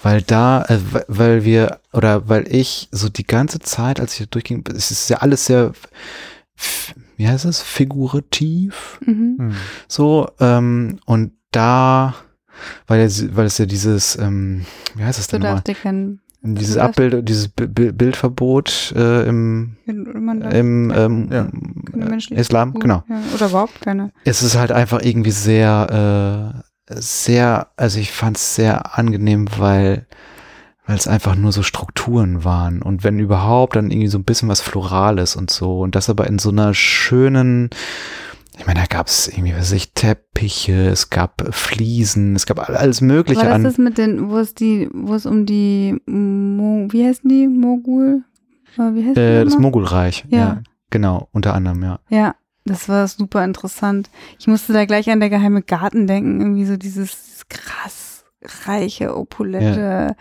Weil 0.03 0.23
da, 0.23 0.63
äh, 0.65 0.79
we- 0.93 1.05
weil 1.09 1.45
wir, 1.45 1.81
oder 1.93 2.29
weil 2.29 2.47
ich 2.53 2.89
so 2.93 3.09
die 3.09 3.27
ganze 3.27 3.59
Zeit, 3.61 4.01
als 4.01 4.15
ich 4.15 4.21
da 4.21 4.27
durchging, 4.31 4.65
es 4.75 4.91
ist 4.91 5.09
ja 5.11 5.19
alles 5.19 5.47
sehr, 5.47 5.73
wie 7.17 7.29
heißt 7.29 7.45
es, 7.45 7.61
figurativ, 7.63 8.99
Mhm. 9.05 9.37
hm. 9.39 9.53
so, 9.89 10.29
ähm, 10.41 10.99
und 11.07 11.33
da, 11.53 12.15
weil, 12.87 13.01
es- 13.01 13.35
weil 13.37 13.47
es 13.47 13.59
ja 13.59 13.67
dieses, 13.67 14.17
ähm, 14.19 14.67
wie 14.95 15.05
heißt 15.05 15.19
es 15.19 15.29
denn 15.29 15.43
nochmal, 15.43 15.63
dieses 16.43 16.77
Abbild, 16.77 17.29
dieses 17.29 17.49
Bi- 17.49 17.67
Bi- 17.67 17.91
Bildverbot 17.93 18.93
äh, 18.95 19.27
im, 19.29 19.77
im 19.87 20.93
ähm, 20.95 21.29
Ja. 21.33 21.49
äh, 21.49 22.35
Islam, 22.35 22.75
genau. 22.75 23.03
Ja, 23.09 23.21
oder 23.35 23.47
überhaupt 23.49 23.81
keine. 23.81 24.13
es 24.25 24.43
ist 24.43 24.57
halt 24.57 24.71
einfach 24.71 25.03
irgendwie 25.03 25.33
sehr, 25.33 26.55
äh, 26.55 26.66
sehr, 26.89 27.69
also 27.77 27.99
ich 27.99 28.13
fand 28.13 28.37
es 28.37 28.55
sehr 28.55 28.99
angenehm, 28.99 29.47
weil 29.59 30.07
weil 30.89 30.97
es 30.97 31.09
einfach 31.09 31.35
nur 31.35 31.51
so 31.51 31.65
Strukturen 31.65 32.45
waren 32.45 32.81
und 32.81 33.03
wenn 33.03 33.19
überhaupt 33.19 33.75
dann 33.75 33.91
irgendwie 33.91 34.07
so 34.07 34.19
ein 34.19 34.25
bisschen 34.25 34.49
was 34.49 34.61
Florales 34.61 35.35
und 35.35 35.51
so 35.51 35.81
und 35.81 35.97
das 35.97 36.09
aber 36.09 36.29
in 36.29 36.39
so 36.39 36.51
einer 36.51 36.75
schönen, 36.75 37.71
ich 38.57 38.69
meine, 38.69 38.79
da 38.79 38.87
gab 38.87 39.09
es 39.09 39.27
irgendwie, 39.27 39.51
was 39.55 39.63
weiß 39.63 39.73
ich, 39.73 39.95
Teppiche, 39.95 40.87
es 40.87 41.11
gab 41.11 41.43
Fliesen, 41.53 42.37
es 42.37 42.47
gab 42.47 42.69
all- 42.69 42.77
alles 42.77 43.01
Mögliche 43.01 43.41
War 43.41 43.47
das 43.49 43.55
an. 43.57 43.63
das 43.65 43.79
mit 43.79 43.99
den, 43.99 44.31
wo 44.31 44.39
es 44.39 44.55
die, 44.55 44.89
wo 44.93 45.15
es 45.15 45.27
um 45.27 45.45
die, 45.45 46.01
Mo, 46.07 46.87
wie 46.93 47.05
heißen 47.05 47.29
die, 47.29 47.49
Mogul? 47.49 48.23
Äh, 48.79 48.95
Wie 48.95 49.05
heißt 49.09 49.17
Äh, 49.19 49.45
das? 49.45 49.59
Mogulreich, 49.59 50.25
Ja. 50.29 50.39
ja. 50.39 50.63
Genau, 50.91 51.29
unter 51.33 51.53
anderem, 51.55 51.83
ja. 51.83 51.99
Ja, 52.11 52.37
das 52.67 52.89
war 52.89 53.07
super 53.09 53.45
interessant. 53.45 54.11
Ich 54.39 54.47
musste 54.47 54.73
da 54.73 54.85
gleich 54.85 55.09
an 55.11 55.21
der 55.21 55.31
geheime 55.31 55.63
Garten 55.63 56.07
denken, 56.07 56.41
irgendwie 56.41 56.67
so 56.67 56.77
dieses 56.77 57.43
krass 57.49 58.25
reiche, 58.67 59.17
opulente, 59.17 60.15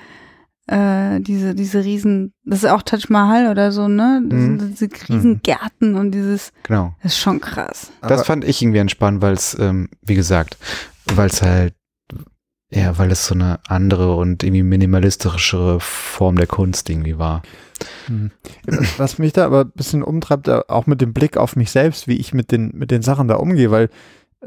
äh, 0.67 1.19
diese, 1.21 1.53
diese 1.53 1.83
riesen, 1.83 2.33
das 2.43 2.63
ist 2.63 2.69
auch 2.69 2.81
Taj 2.81 3.01
Mahal 3.09 3.51
oder 3.51 3.71
so, 3.71 3.87
ne? 3.87 4.21
Das 4.25 4.39
Mhm. 4.39 4.59
sind 4.59 4.79
diese 4.81 4.89
riesen 5.09 5.41
Gärten 5.43 5.95
und 5.95 6.11
dieses, 6.11 6.51
Genau. 6.63 6.95
das 7.03 7.11
ist 7.13 7.19
schon 7.19 7.39
krass. 7.39 7.91
Das 8.01 8.11
Aber- 8.13 8.23
fand 8.23 8.45
ich 8.45 8.61
irgendwie 8.61 8.79
entspannt, 8.79 9.21
weil 9.21 9.33
es, 9.33 9.55
ähm, 9.59 9.89
wie 10.01 10.15
gesagt, 10.15 10.57
weil 11.13 11.27
es 11.27 11.41
halt, 11.43 11.75
ja, 12.71 12.97
weil 12.97 13.11
es 13.11 13.27
so 13.27 13.35
eine 13.35 13.59
andere 13.67 14.15
und 14.15 14.41
irgendwie 14.43 14.63
minimalistischere 14.63 15.79
Form 15.79 16.35
der 16.35 16.47
Kunst 16.47 16.89
irgendwie 16.89 17.19
war. 17.19 17.43
Hm. 18.07 18.31
Was 18.97 19.17
mich 19.17 19.33
da 19.33 19.45
aber 19.45 19.61
ein 19.61 19.71
bisschen 19.75 20.03
umtreibt, 20.03 20.49
auch 20.49 20.87
mit 20.87 21.01
dem 21.01 21.13
Blick 21.13 21.37
auf 21.37 21.55
mich 21.55 21.71
selbst, 21.71 22.07
wie 22.07 22.17
ich 22.17 22.33
mit 22.33 22.51
den, 22.51 22.71
mit 22.73 22.91
den 22.91 23.01
Sachen 23.01 23.27
da 23.27 23.35
umgehe, 23.35 23.71
weil 23.71 23.89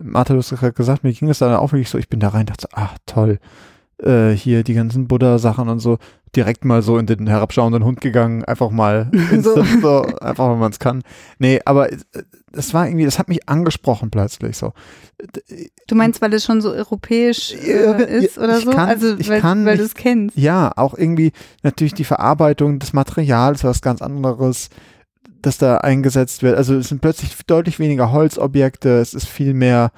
Martha, 0.00 0.32
du 0.32 0.38
hast 0.38 0.50
gerade 0.50 0.72
gesagt, 0.72 1.04
mir 1.04 1.12
ging 1.12 1.28
es 1.28 1.38
dann 1.38 1.54
auch 1.54 1.72
wirklich 1.72 1.90
so, 1.90 1.98
ich 1.98 2.08
bin 2.08 2.20
da 2.20 2.28
rein 2.28 2.46
dachte, 2.46 2.68
ach 2.72 2.96
toll, 3.06 3.38
äh, 4.02 4.30
hier 4.30 4.62
die 4.64 4.74
ganzen 4.74 5.08
Buddha-Sachen 5.08 5.68
und 5.68 5.80
so, 5.80 5.98
direkt 6.36 6.64
mal 6.64 6.82
so 6.82 6.98
in 6.98 7.06
den 7.06 7.26
herabschauenden 7.26 7.84
Hund 7.84 8.00
gegangen, 8.00 8.44
einfach 8.44 8.70
mal 8.70 9.10
instant, 9.32 9.80
so. 9.80 10.02
einfach 10.20 10.50
wenn 10.50 10.58
man 10.58 10.70
es 10.72 10.78
kann. 10.78 11.02
Nee, 11.38 11.60
aber 11.64 11.92
äh, 11.92 11.96
das 12.52 12.72
war 12.74 12.86
irgendwie, 12.86 13.04
das 13.04 13.18
hat 13.18 13.28
mich 13.28 13.48
angesprochen 13.48 14.10
plötzlich 14.10 14.56
so. 14.56 14.72
Du 15.86 15.94
meinst, 15.94 16.20
weil 16.22 16.32
es 16.34 16.44
schon 16.44 16.60
so 16.60 16.70
europäisch 16.72 17.52
äh, 17.54 18.18
ist 18.24 18.38
oder 18.38 18.58
ich 18.58 18.64
so? 18.64 18.70
kann- 18.70 18.88
also, 18.88 19.16
ich 19.18 19.28
weil, 19.28 19.40
kann 19.40 19.64
weil 19.66 19.76
du 19.78 19.84
es 19.84 19.94
kennst. 19.94 20.36
Ja, 20.36 20.72
auch 20.76 20.94
irgendwie 20.96 21.32
natürlich 21.62 21.94
die 21.94 22.04
Verarbeitung 22.04 22.78
des 22.78 22.92
Materials, 22.92 23.64
was 23.64 23.82
ganz 23.82 24.00
anderes, 24.02 24.70
das 25.42 25.58
da 25.58 25.78
eingesetzt 25.78 26.42
wird. 26.42 26.56
Also 26.56 26.74
es 26.76 26.88
sind 26.88 27.00
plötzlich 27.00 27.36
deutlich 27.46 27.78
weniger 27.78 28.12
Holzobjekte, 28.12 28.98
es 28.98 29.14
ist 29.14 29.28
viel 29.28 29.54
mehr 29.54 29.92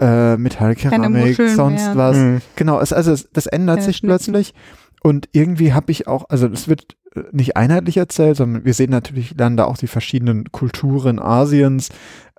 äh, 0.00 0.36
Metallkeramik, 0.36 1.36
sonst 1.54 1.82
mehr. 1.86 1.96
was. 1.96 2.16
Mhm. 2.16 2.40
Genau, 2.56 2.80
es, 2.80 2.92
also 2.92 3.12
es, 3.12 3.28
das 3.32 3.46
ändert 3.46 3.76
Keine 3.76 3.86
sich 3.86 3.96
Schnitzen. 3.98 4.32
plötzlich 4.32 4.54
und 5.02 5.28
irgendwie 5.32 5.72
habe 5.72 5.90
ich 5.90 6.06
auch, 6.06 6.26
also 6.28 6.46
es 6.46 6.68
wird 6.68 6.96
äh, 7.14 7.22
nicht 7.32 7.56
einheitlich 7.56 7.96
erzählt, 7.96 8.36
sondern 8.36 8.64
wir 8.64 8.72
sehen 8.74 8.90
natürlich 8.90 9.34
dann 9.36 9.56
da 9.56 9.64
auch 9.64 9.76
die 9.76 9.88
verschiedenen 9.88 10.50
Kulturen 10.52 11.18
Asiens, 11.18 11.88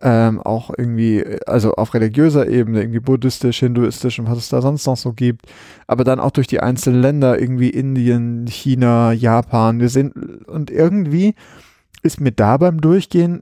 ähm, 0.02 0.40
auch 0.42 0.72
irgendwie, 0.78 1.20
äh, 1.20 1.40
also 1.46 1.74
auf 1.74 1.94
religiöser 1.94 2.48
Ebene, 2.48 2.80
irgendwie 2.82 3.00
buddhistisch, 3.02 3.60
hinduistisch 3.60 4.20
und 4.20 4.28
was 4.30 4.38
es 4.38 4.50
da 4.50 4.62
sonst 4.62 4.86
noch 4.88 4.98
so 4.98 5.12
gibt, 5.14 5.46
aber 5.88 6.04
dann 6.06 6.20
auch 6.22 6.32
durch 6.32 6.48
die 6.48 6.60
einzelnen 6.62 7.02
Länder, 7.02 7.40
irgendwie 7.40 7.70
Indien, 7.70 8.48
China, 8.48 9.12
Japan, 9.12 9.80
wir 9.82 9.90
sehen, 9.90 10.12
und 10.48 10.72
irgendwie 10.72 11.36
ist 12.02 12.20
mir 12.22 12.32
da 12.32 12.58
beim 12.58 12.80
Durchgehen, 12.82 13.42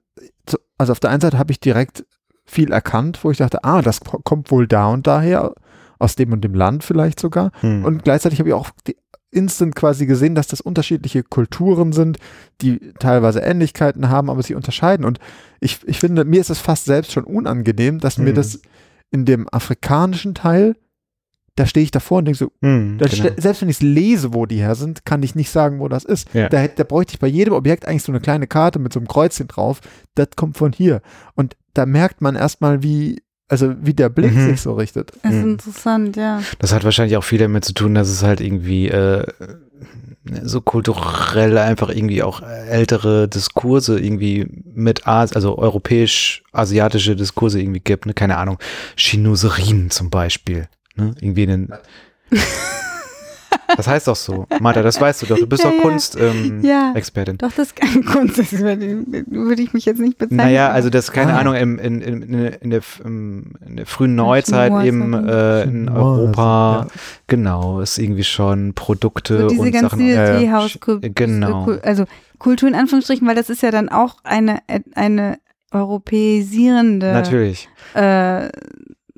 so- 0.49 0.57
also 0.77 0.91
auf 0.93 0.99
der 0.99 1.11
einen 1.11 1.21
Seite 1.21 1.37
habe 1.39 1.51
ich 1.51 1.59
direkt 1.59 2.05
viel 2.51 2.71
erkannt, 2.71 3.19
wo 3.23 3.31
ich 3.31 3.37
dachte, 3.37 3.63
ah, 3.63 3.81
das 3.81 4.01
ko- 4.01 4.19
kommt 4.23 4.51
wohl 4.51 4.67
da 4.67 4.87
und 4.87 5.07
daher, 5.07 5.53
aus 5.99 6.15
dem 6.15 6.33
und 6.33 6.41
dem 6.43 6.53
Land 6.55 6.83
vielleicht 6.83 7.19
sogar. 7.19 7.51
Hm. 7.61 7.85
Und 7.85 8.03
gleichzeitig 8.03 8.39
habe 8.39 8.49
ich 8.49 8.55
auch 8.55 8.69
die, 8.87 8.97
instant 9.33 9.75
quasi 9.75 10.05
gesehen, 10.07 10.35
dass 10.35 10.47
das 10.47 10.59
unterschiedliche 10.59 11.23
Kulturen 11.23 11.93
sind, 11.93 12.17
die 12.61 12.79
teilweise 12.99 13.39
Ähnlichkeiten 13.39 14.09
haben, 14.09 14.29
aber 14.29 14.43
sich 14.43 14.55
unterscheiden. 14.55 15.05
Und 15.05 15.19
ich, 15.61 15.79
ich 15.87 15.99
finde, 15.99 16.25
mir 16.25 16.41
ist 16.41 16.49
es 16.49 16.59
fast 16.59 16.83
selbst 16.85 17.13
schon 17.13 17.23
unangenehm, 17.23 17.99
dass 17.99 18.17
mir 18.17 18.31
Mhm. 18.31 18.35
das 18.35 18.59
in 19.09 19.23
dem 19.25 19.47
afrikanischen 19.49 20.35
Teil, 20.35 20.75
da 21.55 21.65
stehe 21.65 21.83
ich 21.83 21.91
davor 21.91 22.19
und 22.19 22.25
denke 22.25 22.37
so, 22.37 22.51
da 22.61 22.67
genau. 22.69 23.07
ste- 23.07 23.35
selbst 23.37 23.61
wenn 23.61 23.69
ich 23.69 23.77
es 23.77 23.81
lese, 23.81 24.33
wo 24.33 24.45
die 24.45 24.57
her 24.59 24.75
sind, 24.75 25.05
kann 25.05 25.21
ich 25.21 25.35
nicht 25.35 25.49
sagen, 25.49 25.79
wo 25.79 25.87
das 25.89 26.05
ist. 26.05 26.33
Ja. 26.33 26.47
Da, 26.49 26.67
da 26.67 26.83
bräuchte 26.83 27.13
ich 27.13 27.19
bei 27.19 27.27
jedem 27.27 27.53
Objekt 27.53 27.85
eigentlich 27.87 28.03
so 28.03 28.11
eine 28.11 28.21
kleine 28.21 28.47
Karte 28.47 28.79
mit 28.79 28.93
so 28.93 28.99
einem 28.99 29.07
Kreuzchen 29.07 29.47
drauf. 29.47 29.81
Das 30.15 30.29
kommt 30.37 30.57
von 30.57 30.71
hier. 30.71 31.01
Und 31.35 31.57
da 31.73 31.85
merkt 31.85 32.21
man 32.21 32.35
erstmal, 32.35 32.83
wie, 32.83 33.21
also 33.49 33.73
wie 33.81 33.93
der 33.93 34.07
Blick 34.09 34.33
Mhm. 34.33 34.49
sich 34.51 34.61
so 34.61 34.73
richtet. 34.73 35.11
Das 35.23 35.33
ist 35.33 35.43
Mhm. 35.43 35.51
interessant, 35.51 36.15
ja. 36.15 36.41
Das 36.59 36.71
hat 36.73 36.85
wahrscheinlich 36.85 37.17
auch 37.17 37.23
viel 37.23 37.39
damit 37.39 37.65
zu 37.65 37.73
tun, 37.73 37.95
dass 37.95 38.07
es 38.07 38.23
halt 38.23 38.39
irgendwie 38.39 38.87
äh, 38.87 39.25
so 40.43 40.61
kulturell 40.61 41.57
einfach 41.57 41.89
irgendwie 41.89 42.23
auch 42.23 42.41
ältere 42.43 43.27
Diskurse 43.27 43.99
irgendwie 43.99 44.47
mit 44.73 45.05
As 45.07 45.33
also 45.33 45.57
europäisch-asiatische 45.57 47.15
Diskurse 47.15 47.59
irgendwie 47.61 47.79
gibt, 47.79 48.05
ne? 48.05 48.13
Keine 48.13 48.37
Ahnung. 48.37 48.57
Chinoserien 48.95 49.89
zum 49.89 50.09
Beispiel. 50.09 50.67
Ne? 50.95 51.13
Irgendwie 51.21 51.43
einen. 51.43 51.71
Das 53.77 53.87
heißt 53.87 54.07
doch 54.07 54.15
so. 54.17 54.47
Martha, 54.59 54.81
das 54.81 54.99
weißt 54.99 55.21
du 55.21 55.25
doch. 55.27 55.37
Du 55.37 55.47
bist 55.47 55.63
Ja, 55.63 55.69
doch 55.69 55.77
ja. 55.77 55.81
Kunst-Expertin. 55.83 56.61
Ja. 56.63 56.91
Expertin. 56.93 57.37
Doch, 57.37 57.51
das 57.53 57.67
ist 57.67 57.75
keine 57.75 58.01
Kunst. 58.05 58.37
Das 58.37 58.51
würde, 58.51 59.61
ich 59.61 59.73
mich 59.73 59.85
jetzt 59.85 59.99
nicht 59.99 60.17
bezeichnen. 60.17 60.37
Naja, 60.45 60.69
also 60.71 60.89
das, 60.89 61.11
keine 61.13 61.33
Ah. 61.33 61.39
Ahnung, 61.39 61.55
in, 61.55 61.77
in, 61.77 62.01
in, 62.01 62.31
der- 62.33 62.61
in, 62.61 62.69
der, 62.69 62.81
in 63.01 63.75
der 63.77 63.85
frühen 63.85 64.15
Neuzeit 64.15 64.71
eben 64.85 65.13
äh, 65.13 65.63
in 65.63 65.87
Europa, 65.89 66.87
genau, 67.27 67.79
ist 67.79 67.97
irgendwie 67.97 68.25
schon 68.25 68.73
Produkte 68.73 69.39
so 69.39 69.47
diese 69.47 69.61
und 69.61 69.71
ganz 69.71 69.91
Sachen. 69.91 70.05
ja, 70.07 70.33
ja. 70.33 70.39
Teehauskultur. 70.39 71.09
Genau. 71.13 71.71
Also 71.83 72.05
Kultur 72.39 72.67
in 72.67 72.75
Anführungsstrichen, 72.75 73.25
weil 73.27 73.35
das 73.35 73.49
ist 73.49 73.61
ja 73.63 73.71
dann 73.71 73.87
auch 73.89 74.17
eine, 74.23 74.59
eine 74.95 75.37
europäisierende 75.71 77.13
Natürlich. 77.13 77.69
äh, 77.93 78.49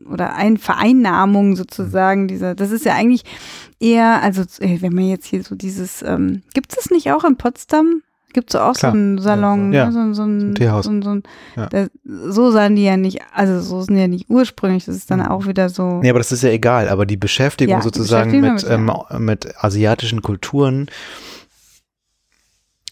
oder 0.06 0.36
ein 0.36 0.58
Vereinnahmung 0.58 1.56
sozusagen 1.56 2.28
dieser. 2.28 2.56
Das 2.56 2.72
ist 2.72 2.86
ja 2.86 2.93
eigentlich 2.95 3.24
eher, 3.80 4.22
also 4.22 4.41
äh, 4.60 4.82
wenn 4.82 4.93
man 4.93 5.06
jetzt 5.08 5.26
hier 5.28 5.43
so 5.43 5.56
dieses, 5.56 6.01
ähm, 6.01 6.41
gibt 6.54 6.76
es 6.78 6.89
nicht 6.91 7.12
auch 7.12 7.24
in 7.24 7.38
Potsdam? 7.38 8.01
Gibt 8.34 8.49
es 8.49 8.60
auch 8.60 8.74
Klar. 8.74 8.91
so 8.93 8.97
einen 8.97 9.20
Salon, 9.20 9.72
Ja. 9.74 9.86
ne? 9.86 9.91
so, 9.91 9.99
ein- 9.99 10.14
so 10.16 10.24
ein, 10.24 10.56
Teehaus. 10.56 10.86
So, 10.86 10.91
ein- 10.91 11.01
so, 11.04 11.12
ein, 11.12 11.24
Ja. 11.56 11.68
da, 11.68 11.86
so 12.04 12.49
sahen 12.49 12.76
die 12.76 12.84
ja 12.84 12.97
nicht, 12.97 13.22
also 13.32 13.62
so 13.62 13.82
sind 13.84 13.93
die 13.93 14.01
ja 14.01 14.08
nicht 14.08 14.28
ursprünglich. 14.28 14.86
Das 14.86 14.95
ist 14.95 15.12
dann 15.12 15.20
Mhm. 15.20 15.28
auch 15.28 15.45
wieder 15.45 15.70
so. 15.70 15.99
Nee, 16.01 16.10
aber 16.10 16.18
das 16.18 16.32
ist 16.32 16.41
ja 16.41 16.49
egal. 16.49 16.89
Aber 16.89 17.06
die 17.06 17.16
Beschäftigung 17.18 17.74
Ja, 17.74 17.78
die 17.80 17.84
sozusagen 17.84 18.32
Beschäftigung 18.41 18.86
mit, 18.88 19.12
ähm, 19.12 19.24
mit 19.26 19.56
asiatischen 19.64 20.24
Kulturen 20.24 20.88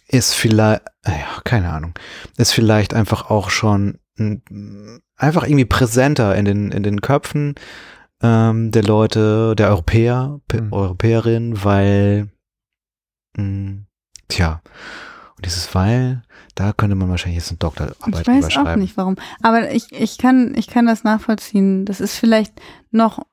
ist 0.08 0.34
vielleicht, 0.36 0.84
ja, 1.08 1.42
keine 1.44 1.72
Ahnung, 1.72 1.94
ist 2.38 2.52
vielleicht 2.54 2.94
einfach 2.94 3.30
auch 3.32 3.50
schon 3.50 3.98
einfach 5.22 5.44
irgendwie 5.44 5.66
präsenter 5.66 6.36
in 6.36 6.46
den, 6.46 6.72
in 6.72 6.84
den 6.84 7.02
Köpfen 7.02 7.56
ähm, 8.22 8.72
der 8.72 8.84
Leute, 8.84 9.56
der 9.56 9.70
Europäer, 9.70 10.40
Mhm. 10.52 10.74
Europäerinnen, 10.74 11.64
weil, 11.64 12.30
mh, 13.38 13.84
tja, 14.28 14.62
und 15.38 15.46
dieses 15.46 15.74
Weil, 15.74 16.24
da 16.56 16.74
könnte 16.74 16.96
man 16.96 17.10
wahrscheinlich 17.10 17.38
jetzt 17.40 17.50
eine 17.50 17.58
Doktorarbeit 17.58 18.22
Ich 18.22 18.28
weiß 18.28 18.58
auch 18.58 18.76
nicht 18.76 18.98
warum. 18.98 19.16
Aber 19.42 19.72
ich, 19.72 19.92
ich, 19.92 20.18
kann, 20.18 20.54
ich 20.56 20.68
kann 20.68 20.86
das 20.86 21.04
nachvollziehen. 21.04 21.86
Das 21.86 22.00
ist 22.02 22.18
vielleicht 22.18 22.62
noch, 22.92 23.26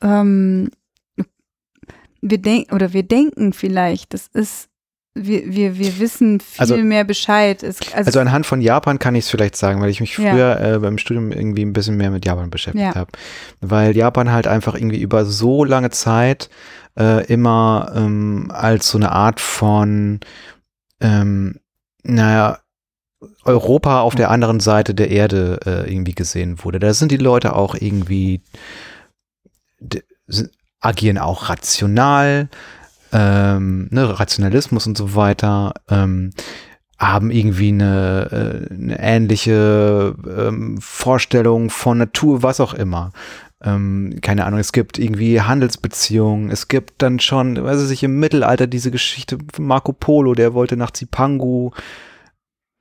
ähm, 0.00 0.70
wir 2.22 2.38
denken, 2.38 2.74
oder 2.74 2.92
wir 2.92 3.02
denken 3.02 3.52
vielleicht, 3.52 4.14
das 4.14 4.28
ist, 4.28 4.68
wir, 5.14 5.44
wir, 5.54 5.78
wir 5.78 5.98
wissen 6.00 6.40
viel 6.40 6.60
Also- 6.60 6.76
mehr 6.76 7.04
Bescheid. 7.04 7.62
Es, 7.62 7.78
also, 7.92 8.06
Also 8.08 8.20
anhand 8.20 8.46
von 8.46 8.60
Japan 8.60 8.98
kann 8.98 9.14
ich 9.14 9.24
es 9.26 9.30
vielleicht 9.30 9.56
sagen, 9.56 9.80
weil 9.80 9.90
ich 9.90 10.00
mich 10.00 10.16
Ja. 10.18 10.30
früher 10.32 10.60
äh, 10.60 10.78
beim 10.80 10.98
Studium 10.98 11.30
irgendwie 11.30 11.62
ein 11.64 11.72
bisschen 11.72 11.96
mehr 11.96 12.10
mit 12.10 12.24
Japan 12.24 12.50
beschäftigt 12.50 12.84
Ja. 12.84 12.94
habe. 12.96 13.12
Weil 13.60 13.96
Japan 13.96 14.32
halt 14.32 14.46
einfach 14.48 14.74
irgendwie 14.74 15.00
über 15.00 15.24
so 15.24 15.64
lange 15.64 15.90
Zeit 15.90 16.50
äh, 16.98 17.24
immer 17.26 17.92
ähm, 17.96 18.50
als 18.52 18.88
so 18.88 18.98
eine 18.98 19.12
Art 19.12 19.40
von, 19.40 20.20
ähm, 21.00 21.58
naja, 22.02 22.58
Europa 23.44 24.00
auf 24.00 24.14
der 24.14 24.30
anderen 24.30 24.60
Seite 24.60 24.94
der 24.94 25.10
Erde 25.10 25.58
äh, 25.64 25.90
irgendwie 25.92 26.14
gesehen 26.14 26.62
wurde. 26.62 26.78
Da 26.78 26.92
sind 26.94 27.10
die 27.10 27.16
Leute 27.16 27.56
auch 27.56 27.74
irgendwie, 27.74 28.42
agieren 30.80 31.18
auch 31.18 31.48
rational, 31.48 32.48
ähm, 33.14 33.88
ne, 33.90 34.18
Rationalismus 34.20 34.86
und 34.86 34.98
so 34.98 35.14
weiter, 35.14 35.72
ähm, 35.88 36.30
haben 36.98 37.30
irgendwie 37.30 37.68
eine, 37.68 38.66
äh, 38.70 38.74
eine 38.74 38.98
ähnliche 39.00 40.14
ähm, 40.38 40.78
Vorstellung 40.80 41.70
von 41.70 41.98
Natur, 41.98 42.42
was 42.42 42.60
auch 42.60 42.74
immer. 42.74 43.12
Ähm, 43.62 44.18
keine 44.20 44.44
Ahnung, 44.44 44.60
es 44.60 44.72
gibt 44.72 44.98
irgendwie 44.98 45.40
Handelsbeziehungen, 45.40 46.50
es 46.50 46.68
gibt 46.68 47.00
dann 47.02 47.18
schon, 47.20 47.62
weiß 47.62 47.90
ich, 47.90 48.02
im 48.02 48.18
Mittelalter 48.20 48.66
diese 48.66 48.90
Geschichte 48.90 49.38
von 49.52 49.64
Marco 49.66 49.92
Polo, 49.92 50.34
der 50.34 50.52
wollte 50.54 50.76
nach 50.76 50.90
Zipangu, 50.90 51.70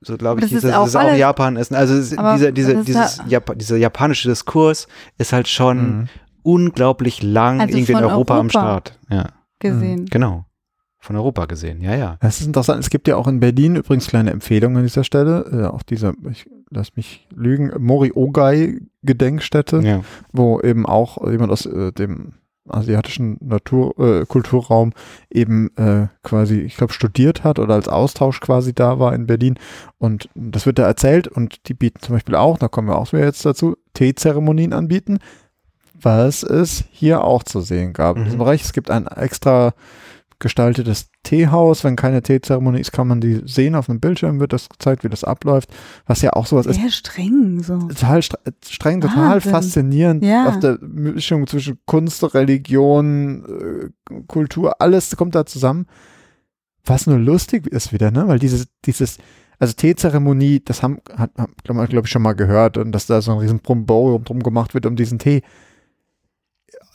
so 0.02 0.18
glaube 0.18 0.42
ich, 0.42 0.46
Das 0.48 0.52
ist 0.52 0.64
das 0.66 0.88
ist 0.90 0.96
auch 0.98 1.14
Japan 1.16 1.56
ist. 1.56 1.74
Also 1.74 1.94
es- 1.96 2.10
dieser, 2.10 2.52
dieser, 2.52 2.72
das 2.74 2.80
ist 2.82 2.88
dieses 2.88 3.18
da- 3.18 3.24
Jap 3.28 3.58
dieser 3.58 3.78
japanische 3.78 4.28
Diskurs 4.28 4.88
ist 5.18 5.32
halt 5.32 5.48
schon 5.48 6.00
Mhm. 6.02 6.08
unglaublich 6.44 7.24
lang 7.24 7.62
Also 7.62 7.78
irgendwie 7.78 7.94
in 7.94 7.98
von 8.00 8.06
Europa, 8.06 8.34
am 8.34 8.48
Europa. 8.48 8.50
Start. 8.50 9.00
Ja, 9.10 9.30
gesehen. 9.72 10.05
genau. 10.05 10.45
Von 10.99 11.18
Europa 11.18 11.47
gesehen, 11.47 11.82
ja, 11.82 11.95
ja. 11.95 12.18
Das 12.22 12.39
ist 12.39 12.47
interessant. 12.47 12.80
Es 12.80 12.89
gibt 12.89 13.09
ja 13.09 13.18
auch 13.18 13.28
in 13.28 13.41
Berlin 13.41 13.76
übrigens 13.76 14.07
kleine 14.07 14.32
Empfehlungen 14.32 14.78
an 14.78 14.84
dieser 14.84 15.03
Stelle. 15.03 15.45
Äh, 15.51 15.66
auch 15.66 15.84
dieser, 15.84 16.14
ich 16.32 16.49
lass 16.70 16.95
mich 16.95 17.28
lügen, 17.36 17.74
Mori-Ogai 17.78 18.80
Gedenkstätte, 19.01 19.82
Ja, 19.84 20.01
wo 20.32 20.61
eben 20.61 20.86
auch 20.86 21.30
jemand 21.30 21.51
aus 21.51 21.66
äh, 21.66 21.91
dem 21.91 22.36
asiatischen 22.70 23.38
Natur, 23.41 23.99
äh, 23.99 24.26
Kulturraum 24.26 24.93
eben 25.30 25.76
äh, 25.76 26.07
quasi, 26.24 26.59
ich 26.59 26.78
glaube, 26.78 26.93
studiert 26.93 27.43
hat 27.43 27.59
oder 27.59 27.74
als 27.74 27.89
Austausch 27.89 28.39
quasi 28.39 28.74
da 28.74 28.99
war 28.99 29.14
in 29.14 29.28
Berlin. 29.28 29.59
Und 29.97 30.30
das 30.36 30.66
wird 30.66 30.80
da 30.80 30.86
erzählt 30.86 31.28
und 31.28 31.68
die 31.68 31.74
bieten 31.74 31.99
zum 32.01 32.16
Beispiel 32.16 32.36
auch, 32.36 32.57
da 32.57 32.68
kommen 32.68 32.88
wir 32.88 32.97
auch 32.97 33.11
wieder 33.11 33.26
jetzt 33.26 33.45
dazu, 33.45 33.76
Teezeremonien 33.93 34.74
anbieten, 34.74 35.20
was 36.04 36.43
es 36.43 36.84
hier 36.91 37.24
auch 37.24 37.43
zu 37.43 37.62
sehen 37.62 37.93
gab. 37.93 38.16
In 38.18 38.22
Mhm. 38.22 38.26
diesem 38.26 38.39
Bereich, 38.39 38.64
es 38.64 38.74
gibt 38.74 38.89
ein 38.91 39.08
extra 39.08 39.74
gestaltetes 40.39 41.10
Teehaus. 41.24 41.84
Wenn 41.86 41.95
keine 41.95 42.22
Teezeremonie 42.22 42.80
ist, 42.82 42.91
kann 42.91 43.08
man 43.08 43.22
die 43.22 43.41
sehen. 43.45 43.76
Auf 43.76 43.89
einem 43.89 44.01
Bildschirm 44.01 44.39
wird 44.41 44.51
das 44.51 44.68
gezeigt, 44.68 45.04
wie 45.06 45.10
das 45.10 45.24
abläuft. 45.24 45.70
Was 46.06 46.22
ja 46.22 46.34
auch 46.34 46.45
sowas 46.47 46.66
ist, 46.66 46.82
Sehr 46.82 46.89
streng 46.91 47.64
so. 47.64 47.78
total 47.80 48.22
stre 48.22 48.38
streng, 48.68 48.99
total 48.99 49.36
Wahnsinn. 49.36 49.51
faszinierend. 49.51 50.24
Ja. 50.26 50.47
Auf 50.49 50.60
der 50.60 50.80
Mischung 50.82 51.47
zwischen 51.47 51.78
Kunst, 51.86 52.22
Religion, 52.34 53.45
äh, 54.12 54.22
Kultur, 54.28 54.82
alles 54.82 55.16
kommt 55.16 55.36
da 55.36 55.45
zusammen. 55.45 55.86
Was 56.86 57.08
nur 57.08 57.18
lustig 57.20 57.66
ist 57.68 57.93
wieder, 57.93 58.12
ne? 58.12 58.28
Weil 58.28 58.39
dieses, 58.39 58.68
dieses, 58.84 59.18
also 59.60 59.74
Teezeremonie, 59.74 60.62
das 60.66 60.84
haben, 60.84 60.97
hat, 61.16 61.32
glaube 61.64 61.88
glaub 61.88 62.04
ich, 62.06 62.12
schon 62.12 62.22
mal 62.22 62.34
gehört 62.34 62.78
und 62.78 62.91
dass 62.91 63.06
da 63.06 63.22
so 63.22 63.32
ein 63.32 63.38
riesen 63.38 63.60
Brumbau 63.60 64.18
drum 64.18 64.43
gemacht 64.43 64.74
wird 64.74 64.86
um 64.86 64.97
diesen 64.97 65.20
Tee. 65.20 65.41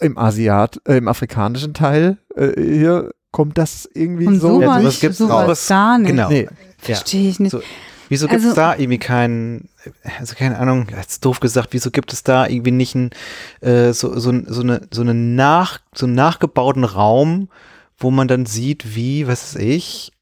Im 0.00 0.16
Asiat, 0.18 0.80
äh, 0.86 0.96
im 0.98 1.08
afrikanischen 1.08 1.74
Teil 1.74 2.18
äh, 2.36 2.52
hier 2.60 3.10
kommt 3.32 3.58
das 3.58 3.88
irgendwie 3.94 4.26
Und 4.26 4.40
so. 4.40 4.60
sowas, 4.60 4.80
sowas 4.82 5.00
gibt's 5.00 5.18
sowas 5.18 5.68
gar 5.68 5.98
nicht. 5.98 6.08
genau. 6.10 6.28
Nee, 6.28 6.48
Verstehe 6.78 7.28
ich 7.28 7.40
nicht. 7.40 7.50
So, 7.52 7.60
Wieso 8.10 8.26
gibt 8.26 8.40
es 8.40 8.46
Also- 8.46 8.56
da 8.56 8.74
irgendwie 8.76 8.96
keinen, 8.98 9.68
also 10.18 10.34
keine 10.34 10.58
Ahnung, 10.58 10.86
jetzt 10.96 11.24
doof 11.26 11.40
gesagt, 11.40 11.68
wieso 11.72 11.90
gibt 11.90 12.12
es 12.14 12.22
da 12.22 12.46
irgendwie 12.46 12.70
nicht 12.70 12.94
ein, 12.94 13.10
äh, 13.60 13.92
so, 13.92 14.18
so, 14.18 14.32
so, 14.46 14.62
eine, 14.62 14.80
so, 14.90 15.02
eine 15.02 15.12
nach, 15.12 15.78
so 15.94 16.06
einen 16.06 16.14
nachgebauten 16.14 16.84
Raum, 16.84 17.50
wo 17.98 18.10
man 18.10 18.26
dann 18.26 18.46
sieht, 18.46 18.94
wie, 18.94 19.26
was 19.28 19.54
weiß 19.56 19.62
ich, 19.62 20.12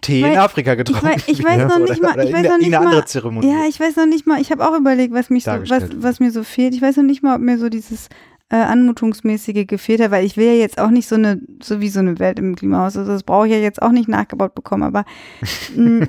Tee 0.00 0.20
Ich 0.20 0.26
in 0.32 0.38
Afrika 0.38 0.74
getrunken 0.76 1.06
weiß- 1.06 1.22
ich 1.26 1.44
weiß 1.44 1.58
wird 1.58 1.68
noch 1.68 1.78
nicht 1.78 2.02
mal- 2.02 2.18
ich 2.24 2.32
weiß 2.32 2.48
noch 2.48 2.58
nicht 2.58 2.70
mal- 2.70 2.76
andere 2.78 3.04
Zeremonie. 3.04 3.48
Ja, 3.48 3.64
ich 3.68 3.78
weiß 3.78 3.96
noch 3.96 4.06
nicht 4.06 4.26
mal, 4.26 4.40
ich 4.40 4.50
habe 4.50 4.66
auch 4.66 4.76
überlegt, 4.76 5.12
was 5.12 5.28
mich 5.30 5.44
so, 5.44 5.50
was, 5.52 5.84
was 5.96 6.18
mir 6.20 6.30
so 6.32 6.42
fehlt. 6.44 6.74
Ich 6.74 6.82
weiß 6.82 6.96
noch 6.96 7.04
nicht 7.04 7.22
mal, 7.22 7.34
ob 7.36 7.40
mir 7.42 7.58
so 7.58 7.68
dieses 7.68 8.08
äh, 8.52 8.56
Anmutungsmäßige 8.56 9.66
gefehlt 9.66 10.00
hat, 10.02 10.10
weil 10.10 10.24
ich 10.26 10.36
will 10.36 10.46
ja 10.46 10.52
jetzt 10.52 10.78
auch 10.78 10.90
nicht 10.90 11.08
so 11.08 11.14
eine, 11.14 11.40
so 11.62 11.80
wie 11.80 11.88
so 11.88 12.00
eine 12.00 12.18
Welt 12.18 12.38
im 12.38 12.54
Klimahaus. 12.54 12.96
Also 12.96 13.10
das 13.10 13.22
brauche 13.22 13.46
ich 13.46 13.52
ja 13.54 13.58
jetzt 13.58 13.80
auch 13.80 13.90
nicht 13.92 14.08
nachgebaut 14.08 14.54
bekommen. 14.54 14.82
Aber 14.82 15.04
mh, 15.76 16.06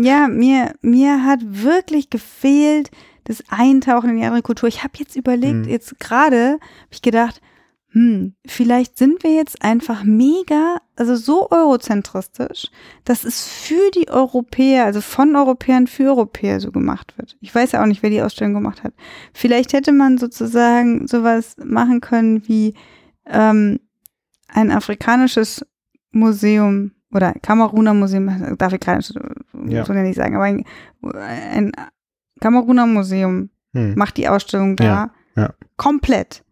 ja, 0.00 0.28
mir, 0.28 0.74
mir 0.82 1.24
hat 1.24 1.40
wirklich 1.44 2.10
gefehlt 2.10 2.90
das 3.24 3.42
Eintauchen 3.48 4.10
in 4.10 4.16
die 4.18 4.24
andere 4.24 4.42
Kultur. 4.42 4.68
Ich 4.68 4.82
habe 4.82 4.92
jetzt 4.98 5.16
überlegt, 5.16 5.54
Mhm. 5.66 5.70
jetzt 5.70 5.98
gerade 6.00 6.52
habe 6.54 6.60
ich 6.90 7.00
gedacht, 7.00 7.40
hm, 7.94 8.34
vielleicht 8.44 8.98
sind 8.98 9.22
wir 9.22 9.32
jetzt 9.34 9.62
einfach 9.62 10.02
mega, 10.02 10.78
also 10.96 11.14
so 11.14 11.48
eurozentristisch, 11.52 12.66
dass 13.04 13.22
es 13.22 13.46
für 13.46 13.90
die 13.94 14.08
Europäer, 14.08 14.84
also 14.84 15.00
von 15.00 15.36
Europäern 15.36 15.86
für 15.86 16.06
Europäer 16.08 16.58
so 16.58 16.72
gemacht 16.72 17.16
wird. 17.16 17.36
Ich 17.40 17.54
weiß 17.54 17.70
ja 17.70 17.82
auch 17.82 17.86
nicht, 17.86 18.02
wer 18.02 18.10
die 18.10 18.20
Ausstellung 18.20 18.52
gemacht 18.54 18.82
hat. 18.82 18.94
Vielleicht 19.32 19.72
hätte 19.74 19.92
man 19.92 20.18
sozusagen 20.18 21.06
sowas 21.06 21.54
machen 21.64 22.00
können 22.00 22.48
wie 22.48 22.74
ähm, 23.26 23.78
ein 24.48 24.72
afrikanisches 24.72 25.64
Museum 26.10 26.90
oder 27.12 27.32
Kameruner 27.42 27.94
Museum, 27.94 28.56
darf 28.58 28.72
ich 28.72 28.80
gerade 28.80 29.02
so 29.02 29.20
Ja. 29.68 29.84
so 29.84 29.92
nicht 29.92 30.16
sagen, 30.16 30.34
aber 30.34 30.44
ein, 30.46 30.64
ein 31.02 31.72
Kameruner 32.40 32.86
Museum 32.86 33.50
Hm. 33.72 33.94
macht 33.96 34.16
die 34.16 34.28
Ausstellung 34.28 34.74
da 34.76 34.84
Ja, 34.84 35.10
ja. 35.36 35.54
komplett. 35.76 36.44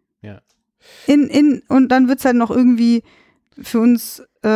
In, 1.07 1.27
in, 1.27 1.61
und 1.67 1.89
dann 1.89 2.07
wird 2.07 2.19
es 2.19 2.25
halt 2.25 2.35
noch 2.35 2.51
irgendwie 2.51 3.03
für 3.61 3.79
uns 3.79 4.21
äh, 4.41 4.47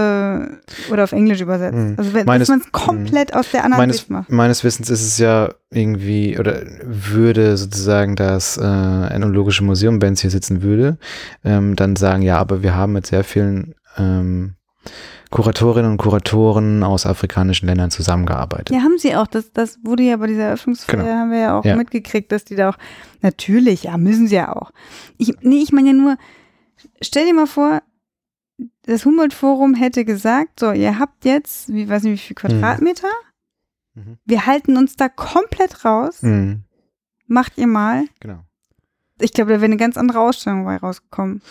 oder 0.92 1.04
auf 1.04 1.12
Englisch 1.12 1.42
übersetzt. 1.42 1.76
Hm. 1.76 1.96
Also 1.98 2.14
wenn 2.14 2.26
man 2.26 2.42
es 2.42 2.52
komplett 2.72 3.34
aus 3.34 3.52
der 3.52 3.64
anderen 3.64 3.84
meines, 3.84 3.98
Sicht 3.98 4.10
macht. 4.10 4.32
meines 4.32 4.64
Wissens 4.64 4.90
ist 4.90 5.06
es 5.06 5.18
ja 5.18 5.54
irgendwie, 5.70 6.38
oder 6.40 6.62
würde 6.84 7.58
sozusagen 7.58 8.16
das 8.16 8.58
äh, 8.58 8.62
Ethnologische 8.64 9.64
Museum, 9.64 10.02
wenn 10.02 10.14
es 10.14 10.22
hier 10.22 10.32
sitzen 10.32 10.62
würde, 10.62 10.98
ähm, 11.44 11.76
dann 11.76 11.96
sagen, 11.96 12.22
ja, 12.22 12.38
aber 12.38 12.64
wir 12.64 12.76
haben 12.76 12.94
mit 12.94 13.08
sehr 13.08 13.24
vielen 13.24 13.76
ähm, 13.98 14.56
Kuratorinnen 15.30 15.92
und 15.92 15.98
Kuratoren 15.98 16.84
aus 16.84 17.06
afrikanischen 17.06 17.66
Ländern 17.68 17.92
zusammengearbeitet. 17.92 18.70
Ja, 18.76 18.82
haben 18.84 18.98
sie 18.98 19.16
auch. 19.16 19.28
Das, 19.28 19.52
das 19.52 19.78
wurde 19.84 20.04
ja 20.04 20.18
bei 20.18 20.28
dieser 20.28 20.44
Eröffnungsfeier, 20.44 20.98
Genau. 21.04 21.14
haben 21.16 21.32
wir 21.32 21.40
ja 21.40 21.60
auch 21.60 21.66
Ja. 21.66 21.76
mitgekriegt, 21.76 22.32
dass 22.32 22.46
die 22.46 22.56
da 22.56 22.70
auch, 22.70 22.78
natürlich, 23.22 23.84
ja, 23.84 23.98
müssen 23.98 24.28
sie 24.28 24.36
ja 24.36 24.56
auch. 24.56 24.72
Ich, 25.18 25.34
nee, 25.42 25.58
ich 25.62 25.72
meine 25.72 25.88
ja 25.90 25.94
nur, 25.94 26.18
stell 27.02 27.26
dir 27.26 27.34
mal 27.34 27.48
vor, 27.48 27.82
das 28.84 29.06
Humboldt-Forum 29.06 29.74
hätte 29.76 30.06
gesagt, 30.06 30.60
so, 30.62 30.72
ihr 30.72 30.98
habt 30.98 31.26
jetzt, 31.26 31.72
wie 31.74 31.88
weiß 31.90 32.04
nicht, 32.04 32.14
wie 32.14 32.18
viel 32.28 32.36
Quadratmeter, 32.36 33.10
Mhm. 33.96 34.18
wir 34.26 34.46
halten 34.46 34.78
uns 34.78 34.96
da 34.96 35.10
komplett 35.10 35.84
raus, 35.84 36.22
Mhm, 36.22 36.64
macht 37.28 37.58
ihr 37.58 37.68
mal. 37.68 38.06
genau. 38.20 38.44
Ich 39.20 39.34
glaube, 39.34 39.52
da 39.52 39.58
wäre 39.58 39.66
eine 39.66 39.78
ganz 39.78 39.98
andere 39.98 40.20
Ausstellung 40.20 40.64
bei 40.66 40.78
rausgekommen. 40.78 41.42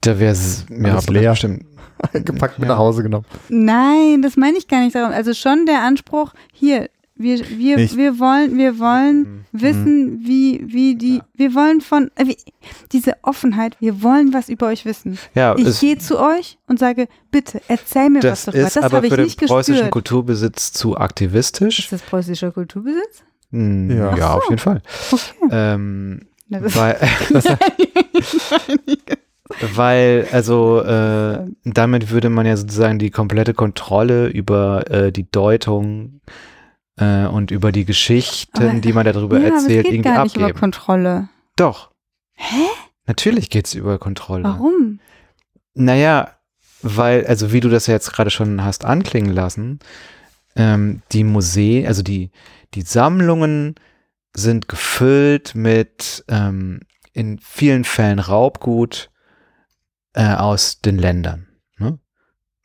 Da 0.00 0.18
wäre 0.18 0.32
es, 0.32 0.64
ja, 0.70 0.98
leer. 1.10 1.34
Bestimmt. 2.02 2.26
Gepackt 2.26 2.58
mit 2.58 2.68
Ja. 2.68 2.74
nach 2.74 2.78
Hause 2.80 3.02
genommen. 3.02 3.24
Nein, 3.48 4.22
das 4.22 4.36
meine 4.36 4.56
ich 4.58 4.68
gar 4.68 4.80
nicht 4.82 4.94
darum. 4.94 5.12
Also 5.12 5.34
schon 5.34 5.66
der 5.66 5.82
Anspruch, 5.82 6.32
hier, 6.52 6.88
wir, 7.16 7.38
wir, 7.58 7.76
wir 7.96 8.18
wollen, 8.18 8.56
wir 8.56 8.78
wollen 8.78 9.18
Mhm. 9.52 9.60
wissen, 9.60 10.20
wie, 10.24 10.62
wie 10.66 10.94
die, 10.94 11.16
Ja. 11.16 11.24
wir 11.34 11.54
wollen 11.54 11.80
von, 11.82 12.10
äh, 12.14 12.24
wie, 12.26 12.36
diese 12.92 13.14
Offenheit, 13.22 13.76
wir 13.80 14.02
wollen 14.02 14.32
was 14.32 14.48
über 14.48 14.68
euch 14.68 14.84
wissen. 14.86 15.18
Ja, 15.34 15.54
Ich 15.58 15.80
gehe 15.80 15.98
zu 15.98 16.18
euch 16.18 16.56
und 16.66 16.78
sage, 16.78 17.08
bitte, 17.30 17.60
erzähl 17.68 18.08
mir 18.10 18.20
das 18.20 18.46
was 18.46 18.54
darüber. 18.54 18.66
ist 18.68 18.76
Das 18.76 18.84
aber 18.84 18.96
habe 18.98 19.06
ich 19.06 19.12
für 19.12 19.16
den 19.18 19.24
nicht 19.26 19.38
preußischen 19.40 19.74
gespürt. 19.74 19.92
Kulturbesitz 19.92 20.72
zu 20.72 20.96
aktivistisch. 20.96 21.78
Ist 21.80 21.92
das 21.92 22.00
preußischer 22.02 22.52
Kulturbesitz? 22.52 23.22
Hm, 23.50 23.90
Ja. 23.90 24.16
ja, 24.16 24.28
Ach 24.30 24.34
auf 24.36 24.44
so. 24.44 24.50
jeden 24.50 24.60
Fall. 24.62 24.82
Okay. 25.10 25.48
Ähm, 25.50 26.20
weil, 26.48 26.96
weil, 29.74 30.28
also, 30.32 30.80
äh, 30.82 31.44
damit 31.64 32.10
würde 32.10 32.30
man 32.30 32.46
ja 32.46 32.56
sozusagen 32.56 32.98
die 32.98 33.10
komplette 33.10 33.54
Kontrolle 33.54 34.28
über 34.28 34.90
äh, 34.90 35.12
die 35.12 35.30
Deutung 35.30 36.20
äh, 36.96 37.26
und 37.26 37.50
über 37.50 37.72
die 37.72 37.84
Geschichten, 37.84 38.62
Aber- 38.62 38.80
die 38.80 38.92
man 38.92 39.04
darüber 39.04 39.38
ja, 39.40 39.48
aber 39.48 39.56
es 39.56 39.62
erzählt, 39.64 39.84
geht 39.86 39.94
irgendwie 39.94 40.10
gar 40.10 40.24
nicht 40.24 40.36
über. 40.36 40.52
Kontrolle. 40.52 41.28
Doch, 41.56 41.90
Hä? 42.34 42.66
natürlich 43.06 43.50
geht's 43.50 43.74
über 43.74 43.98
Kontrolle. 43.98 44.44
Warum? 44.44 45.00
Naja, 45.74 46.30
weil, 46.82 47.26
also 47.26 47.52
wie 47.52 47.60
du 47.60 47.68
das 47.68 47.86
ja 47.86 47.94
jetzt 47.94 48.12
gerade 48.12 48.30
schon 48.30 48.64
hast 48.64 48.84
anklingen 48.84 49.32
lassen, 49.32 49.78
ähm, 50.56 51.02
die 51.12 51.24
Museen, 51.24 51.86
also 51.86 52.02
die, 52.02 52.30
die 52.74 52.82
Sammlungen 52.82 53.74
sind 54.34 54.68
gefüllt 54.68 55.54
mit 55.54 56.24
ähm, 56.28 56.80
in 57.12 57.38
vielen 57.40 57.84
Fällen 57.84 58.18
Raubgut 58.20 59.09
äh, 60.14 60.34
aus 60.34 60.80
den 60.80 60.98
Ländern, 60.98 61.48
ne? 61.78 61.98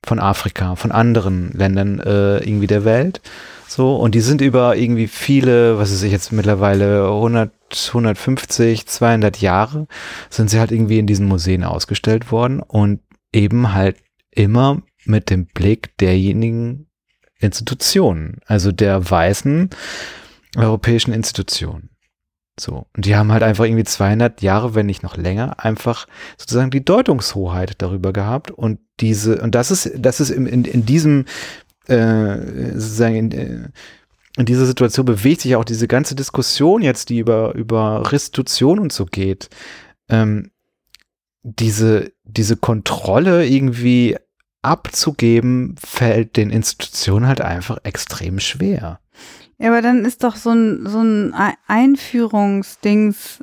Von 0.04 0.20
Afrika, 0.20 0.76
von 0.76 0.92
anderen 0.92 1.52
Ländern 1.52 2.00
äh, 2.00 2.38
irgendwie 2.38 2.68
der 2.68 2.86
Welt. 2.86 3.22
So, 3.68 3.96
und 3.96 4.14
die 4.14 4.22
sind 4.22 4.42
über 4.42 4.78
irgendwie 4.78 5.08
viele, 5.08 5.80
was 5.80 5.92
weiß 5.92 6.04
ich 6.04 6.12
jetzt 6.12 6.32
mittlerweile 6.32 7.06
100, 7.08 7.52
150, 7.88 8.86
200 8.86 9.38
Jahre, 9.42 9.88
sind 10.30 10.50
sie 10.50 10.60
halt 10.60 10.72
irgendwie 10.72 11.00
in 11.00 11.08
diesen 11.08 11.28
Museen 11.28 11.64
ausgestellt 11.64 12.32
worden 12.32 12.60
und 12.62 13.00
eben 13.34 13.74
halt 13.74 13.98
immer 14.30 14.82
mit 15.06 15.30
dem 15.30 15.48
Blick 15.48 15.98
derjenigen 15.98 16.88
Institutionen, 17.40 18.40
also 18.46 18.72
der 18.72 19.10
weißen 19.10 19.70
europäischen 20.56 21.14
Institutionen. 21.14 21.90
So. 22.60 22.86
Und 22.96 23.06
die 23.06 23.16
haben 23.16 23.32
halt 23.32 23.44
einfach 23.44 23.66
irgendwie 23.66 23.84
200 23.84 24.42
Jahre, 24.42 24.76
wenn 24.76 24.86
nicht 24.86 25.04
noch 25.04 25.18
länger, 25.18 25.64
einfach 25.64 26.08
sozusagen 26.38 26.72
die 26.72 26.86
Deutungshoheit 26.86 27.74
darüber 27.82 28.14
gehabt 28.14 28.52
und 28.52 28.80
diese, 29.02 29.42
und 29.42 29.56
das 29.56 29.72
ist, 29.72 29.92
das 29.98 30.22
ist 30.22 30.30
in, 30.30 30.46
in, 30.46 30.64
in 30.64 30.86
diesem, 30.86 31.26
äh, 31.88 32.38
sozusagen 32.74 33.16
in, 33.16 33.32
äh, 33.32 33.70
in 34.38 34.46
dieser 34.46 34.66
Situation 34.66 35.06
bewegt 35.06 35.42
sich 35.42 35.56
auch 35.56 35.66
diese 35.66 35.88
ganze 35.88 36.16
Diskussion 36.16 36.82
jetzt, 36.82 37.10
die 37.10 37.20
über, 37.20 37.54
über 37.56 38.12
Restitution 38.12 38.80
und 38.80 38.92
so 38.92 39.06
geht. 39.06 39.50
Ähm, 40.10 40.52
diese, 41.44 42.12
diese 42.24 42.58
Kontrolle 42.58 43.46
irgendwie 43.46 44.18
abzugeben, 44.62 45.76
fällt 45.78 46.38
den 46.38 46.50
Institutionen 46.50 47.28
halt 47.28 47.40
einfach 47.40 47.78
extrem 47.84 48.40
schwer. 48.40 49.00
Ja, 49.58 49.70
aber 49.70 49.82
dann 49.82 50.04
ist 50.06 50.24
doch 50.24 50.36
so 50.36 50.52
ein, 50.52 50.86
so 50.88 51.00
ein 51.02 51.34
Ei- 51.34 51.54
Einführungsdings, 51.68 53.40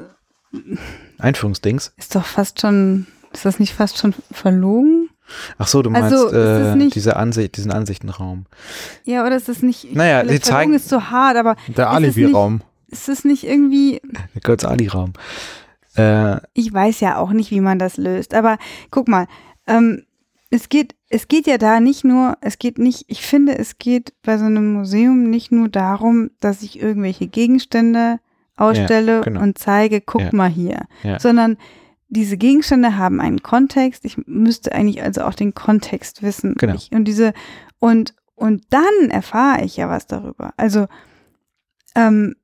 Einführungsdings. 1.18 1.92
ist 1.96 2.14
doch 2.14 2.24
fast 2.24 2.60
schon, 2.60 3.06
ist 3.32 3.44
das 3.44 3.58
nicht 3.58 3.74
fast 3.74 3.98
schon 3.98 4.14
verlogen? 4.30 5.08
Ach 5.56 5.66
so, 5.66 5.80
du 5.82 5.88
meinst 5.90 6.12
Also, 6.12 6.26
ist 6.26 6.32
es 6.34 6.72
äh, 6.72 6.76
nicht- 6.76 6.94
diese 6.94 7.16
Ansicht, 7.16 7.56
diesen 7.56 7.72
Ansichtenraum. 7.72 8.44
Ja, 9.04 9.24
oder 9.26 9.36
ist 9.36 9.48
das 9.48 9.62
nicht, 9.62 9.94
Naja, 9.94 10.28
sie 10.28 10.40
zeigen- 10.40 10.74
ist 10.74 10.88
so 10.88 11.04
hart, 11.04 11.36
aber 11.36 11.56
Der 11.68 11.90
Alibi-Raum. 11.90 12.60
ist 12.88 13.08
es 13.08 13.24
nicht 13.24 13.44
irgendwie, 13.44 14.02
Der 14.34 14.42
Kurz 14.44 14.64
Ali-Raum. 14.64 15.14
Äh, 15.96 16.36
ich 16.52 16.72
weiß 16.72 17.00
ja 17.00 17.16
auch 17.16 17.30
nicht, 17.30 17.50
wie 17.50 17.60
man 17.60 17.78
das 17.78 17.96
löst, 17.96 18.34
aber 18.34 18.58
guck 18.90 19.08
mal, 19.08 19.26
ähm, 19.66 20.02
es 20.52 20.68
geht, 20.68 20.94
es 21.08 21.28
geht 21.28 21.46
ja 21.46 21.56
da 21.56 21.80
nicht 21.80 22.04
nur, 22.04 22.36
es 22.42 22.58
geht 22.58 22.78
nicht, 22.78 23.06
ich 23.08 23.22
finde, 23.22 23.56
es 23.58 23.78
geht 23.78 24.12
bei 24.22 24.36
so 24.36 24.44
einem 24.44 24.74
Museum 24.74 25.30
nicht 25.30 25.50
nur 25.50 25.70
darum, 25.70 26.30
dass 26.40 26.62
ich 26.62 26.78
irgendwelche 26.80 27.26
Gegenstände 27.26 28.20
ausstelle 28.56 29.22
genau. 29.22 29.40
und 29.40 29.56
zeige, 29.56 30.02
guck 30.02 30.20
Ja. 30.20 30.30
mal 30.32 30.50
hier, 30.50 30.82
Ja. 31.02 31.18
sondern 31.18 31.56
diese 32.10 32.36
Gegenstände 32.36 32.98
haben 32.98 33.18
einen 33.18 33.42
Kontext. 33.42 34.04
Ich 34.04 34.18
müsste 34.26 34.72
eigentlich 34.72 35.02
also 35.02 35.22
auch 35.22 35.32
den 35.32 35.54
Kontext 35.54 36.22
wissen. 36.22 36.54
Genau. 36.58 36.74
Ich, 36.74 36.92
und 36.92 37.04
diese, 37.06 37.32
und, 37.78 38.14
und 38.34 38.64
dann 38.68 39.08
erfahre 39.10 39.64
ich 39.64 39.78
ja 39.78 39.88
was 39.88 40.06
darüber. 40.06 40.52
Also, 40.58 40.86
ähm, 41.94 42.34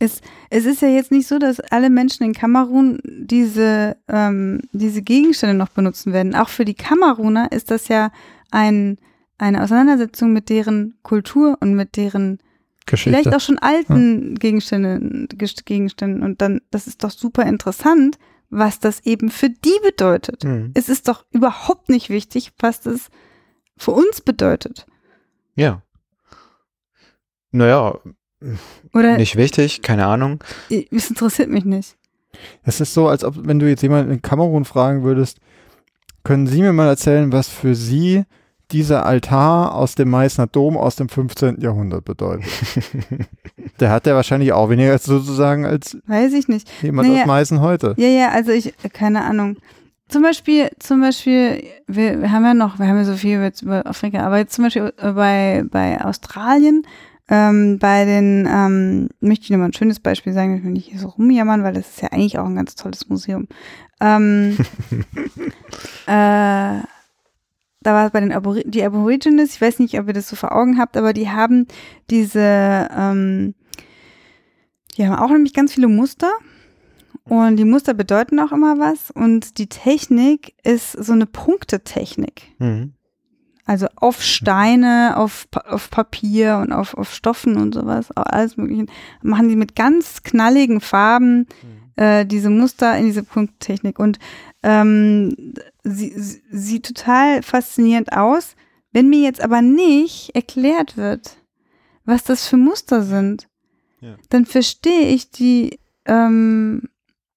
es, 0.00 0.20
es 0.50 0.64
ist 0.64 0.82
ja 0.82 0.88
jetzt 0.88 1.10
nicht 1.10 1.26
so, 1.26 1.38
dass 1.38 1.60
alle 1.60 1.90
Menschen 1.90 2.24
in 2.24 2.32
Kamerun 2.32 3.00
diese, 3.04 3.96
ähm, 4.08 4.60
diese 4.72 5.02
Gegenstände 5.02 5.56
noch 5.56 5.70
benutzen 5.70 6.12
werden. 6.12 6.34
Auch 6.34 6.48
für 6.48 6.64
die 6.64 6.74
Kameruner 6.74 7.50
ist 7.52 7.70
das 7.70 7.88
ja 7.88 8.10
ein, 8.50 8.98
eine 9.38 9.62
Auseinandersetzung 9.62 10.32
mit 10.32 10.48
deren 10.48 10.98
Kultur 11.02 11.58
und 11.60 11.74
mit 11.74 11.96
deren 11.96 12.38
Geschichte. 12.86 13.10
vielleicht 13.10 13.34
auch 13.34 13.40
schon 13.40 13.58
alten 13.58 14.36
Gegenständen, 14.36 15.28
Gest- 15.28 15.64
Gegenständen. 15.64 16.22
Und 16.22 16.40
dann, 16.40 16.60
das 16.70 16.86
ist 16.86 17.02
doch 17.04 17.10
super 17.10 17.42
interessant, 17.44 18.18
was 18.50 18.78
das 18.78 19.04
eben 19.04 19.30
für 19.30 19.50
die 19.50 19.78
bedeutet. 19.82 20.44
hm. 20.44 20.70
Es 20.74 20.88
ist 20.88 21.08
doch 21.08 21.26
überhaupt 21.32 21.88
nicht 21.88 22.08
wichtig, 22.08 22.52
was 22.60 22.80
das 22.80 23.08
für 23.76 23.90
uns 23.90 24.20
bedeutet. 24.20 24.86
Ja. 25.54 25.82
Naja, 27.50 27.98
Oder 28.94 29.16
nicht 29.16 29.36
wichtig, 29.36 29.82
keine 29.82 30.06
Ahnung. 30.06 30.42
es 30.68 31.10
interessiert 31.10 31.50
mich 31.50 31.64
nicht. 31.64 31.96
Es 32.62 32.80
ist 32.80 32.94
so, 32.94 33.08
als 33.08 33.24
ob, 33.24 33.34
wenn 33.38 33.58
du 33.58 33.68
jetzt 33.68 33.82
jemanden 33.82 34.12
in 34.12 34.22
Kamerun 34.22 34.64
fragen 34.64 35.02
würdest, 35.02 35.38
können 36.24 36.46
Sie 36.46 36.60
mir 36.60 36.72
mal 36.72 36.88
erzählen, 36.88 37.32
was 37.32 37.48
für 37.48 37.74
Sie 37.74 38.24
dieser 38.70 39.06
Altar 39.06 39.74
aus 39.74 39.94
dem 39.94 40.10
Meißner 40.10 40.46
Dom 40.46 40.76
aus 40.76 40.96
dem 40.96 41.08
15. 41.08 41.60
Jahrhundert 41.60 42.04
bedeutet? 42.04 42.44
Der 43.80 43.90
hat 43.90 44.06
ja 44.06 44.14
wahrscheinlich 44.14 44.52
auch 44.52 44.68
weniger 44.68 44.92
als 44.92 45.04
sozusagen 45.04 45.64
als 45.64 45.96
Weiß 46.06 46.32
ich 46.34 46.48
nicht. 46.48 46.68
jemand 46.82 47.08
Naja. 47.08 47.22
aus 47.22 47.26
Meißen 47.26 47.60
heute. 47.60 47.94
Ja, 47.96 48.08
ja, 48.08 48.28
also 48.30 48.52
ich, 48.52 48.74
keine 48.92 49.24
Ahnung. 49.24 49.56
Zum 50.08 50.22
Beispiel, 50.22 50.68
zum 50.78 51.00
Beispiel, 51.00 51.62
wir, 51.86 52.20
wir 52.20 52.32
haben 52.32 52.44
ja 52.44 52.54
noch, 52.54 52.78
wir 52.78 52.86
haben 52.86 52.96
ja 52.96 53.04
so 53.04 53.14
viel 53.14 53.40
jetzt 53.42 53.62
über 53.62 53.86
Afrika, 53.86 54.20
aber 54.20 54.38
jetzt 54.38 54.54
zum 54.54 54.64
Beispiel 54.64 54.92
bei, 54.96 55.64
bei 55.70 56.02
Australien, 56.04 56.82
ähm, 57.28 57.78
bei 57.78 58.04
den, 58.04 58.48
ähm, 58.50 59.08
möchte 59.20 59.44
ich 59.44 59.50
nochmal 59.50 59.68
ein 59.68 59.74
schönes 59.74 60.00
Beispiel 60.00 60.32
sagen, 60.32 60.56
ich 60.56 60.64
will 60.64 60.72
nicht 60.72 60.88
hier 60.88 60.98
so 60.98 61.08
rumjammern, 61.08 61.62
weil 61.62 61.74
das 61.74 61.88
ist 61.88 62.02
ja 62.02 62.08
eigentlich 62.08 62.38
auch 62.38 62.46
ein 62.46 62.56
ganz 62.56 62.74
tolles 62.74 63.08
Museum. 63.08 63.48
Ähm, 64.00 64.56
äh, 66.06 66.80
da 67.80 67.94
war 67.94 68.06
es 68.06 68.12
bei 68.12 68.20
den 68.20 68.32
Abori 68.32 68.64
die 68.66 68.82
Aborigines, 68.82 69.54
ich 69.54 69.60
weiß 69.60 69.78
nicht, 69.78 69.98
ob 69.98 70.08
ihr 70.08 70.14
das 70.14 70.28
so 70.28 70.36
vor 70.36 70.54
Augen 70.54 70.78
habt, 70.78 70.96
aber 70.96 71.12
die 71.12 71.28
haben 71.30 71.66
diese, 72.10 72.88
ähm, 72.96 73.54
die 74.96 75.06
haben 75.06 75.16
auch 75.16 75.30
nämlich 75.30 75.54
ganz 75.54 75.74
viele 75.74 75.88
Muster 75.88 76.30
Und 77.28 77.56
die 77.56 77.64
Muster 77.64 77.94
bedeuten 77.94 78.40
auch 78.40 78.52
immer 78.52 78.78
was. 78.78 79.10
Und 79.10 79.58
die 79.58 79.68
Technik 79.68 80.54
ist 80.64 80.92
so 80.92 81.12
eine 81.12 81.26
Punktetechnik. 81.26 82.42
Mhm. 82.58 82.94
Also 83.68 83.86
auf 83.96 84.22
Steine, 84.22 85.14
auf, 85.18 85.46
auf 85.66 85.90
Papier 85.90 86.56
und 86.62 86.72
auf, 86.72 86.94
auf 86.94 87.12
Stoffen 87.12 87.56
und 87.56 87.74
sowas, 87.74 88.10
alles 88.12 88.56
mögliche. 88.56 88.86
Machen 89.22 89.48
die 89.50 89.56
mit 89.56 89.76
ganz 89.76 90.22
knalligen 90.22 90.80
Farben 90.80 91.46
äh, 91.96 92.24
diese 92.24 92.48
Muster 92.48 92.96
in 92.96 93.04
diese 93.04 93.22
Punkttechnik. 93.22 93.98
Und 93.98 94.18
ähm, 94.62 95.52
sie, 95.84 96.10
sie 96.18 96.40
sieht 96.50 96.86
total 96.86 97.42
faszinierend 97.42 98.12
aus. 98.12 98.56
Wenn 98.92 99.10
mir 99.10 99.20
jetzt 99.20 99.42
aber 99.42 99.60
nicht 99.60 100.30
erklärt 100.34 100.96
wird, 100.96 101.36
was 102.06 102.24
das 102.24 102.48
für 102.48 102.56
Muster 102.56 103.02
sind, 103.02 103.48
Ja. 104.00 104.16
dann 104.30 104.46
verstehe 104.46 105.08
ich 105.08 105.30
die, 105.30 105.78
ähm, 106.06 106.88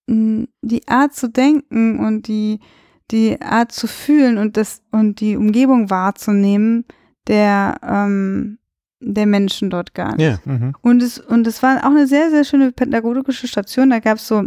die 0.08 0.88
Art 0.88 1.14
zu 1.14 1.28
denken 1.28 2.00
und 2.00 2.28
die, 2.30 2.62
die 3.12 3.42
Art 3.42 3.72
zu 3.72 3.88
fühlen 3.88 4.38
und 4.38 4.58
das 4.58 4.82
und 4.92 5.20
die 5.20 5.36
Umgebung 5.36 5.90
wahrzunehmen 5.90 6.86
der, 7.28 7.78
ähm, 7.84 8.58
der 9.00 9.26
Menschen 9.26 9.70
dort 9.70 9.94
gar 9.94 10.16
nicht. 10.16 10.40
Ja. 10.46 10.52
Mhm. 10.52 10.74
Und 10.82 11.02
es, 11.02 11.20
und 11.20 11.48
es 11.48 11.62
war 11.64 11.80
auch 11.80 11.92
eine 11.92 12.08
sehr, 12.08 12.30
sehr 12.30 12.44
schöne 12.44 12.72
pädagogische 12.72 13.48
Station. 13.48 13.90
Da 13.90 14.00
gab 14.00 14.18
es 14.18 14.28
so, 14.28 14.46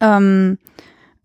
ähm, 0.00 0.58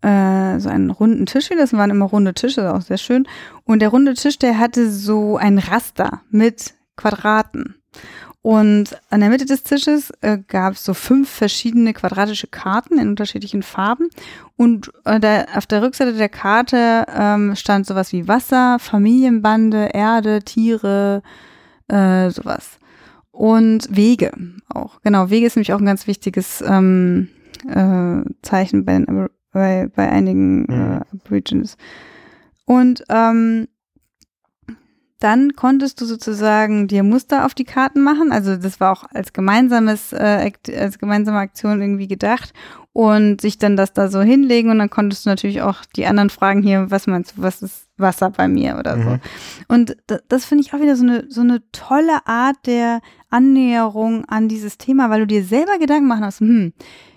äh, 0.02 0.58
so 0.58 0.68
einen 0.68 0.90
runden 0.90 1.26
Tisch. 1.26 1.48
Das 1.48 1.72
waren 1.72 1.90
immer 1.90 2.06
runde 2.06 2.34
Tische, 2.34 2.72
auch 2.72 2.82
sehr 2.82 2.98
schön. 2.98 3.26
Und 3.64 3.80
der 3.80 3.88
runde 3.88 4.14
Tisch, 4.14 4.38
der 4.38 4.58
hatte 4.58 4.90
so 4.90 5.36
ein 5.36 5.58
Raster 5.58 6.22
mit 6.30 6.74
Quadraten. 6.96 7.76
Und 8.48 8.98
an 9.10 9.20
der 9.20 9.28
Mitte 9.28 9.44
des 9.44 9.62
Tisches 9.62 10.10
äh, 10.22 10.38
gab 10.38 10.72
es 10.72 10.82
so 10.82 10.94
fünf 10.94 11.28
verschiedene 11.28 11.92
quadratische 11.92 12.46
Karten 12.46 12.98
in 12.98 13.10
unterschiedlichen 13.10 13.62
Farben. 13.62 14.08
Und 14.56 14.90
äh, 15.04 15.20
da, 15.20 15.44
auf 15.54 15.66
der 15.66 15.82
Rückseite 15.82 16.14
der 16.14 16.30
Karte 16.30 17.04
ähm, 17.14 17.54
stand 17.56 17.84
sowas 17.84 18.10
wie 18.14 18.26
Wasser, 18.26 18.78
Familienbande, 18.78 19.90
Erde, 19.92 20.42
Tiere, 20.42 21.22
äh, 21.88 22.30
sowas. 22.30 22.78
Und 23.32 23.94
Wege 23.94 24.32
auch. 24.70 25.02
Genau, 25.02 25.28
Wege 25.28 25.44
ist 25.44 25.56
nämlich 25.56 25.74
auch 25.74 25.80
ein 25.80 25.84
ganz 25.84 26.06
wichtiges 26.06 26.64
ähm, 26.66 27.28
äh, 27.68 28.22
Zeichen 28.40 28.86
bei, 28.86 28.94
den 28.94 29.28
bei, 29.52 29.90
bei 29.94 30.08
einigen 30.08 30.64
äh, 30.70 30.72
Mhm. 30.72 31.02
Aborigines. 31.12 31.76
Und 32.64 33.04
ähm, 33.10 33.68
dann 35.20 35.54
konntest 35.54 36.00
du 36.00 36.04
sozusagen 36.04 36.86
dir 36.86 37.02
Muster 37.02 37.44
auf 37.44 37.54
die 37.54 37.64
Karten 37.64 38.02
machen. 38.02 38.30
Also 38.30 38.56
das 38.56 38.78
war 38.80 38.92
auch 38.92 39.04
als 39.10 39.32
gemeinsames, 39.32 40.12
äh, 40.12 40.50
als 40.76 40.98
gemeinsame 40.98 41.38
Aktion 41.38 41.80
irgendwie 41.80 42.06
gedacht 42.06 42.52
und 42.92 43.40
sich 43.40 43.58
dann 43.58 43.76
das 43.76 43.92
da 43.92 44.08
so 44.08 44.20
hinlegen 44.20 44.70
und 44.70 44.78
dann 44.78 44.90
konntest 44.90 45.24
du 45.26 45.30
natürlich 45.30 45.62
auch 45.62 45.84
die 45.96 46.06
anderen 46.06 46.30
fragen 46.30 46.62
hier, 46.62 46.90
was 46.90 47.06
meinst 47.06 47.36
du, 47.36 47.42
was 47.42 47.62
ist 47.62 47.86
Wasser 47.96 48.30
bei 48.30 48.46
mir 48.46 48.76
oder 48.78 48.94
so. 49.02 49.10
Mhm. 49.10 49.20
Und 49.66 49.96
da, 50.06 50.18
das 50.28 50.44
finde 50.44 50.62
ich 50.62 50.72
auch 50.72 50.80
wieder 50.80 50.94
so 50.94 51.02
eine, 51.04 51.24
so 51.28 51.40
eine 51.40 51.62
tolle 51.72 52.26
Art 52.26 52.56
der 52.66 53.00
Annäherung 53.28 54.24
an 54.26 54.48
dieses 54.48 54.78
Thema, 54.78 55.10
weil 55.10 55.20
du 55.20 55.26
dir 55.26 55.44
selber 55.44 55.78
Gedanken 55.78 56.06
machen 56.06 56.24
hast, 56.24 56.40
hm, 56.40 56.72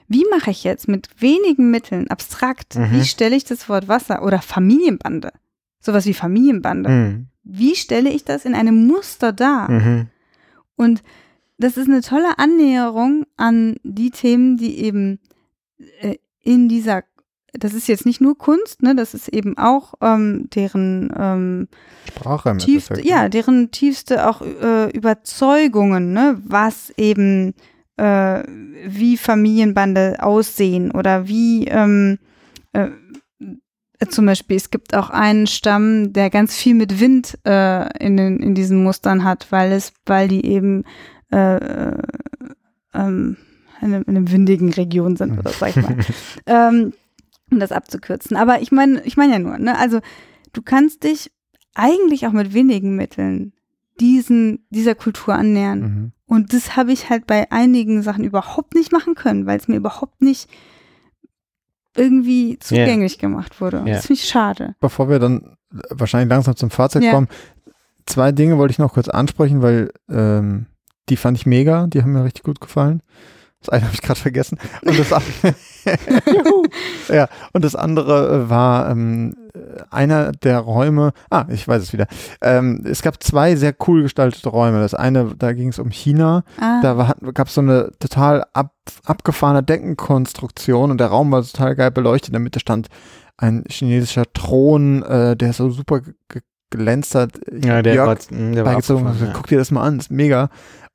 wie 0.07 0.25
mache 0.35 0.49
ich 0.51 0.63
jetzt 0.63 0.87
mit 0.87 1.09
wenigen 1.21 1.69
Mitteln, 1.71 2.09
abstrakt, 2.09 2.75
Mhm. 2.75 2.91
wie 2.93 3.05
stelle 3.05 3.35
ich 3.35 3.43
das 3.45 3.69
Wort 3.69 3.87
Wasser 3.87 4.23
oder 4.23 4.41
Familienbande, 4.41 5.31
sowas 5.79 6.05
wie 6.05 6.13
Familienbande, 6.13 6.89
Mhm. 6.89 7.27
Wie 7.43 7.75
stelle 7.75 8.09
ich 8.09 8.23
das 8.23 8.45
in 8.45 8.55
einem 8.55 8.87
Muster 8.87 9.31
dar? 9.31 9.69
Mhm. 9.69 10.07
Und 10.75 11.03
das 11.57 11.77
ist 11.77 11.87
eine 11.87 12.01
tolle 12.01 12.39
Annäherung 12.39 13.25
an 13.37 13.75
die 13.83 14.11
Themen, 14.11 14.57
die 14.57 14.79
eben 14.79 15.19
äh, 16.01 16.15
in 16.41 16.69
dieser, 16.69 17.03
das 17.53 17.73
ist 17.73 17.87
jetzt 17.87 18.05
nicht 18.05 18.21
nur 18.21 18.37
Kunst, 18.37 18.81
ne, 18.81 18.95
das 18.95 19.13
ist 19.13 19.27
eben 19.27 19.57
auch 19.57 19.93
ähm, 20.01 20.49
deren 20.53 21.13
ähm, 21.15 21.67
Sprache 22.07 22.57
tiefste, 22.57 23.05
ja, 23.05 23.23
ne? 23.23 23.29
deren 23.29 23.71
tiefste 23.71 24.27
auch 24.27 24.41
äh, 24.41 24.89
Überzeugungen, 24.89 26.13
ne, 26.13 26.41
was 26.43 26.91
eben 26.97 27.53
äh, 27.97 28.43
wie 28.87 29.17
Familienbande 29.17 30.17
aussehen 30.21 30.91
oder 30.91 31.27
wie 31.27 31.67
ähm, 31.67 32.17
äh, 32.73 32.87
zum 34.09 34.25
Beispiel, 34.25 34.57
es 34.57 34.71
gibt 34.71 34.95
auch 34.95 35.09
einen 35.09 35.47
Stamm, 35.47 36.13
der 36.13 36.29
ganz 36.29 36.55
viel 36.55 36.73
mit 36.73 36.99
Wind 36.99 37.37
äh, 37.45 37.97
in, 38.03 38.17
den, 38.17 38.39
in 38.39 38.55
diesen 38.55 38.83
Mustern 38.83 39.23
hat, 39.23 39.47
weil 39.51 39.71
es, 39.71 39.93
weil 40.05 40.27
die 40.27 40.45
eben 40.45 40.83
äh, 41.31 41.55
äh, 41.55 41.97
ähm, 42.93 43.37
in, 43.81 43.93
einem, 43.93 44.03
in 44.07 44.17
einer 44.17 44.31
windigen 44.31 44.73
Region 44.73 45.15
sind 45.15 45.37
oder 45.37 45.51
sag 45.51 45.69
ich 45.69 45.75
mal. 45.77 45.97
ähm, 46.45 46.93
um 47.51 47.59
das 47.59 47.71
abzukürzen. 47.71 48.37
Aber 48.37 48.61
ich 48.61 48.71
meine, 48.71 49.01
ich 49.03 49.17
meine 49.17 49.33
ja 49.33 49.39
nur, 49.39 49.57
ne? 49.57 49.77
Also 49.77 49.99
du 50.53 50.61
kannst 50.61 51.03
dich 51.03 51.31
eigentlich 51.73 52.27
auch 52.27 52.31
mit 52.31 52.53
wenigen 52.53 52.95
Mitteln 52.95 53.53
diesen, 53.99 54.65
dieser 54.69 54.95
Kultur 54.95 55.35
annähern. 55.35 55.79
Mhm. 55.79 56.11
Und 56.25 56.53
das 56.53 56.75
habe 56.75 56.91
ich 56.91 57.09
halt 57.09 57.27
bei 57.27 57.51
einigen 57.51 58.03
Sachen 58.03 58.23
überhaupt 58.23 58.73
nicht 58.73 58.91
machen 58.91 59.15
können, 59.15 59.45
weil 59.45 59.57
es 59.57 59.67
mir 59.67 59.75
überhaupt 59.75 60.21
nicht 60.21 60.49
irgendwie 61.95 62.57
zugänglich 62.59 63.17
gemacht 63.19 63.59
wurde. 63.61 63.77
Ja. 63.85 63.95
Das 63.95 64.05
finde 64.07 64.21
ich 64.21 64.27
schade. 64.27 64.75
Bevor 64.79 65.09
wir 65.09 65.19
dann 65.19 65.55
wahrscheinlich 65.89 66.29
langsam 66.29 66.55
zum 66.55 66.69
Fazit 66.69 67.03
Ja. 67.03 67.11
kommen, 67.11 67.27
zwei 68.05 68.31
Dinge 68.31 68.57
wollte 68.57 68.71
ich 68.71 68.79
noch 68.79 68.93
kurz 68.93 69.07
ansprechen, 69.09 69.61
weil 69.61 69.91
ähm, 70.09 70.67
die 71.09 71.17
fand 71.17 71.37
ich 71.37 71.45
mega, 71.45 71.87
die 71.87 72.01
haben 72.01 72.13
mir 72.13 72.23
richtig 72.23 72.43
gut 72.43 72.61
gefallen. 72.61 73.01
Das 73.61 73.69
eine 73.69 73.83
habe 73.85 73.93
ich 73.93 74.01
gerade 74.01 74.19
vergessen. 74.19 74.57
Und 74.83 74.97
das, 74.99 75.09
ja, 77.09 77.27
und 77.53 77.63
das 77.63 77.75
andere 77.75 78.45
äh, 78.45 78.49
war 78.49 78.89
ähm, 78.89 79.35
äh, 79.53 79.59
einer 79.89 80.31
der 80.31 80.59
Räume, 80.59 81.11
ah, 81.29 81.45
ich 81.49 81.67
weiß 81.67 81.81
es 81.83 81.93
wieder. 81.93 82.07
Ähm, 82.41 82.83
es 82.85 83.01
gab 83.01 83.21
zwei 83.23 83.55
sehr 83.55 83.73
cool 83.87 84.03
gestaltete 84.03 84.49
Räume. 84.49 84.79
Das 84.79 84.93
eine, 84.93 85.33
da 85.37 85.53
ging 85.53 85.69
es 85.69 85.79
um 85.79 85.89
China. 85.89 86.43
Ah, 86.59 86.81
Da 86.81 87.13
gab 87.33 87.47
es 87.47 87.53
so 87.53 87.61
eine 87.61 87.91
total 87.99 88.45
ab, 88.53 88.73
abgefahrene 89.05 89.63
Deckenkonstruktion 89.63 90.91
und 90.91 90.99
der 90.99 91.07
Raum 91.07 91.31
war 91.31 91.43
total 91.43 91.75
geil 91.75 91.91
beleuchtet. 91.91 92.29
In 92.29 92.33
der 92.33 92.39
Mitte 92.41 92.59
stand 92.59 92.87
ein 93.37 93.63
chinesischer 93.69 94.23
Thron, 94.33 95.03
äh, 95.03 95.35
der 95.35 95.53
so 95.53 95.69
super 95.71 96.01
ge- 96.01 96.13
ge- 96.29 96.41
glänzt 96.69 97.15
hat. 97.15 97.31
Ja, 97.51 97.81
der 97.81 97.95
Jörg 97.95 98.07
war, 98.07 98.37
mh, 98.37 98.53
der 98.55 98.65
war 98.65 98.73
abgefahren, 99.03 99.33
guck 99.33 99.47
dir 99.47 99.57
das 99.57 99.71
mal 99.71 99.83
an, 99.83 99.99
ist 99.99 100.11
mega. 100.11 100.49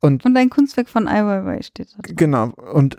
Und 0.06 0.24
und 0.24 0.36
ein 0.36 0.50
Kunstwerk 0.50 0.88
von 0.88 1.08
Ai 1.08 1.24
Weiwei 1.24 1.62
steht 1.62 1.88
da. 1.92 1.98
genau, 2.02 2.50
und 2.72 2.96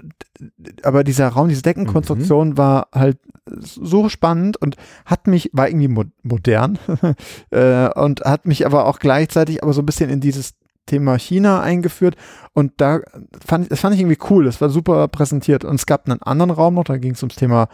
aber 0.84 1.04
dieser 1.04 1.30
Raum, 1.30 1.50
diese 1.50 1.62
Deckenkonstruktion 1.64 2.50
Mhm. 2.50 2.58
war 2.58 2.88
halt 2.94 3.18
so 3.60 4.10
spannend 4.10 4.58
und 4.58 4.76
hat 5.06 5.26
mich, 5.28 5.50
war 5.54 5.68
irgendwie 5.70 5.88
mo 5.88 6.04
modern 6.24 6.78
äh, 7.52 7.88
und 8.00 8.22
hat 8.22 8.46
mich 8.46 8.66
aber 8.66 8.86
auch 8.86 9.00
gleichzeitig 9.00 9.64
aber 9.64 9.74
so 9.74 9.82
ein 9.82 9.86
bisschen 9.86 10.10
in 10.10 10.20
dieses 10.20 10.54
Thema 10.86 11.18
China 11.18 11.62
eingeführt 11.62 12.16
und 12.54 12.74
da 12.78 13.00
fand 13.46 13.64
ich, 13.66 13.70
das 13.70 13.80
fand 13.80 13.96
ich 13.96 14.02
irgendwie 14.02 14.20
cool, 14.30 14.46
das 14.46 14.62
war 14.62 14.70
super 14.70 15.08
präsentiert 15.08 15.66
und 15.66 15.76
es 15.76 15.86
gab 15.86 16.08
einen 16.10 16.22
anderen 16.22 16.52
Raum 16.52 16.76
noch, 16.76 16.84
da 16.86 16.98
ging 16.98 17.14
es 17.14 17.24
ums 17.24 17.36
Thema 17.36 17.68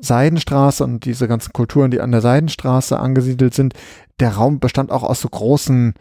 Seidenstraße 0.00 0.84
und 0.84 1.04
diese 1.04 1.28
ganzen 1.28 1.52
Kulturen, 1.52 1.90
die 1.90 2.00
an 2.00 2.12
der 2.12 2.20
Seidenstraße 2.22 2.98
angesiedelt 2.98 3.54
sind. 3.54 3.74
Der 4.18 4.32
Raum 4.34 4.58
bestand 4.60 4.90
auch 4.90 5.02
aus 5.02 5.20
so 5.20 5.28
großen, 5.28 5.94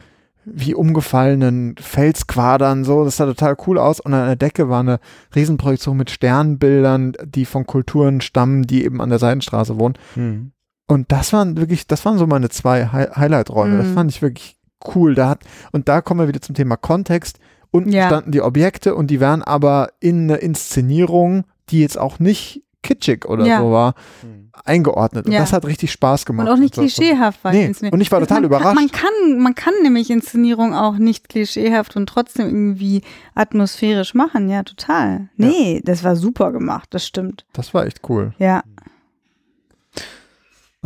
wie 0.54 0.74
umgefallenen 0.76 1.76
Felsquadern, 1.80 2.84
so, 2.84 3.04
das 3.06 3.18
sah 3.18 3.26
total 3.26 3.56
cool 3.68 3.78
aus 3.78 4.00
und 4.00 4.14
an 4.14 4.26
der 4.28 4.36
Decke 4.36 4.70
war 4.70 4.80
eine 4.82 5.00
Riesenprojektion 5.36 5.96
mit 5.98 6.10
Sternbildern, 6.10 7.14
die 7.26 7.46
von 7.46 7.66
Kulturen 7.66 8.22
stammen, 8.22 8.64
die 8.64 8.84
eben 8.86 9.02
an 9.02 9.10
der 9.10 9.20
Seidenstraße 9.20 9.78
wohnen. 9.80 9.96
Mhm. 10.16 10.52
Und 10.88 11.12
das 11.12 11.34
waren 11.34 11.58
wirklich, 11.58 11.86
das 11.88 12.04
waren 12.06 12.18
so 12.18 12.26
meine 12.26 12.50
zwei 12.50 12.88
Hi 12.88 13.06
Highlight-Räume. 13.16 13.78
Das 13.78 13.88
Mhm. 13.88 13.94
fand 13.94 14.12
ich 14.12 14.22
wirklich 14.22 14.58
cool. 14.96 15.14
Da 15.14 15.30
hat, 15.30 15.42
und 15.72 15.88
da 15.88 16.02
kommen 16.02 16.22
wir 16.22 16.28
wieder 16.28 16.42
zum 16.42 16.56
Thema 16.56 16.78
Kontext. 16.78 17.40
Unten 17.72 17.92
Ja. 17.92 18.08
standen 18.08 18.32
die 18.32 18.42
Objekte 18.42 18.96
und 18.96 19.12
die 19.12 19.22
waren 19.22 19.44
aber 19.44 19.90
in 20.00 20.24
eine 20.24 20.38
Inszenierung, 20.38 21.44
die 21.70 21.82
jetzt 21.82 22.00
auch 22.00 22.18
nicht 22.18 22.64
kitschig 22.82 23.26
oder 23.26 23.46
Ja. 23.46 23.60
so 23.60 23.72
war, 23.72 23.94
Mhm. 24.24 24.49
Eingeordnet. 24.66 25.26
Und 25.26 25.32
Ja. 25.32 25.40
das 25.40 25.54
hat 25.54 25.66
richtig 25.66 25.92
Spaß 25.92 26.26
gemacht. 26.26 26.48
Und 26.48 26.54
auch 26.54 26.60
nicht 26.60 26.76
so. 26.76 26.82
klischeehaft 26.82 27.44
war 27.44 27.52
Nee, 27.52 27.66
Inszenierung. 27.66 27.94
und 27.96 28.02
ich 28.02 28.12
war 28.12 28.20
total 28.20 28.38
man 28.42 28.44
überrascht. 28.46 28.66
Kann, 28.66 28.76
man, 28.76 28.92
kann, 28.92 29.40
man 29.40 29.56
kann 29.56 29.74
nämlich 29.84 30.10
Inszenierung 30.10 30.74
auch 30.74 30.98
nicht 30.98 31.30
klischeehaft 31.30 31.96
und 31.96 32.08
trotzdem 32.08 32.48
irgendwie 32.48 33.02
atmosphärisch 33.36 34.14
machen. 34.14 34.50
Ja, 34.50 34.64
total. 34.64 35.30
Nee, 35.38 35.82
das 35.84 36.04
war 36.04 36.16
super 36.16 36.52
gemacht, 36.52 36.88
das 36.92 37.06
stimmt. 37.06 37.46
Das 37.54 37.74
war 37.74 37.86
echt 37.86 38.02
cool. 38.10 38.34
Ja, 38.40 38.64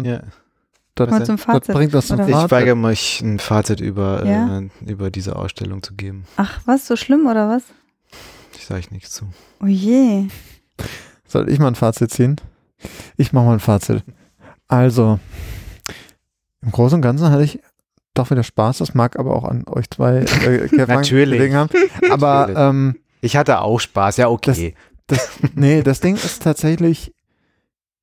Ja. 0.01 0.21
Das, 0.95 1.09
mal 1.09 1.25
zum 1.25 1.37
das 1.37 1.45
Fazit. 1.45 1.73
bringt 1.75 1.95
uns 1.95 2.07
zum 2.07 2.19
oder 2.19 2.27
Ich? 2.27 2.33
Fazit. 2.35 2.51
weigere 2.51 2.75
mich, 2.75 3.21
ein 3.21 3.39
Fazit 3.39 3.79
über, 3.79 4.23
Ja? 4.27 4.59
äh, 4.59 4.69
über 4.85 5.09
diese 5.09 5.35
Ausstellung 5.35 5.81
zu 5.81 5.95
geben. 5.95 6.25
Ach, 6.37 6.59
was, 6.65 6.85
so 6.85 6.95
schlimm 6.95 7.25
oder 7.25 7.49
was? 7.49 7.63
Ich 8.55 8.65
sage 8.67 8.85
nichts 8.91 9.09
zu. 9.11 9.25
Oh 9.61 9.65
je. 9.65 10.27
Soll 11.27 11.49
ich 11.49 11.57
mal 11.57 11.67
ein 11.69 11.75
Fazit 11.75 12.11
ziehen? 12.11 12.35
Ich 13.17 13.33
mache 13.33 13.45
mal 13.45 13.53
ein 13.53 13.59
Fazit. 13.59 14.03
Also, 14.67 15.19
im 16.61 16.71
Großen 16.71 16.95
und 16.97 17.01
Ganzen 17.01 17.29
hatte 17.29 17.43
ich 17.43 17.59
doch 18.13 18.29
wieder 18.31 18.43
Spaß. 18.43 18.79
Das 18.79 18.93
mag 18.93 19.17
aber 19.19 19.35
auch 19.35 19.43
an 19.43 19.65
euch 19.67 19.89
zwei 19.89 20.19
äh, 20.19 20.67
Natürlich. 20.85 21.53
haben. 21.53 21.69
Aber 22.11 22.47
Natürlich. 22.47 22.59
ähm, 22.59 22.95
Ich 23.21 23.35
hatte 23.35 23.61
auch 23.61 23.79
Spaß, 23.79 24.17
ja, 24.17 24.29
okay. 24.29 24.75
Das, 25.07 25.29
nee, 25.55 25.83
das 25.83 25.99
Ding 25.99 26.15
ist 26.15 26.41
tatsächlich, 26.43 27.13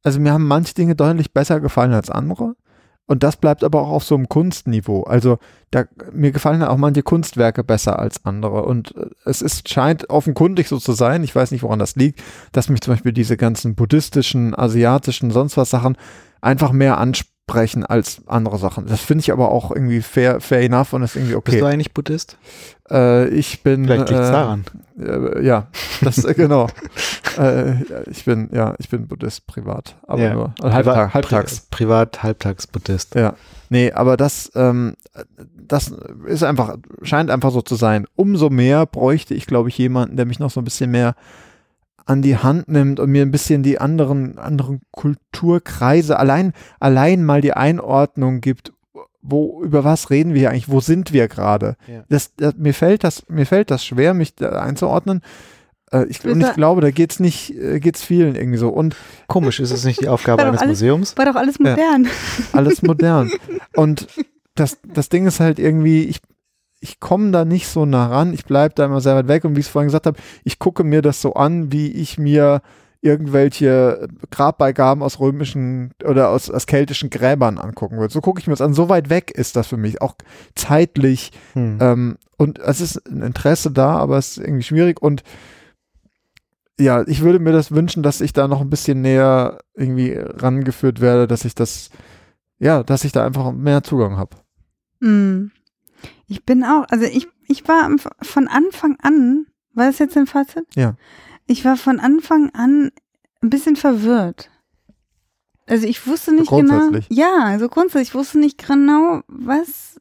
also 0.02 0.20
mir 0.20 0.32
haben 0.32 0.46
manche 0.46 0.74
Dinge 0.74 0.94
deutlich 0.94 1.32
besser 1.32 1.60
gefallen 1.60 1.92
als 1.92 2.10
andere. 2.10 2.54
Und 3.10 3.24
das 3.24 3.36
bleibt 3.36 3.64
aber 3.64 3.82
auch 3.82 3.90
auf 3.90 4.04
so 4.04 4.14
einem 4.14 4.28
Kunstniveau. 4.28 5.02
Also 5.02 5.38
da, 5.72 5.82
mir 6.12 6.30
gefallen 6.30 6.62
auch 6.62 6.76
manche 6.76 7.02
Kunstwerke 7.02 7.64
besser 7.64 7.98
als 7.98 8.24
andere. 8.24 8.62
Und 8.62 8.94
äh, 8.96 9.06
es 9.24 9.42
ist, 9.42 9.68
scheint 9.68 10.08
offenkundig 10.10 10.68
so 10.68 10.78
zu 10.78 10.92
sein, 10.92 11.24
ich 11.24 11.34
weiß 11.34 11.50
nicht, 11.50 11.64
woran 11.64 11.80
das 11.80 11.96
liegt, 11.96 12.22
dass 12.52 12.68
mich 12.68 12.80
zum 12.82 12.94
Beispiel 12.94 13.12
diese 13.12 13.36
ganzen 13.36 13.74
buddhistischen, 13.74 14.56
asiatischen, 14.56 15.32
sonst 15.32 15.56
was 15.56 15.70
Sachen 15.70 15.96
einfach 16.40 16.70
mehr 16.70 16.98
ansprechen 16.98 17.39
als 17.88 18.22
andere 18.26 18.58
Sachen. 18.58 18.86
Das 18.86 19.00
finde 19.00 19.22
ich 19.22 19.32
aber 19.32 19.50
auch 19.50 19.72
irgendwie 19.72 20.02
fair, 20.02 20.40
fair 20.40 20.60
enough 20.60 20.92
und 20.92 21.02
ist 21.02 21.16
irgendwie 21.16 21.34
okay. 21.34 21.50
Bist 21.52 21.62
du 21.62 21.66
eigentlich 21.66 21.92
Buddhist? 21.92 22.38
Äh, 22.88 23.28
ich 23.28 23.62
bin. 23.62 23.84
Vielleicht 23.84 24.08
liegt 24.08 24.20
es 24.20 24.28
äh, 24.28 24.32
daran. 24.32 24.64
Äh, 24.98 25.44
ja, 25.44 25.66
das 26.00 26.24
äh, 26.24 26.34
genau. 26.34 26.68
äh, 27.38 27.74
ich 28.10 28.24
bin 28.24 28.50
ja, 28.52 28.74
ich 28.78 28.88
bin 28.88 29.08
Buddhist 29.08 29.46
privat, 29.46 29.96
aber 30.06 30.22
Ja. 30.22 30.34
nur 30.34 30.54
äh, 30.62 30.70
halbtag, 30.70 31.14
halbtags. 31.14 31.60
Pri 31.62 31.84
privat, 31.84 32.22
halbtags 32.22 32.66
Buddhist. 32.66 33.14
Ja, 33.16 33.34
nee, 33.68 33.90
aber 33.92 34.16
das, 34.16 34.52
ähm, 34.54 34.94
das 35.56 35.92
ist 36.26 36.44
einfach, 36.44 36.76
scheint 37.02 37.30
einfach 37.30 37.50
so 37.50 37.62
zu 37.62 37.74
sein. 37.74 38.06
Umso 38.14 38.50
mehr 38.50 38.86
bräuchte 38.86 39.34
ich, 39.34 39.46
glaube 39.46 39.70
ich, 39.70 39.78
jemanden, 39.78 40.16
der 40.16 40.26
mich 40.26 40.38
noch 40.38 40.50
so 40.50 40.60
ein 40.60 40.64
bisschen 40.64 40.90
mehr 40.90 41.14
an 42.10 42.22
die 42.22 42.36
Hand 42.36 42.66
nimmt 42.68 42.98
und 42.98 43.08
mir 43.10 43.22
ein 43.22 43.30
bisschen 43.30 43.62
die 43.62 43.78
anderen, 43.80 44.36
anderen 44.36 44.80
Kulturkreise, 44.90 46.18
allein, 46.18 46.52
allein 46.80 47.24
mal 47.24 47.40
die 47.40 47.52
Einordnung 47.52 48.40
gibt, 48.40 48.72
wo, 49.22 49.62
über 49.62 49.84
was 49.84 50.10
reden 50.10 50.32
wir 50.34 50.40
hier 50.40 50.50
eigentlich, 50.50 50.68
wo 50.68 50.80
sind 50.80 51.12
wir 51.12 51.28
gerade? 51.28 51.76
Ja. 51.86 52.02
Das, 52.08 52.34
das, 52.34 52.54
mir 52.56 52.74
fällt 52.74 53.04
das, 53.04 53.28
mir 53.28 53.46
fällt 53.46 53.70
das 53.70 53.84
schwer, 53.84 54.12
mich 54.14 54.34
da 54.34 54.60
einzuordnen. 54.60 55.20
Äh, 55.92 56.06
ich, 56.06 56.24
und 56.24 56.40
ich 56.40 56.52
glaube, 56.54 56.80
da 56.80 56.90
geht's 56.90 57.20
nicht, 57.20 57.54
äh, 57.56 57.78
geht's 57.78 58.02
vielen 58.02 58.34
irgendwie 58.34 58.58
so. 58.58 58.70
Und 58.70 58.96
Komisch, 59.28 59.60
ist 59.60 59.70
es 59.70 59.84
nicht 59.84 60.00
die 60.00 60.08
Aufgabe 60.14 60.42
eines 60.44 60.60
alles- 60.62 60.80
Museums? 60.80 61.16
War 61.16 61.26
doch 61.26 61.36
alles 61.36 61.58
Ja. 61.62 61.70
modern. 61.70 62.08
alles 62.52 62.82
modern. 62.82 63.30
Und 63.76 64.08
das, 64.56 64.78
das 64.92 65.08
Ding 65.10 65.26
ist 65.26 65.38
halt 65.38 65.58
irgendwie, 65.60 66.04
ich, 66.04 66.20
ich 66.80 66.98
komme 66.98 67.30
da 67.30 67.44
nicht 67.44 67.68
so 67.68 67.84
nah 67.84 68.06
ran, 68.06 68.32
ich 68.32 68.44
bleibe 68.44 68.74
da 68.74 68.86
immer 68.86 69.00
sehr 69.00 69.14
weit 69.14 69.28
weg 69.28 69.44
und 69.44 69.54
wie 69.54 69.60
ich 69.60 69.66
es 69.66 69.72
vorhin 69.72 69.88
gesagt 69.88 70.06
habe, 70.06 70.18
ich 70.44 70.58
gucke 70.58 70.82
mir 70.82 71.02
das 71.02 71.20
so 71.20 71.34
an, 71.34 71.72
wie 71.72 71.90
ich 71.92 72.18
mir 72.18 72.62
irgendwelche 73.02 74.08
Grabbeigaben 74.30 75.02
aus 75.02 75.20
römischen 75.20 75.92
oder 76.04 76.30
aus, 76.30 76.50
aus 76.50 76.66
keltischen 76.66 77.08
Gräbern 77.08 77.58
angucken 77.58 77.98
würde. 77.98 78.12
So 78.12 78.20
gucke 78.20 78.40
ich 78.40 78.46
mir 78.46 78.52
das 78.52 78.60
an. 78.60 78.74
So 78.74 78.88
weit 78.90 79.08
weg 79.08 79.30
ist 79.30 79.56
das 79.56 79.68
für 79.68 79.78
mich, 79.78 80.02
auch 80.02 80.14
zeitlich. 80.54 81.32
Hm. 81.54 81.78
Ähm, 81.80 82.18
und 82.36 82.58
es 82.58 82.80
ist 82.80 83.08
ein 83.08 83.22
Interesse 83.22 83.70
da, 83.70 83.96
aber 83.96 84.18
es 84.18 84.36
ist 84.36 84.44
irgendwie 84.44 84.64
schwierig 84.64 85.00
und 85.00 85.22
ja, 86.78 87.06
ich 87.06 87.20
würde 87.20 87.38
mir 87.38 87.52
das 87.52 87.72
wünschen, 87.72 88.02
dass 88.02 88.22
ich 88.22 88.32
da 88.32 88.48
noch 88.48 88.62
ein 88.62 88.70
bisschen 88.70 89.02
näher 89.02 89.58
irgendwie 89.74 90.14
rangeführt 90.16 91.00
werde, 91.00 91.26
dass 91.26 91.44
ich 91.44 91.54
das, 91.54 91.90
ja, 92.58 92.82
dass 92.82 93.04
ich 93.04 93.12
da 93.12 93.24
einfach 93.24 93.52
mehr 93.52 93.82
Zugang 93.82 94.16
habe. 94.16 94.36
Mm. 95.00 95.50
Ich 96.26 96.44
bin 96.44 96.64
auch, 96.64 96.84
also 96.88 97.04
ich, 97.04 97.28
ich 97.48 97.66
war 97.68 97.88
von 98.22 98.48
Anfang 98.48 98.96
an, 99.00 99.46
war 99.74 99.86
das 99.86 99.98
jetzt 99.98 100.16
ein 100.16 100.26
Fazit? 100.26 100.66
Ja. 100.74 100.96
Ich 101.46 101.64
war 101.64 101.76
von 101.76 102.00
Anfang 102.00 102.50
an 102.50 102.90
ein 103.42 103.50
bisschen 103.50 103.76
verwirrt. 103.76 104.50
Also 105.66 105.86
ich 105.86 106.06
wusste 106.06 106.32
nicht 106.34 106.50
genau, 106.50 106.90
ja, 107.10 107.44
also 107.44 107.68
grundsätzlich, 107.68 108.08
ich 108.08 108.14
wusste 108.14 108.40
nicht 108.40 108.66
genau, 108.66 109.22
was, 109.28 110.00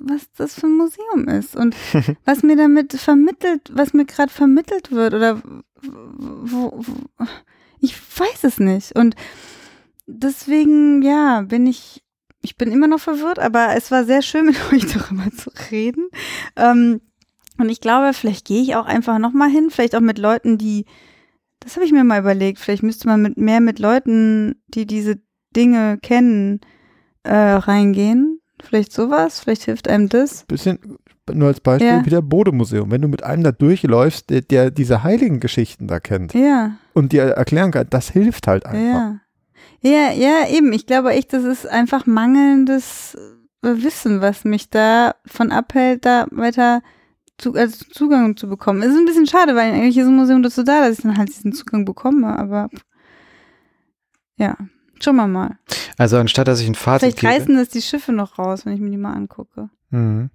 was 0.00 0.32
das 0.36 0.54
für 0.54 0.66
ein 0.66 0.78
Museum 0.78 1.28
ist 1.28 1.54
und 1.56 1.76
was 2.24 2.42
mir 2.42 2.56
damit 2.56 2.94
vermittelt, 2.94 3.70
was 3.72 3.92
mir 3.92 4.06
gerade 4.06 4.32
vermittelt 4.32 4.92
wird 4.92 5.12
oder 5.12 5.42
wo, 5.82 6.72
wo, 6.72 7.26
ich 7.80 7.94
weiß 8.18 8.44
es 8.44 8.58
nicht 8.58 8.96
und 8.96 9.14
deswegen, 10.06 11.02
ja, 11.02 11.42
bin 11.42 11.66
ich, 11.66 12.03
ich 12.44 12.56
bin 12.56 12.70
immer 12.70 12.86
noch 12.86 13.00
verwirrt, 13.00 13.38
aber 13.38 13.70
es 13.76 13.90
war 13.90 14.04
sehr 14.04 14.22
schön, 14.22 14.46
mit 14.46 14.56
euch 14.72 14.86
darüber 14.92 15.30
zu 15.36 15.50
reden. 15.70 16.08
Ähm, 16.56 17.00
und 17.58 17.68
ich 17.68 17.80
glaube, 17.80 18.12
vielleicht 18.14 18.46
gehe 18.46 18.62
ich 18.62 18.76
auch 18.76 18.86
einfach 18.86 19.18
nochmal 19.18 19.48
hin, 19.50 19.68
vielleicht 19.70 19.94
auch 19.96 20.00
mit 20.00 20.18
Leuten, 20.18 20.58
die, 20.58 20.86
das 21.60 21.76
habe 21.76 21.86
ich 21.86 21.92
mir 21.92 22.04
mal 22.04 22.20
überlegt, 22.20 22.58
vielleicht 22.58 22.82
müsste 22.82 23.06
man 23.08 23.22
mit 23.22 23.36
mehr 23.38 23.60
mit 23.60 23.78
Leuten, 23.78 24.60
die 24.68 24.86
diese 24.86 25.18
Dinge 25.56 25.98
kennen, 26.02 26.60
äh, 27.22 27.32
reingehen. 27.34 28.40
Vielleicht 28.62 28.92
sowas, 28.92 29.40
vielleicht 29.40 29.62
hilft 29.64 29.88
einem 29.88 30.08
das. 30.08 30.44
Bisschen, 30.46 30.78
nur 31.32 31.48
als 31.48 31.60
Beispiel, 31.60 31.88
Ja. 31.88 32.04
wieder 32.06 32.22
Bode-Museum. 32.22 32.90
Wenn 32.90 33.02
du 33.02 33.08
mit 33.08 33.22
einem 33.22 33.42
da 33.44 33.52
durchläufst, 33.52 34.30
der, 34.30 34.40
der 34.42 34.70
diese 34.70 35.02
heiligen 35.02 35.40
Geschichten 35.40 35.86
da 35.86 36.00
kennt 36.00 36.34
Ja, 36.34 36.76
und 36.92 37.12
dir 37.12 37.22
erklären 37.22 37.70
kann, 37.72 37.86
das 37.90 38.10
hilft 38.10 38.46
halt 38.46 38.66
einfach. 38.66 38.78
ja. 39.00 39.20
Ja, 39.84 40.12
ja, 40.12 40.48
eben. 40.48 40.72
Ich 40.72 40.86
glaube 40.86 41.10
echt, 41.10 41.32
das 41.32 41.44
ist 41.44 41.66
einfach 41.66 42.06
mangelndes 42.06 43.16
äh, 43.62 43.82
Wissen, 43.82 44.22
was 44.22 44.44
mich 44.44 44.70
da 44.70 45.14
von 45.26 45.52
abhält, 45.52 46.06
da 46.06 46.26
weiter 46.30 46.82
zu, 47.36 47.54
also 47.54 47.84
Zugang 47.90 48.36
zu 48.36 48.48
bekommen. 48.48 48.82
Es 48.82 48.92
ist 48.92 48.98
ein 48.98 49.04
bisschen 49.04 49.26
schade, 49.26 49.54
weil 49.54 49.72
eigentlich 49.72 49.98
ist 49.98 50.06
ein 50.06 50.16
Museum 50.16 50.42
dazu 50.42 50.62
da, 50.62 50.80
dass 50.80 50.98
ich 50.98 51.02
dann 51.02 51.18
halt 51.18 51.28
diesen 51.28 51.52
Zugang 51.52 51.84
bekomme, 51.84 52.38
aber 52.38 52.70
ja, 54.36 54.56
schauen 55.02 55.16
wir 55.16 55.26
mal. 55.26 55.58
Also 55.98 56.16
anstatt 56.16 56.48
dass 56.48 56.60
ich 56.60 56.66
ein 56.66 56.74
Fazit 56.74 57.18
Vielleicht 57.18 57.42
reißen 57.42 57.54
das 57.56 57.68
die 57.68 57.82
Schiffe 57.82 58.12
noch 58.12 58.38
raus, 58.38 58.64
wenn 58.64 58.72
ich 58.72 58.80
mir 58.80 58.90
die 58.90 58.96
mal 58.96 59.12
angucke. 59.12 59.68
Mhm. 59.90 60.30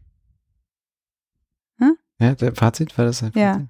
ja, 2.19 2.35
der 2.35 2.53
Fazit 2.53 2.97
war 2.97 3.05
das 3.05 3.23
ein 3.23 3.31
Ja. 3.33 3.61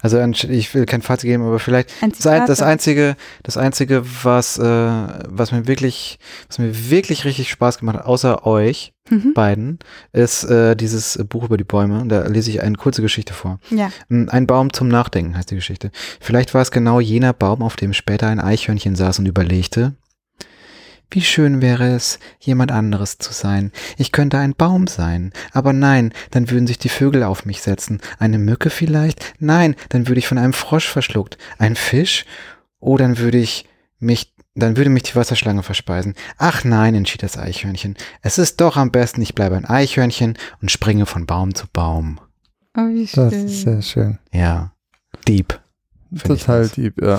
Also 0.00 0.20
ich 0.48 0.74
will 0.74 0.86
kein 0.86 1.02
Fazit 1.02 1.28
geben, 1.28 1.44
aber 1.44 1.58
vielleicht 1.58 1.90
Ein 2.02 2.12
das, 2.12 2.62
einzige, 2.62 3.16
das 3.42 3.56
einzige, 3.56 4.04
was, 4.22 4.58
äh, 4.58 4.62
was 4.64 5.52
mir 5.52 5.66
wirklich, 5.66 6.18
was 6.48 6.58
mir 6.58 6.90
wirklich 6.90 7.24
richtig 7.24 7.50
Spaß 7.50 7.78
gemacht 7.78 7.98
hat, 7.98 8.06
außer 8.06 8.46
euch 8.46 8.92
Mhm. 9.10 9.34
beiden, 9.34 9.78
ist 10.14 10.44
äh, 10.44 10.74
dieses 10.74 11.22
Buch 11.28 11.44
über 11.44 11.58
die 11.58 11.64
Bäume. 11.64 12.06
Da 12.08 12.26
lese 12.26 12.48
ich 12.50 12.62
eine 12.62 12.74
kurze 12.76 13.02
Geschichte 13.02 13.34
vor. 13.34 13.60
Ja. 13.68 13.90
Ein 14.08 14.46
Baum 14.46 14.72
zum 14.72 14.88
Nachdenken 14.88 15.36
heißt 15.36 15.50
die 15.50 15.56
Geschichte. 15.56 15.90
Vielleicht 16.20 16.54
war 16.54 16.62
es 16.62 16.70
genau 16.70 17.00
jener 17.00 17.34
Baum, 17.34 17.60
auf 17.62 17.76
dem 17.76 17.92
später 17.92 18.28
ein 18.28 18.40
Eichhörnchen 18.40 18.96
saß 18.96 19.18
und 19.18 19.26
überlegte, 19.26 19.92
wie 21.14 21.22
schön 21.22 21.62
wäre 21.62 21.88
es, 21.94 22.18
jemand 22.40 22.72
anderes 22.72 23.18
zu 23.18 23.32
sein. 23.32 23.72
Ich 23.96 24.12
könnte 24.12 24.38
ein 24.38 24.54
Baum 24.54 24.86
sein. 24.86 25.32
Aber 25.52 25.72
nein, 25.72 26.12
dann 26.30 26.50
würden 26.50 26.66
sich 26.66 26.78
die 26.78 26.88
Vögel 26.88 27.22
auf 27.22 27.44
mich 27.44 27.62
setzen. 27.62 28.00
Eine 28.18 28.38
Mücke 28.38 28.70
vielleicht? 28.70 29.34
Nein, 29.38 29.76
dann 29.90 30.08
würde 30.08 30.18
ich 30.18 30.26
von 30.28 30.38
einem 30.38 30.52
Frosch 30.52 30.88
verschluckt. 30.88 31.38
Ein 31.58 31.76
Fisch? 31.76 32.24
Oh, 32.80 32.96
dann 32.96 33.18
würde 33.18 33.38
ich 33.38 33.66
mich, 33.98 34.34
dann 34.54 34.76
würde 34.76 34.90
mich 34.90 35.04
die 35.04 35.16
Wasserschlange 35.16 35.62
verspeisen. 35.62 36.14
Ach 36.36 36.64
nein, 36.64 36.94
entschied 36.94 37.22
das 37.22 37.38
Eichhörnchen. 37.38 37.96
Es 38.22 38.38
ist 38.38 38.60
doch 38.60 38.76
am 38.76 38.90
besten, 38.90 39.22
ich 39.22 39.34
bleibe 39.34 39.56
ein 39.56 39.64
Eichhörnchen 39.64 40.36
und 40.60 40.70
springe 40.70 41.06
von 41.06 41.26
Baum 41.26 41.54
zu 41.54 41.66
Baum. 41.72 42.20
Oh, 42.76 42.88
wie 42.88 43.06
Das 43.06 43.32
schön. 43.32 43.46
ist 43.46 43.62
sehr 43.62 43.82
schön. 43.82 44.18
Ja. 44.32 44.72
Deep. 45.28 45.60
Total 46.22 46.62
das. 46.62 46.72
deep, 46.72 47.00
ja. 47.00 47.18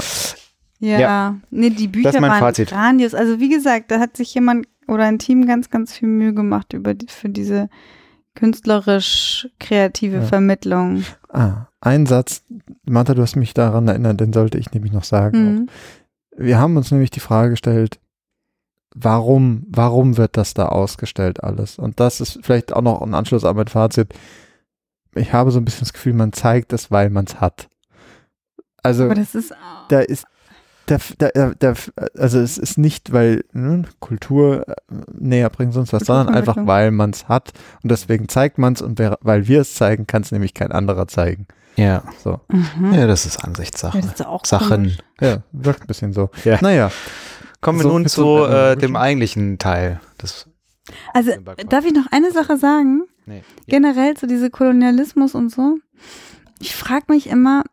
Ja, 0.80 1.00
Ja. 1.00 1.36
nee, 1.52 1.70
die 1.70 1.88
Bücher 1.88 2.10
Das 2.10 2.16
ist 2.16 2.22
mein 2.22 2.32
waren 2.32 2.40
Fazit. 2.40 2.70
grandios. 2.70 3.14
Also 3.14 3.40
wie 3.40 3.50
gesagt, 3.50 3.92
da 3.92 4.00
hat 4.00 4.18
sich 4.18 4.34
jemand 4.34 4.68
oder 4.88 5.04
ein 5.06 5.20
Team 5.20 5.48
ganz, 5.48 5.70
ganz 5.70 5.94
viel 5.94 6.08
Mühe 6.08 6.34
gemacht 6.34 6.74
über 6.74 6.94
die, 6.94 7.08
für 7.08 7.30
diese 7.30 7.70
künstlerisch 8.36 9.48
kreative 9.60 10.18
Ja. 10.18 10.22
Vermittlung. 10.22 11.04
Ah, 11.30 11.68
ein 11.82 12.06
Satz, 12.06 12.44
Martha, 12.84 13.14
du 13.14 13.22
hast 13.22 13.36
mich 13.36 13.54
daran 13.54 13.88
erinnert, 13.88 14.20
den 14.20 14.34
sollte 14.34 14.58
ich 14.58 14.72
nämlich 14.72 14.92
noch 14.92 15.04
sagen. 15.06 15.54
Mhm. 15.54 15.70
Wir 16.38 16.60
haben 16.60 16.76
uns 16.76 16.92
nämlich 16.92 17.10
die 17.12 17.22
Frage 17.22 17.52
gestellt, 17.52 18.00
warum, 18.94 19.64
warum 19.70 20.18
wird 20.18 20.36
das 20.38 20.54
da 20.54 20.68
ausgestellt 20.68 21.44
alles? 21.44 21.80
Und 21.80 22.00
das 22.00 22.20
ist 22.22 22.40
vielleicht 22.44 22.74
auch 22.74 22.82
noch 22.82 23.02
ein 23.02 23.14
Anschluss 23.14 23.46
an 23.46 23.56
mein 23.56 23.68
Fazit. 23.68 24.14
Ich 25.16 25.32
habe 25.32 25.52
so 25.52 25.60
ein 25.60 25.66
bisschen 25.66 25.82
das 25.86 25.94
Gefühl, 25.94 26.14
man 26.14 26.34
zeigt 26.34 26.74
es, 26.74 26.92
weil 26.92 27.10
man 27.10 27.26
es 27.26 27.40
hat. 27.40 27.70
Also 28.84 29.06
Aber 29.06 29.16
das 29.16 29.34
ist 29.34 29.54
da 29.90 30.00
ist 30.02 30.26
da, 30.88 30.98
da, 31.18 31.54
da, 31.58 31.74
also 32.18 32.40
es 32.40 32.58
ist 32.58 32.78
nicht, 32.78 33.12
weil 33.12 33.44
ne, 33.54 33.84
Kultur 34.00 34.68
äh, 34.68 34.74
näher 35.14 35.50
bringt 35.50 35.74
sonst 35.74 35.94
was, 35.94 36.04
sondern 36.06 36.34
einfach, 36.36 36.56
weil 36.60 36.92
man 36.92 37.10
es 37.10 37.28
hat 37.28 37.54
und 37.84 37.92
deswegen 37.92 38.30
zeigt 38.30 38.58
man 38.58 38.74
es 38.74 38.82
und 38.82 39.00
wer, 39.00 39.18
weil 39.22 39.48
wir 39.48 39.62
es 39.62 39.74
zeigen, 39.76 40.06
kann 40.08 40.22
es 40.22 40.32
nämlich 40.32 40.54
kein 40.54 40.72
anderer 40.72 41.08
zeigen. 41.08 41.48
Ja. 41.76 42.04
So, 42.24 42.40
Mhm. 42.50 42.94
Ja, 42.94 43.08
das 43.08 43.26
ist 43.26 43.44
Ansichtssache. 43.44 44.00
Das 44.00 44.06
ist 44.14 44.26
auch 44.26 44.46
Sachen. 44.46 44.70
komisch. 44.84 44.98
ja, 45.20 45.40
wirkt 45.52 45.82
ein 45.82 45.88
bisschen 45.88 46.14
so. 46.14 46.30
Ja. 46.44 46.58
Naja, 46.62 46.92
Kommen 47.62 47.80
wir 47.80 47.84
So 47.84 47.90
nun 47.90 48.06
zu 48.06 48.44
äh, 48.46 48.76
dem 48.78 48.96
eigentlichen 48.96 49.58
Teil. 49.58 50.00
Des, 50.22 50.48
Also 51.14 51.32
darf 51.68 51.84
ich 51.86 51.94
noch 51.94 52.06
eine 52.12 52.32
Sache 52.32 52.58
sagen? 52.58 53.04
nee. 53.26 53.42
Generell 53.68 54.14
zu 54.16 54.28
diese 54.28 54.52
Kolonialismus 54.52 55.34
und 55.34 55.50
so. 55.52 55.78
Ich 56.60 56.76
frage 56.76 57.06
mich 57.10 57.28
immer, 57.28 57.64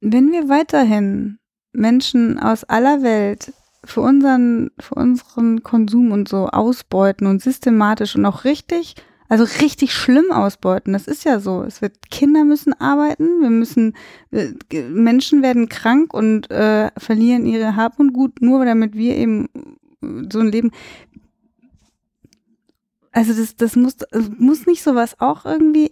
wenn 0.00 0.30
wir 0.30 0.48
weiterhin 0.48 1.39
Menschen 1.72 2.38
aus 2.38 2.64
aller 2.64 3.02
Welt 3.02 3.52
für 3.84 4.00
unseren, 4.00 4.70
für 4.78 4.94
unseren 4.94 5.62
Konsum 5.62 6.12
und 6.12 6.28
so 6.28 6.48
ausbeuten 6.48 7.26
und 7.26 7.42
systematisch 7.42 8.16
und 8.16 8.26
auch 8.26 8.44
richtig 8.44 8.96
Also 9.28 9.44
richtig 9.60 9.94
schlimm 9.94 10.32
ausbeuten. 10.32 10.92
Das 10.92 11.06
ist 11.06 11.24
ja 11.24 11.38
so. 11.38 11.62
Es 11.62 11.80
wird 11.80 12.10
Kinder 12.10 12.44
müssen 12.44 12.72
arbeiten, 12.72 13.40
wir 13.40 13.50
müssen 13.50 13.94
äh, 14.32 14.48
Menschen 14.82 15.40
werden 15.42 15.68
krank 15.68 16.12
und 16.12 16.50
äh, 16.50 16.90
verlieren 16.98 17.46
ihre 17.46 17.76
Hab 17.76 18.00
und 18.00 18.12
Gut, 18.12 18.42
nur 18.42 18.64
damit 18.64 18.94
wir 18.94 19.16
eben 19.16 19.48
äh, 20.02 20.26
so 20.30 20.40
ein 20.40 20.48
Leben. 20.48 20.72
Also 23.12 23.32
das, 23.32 23.54
das 23.56 23.76
muss, 23.76 23.98
muss 24.36 24.66
nicht 24.66 24.82
sowas 24.82 25.20
auch 25.20 25.44
irgendwie 25.44 25.90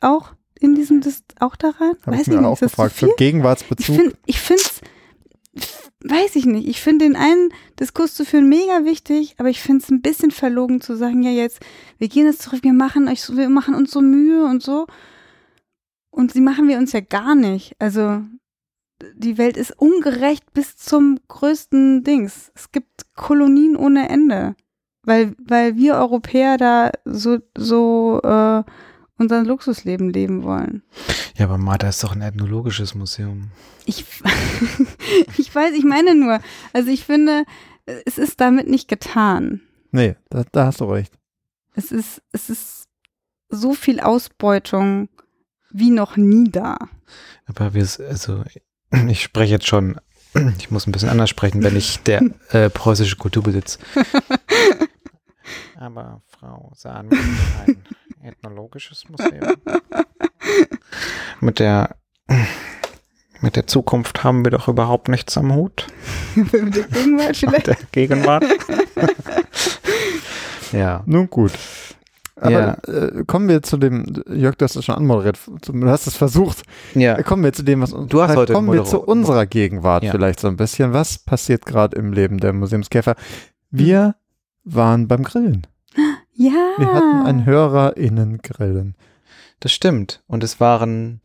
auch 0.00 0.34
in 0.58 0.74
diesem 0.74 1.00
das 1.00 1.22
auch 1.40 1.56
da 1.56 1.70
rein? 1.70 1.94
Ich 2.00 2.06
Weiß 2.06 2.26
mir 2.28 2.36
nicht, 2.36 2.44
auch 2.44 2.58
gefragt. 2.58 2.94
Für 2.94 3.12
Gegenwartsbezug. 3.16 3.88
Ich 3.96 4.00
finde, 4.00 4.16
ich 4.26 4.40
finde 4.40 4.62
weiß 6.00 6.36
ich 6.36 6.46
nicht. 6.46 6.66
Ich 6.68 6.80
finde 6.80 7.04
den 7.04 7.16
einen 7.16 7.50
Diskurs 7.78 8.14
zu 8.14 8.24
führen 8.24 8.48
mega 8.48 8.84
wichtig, 8.84 9.34
aber 9.38 9.50
ich 9.50 9.60
finde 9.60 9.84
es 9.84 9.90
ein 9.90 10.02
bisschen 10.02 10.30
verlogen 10.30 10.80
zu 10.80 10.96
sagen, 10.96 11.22
ja 11.22 11.30
jetzt, 11.30 11.60
wir 11.98 12.08
gehen 12.08 12.26
jetzt 12.26 12.42
zurück, 12.42 12.62
wir 12.62 12.72
machen 12.72 13.08
euch, 13.08 13.22
so, 13.22 13.36
wir 13.36 13.48
machen 13.48 13.74
uns 13.74 13.90
so 13.90 14.00
Mühe 14.00 14.44
und 14.44 14.62
so. 14.62 14.86
Und 16.10 16.32
sie 16.32 16.40
machen 16.40 16.68
wir 16.68 16.78
uns 16.78 16.92
ja 16.92 17.00
gar 17.00 17.34
nicht. 17.34 17.74
Also 17.78 18.22
die 19.14 19.38
Welt 19.38 19.56
ist 19.56 19.78
ungerecht 19.78 20.52
bis 20.52 20.76
zum 20.76 21.18
größten 21.28 22.04
Dings. 22.04 22.52
Es 22.54 22.70
gibt 22.72 23.14
Kolonien 23.14 23.76
ohne 23.76 24.08
Ende, 24.08 24.54
weil 25.02 25.34
weil 25.38 25.76
wir 25.76 25.94
Europäer 25.96 26.56
da 26.56 26.92
so 27.04 27.38
so 27.56 28.20
äh, 28.22 28.62
unser 29.22 29.44
Luxusleben 29.44 30.10
leben 30.10 30.42
wollen. 30.42 30.82
Ja, 31.36 31.46
aber 31.46 31.58
Martha 31.58 31.88
ist 31.88 32.02
doch 32.04 32.12
ein 32.12 32.20
ethnologisches 32.20 32.94
Museum. 32.94 33.50
Ich, 33.86 34.04
ich 35.38 35.54
weiß, 35.54 35.74
ich 35.74 35.84
meine 35.84 36.14
nur, 36.14 36.40
also 36.72 36.90
ich 36.90 37.04
finde, 37.04 37.44
es 37.86 38.18
ist 38.18 38.40
damit 38.40 38.68
nicht 38.68 38.88
getan. 38.88 39.62
nee, 39.90 40.16
da, 40.28 40.44
da 40.52 40.66
hast 40.66 40.80
du 40.80 40.84
recht. 40.84 41.12
Es 41.74 41.90
ist, 41.90 42.22
es 42.32 42.50
ist 42.50 42.88
so 43.48 43.74
viel 43.74 44.00
Ausbeutung 44.00 45.08
wie 45.70 45.90
noch 45.90 46.16
nie 46.16 46.50
da. 46.50 46.76
Aber 47.46 47.74
wir, 47.74 47.88
also, 48.08 48.44
ich 49.08 49.22
spreche 49.22 49.52
jetzt 49.52 49.66
schon, 49.66 49.98
ich 50.58 50.70
muss 50.70 50.86
ein 50.86 50.92
bisschen 50.92 51.08
anders 51.08 51.30
sprechen, 51.30 51.62
wenn 51.62 51.76
ich 51.76 52.00
der 52.00 52.22
äh, 52.50 52.68
preußische 52.70 53.16
Kulturbesitz. 53.16 53.78
Aber 55.76 56.20
Frau 56.28 56.72
Sahn, 56.76 57.10
wir 57.10 57.18
sind 57.18 57.76
ein 57.76 57.84
ethnologisches 58.22 59.08
Museum. 59.08 59.54
Mit 61.40 61.58
der, 61.58 61.96
mit 63.40 63.56
der 63.56 63.66
Zukunft 63.66 64.22
haben 64.24 64.44
wir 64.44 64.50
doch 64.52 64.68
überhaupt 64.68 65.08
nichts 65.08 65.36
am 65.36 65.54
Hut. 65.54 65.86
Mit 66.34 66.52
der 66.52 66.84
Gegenwart 66.84 67.28
Mit 67.28 67.36
vielleicht. 67.36 67.66
der 67.66 67.76
Gegenwart. 67.92 68.44
ja. 70.72 71.02
Nun 71.06 71.28
gut. 71.28 71.52
Aber 72.36 72.50
Ja. 72.50 72.72
äh, 72.92 73.24
kommen 73.26 73.48
wir 73.48 73.62
zu 73.62 73.76
dem, 73.76 74.22
Jörg, 74.28 74.56
du 74.56 74.64
hast 74.64 74.74
es 74.76 74.84
schon 74.84 74.94
anmoderiert, 74.96 75.38
du 75.66 75.88
hast 75.88 76.06
es 76.06 76.16
versucht. 76.16 76.62
Ja. 76.94 77.16
Äh, 77.16 77.22
Kommen 77.22 77.44
wir 77.44 77.52
zu 77.52 77.62
dem, 77.62 77.80
was 77.82 77.92
uns 77.92 78.08
Du 78.10 78.22
hast 78.22 78.34
heute 78.36 78.52
kommen 78.52 78.72
wir 78.72 78.84
zu 78.84 79.00
unserer 79.00 79.46
Gegenwart 79.46 80.02
Ja. 80.02 80.10
vielleicht 80.12 80.40
so 80.40 80.48
ein 80.48 80.56
bisschen. 80.56 80.92
Was 80.92 81.18
passiert 81.18 81.66
gerade 81.66 81.96
im 81.96 82.12
Leben 82.12 82.38
der 82.38 82.52
Museumskäfer? 82.52 83.14
Wir 83.70 84.16
waren 84.64 85.06
beim 85.08 85.22
Grillen. 85.22 85.66
Ja. 86.34 86.52
Wir 86.78 86.92
hatten 86.92 87.26
ein 87.26 87.46
HörerInnen-Grillen. 87.46 88.94
Das 89.60 89.72
stimmt. 89.72 90.22
Und 90.26 90.42
es 90.42 90.60
waren, 90.60 91.20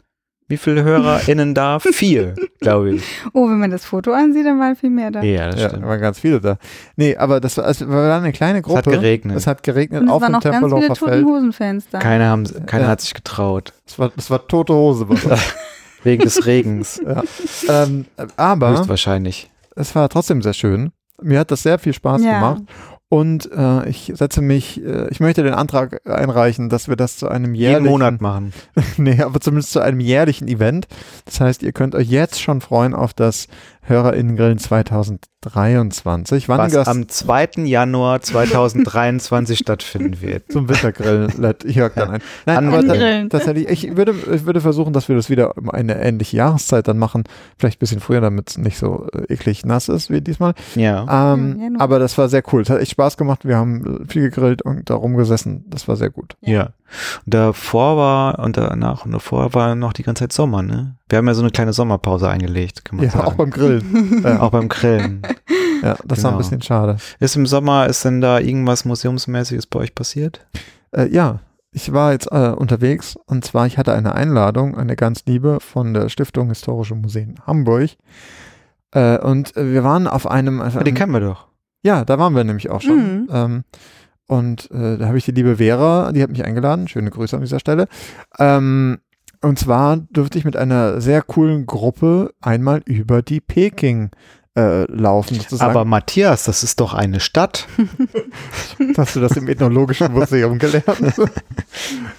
wie 0.47 0.57
viele 0.57 0.83
HörerInnen 0.83 1.53
da? 1.55 1.79
Vier, 1.79 2.35
glaube 2.59 2.91
ich. 2.95 3.03
oh, 3.33 3.49
wenn 3.49 3.57
man 3.59 3.71
das 3.71 3.85
Foto 3.85 4.11
ansieht, 4.13 4.45
dann 4.45 4.59
waren 4.59 4.75
viel 4.75 4.89
mehr 4.89 5.09
da. 5.11 5.21
Ja, 5.23 5.49
das 5.49 5.59
Ja, 5.61 5.69
stimmt. 5.69 5.83
da 5.83 5.87
waren 5.87 6.01
ganz 6.01 6.19
viele 6.19 6.39
da. 6.41 6.57
Nee, 6.95 7.15
aber 7.17 7.39
das 7.39 7.57
war, 7.57 7.65
also, 7.65 7.87
wir 7.87 7.95
waren 7.95 8.23
eine 8.23 8.33
kleine 8.33 8.59
Es 8.59 8.65
Gruppe. 8.65 8.77
hat 8.77 8.85
geregnet. 8.85 9.37
Es 9.37 9.47
hat 9.47 9.63
geregnet 9.63 10.01
Und 10.01 10.07
es 10.07 10.13
auf 10.13 10.21
waren 10.21 10.33
dem 10.33 10.35
auch 10.37 10.43
ganz 10.43 10.55
viele 10.57 10.69
Tempelhofer 10.69 10.93
Toten 10.99 11.11
Feld. 11.11 11.25
Hosen-Fans 11.25 11.85
da. 11.89 11.99
Keiner, 11.99 12.25
haben, 12.29 12.65
keiner 12.65 12.83
Ja. 12.83 12.89
hat 12.89 13.01
sich 13.01 13.13
getraut. 13.13 13.73
Es 13.87 13.97
war, 13.97 14.11
es 14.17 14.29
war 14.29 14.47
tote 14.47 14.73
Hose. 14.73 15.07
Wegen 16.03 16.23
des 16.23 16.45
Regens. 16.45 17.01
ja. 17.03 17.23
ähm, 17.83 18.05
aber 18.37 18.71
Höchstwahrscheinlich. 18.71 19.49
es 19.75 19.95
war 19.95 20.07
trotzdem 20.09 20.41
sehr 20.41 20.53
schön. 20.53 20.91
Mir 21.21 21.39
hat 21.39 21.49
das 21.49 21.63
sehr 21.63 21.79
viel 21.79 21.93
Spaß 21.93 22.21
Ja. 22.23 22.35
gemacht. 22.35 22.61
Und 23.09 23.49
äh, 23.53 23.87
ich 23.87 24.11
setze 24.15 24.41
mich, 24.41 24.83
äh, 24.83 25.07
ich 25.09 25.21
möchte 25.21 25.41
den 25.41 25.53
Antrag 25.53 26.01
einreichen, 26.05 26.67
dass 26.67 26.89
wir 26.89 26.97
das 26.97 27.15
zu 27.15 27.29
einem 27.29 27.55
jährlichen, 27.55 27.83
Jeden 27.83 27.91
Monat 27.91 28.19
machen. 28.19 28.51
nee, 28.97 29.21
aber 29.21 29.39
zumindest 29.39 29.71
zu 29.71 29.79
einem 29.79 30.01
jährlichen 30.01 30.49
Event. 30.49 30.87
Das 31.23 31.39
heißt, 31.39 31.63
ihr 31.63 31.71
könnt 31.71 31.95
euch 31.95 32.09
jetzt 32.09 32.41
schon 32.41 32.59
freuen 32.59 32.93
auf 32.93 33.13
das 33.13 33.47
HörerInnen-Grillen 33.87 34.57
2023. 34.57 36.49
Wann 36.49 36.57
Was 36.59 36.73
das 36.73 36.87
am 36.87 37.07
2. 37.07 37.49
Januar 37.65 38.21
2023 38.21 39.57
stattfinden 39.63 40.21
wird. 40.21 40.51
zum 40.51 40.67
Wintergrillen 40.69 41.31
lädt 41.37 41.63
Jörg 41.63 41.93
dann 41.95 42.11
ein. 42.11 42.21
Nein, 42.45 42.57
An- 42.57 42.73
aber 42.73 43.29
tatsächlich, 43.29 43.67
ich 43.69 43.95
würde, 43.97 44.13
ich 44.33 44.45
würde 44.45 44.61
versuchen, 44.61 44.93
dass 44.93 45.07
wir 45.09 45.15
das 45.15 45.29
wieder 45.29 45.57
um 45.57 45.69
eine 45.69 46.01
ähnliche 46.01 46.37
Jahreszeit 46.37 46.87
dann 46.87 46.97
machen. 46.97 47.23
Vielleicht 47.57 47.77
ein 47.77 47.79
bisschen 47.79 47.99
früher, 47.99 48.21
damit 48.21 48.49
es 48.51 48.57
nicht 48.57 48.77
so 48.77 49.07
äh, 49.13 49.33
eklig 49.33 49.65
nass 49.65 49.89
ist 49.89 50.09
wie 50.09 50.21
diesmal. 50.21 50.53
Ja. 50.75 51.33
Ähm, 51.33 51.57
Ja, 51.59 51.79
aber 51.79 51.99
das 51.99 52.17
war 52.17 52.29
sehr 52.29 52.43
cool. 52.51 52.61
Es 52.61 52.69
hat 52.69 52.79
echt 52.81 52.91
Spaß 52.91 53.17
gemacht. 53.17 53.45
Wir 53.45 53.57
haben 53.57 54.05
viel 54.07 54.23
gegrillt 54.23 54.61
und 54.61 54.89
da 54.89 54.95
rumgesessen. 54.95 55.65
Das 55.69 55.87
war 55.87 55.95
sehr 55.95 56.09
gut. 56.09 56.35
Ja. 56.41 56.69
Und 57.25 57.33
davor 57.33 57.97
war, 57.97 58.39
und 58.39 58.57
danach 58.57 59.05
und 59.05 59.11
davor 59.11 59.53
war 59.53 59.75
noch 59.75 59.93
die 59.93 60.03
ganze 60.03 60.23
Zeit 60.23 60.33
Sommer, 60.33 60.61
ne? 60.61 60.95
Wir 61.09 61.17
haben 61.17 61.27
ja 61.27 61.33
so 61.33 61.41
eine 61.41 61.51
kleine 61.51 61.73
Sommerpause 61.73 62.29
eingelegt, 62.29 62.85
kann 62.85 62.97
man 62.97 63.05
Ja, 63.05 63.11
sagen. 63.11 63.25
auch 63.27 63.33
beim 63.35 63.49
Grillen. 63.51 64.21
ja, 64.23 64.41
auch 64.41 64.51
beim 64.51 64.69
Grillen. 64.69 65.21
ja, 65.83 65.95
das 66.05 66.23
war 66.23 66.31
ein 66.31 66.33
Genau. 66.33 66.37
bisschen 66.37 66.61
schade. 66.61 66.97
Ist 67.19 67.35
im 67.35 67.45
Sommer, 67.45 67.87
ist 67.87 68.03
denn 68.05 68.21
da 68.21 68.39
irgendwas 68.39 68.85
Museumsmäßiges 68.85 69.67
bei 69.67 69.79
euch 69.79 69.95
passiert? 69.95 70.45
Äh, 70.91 71.07
ja, 71.09 71.39
ich 71.71 71.91
war 71.93 72.13
jetzt 72.13 72.31
äh, 72.31 72.53
unterwegs 72.55 73.17
und 73.25 73.43
zwar, 73.45 73.67
ich 73.67 73.77
hatte 73.77 73.93
eine 73.93 74.15
Einladung, 74.15 74.77
eine 74.77 74.95
ganz 74.95 75.25
liebe 75.25 75.59
von 75.59 75.93
der 75.93 76.09
Stiftung 76.09 76.47
Historische 76.49 76.95
Museen 76.95 77.35
Hamburg. 77.45 77.91
Äh, 78.91 79.19
und 79.19 79.55
äh, 79.57 79.71
wir 79.73 79.83
waren 79.83 80.07
auf 80.07 80.25
einem. 80.25 80.61
Auf 80.61 80.73
Ja, 80.75 80.79
den 80.79 80.87
einem 80.87 80.95
kennen 80.95 81.11
wir 81.13 81.19
doch. 81.19 81.47
ja, 81.83 82.05
da 82.05 82.17
waren 82.17 82.33
wir 82.35 82.43
nämlich 82.45 82.69
auch 82.69 82.81
schon. 82.81 82.97
Mhm. 83.23 83.27
Ähm, 83.31 83.63
und 84.27 84.69
äh, 84.71 84.97
da 84.97 85.07
habe 85.07 85.17
ich 85.17 85.25
die 85.25 85.31
liebe 85.31 85.57
Vera, 85.57 86.11
die 86.11 86.21
hat 86.21 86.29
mich 86.29 86.45
eingeladen. 86.45 86.87
Schöne 86.87 87.09
Grüße 87.09 87.35
an 87.35 87.41
dieser 87.41 87.59
Stelle. 87.59 87.87
Ähm, 88.37 88.99
und 89.41 89.59
zwar 89.59 89.97
durfte 89.97 90.37
ich 90.37 90.45
mit 90.45 90.57
einer 90.57 91.01
sehr 91.01 91.21
coolen 91.21 91.65
Gruppe 91.65 92.33
einmal 92.41 92.81
über 92.85 93.21
die 93.21 93.39
Peking 93.39 94.11
äh, 94.57 94.91
laufen, 94.91 95.35
sozusagen. 95.35 95.69
Aber 95.71 95.85
Matthias, 95.85 96.43
das 96.45 96.63
ist 96.63 96.79
doch 96.79 96.95
eine 96.95 97.19
Stadt. 97.19 97.67
Hast 98.97 99.15
du 99.15 99.19
das 99.19 99.37
im 99.37 99.47
Ethnologischen 99.47 100.11
Museum 100.11 100.57
gelernt? 100.57 100.97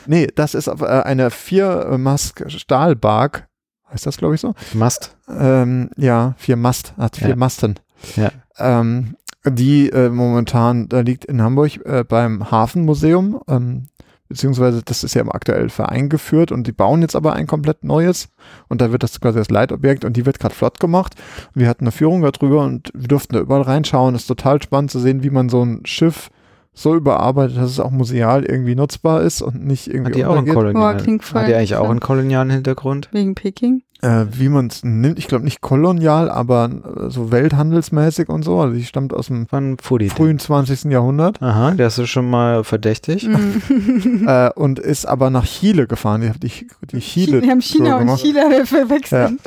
nee, 0.06 0.28
das 0.34 0.54
ist 0.54 0.68
auf, 0.68 0.80
äh, 0.80 0.86
eine 0.86 1.30
Vier-Mast-Stahlbark. 1.30 3.48
Heißt 3.90 4.06
das, 4.06 4.16
glaube 4.18 4.36
ich, 4.36 4.40
so? 4.40 4.54
Mast. 4.74 5.16
Ähm, 5.28 5.90
ja, 5.96 6.34
vier 6.38 6.56
Mast, 6.56 6.94
hat 6.96 7.16
vier 7.16 7.30
Ja. 7.30 7.36
Masten. 7.36 7.80
Ja. 8.16 8.30
Ähm, 8.58 9.16
die 9.50 9.90
äh, 9.90 10.08
momentan, 10.10 10.88
da 10.88 11.00
liegt 11.00 11.24
in 11.24 11.42
Hamburg 11.42 11.84
äh, 11.84 12.04
beim 12.04 12.50
Hafenmuseum, 12.50 13.40
ähm, 13.48 13.86
beziehungsweise 14.28 14.82
das 14.82 15.04
ist 15.04 15.14
ja 15.14 15.22
im 15.22 15.32
aktuell 15.32 15.70
Verein 15.70 16.08
geführt 16.08 16.52
und 16.52 16.66
die 16.66 16.72
bauen 16.72 17.02
jetzt 17.02 17.16
aber 17.16 17.32
ein 17.32 17.46
komplett 17.46 17.84
neues 17.84 18.28
und 18.68 18.80
da 18.80 18.92
wird 18.92 19.02
das 19.02 19.20
quasi 19.20 19.38
das 19.38 19.50
Leitobjekt 19.50 20.04
und 20.04 20.16
die 20.16 20.26
wird 20.26 20.38
gerade 20.38 20.54
flott 20.54 20.80
gemacht. 20.80 21.14
Wir 21.54 21.68
hatten 21.68 21.84
eine 21.84 21.92
Führung 21.92 22.22
darüber 22.22 22.64
und 22.64 22.90
wir 22.94 23.08
durften 23.08 23.34
da 23.34 23.40
überall 23.40 23.62
reinschauen. 23.62 24.14
Es 24.14 24.22
ist 24.22 24.28
total 24.28 24.62
spannend 24.62 24.90
zu 24.90 25.00
sehen, 25.00 25.22
wie 25.22 25.30
man 25.30 25.48
so 25.48 25.64
ein 25.64 25.80
Schiff 25.84 26.30
so 26.78 26.94
überarbeitet, 26.94 27.56
dass 27.56 27.70
es 27.70 27.80
auch 27.80 27.90
museal 27.90 28.44
irgendwie 28.44 28.74
nutzbar 28.76 29.22
ist 29.22 29.42
und 29.42 29.66
nicht 29.66 29.88
irgendwie 29.88 30.10
Hat 30.10 30.14
die 30.14 30.24
auch 30.24 30.30
einen 30.30 30.48
untergeht. 30.48 30.54
Kolonialen, 30.54 31.02
klingt 31.02 31.24
voll 31.24 31.40
hat 31.40 31.48
die 31.48 31.54
eigentlich 31.54 31.76
auch 31.76 31.90
einen 31.90 32.00
kolonialen 32.00 32.50
Hintergrund? 32.50 33.08
Wegen 33.10 33.34
Peking. 33.34 33.82
äh, 34.00 34.26
wie 34.30 34.48
man 34.48 34.68
es 34.68 34.84
nimmt. 34.84 35.18
Ich 35.18 35.26
glaube 35.26 35.44
nicht 35.44 35.60
kolonial, 35.60 36.30
aber 36.30 36.70
äh, 36.70 37.10
so 37.10 37.32
welthandelsmäßig 37.32 38.28
und 38.28 38.44
so. 38.44 38.60
Also 38.60 38.76
die 38.76 38.84
stammt 38.84 39.12
aus 39.12 39.26
dem 39.26 39.48
frühen 39.48 40.38
20. 40.38 40.84
Jahrhundert 40.84 41.42
Aha, 41.42 41.72
der 41.72 41.88
ist 41.88 42.08
schon 42.08 42.30
mal 42.30 42.62
verdächtig. 42.62 43.26
Mhm. 43.26 44.24
äh, 44.28 44.50
und 44.54 44.78
ist 44.78 45.04
aber 45.04 45.30
nach 45.30 45.46
Chile 45.46 45.88
gefahren. 45.88 46.20
Die, 46.20 46.48
die, 46.48 46.68
die 46.92 47.00
Chile 47.00 47.42
Wir 47.42 47.50
haben 47.50 47.60
China 47.60 47.94
und 47.94 48.06
gemacht. 48.06 48.20
China 48.20 48.42
verwechselt. 48.64 49.40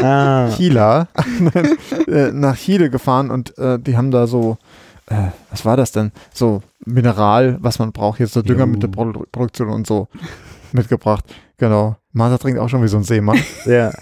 Ah, 0.00 0.50
Chila 0.50 1.08
äh, 2.06 2.30
nach 2.30 2.56
Chile 2.56 2.90
gefahren 2.90 3.32
und 3.32 3.58
äh, 3.58 3.80
die 3.80 3.96
haben 3.96 4.12
da 4.12 4.28
so 4.28 4.56
äh, 5.06 5.28
was 5.50 5.64
war 5.64 5.76
das 5.76 5.92
denn? 5.92 6.12
So 6.32 6.62
Mineral, 6.84 7.56
was 7.60 7.78
man 7.78 7.92
braucht, 7.92 8.20
jetzt 8.20 8.32
so 8.34 8.40
Jo. 8.40 8.46
Düngermittelproduktion 8.46 9.68
und 9.68 9.86
so 9.86 10.08
mitgebracht. 10.72 11.24
Genau. 11.58 11.96
Martha 12.12 12.38
trinkt 12.38 12.58
auch 12.60 12.68
schon 12.68 12.82
wie 12.82 12.88
so 12.88 12.96
ein 12.96 13.04
Seemann. 13.04 13.38
ja. 13.66 13.92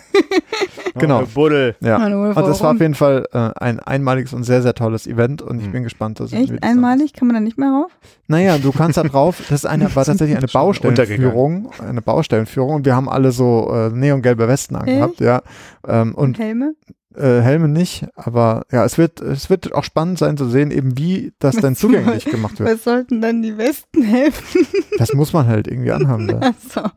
Genau. 0.97 1.23
Oh, 1.23 1.27
Buddel. 1.35 1.75
Ja. 1.81 2.01
Hallo, 2.01 2.29
Und 2.29 2.37
das 2.37 2.63
war 2.63 2.73
auf 2.73 2.81
jeden 2.81 2.95
Fall 2.95 3.27
äh, 3.33 3.51
ein 3.57 3.81
einmaliges 3.81 4.33
und 4.33 4.45
sehr, 4.45 4.63
sehr 4.63 4.75
tolles 4.75 5.09
Event 5.09 5.43
und 5.43 5.59
ich 5.59 5.67
Mhm. 5.67 5.73
bin 5.73 5.83
gespannt, 5.83 6.21
dass 6.21 6.29
ich 6.33 6.39
mir 6.39 6.45
Echt 6.45 6.53
das 6.53 6.71
einmalig? 6.71 7.13
Kann 7.15 7.27
man 7.27 7.35
da 7.35 7.41
nicht 7.41 7.59
mehr 7.59 7.71
rauf? 7.71 7.91
Naja, 8.29 8.59
du 8.59 8.71
kannst 8.71 8.97
da 8.97 9.03
drauf, 9.03 9.39
das 9.49 9.65
ist 9.65 9.67
eine, 9.67 9.93
war 9.97 10.05
tatsächlich 10.05 10.37
eine 10.39 10.47
Baustellenführung, 10.53 11.73
eine 11.85 12.01
Baustellenführung 12.01 12.77
und 12.77 12.87
wir 12.87 12.95
haben 12.95 13.09
alle 13.09 13.33
so 13.33 13.73
äh, 13.75 13.91
neongelbe 13.91 14.47
Westen 14.47 14.77
angehabt, 14.77 15.19
ja. 15.19 15.43
Ähm, 15.85 16.15
und 16.15 16.25
Und 16.25 16.39
Helme? 16.39 16.75
Äh, 17.17 17.41
Helme 17.41 17.69
nicht, 17.69 18.07
aber 18.15 18.67
ja, 18.71 18.85
es 18.85 18.99
wird, 18.99 19.21
es 19.21 19.51
wird 19.51 19.73
auch 19.75 19.85
spannend 19.85 20.19
sein 20.19 20.37
zu 20.37 20.49
sehen, 20.49 20.71
eben 20.71 20.99
wie 20.99 21.33
das 21.39 21.57
Was 21.57 21.63
dann 21.63 21.77
zugänglich 21.77 22.25
gemacht 22.25 22.59
wird. 22.59 22.71
Was 22.71 22.85
sollten 22.85 23.21
dann 23.21 23.43
die 23.43 23.57
Westen 23.57 24.03
helfen? 24.03 24.67
Das 24.99 25.13
muss 25.13 25.33
man 25.33 25.47
halt 25.47 25.69
irgendwie 25.69 25.93
anhaben. 25.93 26.29
Da. 26.35 26.39
Achso. 26.39 26.91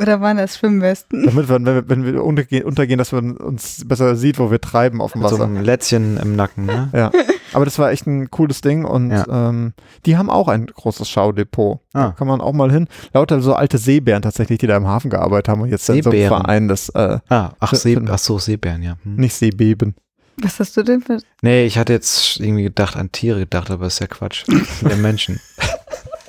Oder 0.00 0.20
waren 0.20 0.38
das 0.38 0.56
Schwimmwesten? 0.58 1.24
Damit 1.26 1.48
wir, 1.48 1.54
wenn 1.56 1.64
wir, 1.66 1.88
wenn 1.88 2.04
wir 2.04 2.24
untergehen, 2.24 2.64
untergehen, 2.64 2.98
dass 2.98 3.12
man 3.12 3.36
uns 3.36 3.84
besser 3.86 4.16
sieht, 4.16 4.38
wo 4.38 4.50
wir 4.50 4.60
treiben 4.60 5.00
auf 5.02 5.12
dem 5.12 5.20
Mit 5.20 5.30
so 5.30 5.36
Wasser. 5.36 5.44
einem 5.44 5.62
Lätzchen 5.62 6.16
im 6.16 6.36
Nacken, 6.36 6.64
ne? 6.66 6.88
Ja. 6.94 7.10
Aber 7.52 7.64
das 7.64 7.78
war 7.78 7.90
echt 7.90 8.06
ein 8.06 8.30
cooles 8.30 8.60
Ding 8.60 8.84
und 8.84 9.10
Ja. 9.10 9.26
ähm, 9.48 9.72
die 10.06 10.16
haben 10.16 10.30
auch 10.30 10.48
ein 10.48 10.66
großes 10.66 11.08
Schaudepot. 11.08 11.80
Da 11.92 12.00
Ah. 12.08 12.12
kann 12.12 12.28
man 12.28 12.40
auch 12.40 12.52
mal 12.52 12.70
hin. 12.72 12.86
Lauter 13.12 13.40
so 13.42 13.54
alte 13.54 13.76
Seebären 13.78 14.22
tatsächlich, 14.22 14.58
die 14.60 14.66
da 14.68 14.76
im 14.76 14.86
Hafen 14.86 15.10
gearbeitet 15.10 15.48
haben 15.48 15.60
und 15.62 15.68
jetzt 15.68 15.84
sind 15.86 16.02
so 16.04 16.10
ein. 16.10 16.28
Verein, 16.28 16.68
das 16.68 16.88
äh, 16.90 17.18
Ah, 17.28 17.50
ach, 17.58 17.74
See, 17.74 17.98
ach 18.08 18.18
so, 18.18 18.38
Seebären, 18.38 18.82
ja. 18.82 18.96
Hm. 19.02 19.16
nicht 19.16 19.34
Seebeben. 19.34 19.94
Was 20.42 20.58
hast 20.60 20.74
du 20.78 20.82
denn 20.82 21.02
für. 21.02 21.18
Nee, 21.42 21.66
ich 21.66 21.76
hatte 21.76 21.92
jetzt 21.92 22.40
irgendwie 22.40 22.62
gedacht, 22.62 22.96
an 22.96 23.12
Tiere 23.12 23.40
gedacht, 23.40 23.70
aber 23.70 23.86
ist 23.88 23.98
ja 23.98 24.06
Quatsch. 24.06 24.44
Der 24.80 24.96
Menschen. 24.96 25.38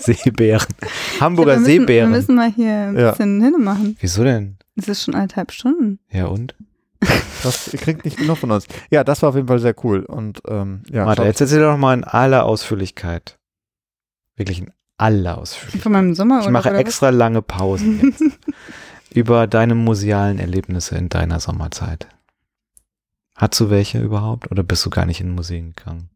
Seebären. 0.01 0.67
Hamburger 1.19 1.53
wir 1.53 1.59
müssen, 1.59 1.65
Seebären. 1.71 2.11
Wir 2.11 2.17
müssen 2.17 2.35
mal 2.35 2.51
hier 2.51 2.71
ein 2.71 2.97
Ja. 2.97 3.11
bisschen 3.11 3.41
hinmachen. 3.41 3.97
Wieso 3.99 4.23
denn? 4.23 4.57
Es 4.75 4.87
ist 4.87 5.03
schon 5.03 5.15
eineinhalb 5.15 5.51
Stunden. 5.51 5.99
Ja 6.11 6.25
und? 6.25 6.55
Das, 7.43 7.71
kriegt 7.73 8.05
nicht 8.05 8.17
genug 8.17 8.37
von 8.37 8.51
uns. 8.51 8.67
Ja, 8.91 9.03
das 9.03 9.23
war 9.23 9.29
auf 9.29 9.35
jeden 9.35 9.47
Fall 9.47 9.57
sehr 9.57 9.73
cool. 9.83 10.01
Und 10.05 10.43
ähm, 10.47 10.83
ja, 10.91 11.07
Warte, 11.07 11.23
jetzt 11.23 11.41
erzähl 11.41 11.59
doch 11.59 11.75
mal 11.75 11.95
in 11.95 12.03
aller 12.03 12.45
Ausführlichkeit. 12.45 13.39
Wirklich 14.35 14.59
in 14.59 14.71
aller 14.97 15.39
Ausführlichkeit. 15.39 15.81
Von 15.81 15.91
meinem 15.91 16.13
Sommer 16.13 16.41
Ich 16.41 16.49
mache 16.49 16.69
oder 16.69 16.77
extra 16.77 17.09
lange 17.09 17.41
Pausen 17.41 17.99
jetzt. 18.19 18.37
über 19.09 19.47
deine 19.47 19.73
musealen 19.73 20.37
Erlebnisse 20.37 20.95
in 20.97 21.09
deiner 21.09 21.39
Sommerzeit. 21.39 22.07
Hast 23.35 23.59
du 23.59 23.71
welche 23.71 23.99
überhaupt 23.99 24.51
oder 24.51 24.61
bist 24.61 24.85
du 24.85 24.91
gar 24.91 25.07
nicht 25.07 25.19
in 25.19 25.31
Museen 25.31 25.73
gegangen? 25.75 26.10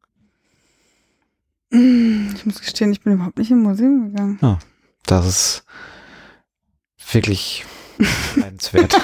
Ich 1.71 2.45
muss 2.45 2.59
gestehen, 2.59 2.91
ich 2.91 3.01
bin 3.01 3.13
überhaupt 3.13 3.37
nicht 3.37 3.51
im 3.51 3.59
Museum 3.63 4.11
gegangen. 4.11 4.39
Das 5.05 5.25
ist 5.27 5.63
wirklich 7.11 7.65
beneidenswert. 8.35 8.93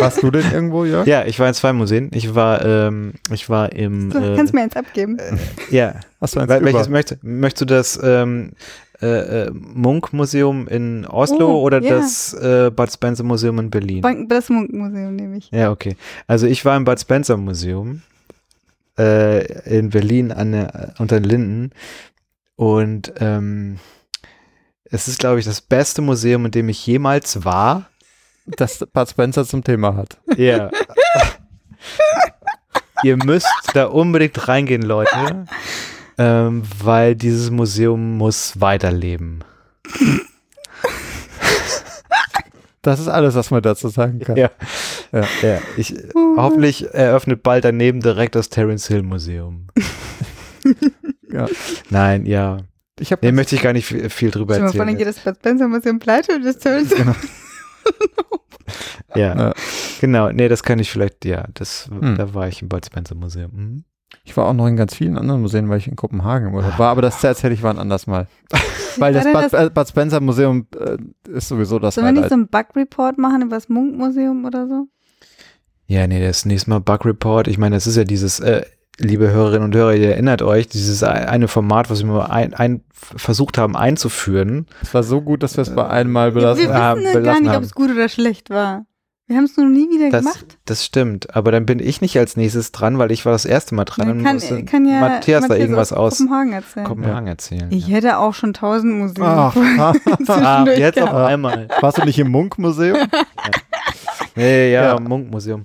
warst 0.00 0.22
du 0.22 0.30
denn 0.30 0.50
irgendwo, 0.52 0.84
Jörg? 0.84 1.06
ja, 1.06 1.24
ich 1.24 1.38
war 1.38 1.48
in 1.48 1.54
zwei 1.54 1.72
Museen. 1.72 2.10
Ich 2.12 2.34
war, 2.34 2.64
ähm, 2.64 3.14
ich 3.30 3.48
war 3.48 3.72
im, 3.72 4.10
So, 4.10 4.18
äh, 4.18 4.34
kannst 4.36 4.52
du 4.52 4.56
mir 4.56 4.62
eins 4.64 4.76
abgeben? 4.76 5.18
ja, 5.70 5.94
Hast 6.20 6.36
du 6.36 6.40
eins 6.40 6.50
Wel- 6.50 6.60
über? 6.60 6.72
welches 6.72 6.88
möchtest, 6.88 7.22
möchtest 7.24 7.60
du 7.62 7.64
das 7.66 8.00
ähm, 8.02 8.52
äh, 9.02 9.06
äh, 9.46 9.50
Munk-Museum 9.52 10.68
in 10.68 11.06
Oslo 11.06 11.56
Oh, 11.58 11.62
oder 11.62 11.82
ja. 11.82 11.96
das 11.96 12.32
äh, 12.34 12.70
Bud 12.74 12.90
Spencer 12.92 13.24
Museum 13.24 13.58
in 13.58 13.70
Berlin? 13.70 14.26
Das 14.28 14.48
Munkmuseum 14.48 15.14
nehme 15.16 15.36
ich. 15.36 15.50
Ja, 15.50 15.70
okay. 15.70 15.96
Also 16.26 16.46
ich 16.46 16.64
war 16.64 16.76
im 16.76 16.84
Bud 16.84 16.98
Spencer 17.00 17.36
Museum 17.36 18.02
äh, 18.98 19.78
in 19.78 19.90
Berlin 19.90 20.32
an 20.32 20.52
der, 20.52 20.94
unter 20.98 21.20
den 21.20 21.28
Linden 21.28 21.70
und 22.56 23.12
ähm, 23.18 23.78
es 24.84 25.08
ist, 25.08 25.18
glaube 25.18 25.40
ich, 25.40 25.44
das 25.44 25.60
beste 25.60 26.02
Museum, 26.02 26.44
in 26.46 26.50
dem 26.52 26.68
ich 26.68 26.86
jemals 26.86 27.44
war. 27.44 27.90
das 28.46 28.86
Bud 28.92 29.08
Spencer 29.08 29.44
zum 29.44 29.64
Thema 29.64 29.96
hat. 29.96 30.18
Ja. 30.36 30.70
Ihr 33.02 33.16
müsst 33.16 33.48
da 33.74 33.86
unbedingt 33.86 34.46
reingehen, 34.48 34.82
Leute, 34.82 35.46
ähm, 36.16 36.62
weil 36.82 37.16
dieses 37.16 37.50
Museum 37.50 38.16
muss 38.16 38.60
weiterleben. 38.60 39.42
Das 42.84 43.00
ist 43.00 43.08
alles, 43.08 43.34
was 43.34 43.50
man 43.50 43.62
dazu 43.62 43.88
sagen 43.88 44.20
kann. 44.20 44.36
Ja. 44.36 44.50
Ja. 45.12 45.24
Ja, 45.42 45.58
ich, 45.76 45.94
hoffentlich 46.14 46.86
eröffnet 46.94 47.42
bald 47.42 47.64
daneben 47.64 48.00
direkt 48.00 48.34
das 48.36 48.48
Terence 48.50 48.86
Hill 48.86 49.02
Museum. 49.02 49.66
Ja. 51.30 51.46
Nein, 51.90 52.26
ja. 52.26 52.58
Ich 53.00 53.10
habe 53.10 53.26
Nee, 53.26 53.32
möchte 53.32 53.56
ich 53.56 53.62
gar 53.62 53.72
nicht 53.72 53.86
viel, 53.86 54.08
viel 54.08 54.30
drüber 54.30 54.56
mal 54.58 54.68
vor, 54.68 54.78
dann 54.78 54.88
erzählen. 54.88 54.98
geht 54.98 55.06
das 55.08 55.18
Bud 55.18 55.34
Spencer 55.36 55.66
Museum 55.68 55.98
pleite 55.98 56.36
und 56.36 56.44
das 56.44 56.58
Terrence 56.58 56.94
Ja, 59.14 59.34
Ja. 59.34 59.54
genau. 60.00 60.30
Nee, 60.30 60.48
das 60.48 60.62
kann 60.62 60.78
ich 60.78 60.90
vielleicht, 60.90 61.24
ja, 61.24 61.46
das, 61.54 61.88
Hm. 61.88 62.16
da 62.16 62.34
war 62.34 62.48
ich 62.48 62.62
im 62.62 62.68
Bud 62.68 62.86
Spencer 62.86 63.14
Museum. 63.14 63.50
Mhm. 63.52 63.84
Ich 64.24 64.36
war 64.36 64.46
auch 64.46 64.52
noch 64.52 64.66
in 64.66 64.76
ganz 64.76 64.94
vielen 64.94 65.18
anderen 65.18 65.40
Museen, 65.42 65.68
weil 65.68 65.78
ich 65.78 65.88
in 65.88 65.96
Kopenhagen 65.96 66.48
im 66.48 66.54
Urlaub 66.54 66.78
war, 66.78 66.90
aber 66.90 67.02
das 67.02 67.22
erzähle 67.24 67.54
ich 67.54 67.62
wann 67.62 67.78
anders 67.78 68.06
mal. 68.06 68.26
Weil 68.96 69.12
das 69.12 69.24
War 69.26 69.42
Bud, 69.42 69.52
äh, 69.54 69.70
Bud 69.70 69.88
Spencer 69.88 70.20
Museum 70.20 70.66
äh, 70.78 70.96
ist 71.30 71.48
sowieso 71.48 71.80
das 71.80 71.96
Sollen 71.96 72.06
wir 72.06 72.12
nicht 72.12 72.28
so 72.28 72.34
einen 72.34 72.46
Bug-Report 72.46 73.18
machen 73.18 73.42
über 73.42 73.56
das 73.56 73.68
Munkmuseum 73.68 74.44
oder 74.44 74.68
so? 74.68 74.86
Ja, 75.86 76.06
nee, 76.06 76.24
das 76.24 76.44
nächste 76.44 76.70
Mal 76.70 76.80
Bug 76.80 77.04
Report. 77.04 77.48
Ich 77.48 77.58
meine, 77.58 77.74
das 77.76 77.86
ist 77.88 77.96
ja 77.96 78.04
dieses, 78.04 78.38
äh, 78.40 78.62
liebe 78.98 79.30
Hörerinnen 79.30 79.64
und 79.64 79.74
Hörer, 79.74 79.94
ihr 79.94 80.10
erinnert 80.12 80.42
euch, 80.42 80.68
dieses 80.68 81.02
ein- 81.02 81.26
eine 81.26 81.48
Format, 81.48 81.90
was 81.90 82.00
wir 82.04 82.06
mal 82.12 82.26
ein, 82.26 82.54
ein, 82.54 82.82
versucht 82.92 83.58
haben 83.58 83.76
einzuführen. 83.76 84.66
Es 84.80 84.94
war 84.94 85.02
so 85.02 85.20
gut, 85.20 85.42
dass 85.42 85.56
wir 85.56 85.62
es 85.62 85.74
bei 85.74 85.86
einem 85.88 86.12
Mal 86.12 86.28
wir 86.34 86.40
belassen 86.40 86.62
wissen 86.64 86.74
haben. 86.74 87.00
ja, 87.00 87.06
ja 87.08 87.12
gar 87.14 87.20
belassen 87.20 87.42
nicht, 87.42 87.50
ob 87.50 87.56
haben. 87.56 87.64
es 87.64 87.74
gut 87.74 87.90
oder 87.90 88.08
schlecht 88.08 88.48
war. 88.50 88.86
Wir 89.26 89.36
haben 89.38 89.44
es 89.44 89.56
nur 89.56 89.66
nie 89.66 89.88
wieder 89.88 90.10
Das, 90.10 90.22
gemacht. 90.22 90.58
das 90.66 90.84
stimmt. 90.84 91.34
Aber 91.34 91.50
dann 91.50 91.64
bin 91.64 91.78
ich 91.78 92.02
nicht 92.02 92.18
als 92.18 92.36
nächstes 92.36 92.72
dran, 92.72 92.98
weil 92.98 93.10
ich 93.10 93.24
war 93.24 93.32
das 93.32 93.46
erste 93.46 93.74
Mal 93.74 93.86
dran. 93.86 94.06
Dann 94.08 94.18
und 94.18 94.24
kann, 94.24 94.34
musste 94.34 94.64
kann 94.66 94.84
ja 94.86 95.00
Matthias 95.00 95.48
da 95.48 95.56
irgendwas 95.56 95.94
aus 95.94 96.18
Kopenhagen 96.18 96.52
erzählen. 96.52 96.86
Kopenhagen 96.86 97.26
erzählen. 97.28 97.72
Ich 97.72 97.88
ja. 97.88 97.94
hätte 97.96 98.18
auch 98.18 98.34
schon 98.34 98.52
tausend 98.52 98.92
Museen. 98.98 99.22
Ach, 99.24 99.54
Ah, 100.28 100.64
jetzt 100.68 100.98
auf 101.00 101.08
gehabt. 101.10 101.30
einmal. 101.30 101.68
warst 101.80 101.96
du 101.98 102.04
nicht 102.04 102.18
im 102.18 102.30
Munk-Museum? 102.30 102.98
Nee, 104.36 104.72
ja, 104.72 104.94
Ja. 104.94 105.00
Munkmuseum. 105.00 105.64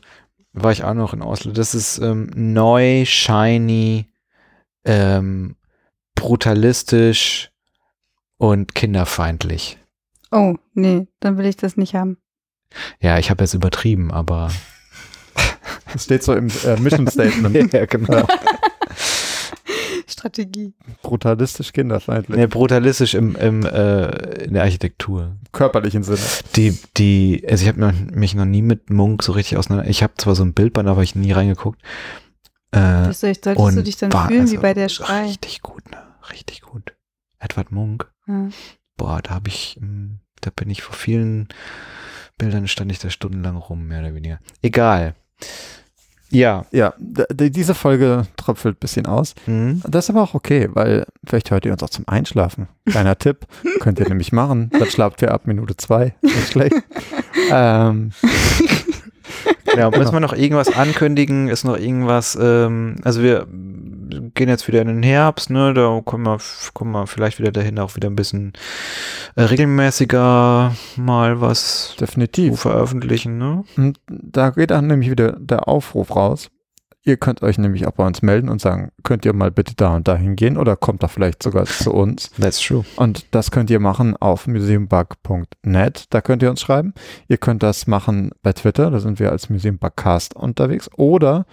War 0.53 0.71
ich 0.71 0.83
auch 0.83 0.93
noch 0.93 1.13
in 1.13 1.23
Oslo. 1.23 1.51
Das 1.51 1.73
ist 1.73 1.97
ähm, 1.97 2.29
neu, 2.35 3.03
shiny, 3.05 4.05
ähm, 4.85 5.55
brutalistisch 6.13 7.51
und 8.37 8.75
kinderfeindlich. 8.75 9.79
Oh, 10.31 10.55
nee, 10.75 11.07
dann 11.19 11.37
will 11.37 11.45
ich 11.47 11.57
das 11.57 11.77
nicht 11.77 11.95
haben. 11.95 12.17
Ja, 12.99 13.17
ich 13.17 13.29
habe 13.29 13.43
jetzt 13.43 13.53
übertrieben, 13.53 14.11
aber. 14.11 14.49
Das 15.93 16.03
steht 16.03 16.23
so 16.23 16.33
im 16.33 16.49
äh, 16.65 16.77
Mission 16.79 17.07
Statement. 17.07 17.73
ja, 17.73 17.85
genau. 17.85 18.27
Strategie. 20.07 20.73
Brutalistisch 21.01 21.71
kinderfeindlich. 21.73 22.37
Nee, 22.37 22.47
brutalistisch 22.47 23.13
im, 23.13 23.35
im, 23.35 23.65
äh, 23.65 24.09
in 24.43 24.53
der 24.53 24.63
Architektur. 24.63 25.35
Körperlichen 25.51 26.03
Sinne. 26.03 26.19
Die, 26.55 26.77
die, 26.97 27.45
also 27.49 27.63
ich 27.63 27.67
habe 27.69 27.93
mich 28.11 28.35
noch 28.35 28.45
nie 28.45 28.61
mit 28.61 28.89
Munk 28.89 29.23
so 29.23 29.31
richtig 29.31 29.57
auseinander. 29.57 29.89
Ich 29.89 30.03
habe 30.03 30.13
zwar 30.17 30.35
so 30.35 30.43
ein 30.43 30.53
Bildband, 30.53 30.87
aber 30.89 31.03
ich 31.03 31.15
nie 31.15 31.31
reingeguckt. 31.31 31.81
Äh, 32.71 32.79
Das 32.79 33.21
solltest 33.21 33.45
du 33.45 33.83
dich 33.83 33.97
dann 33.97 34.13
war 34.13 34.27
fühlen 34.27 34.41
also 34.41 34.53
wie 34.53 34.57
bei 34.57 34.73
der 34.73 34.89
Schrei. 34.89 35.25
Richtig 35.25 35.61
gut, 35.61 35.89
ne? 35.89 35.97
Richtig 36.31 36.61
gut. 36.61 36.93
Edward 37.39 37.71
Munk. 37.71 38.11
Ja. 38.27 38.49
Boah, 38.97 39.21
da 39.21 39.31
habe 39.31 39.47
ich, 39.47 39.77
mh, 39.79 40.17
da 40.41 40.51
bin 40.55 40.69
ich 40.69 40.81
vor 40.81 40.95
vielen 40.95 41.47
Bildern 42.39 42.67
stand 42.67 42.91
ich 42.91 42.97
da 42.97 43.11
stundenlang 43.11 43.57
rum, 43.57 43.87
mehr 43.87 43.99
oder 43.99 44.15
weniger. 44.15 44.39
Egal. 44.63 45.13
Ja. 46.31 46.65
Ja, 46.71 46.93
diese 46.97 47.75
Folge 47.75 48.27
tröpfelt 48.37 48.77
ein 48.77 48.79
bisschen 48.79 49.05
aus. 49.05 49.35
Hm? 49.45 49.81
Das 49.87 50.05
ist 50.05 50.09
aber 50.09 50.23
auch 50.23 50.33
okay, 50.33 50.69
weil 50.73 51.05
vielleicht 51.25 51.51
hört 51.51 51.65
ihr 51.65 51.71
uns 51.71 51.83
auch 51.83 51.89
zum 51.89 52.07
Einschlafen. 52.07 52.67
Kleiner 52.85 53.15
Tipp, 53.19 53.45
könnt 53.79 53.99
ihr 53.99 54.07
nämlich 54.07 54.31
machen. 54.31 54.71
Dann 54.71 54.89
schlaft 54.89 55.21
ihr 55.21 55.31
ab 55.31 55.45
Minute 55.45 55.77
zwei. 55.77 56.15
Nicht 56.21 56.51
schlecht. 56.51 56.75
ähm, 57.51 58.11
Ja, 59.75 59.89
müssen 59.91 60.13
wir 60.13 60.19
noch 60.19 60.33
irgendwas 60.33 60.75
ankündigen? 60.75 61.47
Ist 61.47 61.63
noch 61.63 61.77
irgendwas, 61.77 62.37
ähm, 62.41 62.95
also 63.03 63.21
wir 63.21 63.47
gehen 64.33 64.49
jetzt 64.49 64.67
wieder 64.67 64.81
in 64.81 64.87
den 64.87 65.03
Herbst, 65.03 65.49
ne? 65.49 65.73
Da 65.73 66.01
kommen 66.03 66.25
wir, 66.25 66.39
kommen 66.73 66.91
wir 66.91 67.07
vielleicht 67.07 67.39
wieder 67.39 67.51
dahin, 67.51 67.79
auch 67.79 67.95
wieder 67.95 68.09
ein 68.09 68.15
bisschen 68.15 68.53
äh, 69.35 69.43
regelmäßiger 69.43 70.75
mal 70.95 71.41
was 71.41 71.89
zu 71.91 72.05
definitiv. 72.05 72.59
veröffentlichen, 72.59 73.37
ne? 73.37 73.63
Und 73.77 73.99
da 74.07 74.51
geht 74.51 74.71
dann 74.71 74.87
nämlich 74.87 75.09
wieder 75.09 75.33
der 75.33 75.67
Aufruf 75.67 76.15
raus. 76.15 76.49
Ihr 77.03 77.15
könnt 77.15 77.41
euch 77.41 77.57
nämlich 77.57 77.87
auch 77.87 77.93
bei 77.93 78.05
uns 78.05 78.21
melden 78.21 78.49
und 78.49 78.59
sagen, 78.59 78.91
könnt 79.03 79.25
ihr 79.25 79.33
mal 79.33 79.51
bitte 79.51 79.73
da 79.75 79.95
und 79.95 80.07
da 80.07 80.17
hingehen 80.17 80.57
oder 80.57 80.75
kommt 80.75 81.01
da 81.01 81.07
vielleicht 81.07 81.41
sogar 81.41 81.65
zu 81.65 81.93
uns. 81.93 82.29
That's 82.39 82.59
true. 82.59 82.83
Und 82.97 83.25
das 83.31 83.51
könnt 83.51 83.69
ihr 83.69 83.79
machen 83.79 84.17
auf 84.17 84.47
museumbug.net. 84.47 86.05
Da 86.09 86.21
könnt 86.21 86.43
ihr 86.43 86.49
uns 86.49 86.59
schreiben. 86.59 86.93
Ihr 87.29 87.37
könnt 87.37 87.63
das 87.63 87.87
machen 87.87 88.31
bei 88.43 88.51
Twitter. 88.51 88.91
Da 88.91 88.99
sind 88.99 89.17
wir 89.17 89.31
als 89.31 89.49
Museumbugcast 89.49 90.35
unterwegs. 90.35 90.89
Oder, 90.97 91.45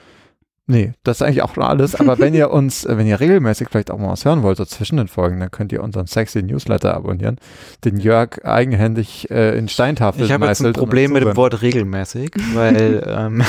nee, 0.66 0.92
das 1.04 1.18
ist 1.18 1.22
eigentlich 1.22 1.42
auch 1.42 1.54
schon 1.54 1.62
alles. 1.64 1.94
Aber 1.94 2.18
wenn 2.18 2.34
ihr 2.34 2.50
uns, 2.52 2.86
wenn 2.88 3.06
ihr 3.06 3.18
regelmäßig 3.20 3.68
vielleicht 3.70 3.90
auch 3.90 3.98
mal 3.98 4.10
was 4.10 4.24
hören 4.24 4.42
wollt, 4.42 4.56
so 4.58 4.64
zwischen 4.64 4.96
den 4.98 5.08
Folgen, 5.08 5.40
dann 5.40 5.50
könnt 5.50 5.72
ihr 5.72 5.82
unseren 5.82 6.06
sexy 6.06 6.42
Newsletter 6.42 6.94
abonnieren, 6.94 7.38
den 7.84 7.98
Jörg 7.98 8.44
eigenhändig 8.44 9.30
äh, 9.30 9.56
in 9.58 9.68
Steintafeln 9.68 10.24
Ich 10.24 10.32
habe 10.32 10.46
jetzt 10.46 10.64
ein 10.64 10.72
Problem 10.72 11.12
mit 11.12 11.22
dem. 11.22 11.36
Wort 11.36 11.62
regelmäßig, 11.62 12.32
weil 12.54 13.02
ähm, 13.06 13.42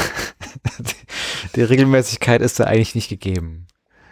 die, 0.80 1.56
die 1.56 1.64
Regelmäßigkeit 1.64 2.42
ist 2.42 2.60
da 2.60 2.66
eigentlich 2.66 2.96
nicht 2.96 3.10
gegeben. 3.10 3.68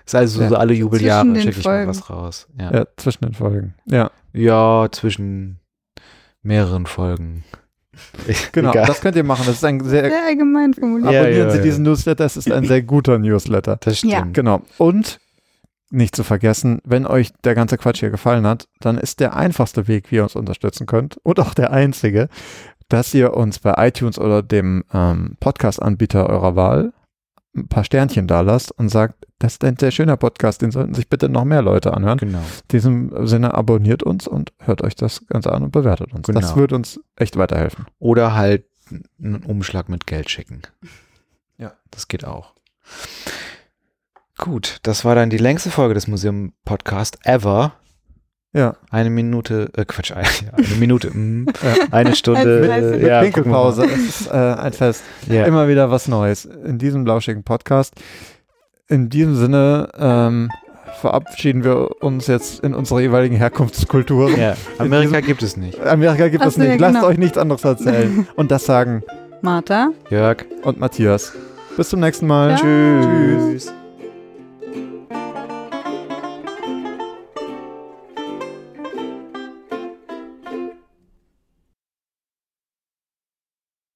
Ist 0.05 0.13
also 0.15 0.41
Ja. 0.41 0.49
so 0.49 0.55
alle 0.55 0.73
Jubeljahre 0.73 1.23
Zwischen 1.25 1.33
den 1.33 1.41
schicke 1.43 1.59
ich 1.59 1.65
mal 1.65 1.71
Folgen. 1.85 1.89
was 1.89 2.09
raus. 2.09 2.47
Ja. 2.59 2.71
Ja, 2.73 2.85
zwischen 2.97 3.25
den 3.25 3.33
Folgen. 3.33 3.73
Ja. 3.85 4.11
ja, 4.33 4.87
zwischen 4.91 5.59
mehreren 6.43 6.85
Folgen. 6.85 7.43
Genau, 8.51 8.71
Egal. 8.71 8.85
das 8.85 9.01
könnt 9.01 9.15
ihr 9.15 9.23
machen. 9.23 9.43
Das 9.45 9.55
ist 9.55 9.65
ein 9.65 9.83
sehr, 9.83 10.09
Sehr 10.09 10.25
allgemein 10.25 10.73
formuliert. 10.73 11.11
Ja, 11.11 11.21
abonnieren 11.21 11.47
ja, 11.47 11.51
Sie 11.51 11.57
ja. 11.57 11.63
diesen 11.63 11.83
Newsletter, 11.83 12.25
es 12.25 12.37
ist 12.37 12.51
ein 12.51 12.65
sehr 12.65 12.81
guter 12.81 13.19
Newsletter. 13.19 13.77
Das 13.79 13.97
stimmt. 13.99 14.13
Ja. 14.13 14.27
Genau. 14.31 14.61
Und 14.77 15.19
nicht 15.91 16.15
zu 16.15 16.23
vergessen, 16.23 16.79
wenn 16.83 17.05
euch 17.05 17.31
der 17.43 17.55
ganze 17.55 17.77
Quatsch 17.77 17.99
hier 17.99 18.09
gefallen 18.09 18.45
hat, 18.45 18.67
dann 18.79 18.97
ist 18.97 19.19
der 19.19 19.35
einfachste 19.35 19.87
Weg, 19.87 20.11
wie 20.11 20.15
ihr 20.15 20.23
uns 20.23 20.35
unterstützen 20.35 20.87
könnt 20.87 21.17
und 21.23 21.39
auch 21.39 21.53
der 21.53 21.71
einzige, 21.71 22.27
dass 22.89 23.13
ihr 23.13 23.33
uns 23.35 23.59
bei 23.59 23.73
iTunes 23.87 24.19
oder 24.19 24.43
dem 24.43 24.83
ähm, 24.93 25.37
Podcast-Anbieter 25.39 26.27
eurer 26.29 26.55
Wahl 26.55 26.93
ein 27.55 27.67
paar 27.67 27.83
Sternchen 27.83 28.27
da 28.27 28.41
lasst 28.41 28.71
und 28.71 28.89
sagt, 28.89 29.25
das 29.39 29.53
ist 29.53 29.63
ein 29.63 29.77
sehr 29.77 29.91
schöner 29.91 30.17
Podcast, 30.17 30.61
den 30.61 30.71
sollten 30.71 30.93
sich 30.93 31.09
bitte 31.09 31.29
noch 31.29 31.45
mehr 31.45 31.61
Leute 31.61 31.93
anhören. 31.93 32.17
Genau. 32.17 32.39
In 32.39 32.67
diesem 32.71 33.27
Sinne 33.27 33.53
abonniert 33.53 34.03
uns 34.03 34.27
und 34.27 34.53
hört 34.59 34.81
euch 34.81 34.95
das 34.95 35.25
Ganze 35.27 35.51
an 35.51 35.63
und 35.63 35.71
bewertet 35.71 36.13
uns. 36.13 36.27
Das 36.27 36.35
Genau. 36.35 36.55
wird 36.57 36.73
uns 36.73 36.99
echt 37.15 37.37
weiterhelfen. 37.37 37.85
Oder 37.99 38.35
halt 38.35 38.65
einen 39.21 39.43
Umschlag 39.43 39.89
mit 39.89 40.05
Geld 40.07 40.29
schicken. 40.29 40.61
Ja. 41.57 41.73
Das 41.91 42.07
geht 42.07 42.25
auch. 42.25 42.53
Gut, 44.37 44.79
das 44.83 45.05
war 45.05 45.15
dann 45.15 45.29
die 45.29 45.37
längste 45.37 45.71
Folge 45.71 45.93
des 45.93 46.07
Museum-Podcast 46.07 47.19
ever. 47.23 47.73
Ja, 48.55 48.75
Eine 48.89 49.09
Minute, 49.09 49.69
äh, 49.75 49.83
Quatsch, 49.85 50.11
eine, 50.13 50.25
eine 50.53 50.75
Minute, 50.79 51.09
mm, 51.11 51.47
Ja. 51.61 51.87
eine 51.91 52.15
Stunde. 52.15 52.69
Als 52.71 52.85
äh, 52.85 52.91
Fest. 52.93 53.05
ja, 53.07 53.21
Pinkelpause. 53.21 53.83
Es 53.85 54.21
ist 54.21 54.27
äh, 54.27 54.33
ein 54.33 54.71
Fest. 54.73 55.03
Ja. 55.27 55.43
Immer 55.45 55.67
wieder 55.67 55.91
was 55.91 56.07
Neues 56.07 56.45
in 56.45 56.77
diesem 56.77 57.05
lauschigen 57.05 57.43
Podcast. 57.43 57.93
In 58.87 59.09
diesem 59.09 59.35
Sinne 59.35 59.89
ähm, 59.99 60.49
verabschieden 61.01 61.63
wir 61.65 62.01
uns 62.01 62.27
jetzt 62.27 62.61
in 62.61 62.73
unsere 62.73 63.01
jeweiligen 63.01 63.35
Herkunftskulturen. 63.35 64.39
ja. 64.39 64.55
Amerika 64.77 65.19
gibt 65.19 65.43
es 65.43 65.57
nicht. 65.57 65.79
Amerika 65.85 66.29
gibt 66.29 66.43
Ach 66.43 66.47
es 66.47 66.57
nicht. 66.57 66.79
Lasst 66.79 66.95
genau. 66.95 67.07
euch 67.07 67.17
nichts 67.17 67.37
anderes 67.37 67.63
erzählen. 67.65 68.25
Und 68.35 68.51
das 68.51 68.65
sagen 68.65 69.03
Martha? 69.41 69.89
Jörg. 70.09 70.45
und 70.63 70.79
Matthias. 70.79 71.33
Bis 71.75 71.89
zum 71.89 71.99
nächsten 71.99 72.25
Mal. 72.25 72.51
Ja. 72.51 72.57
Tschüss. 72.57 73.73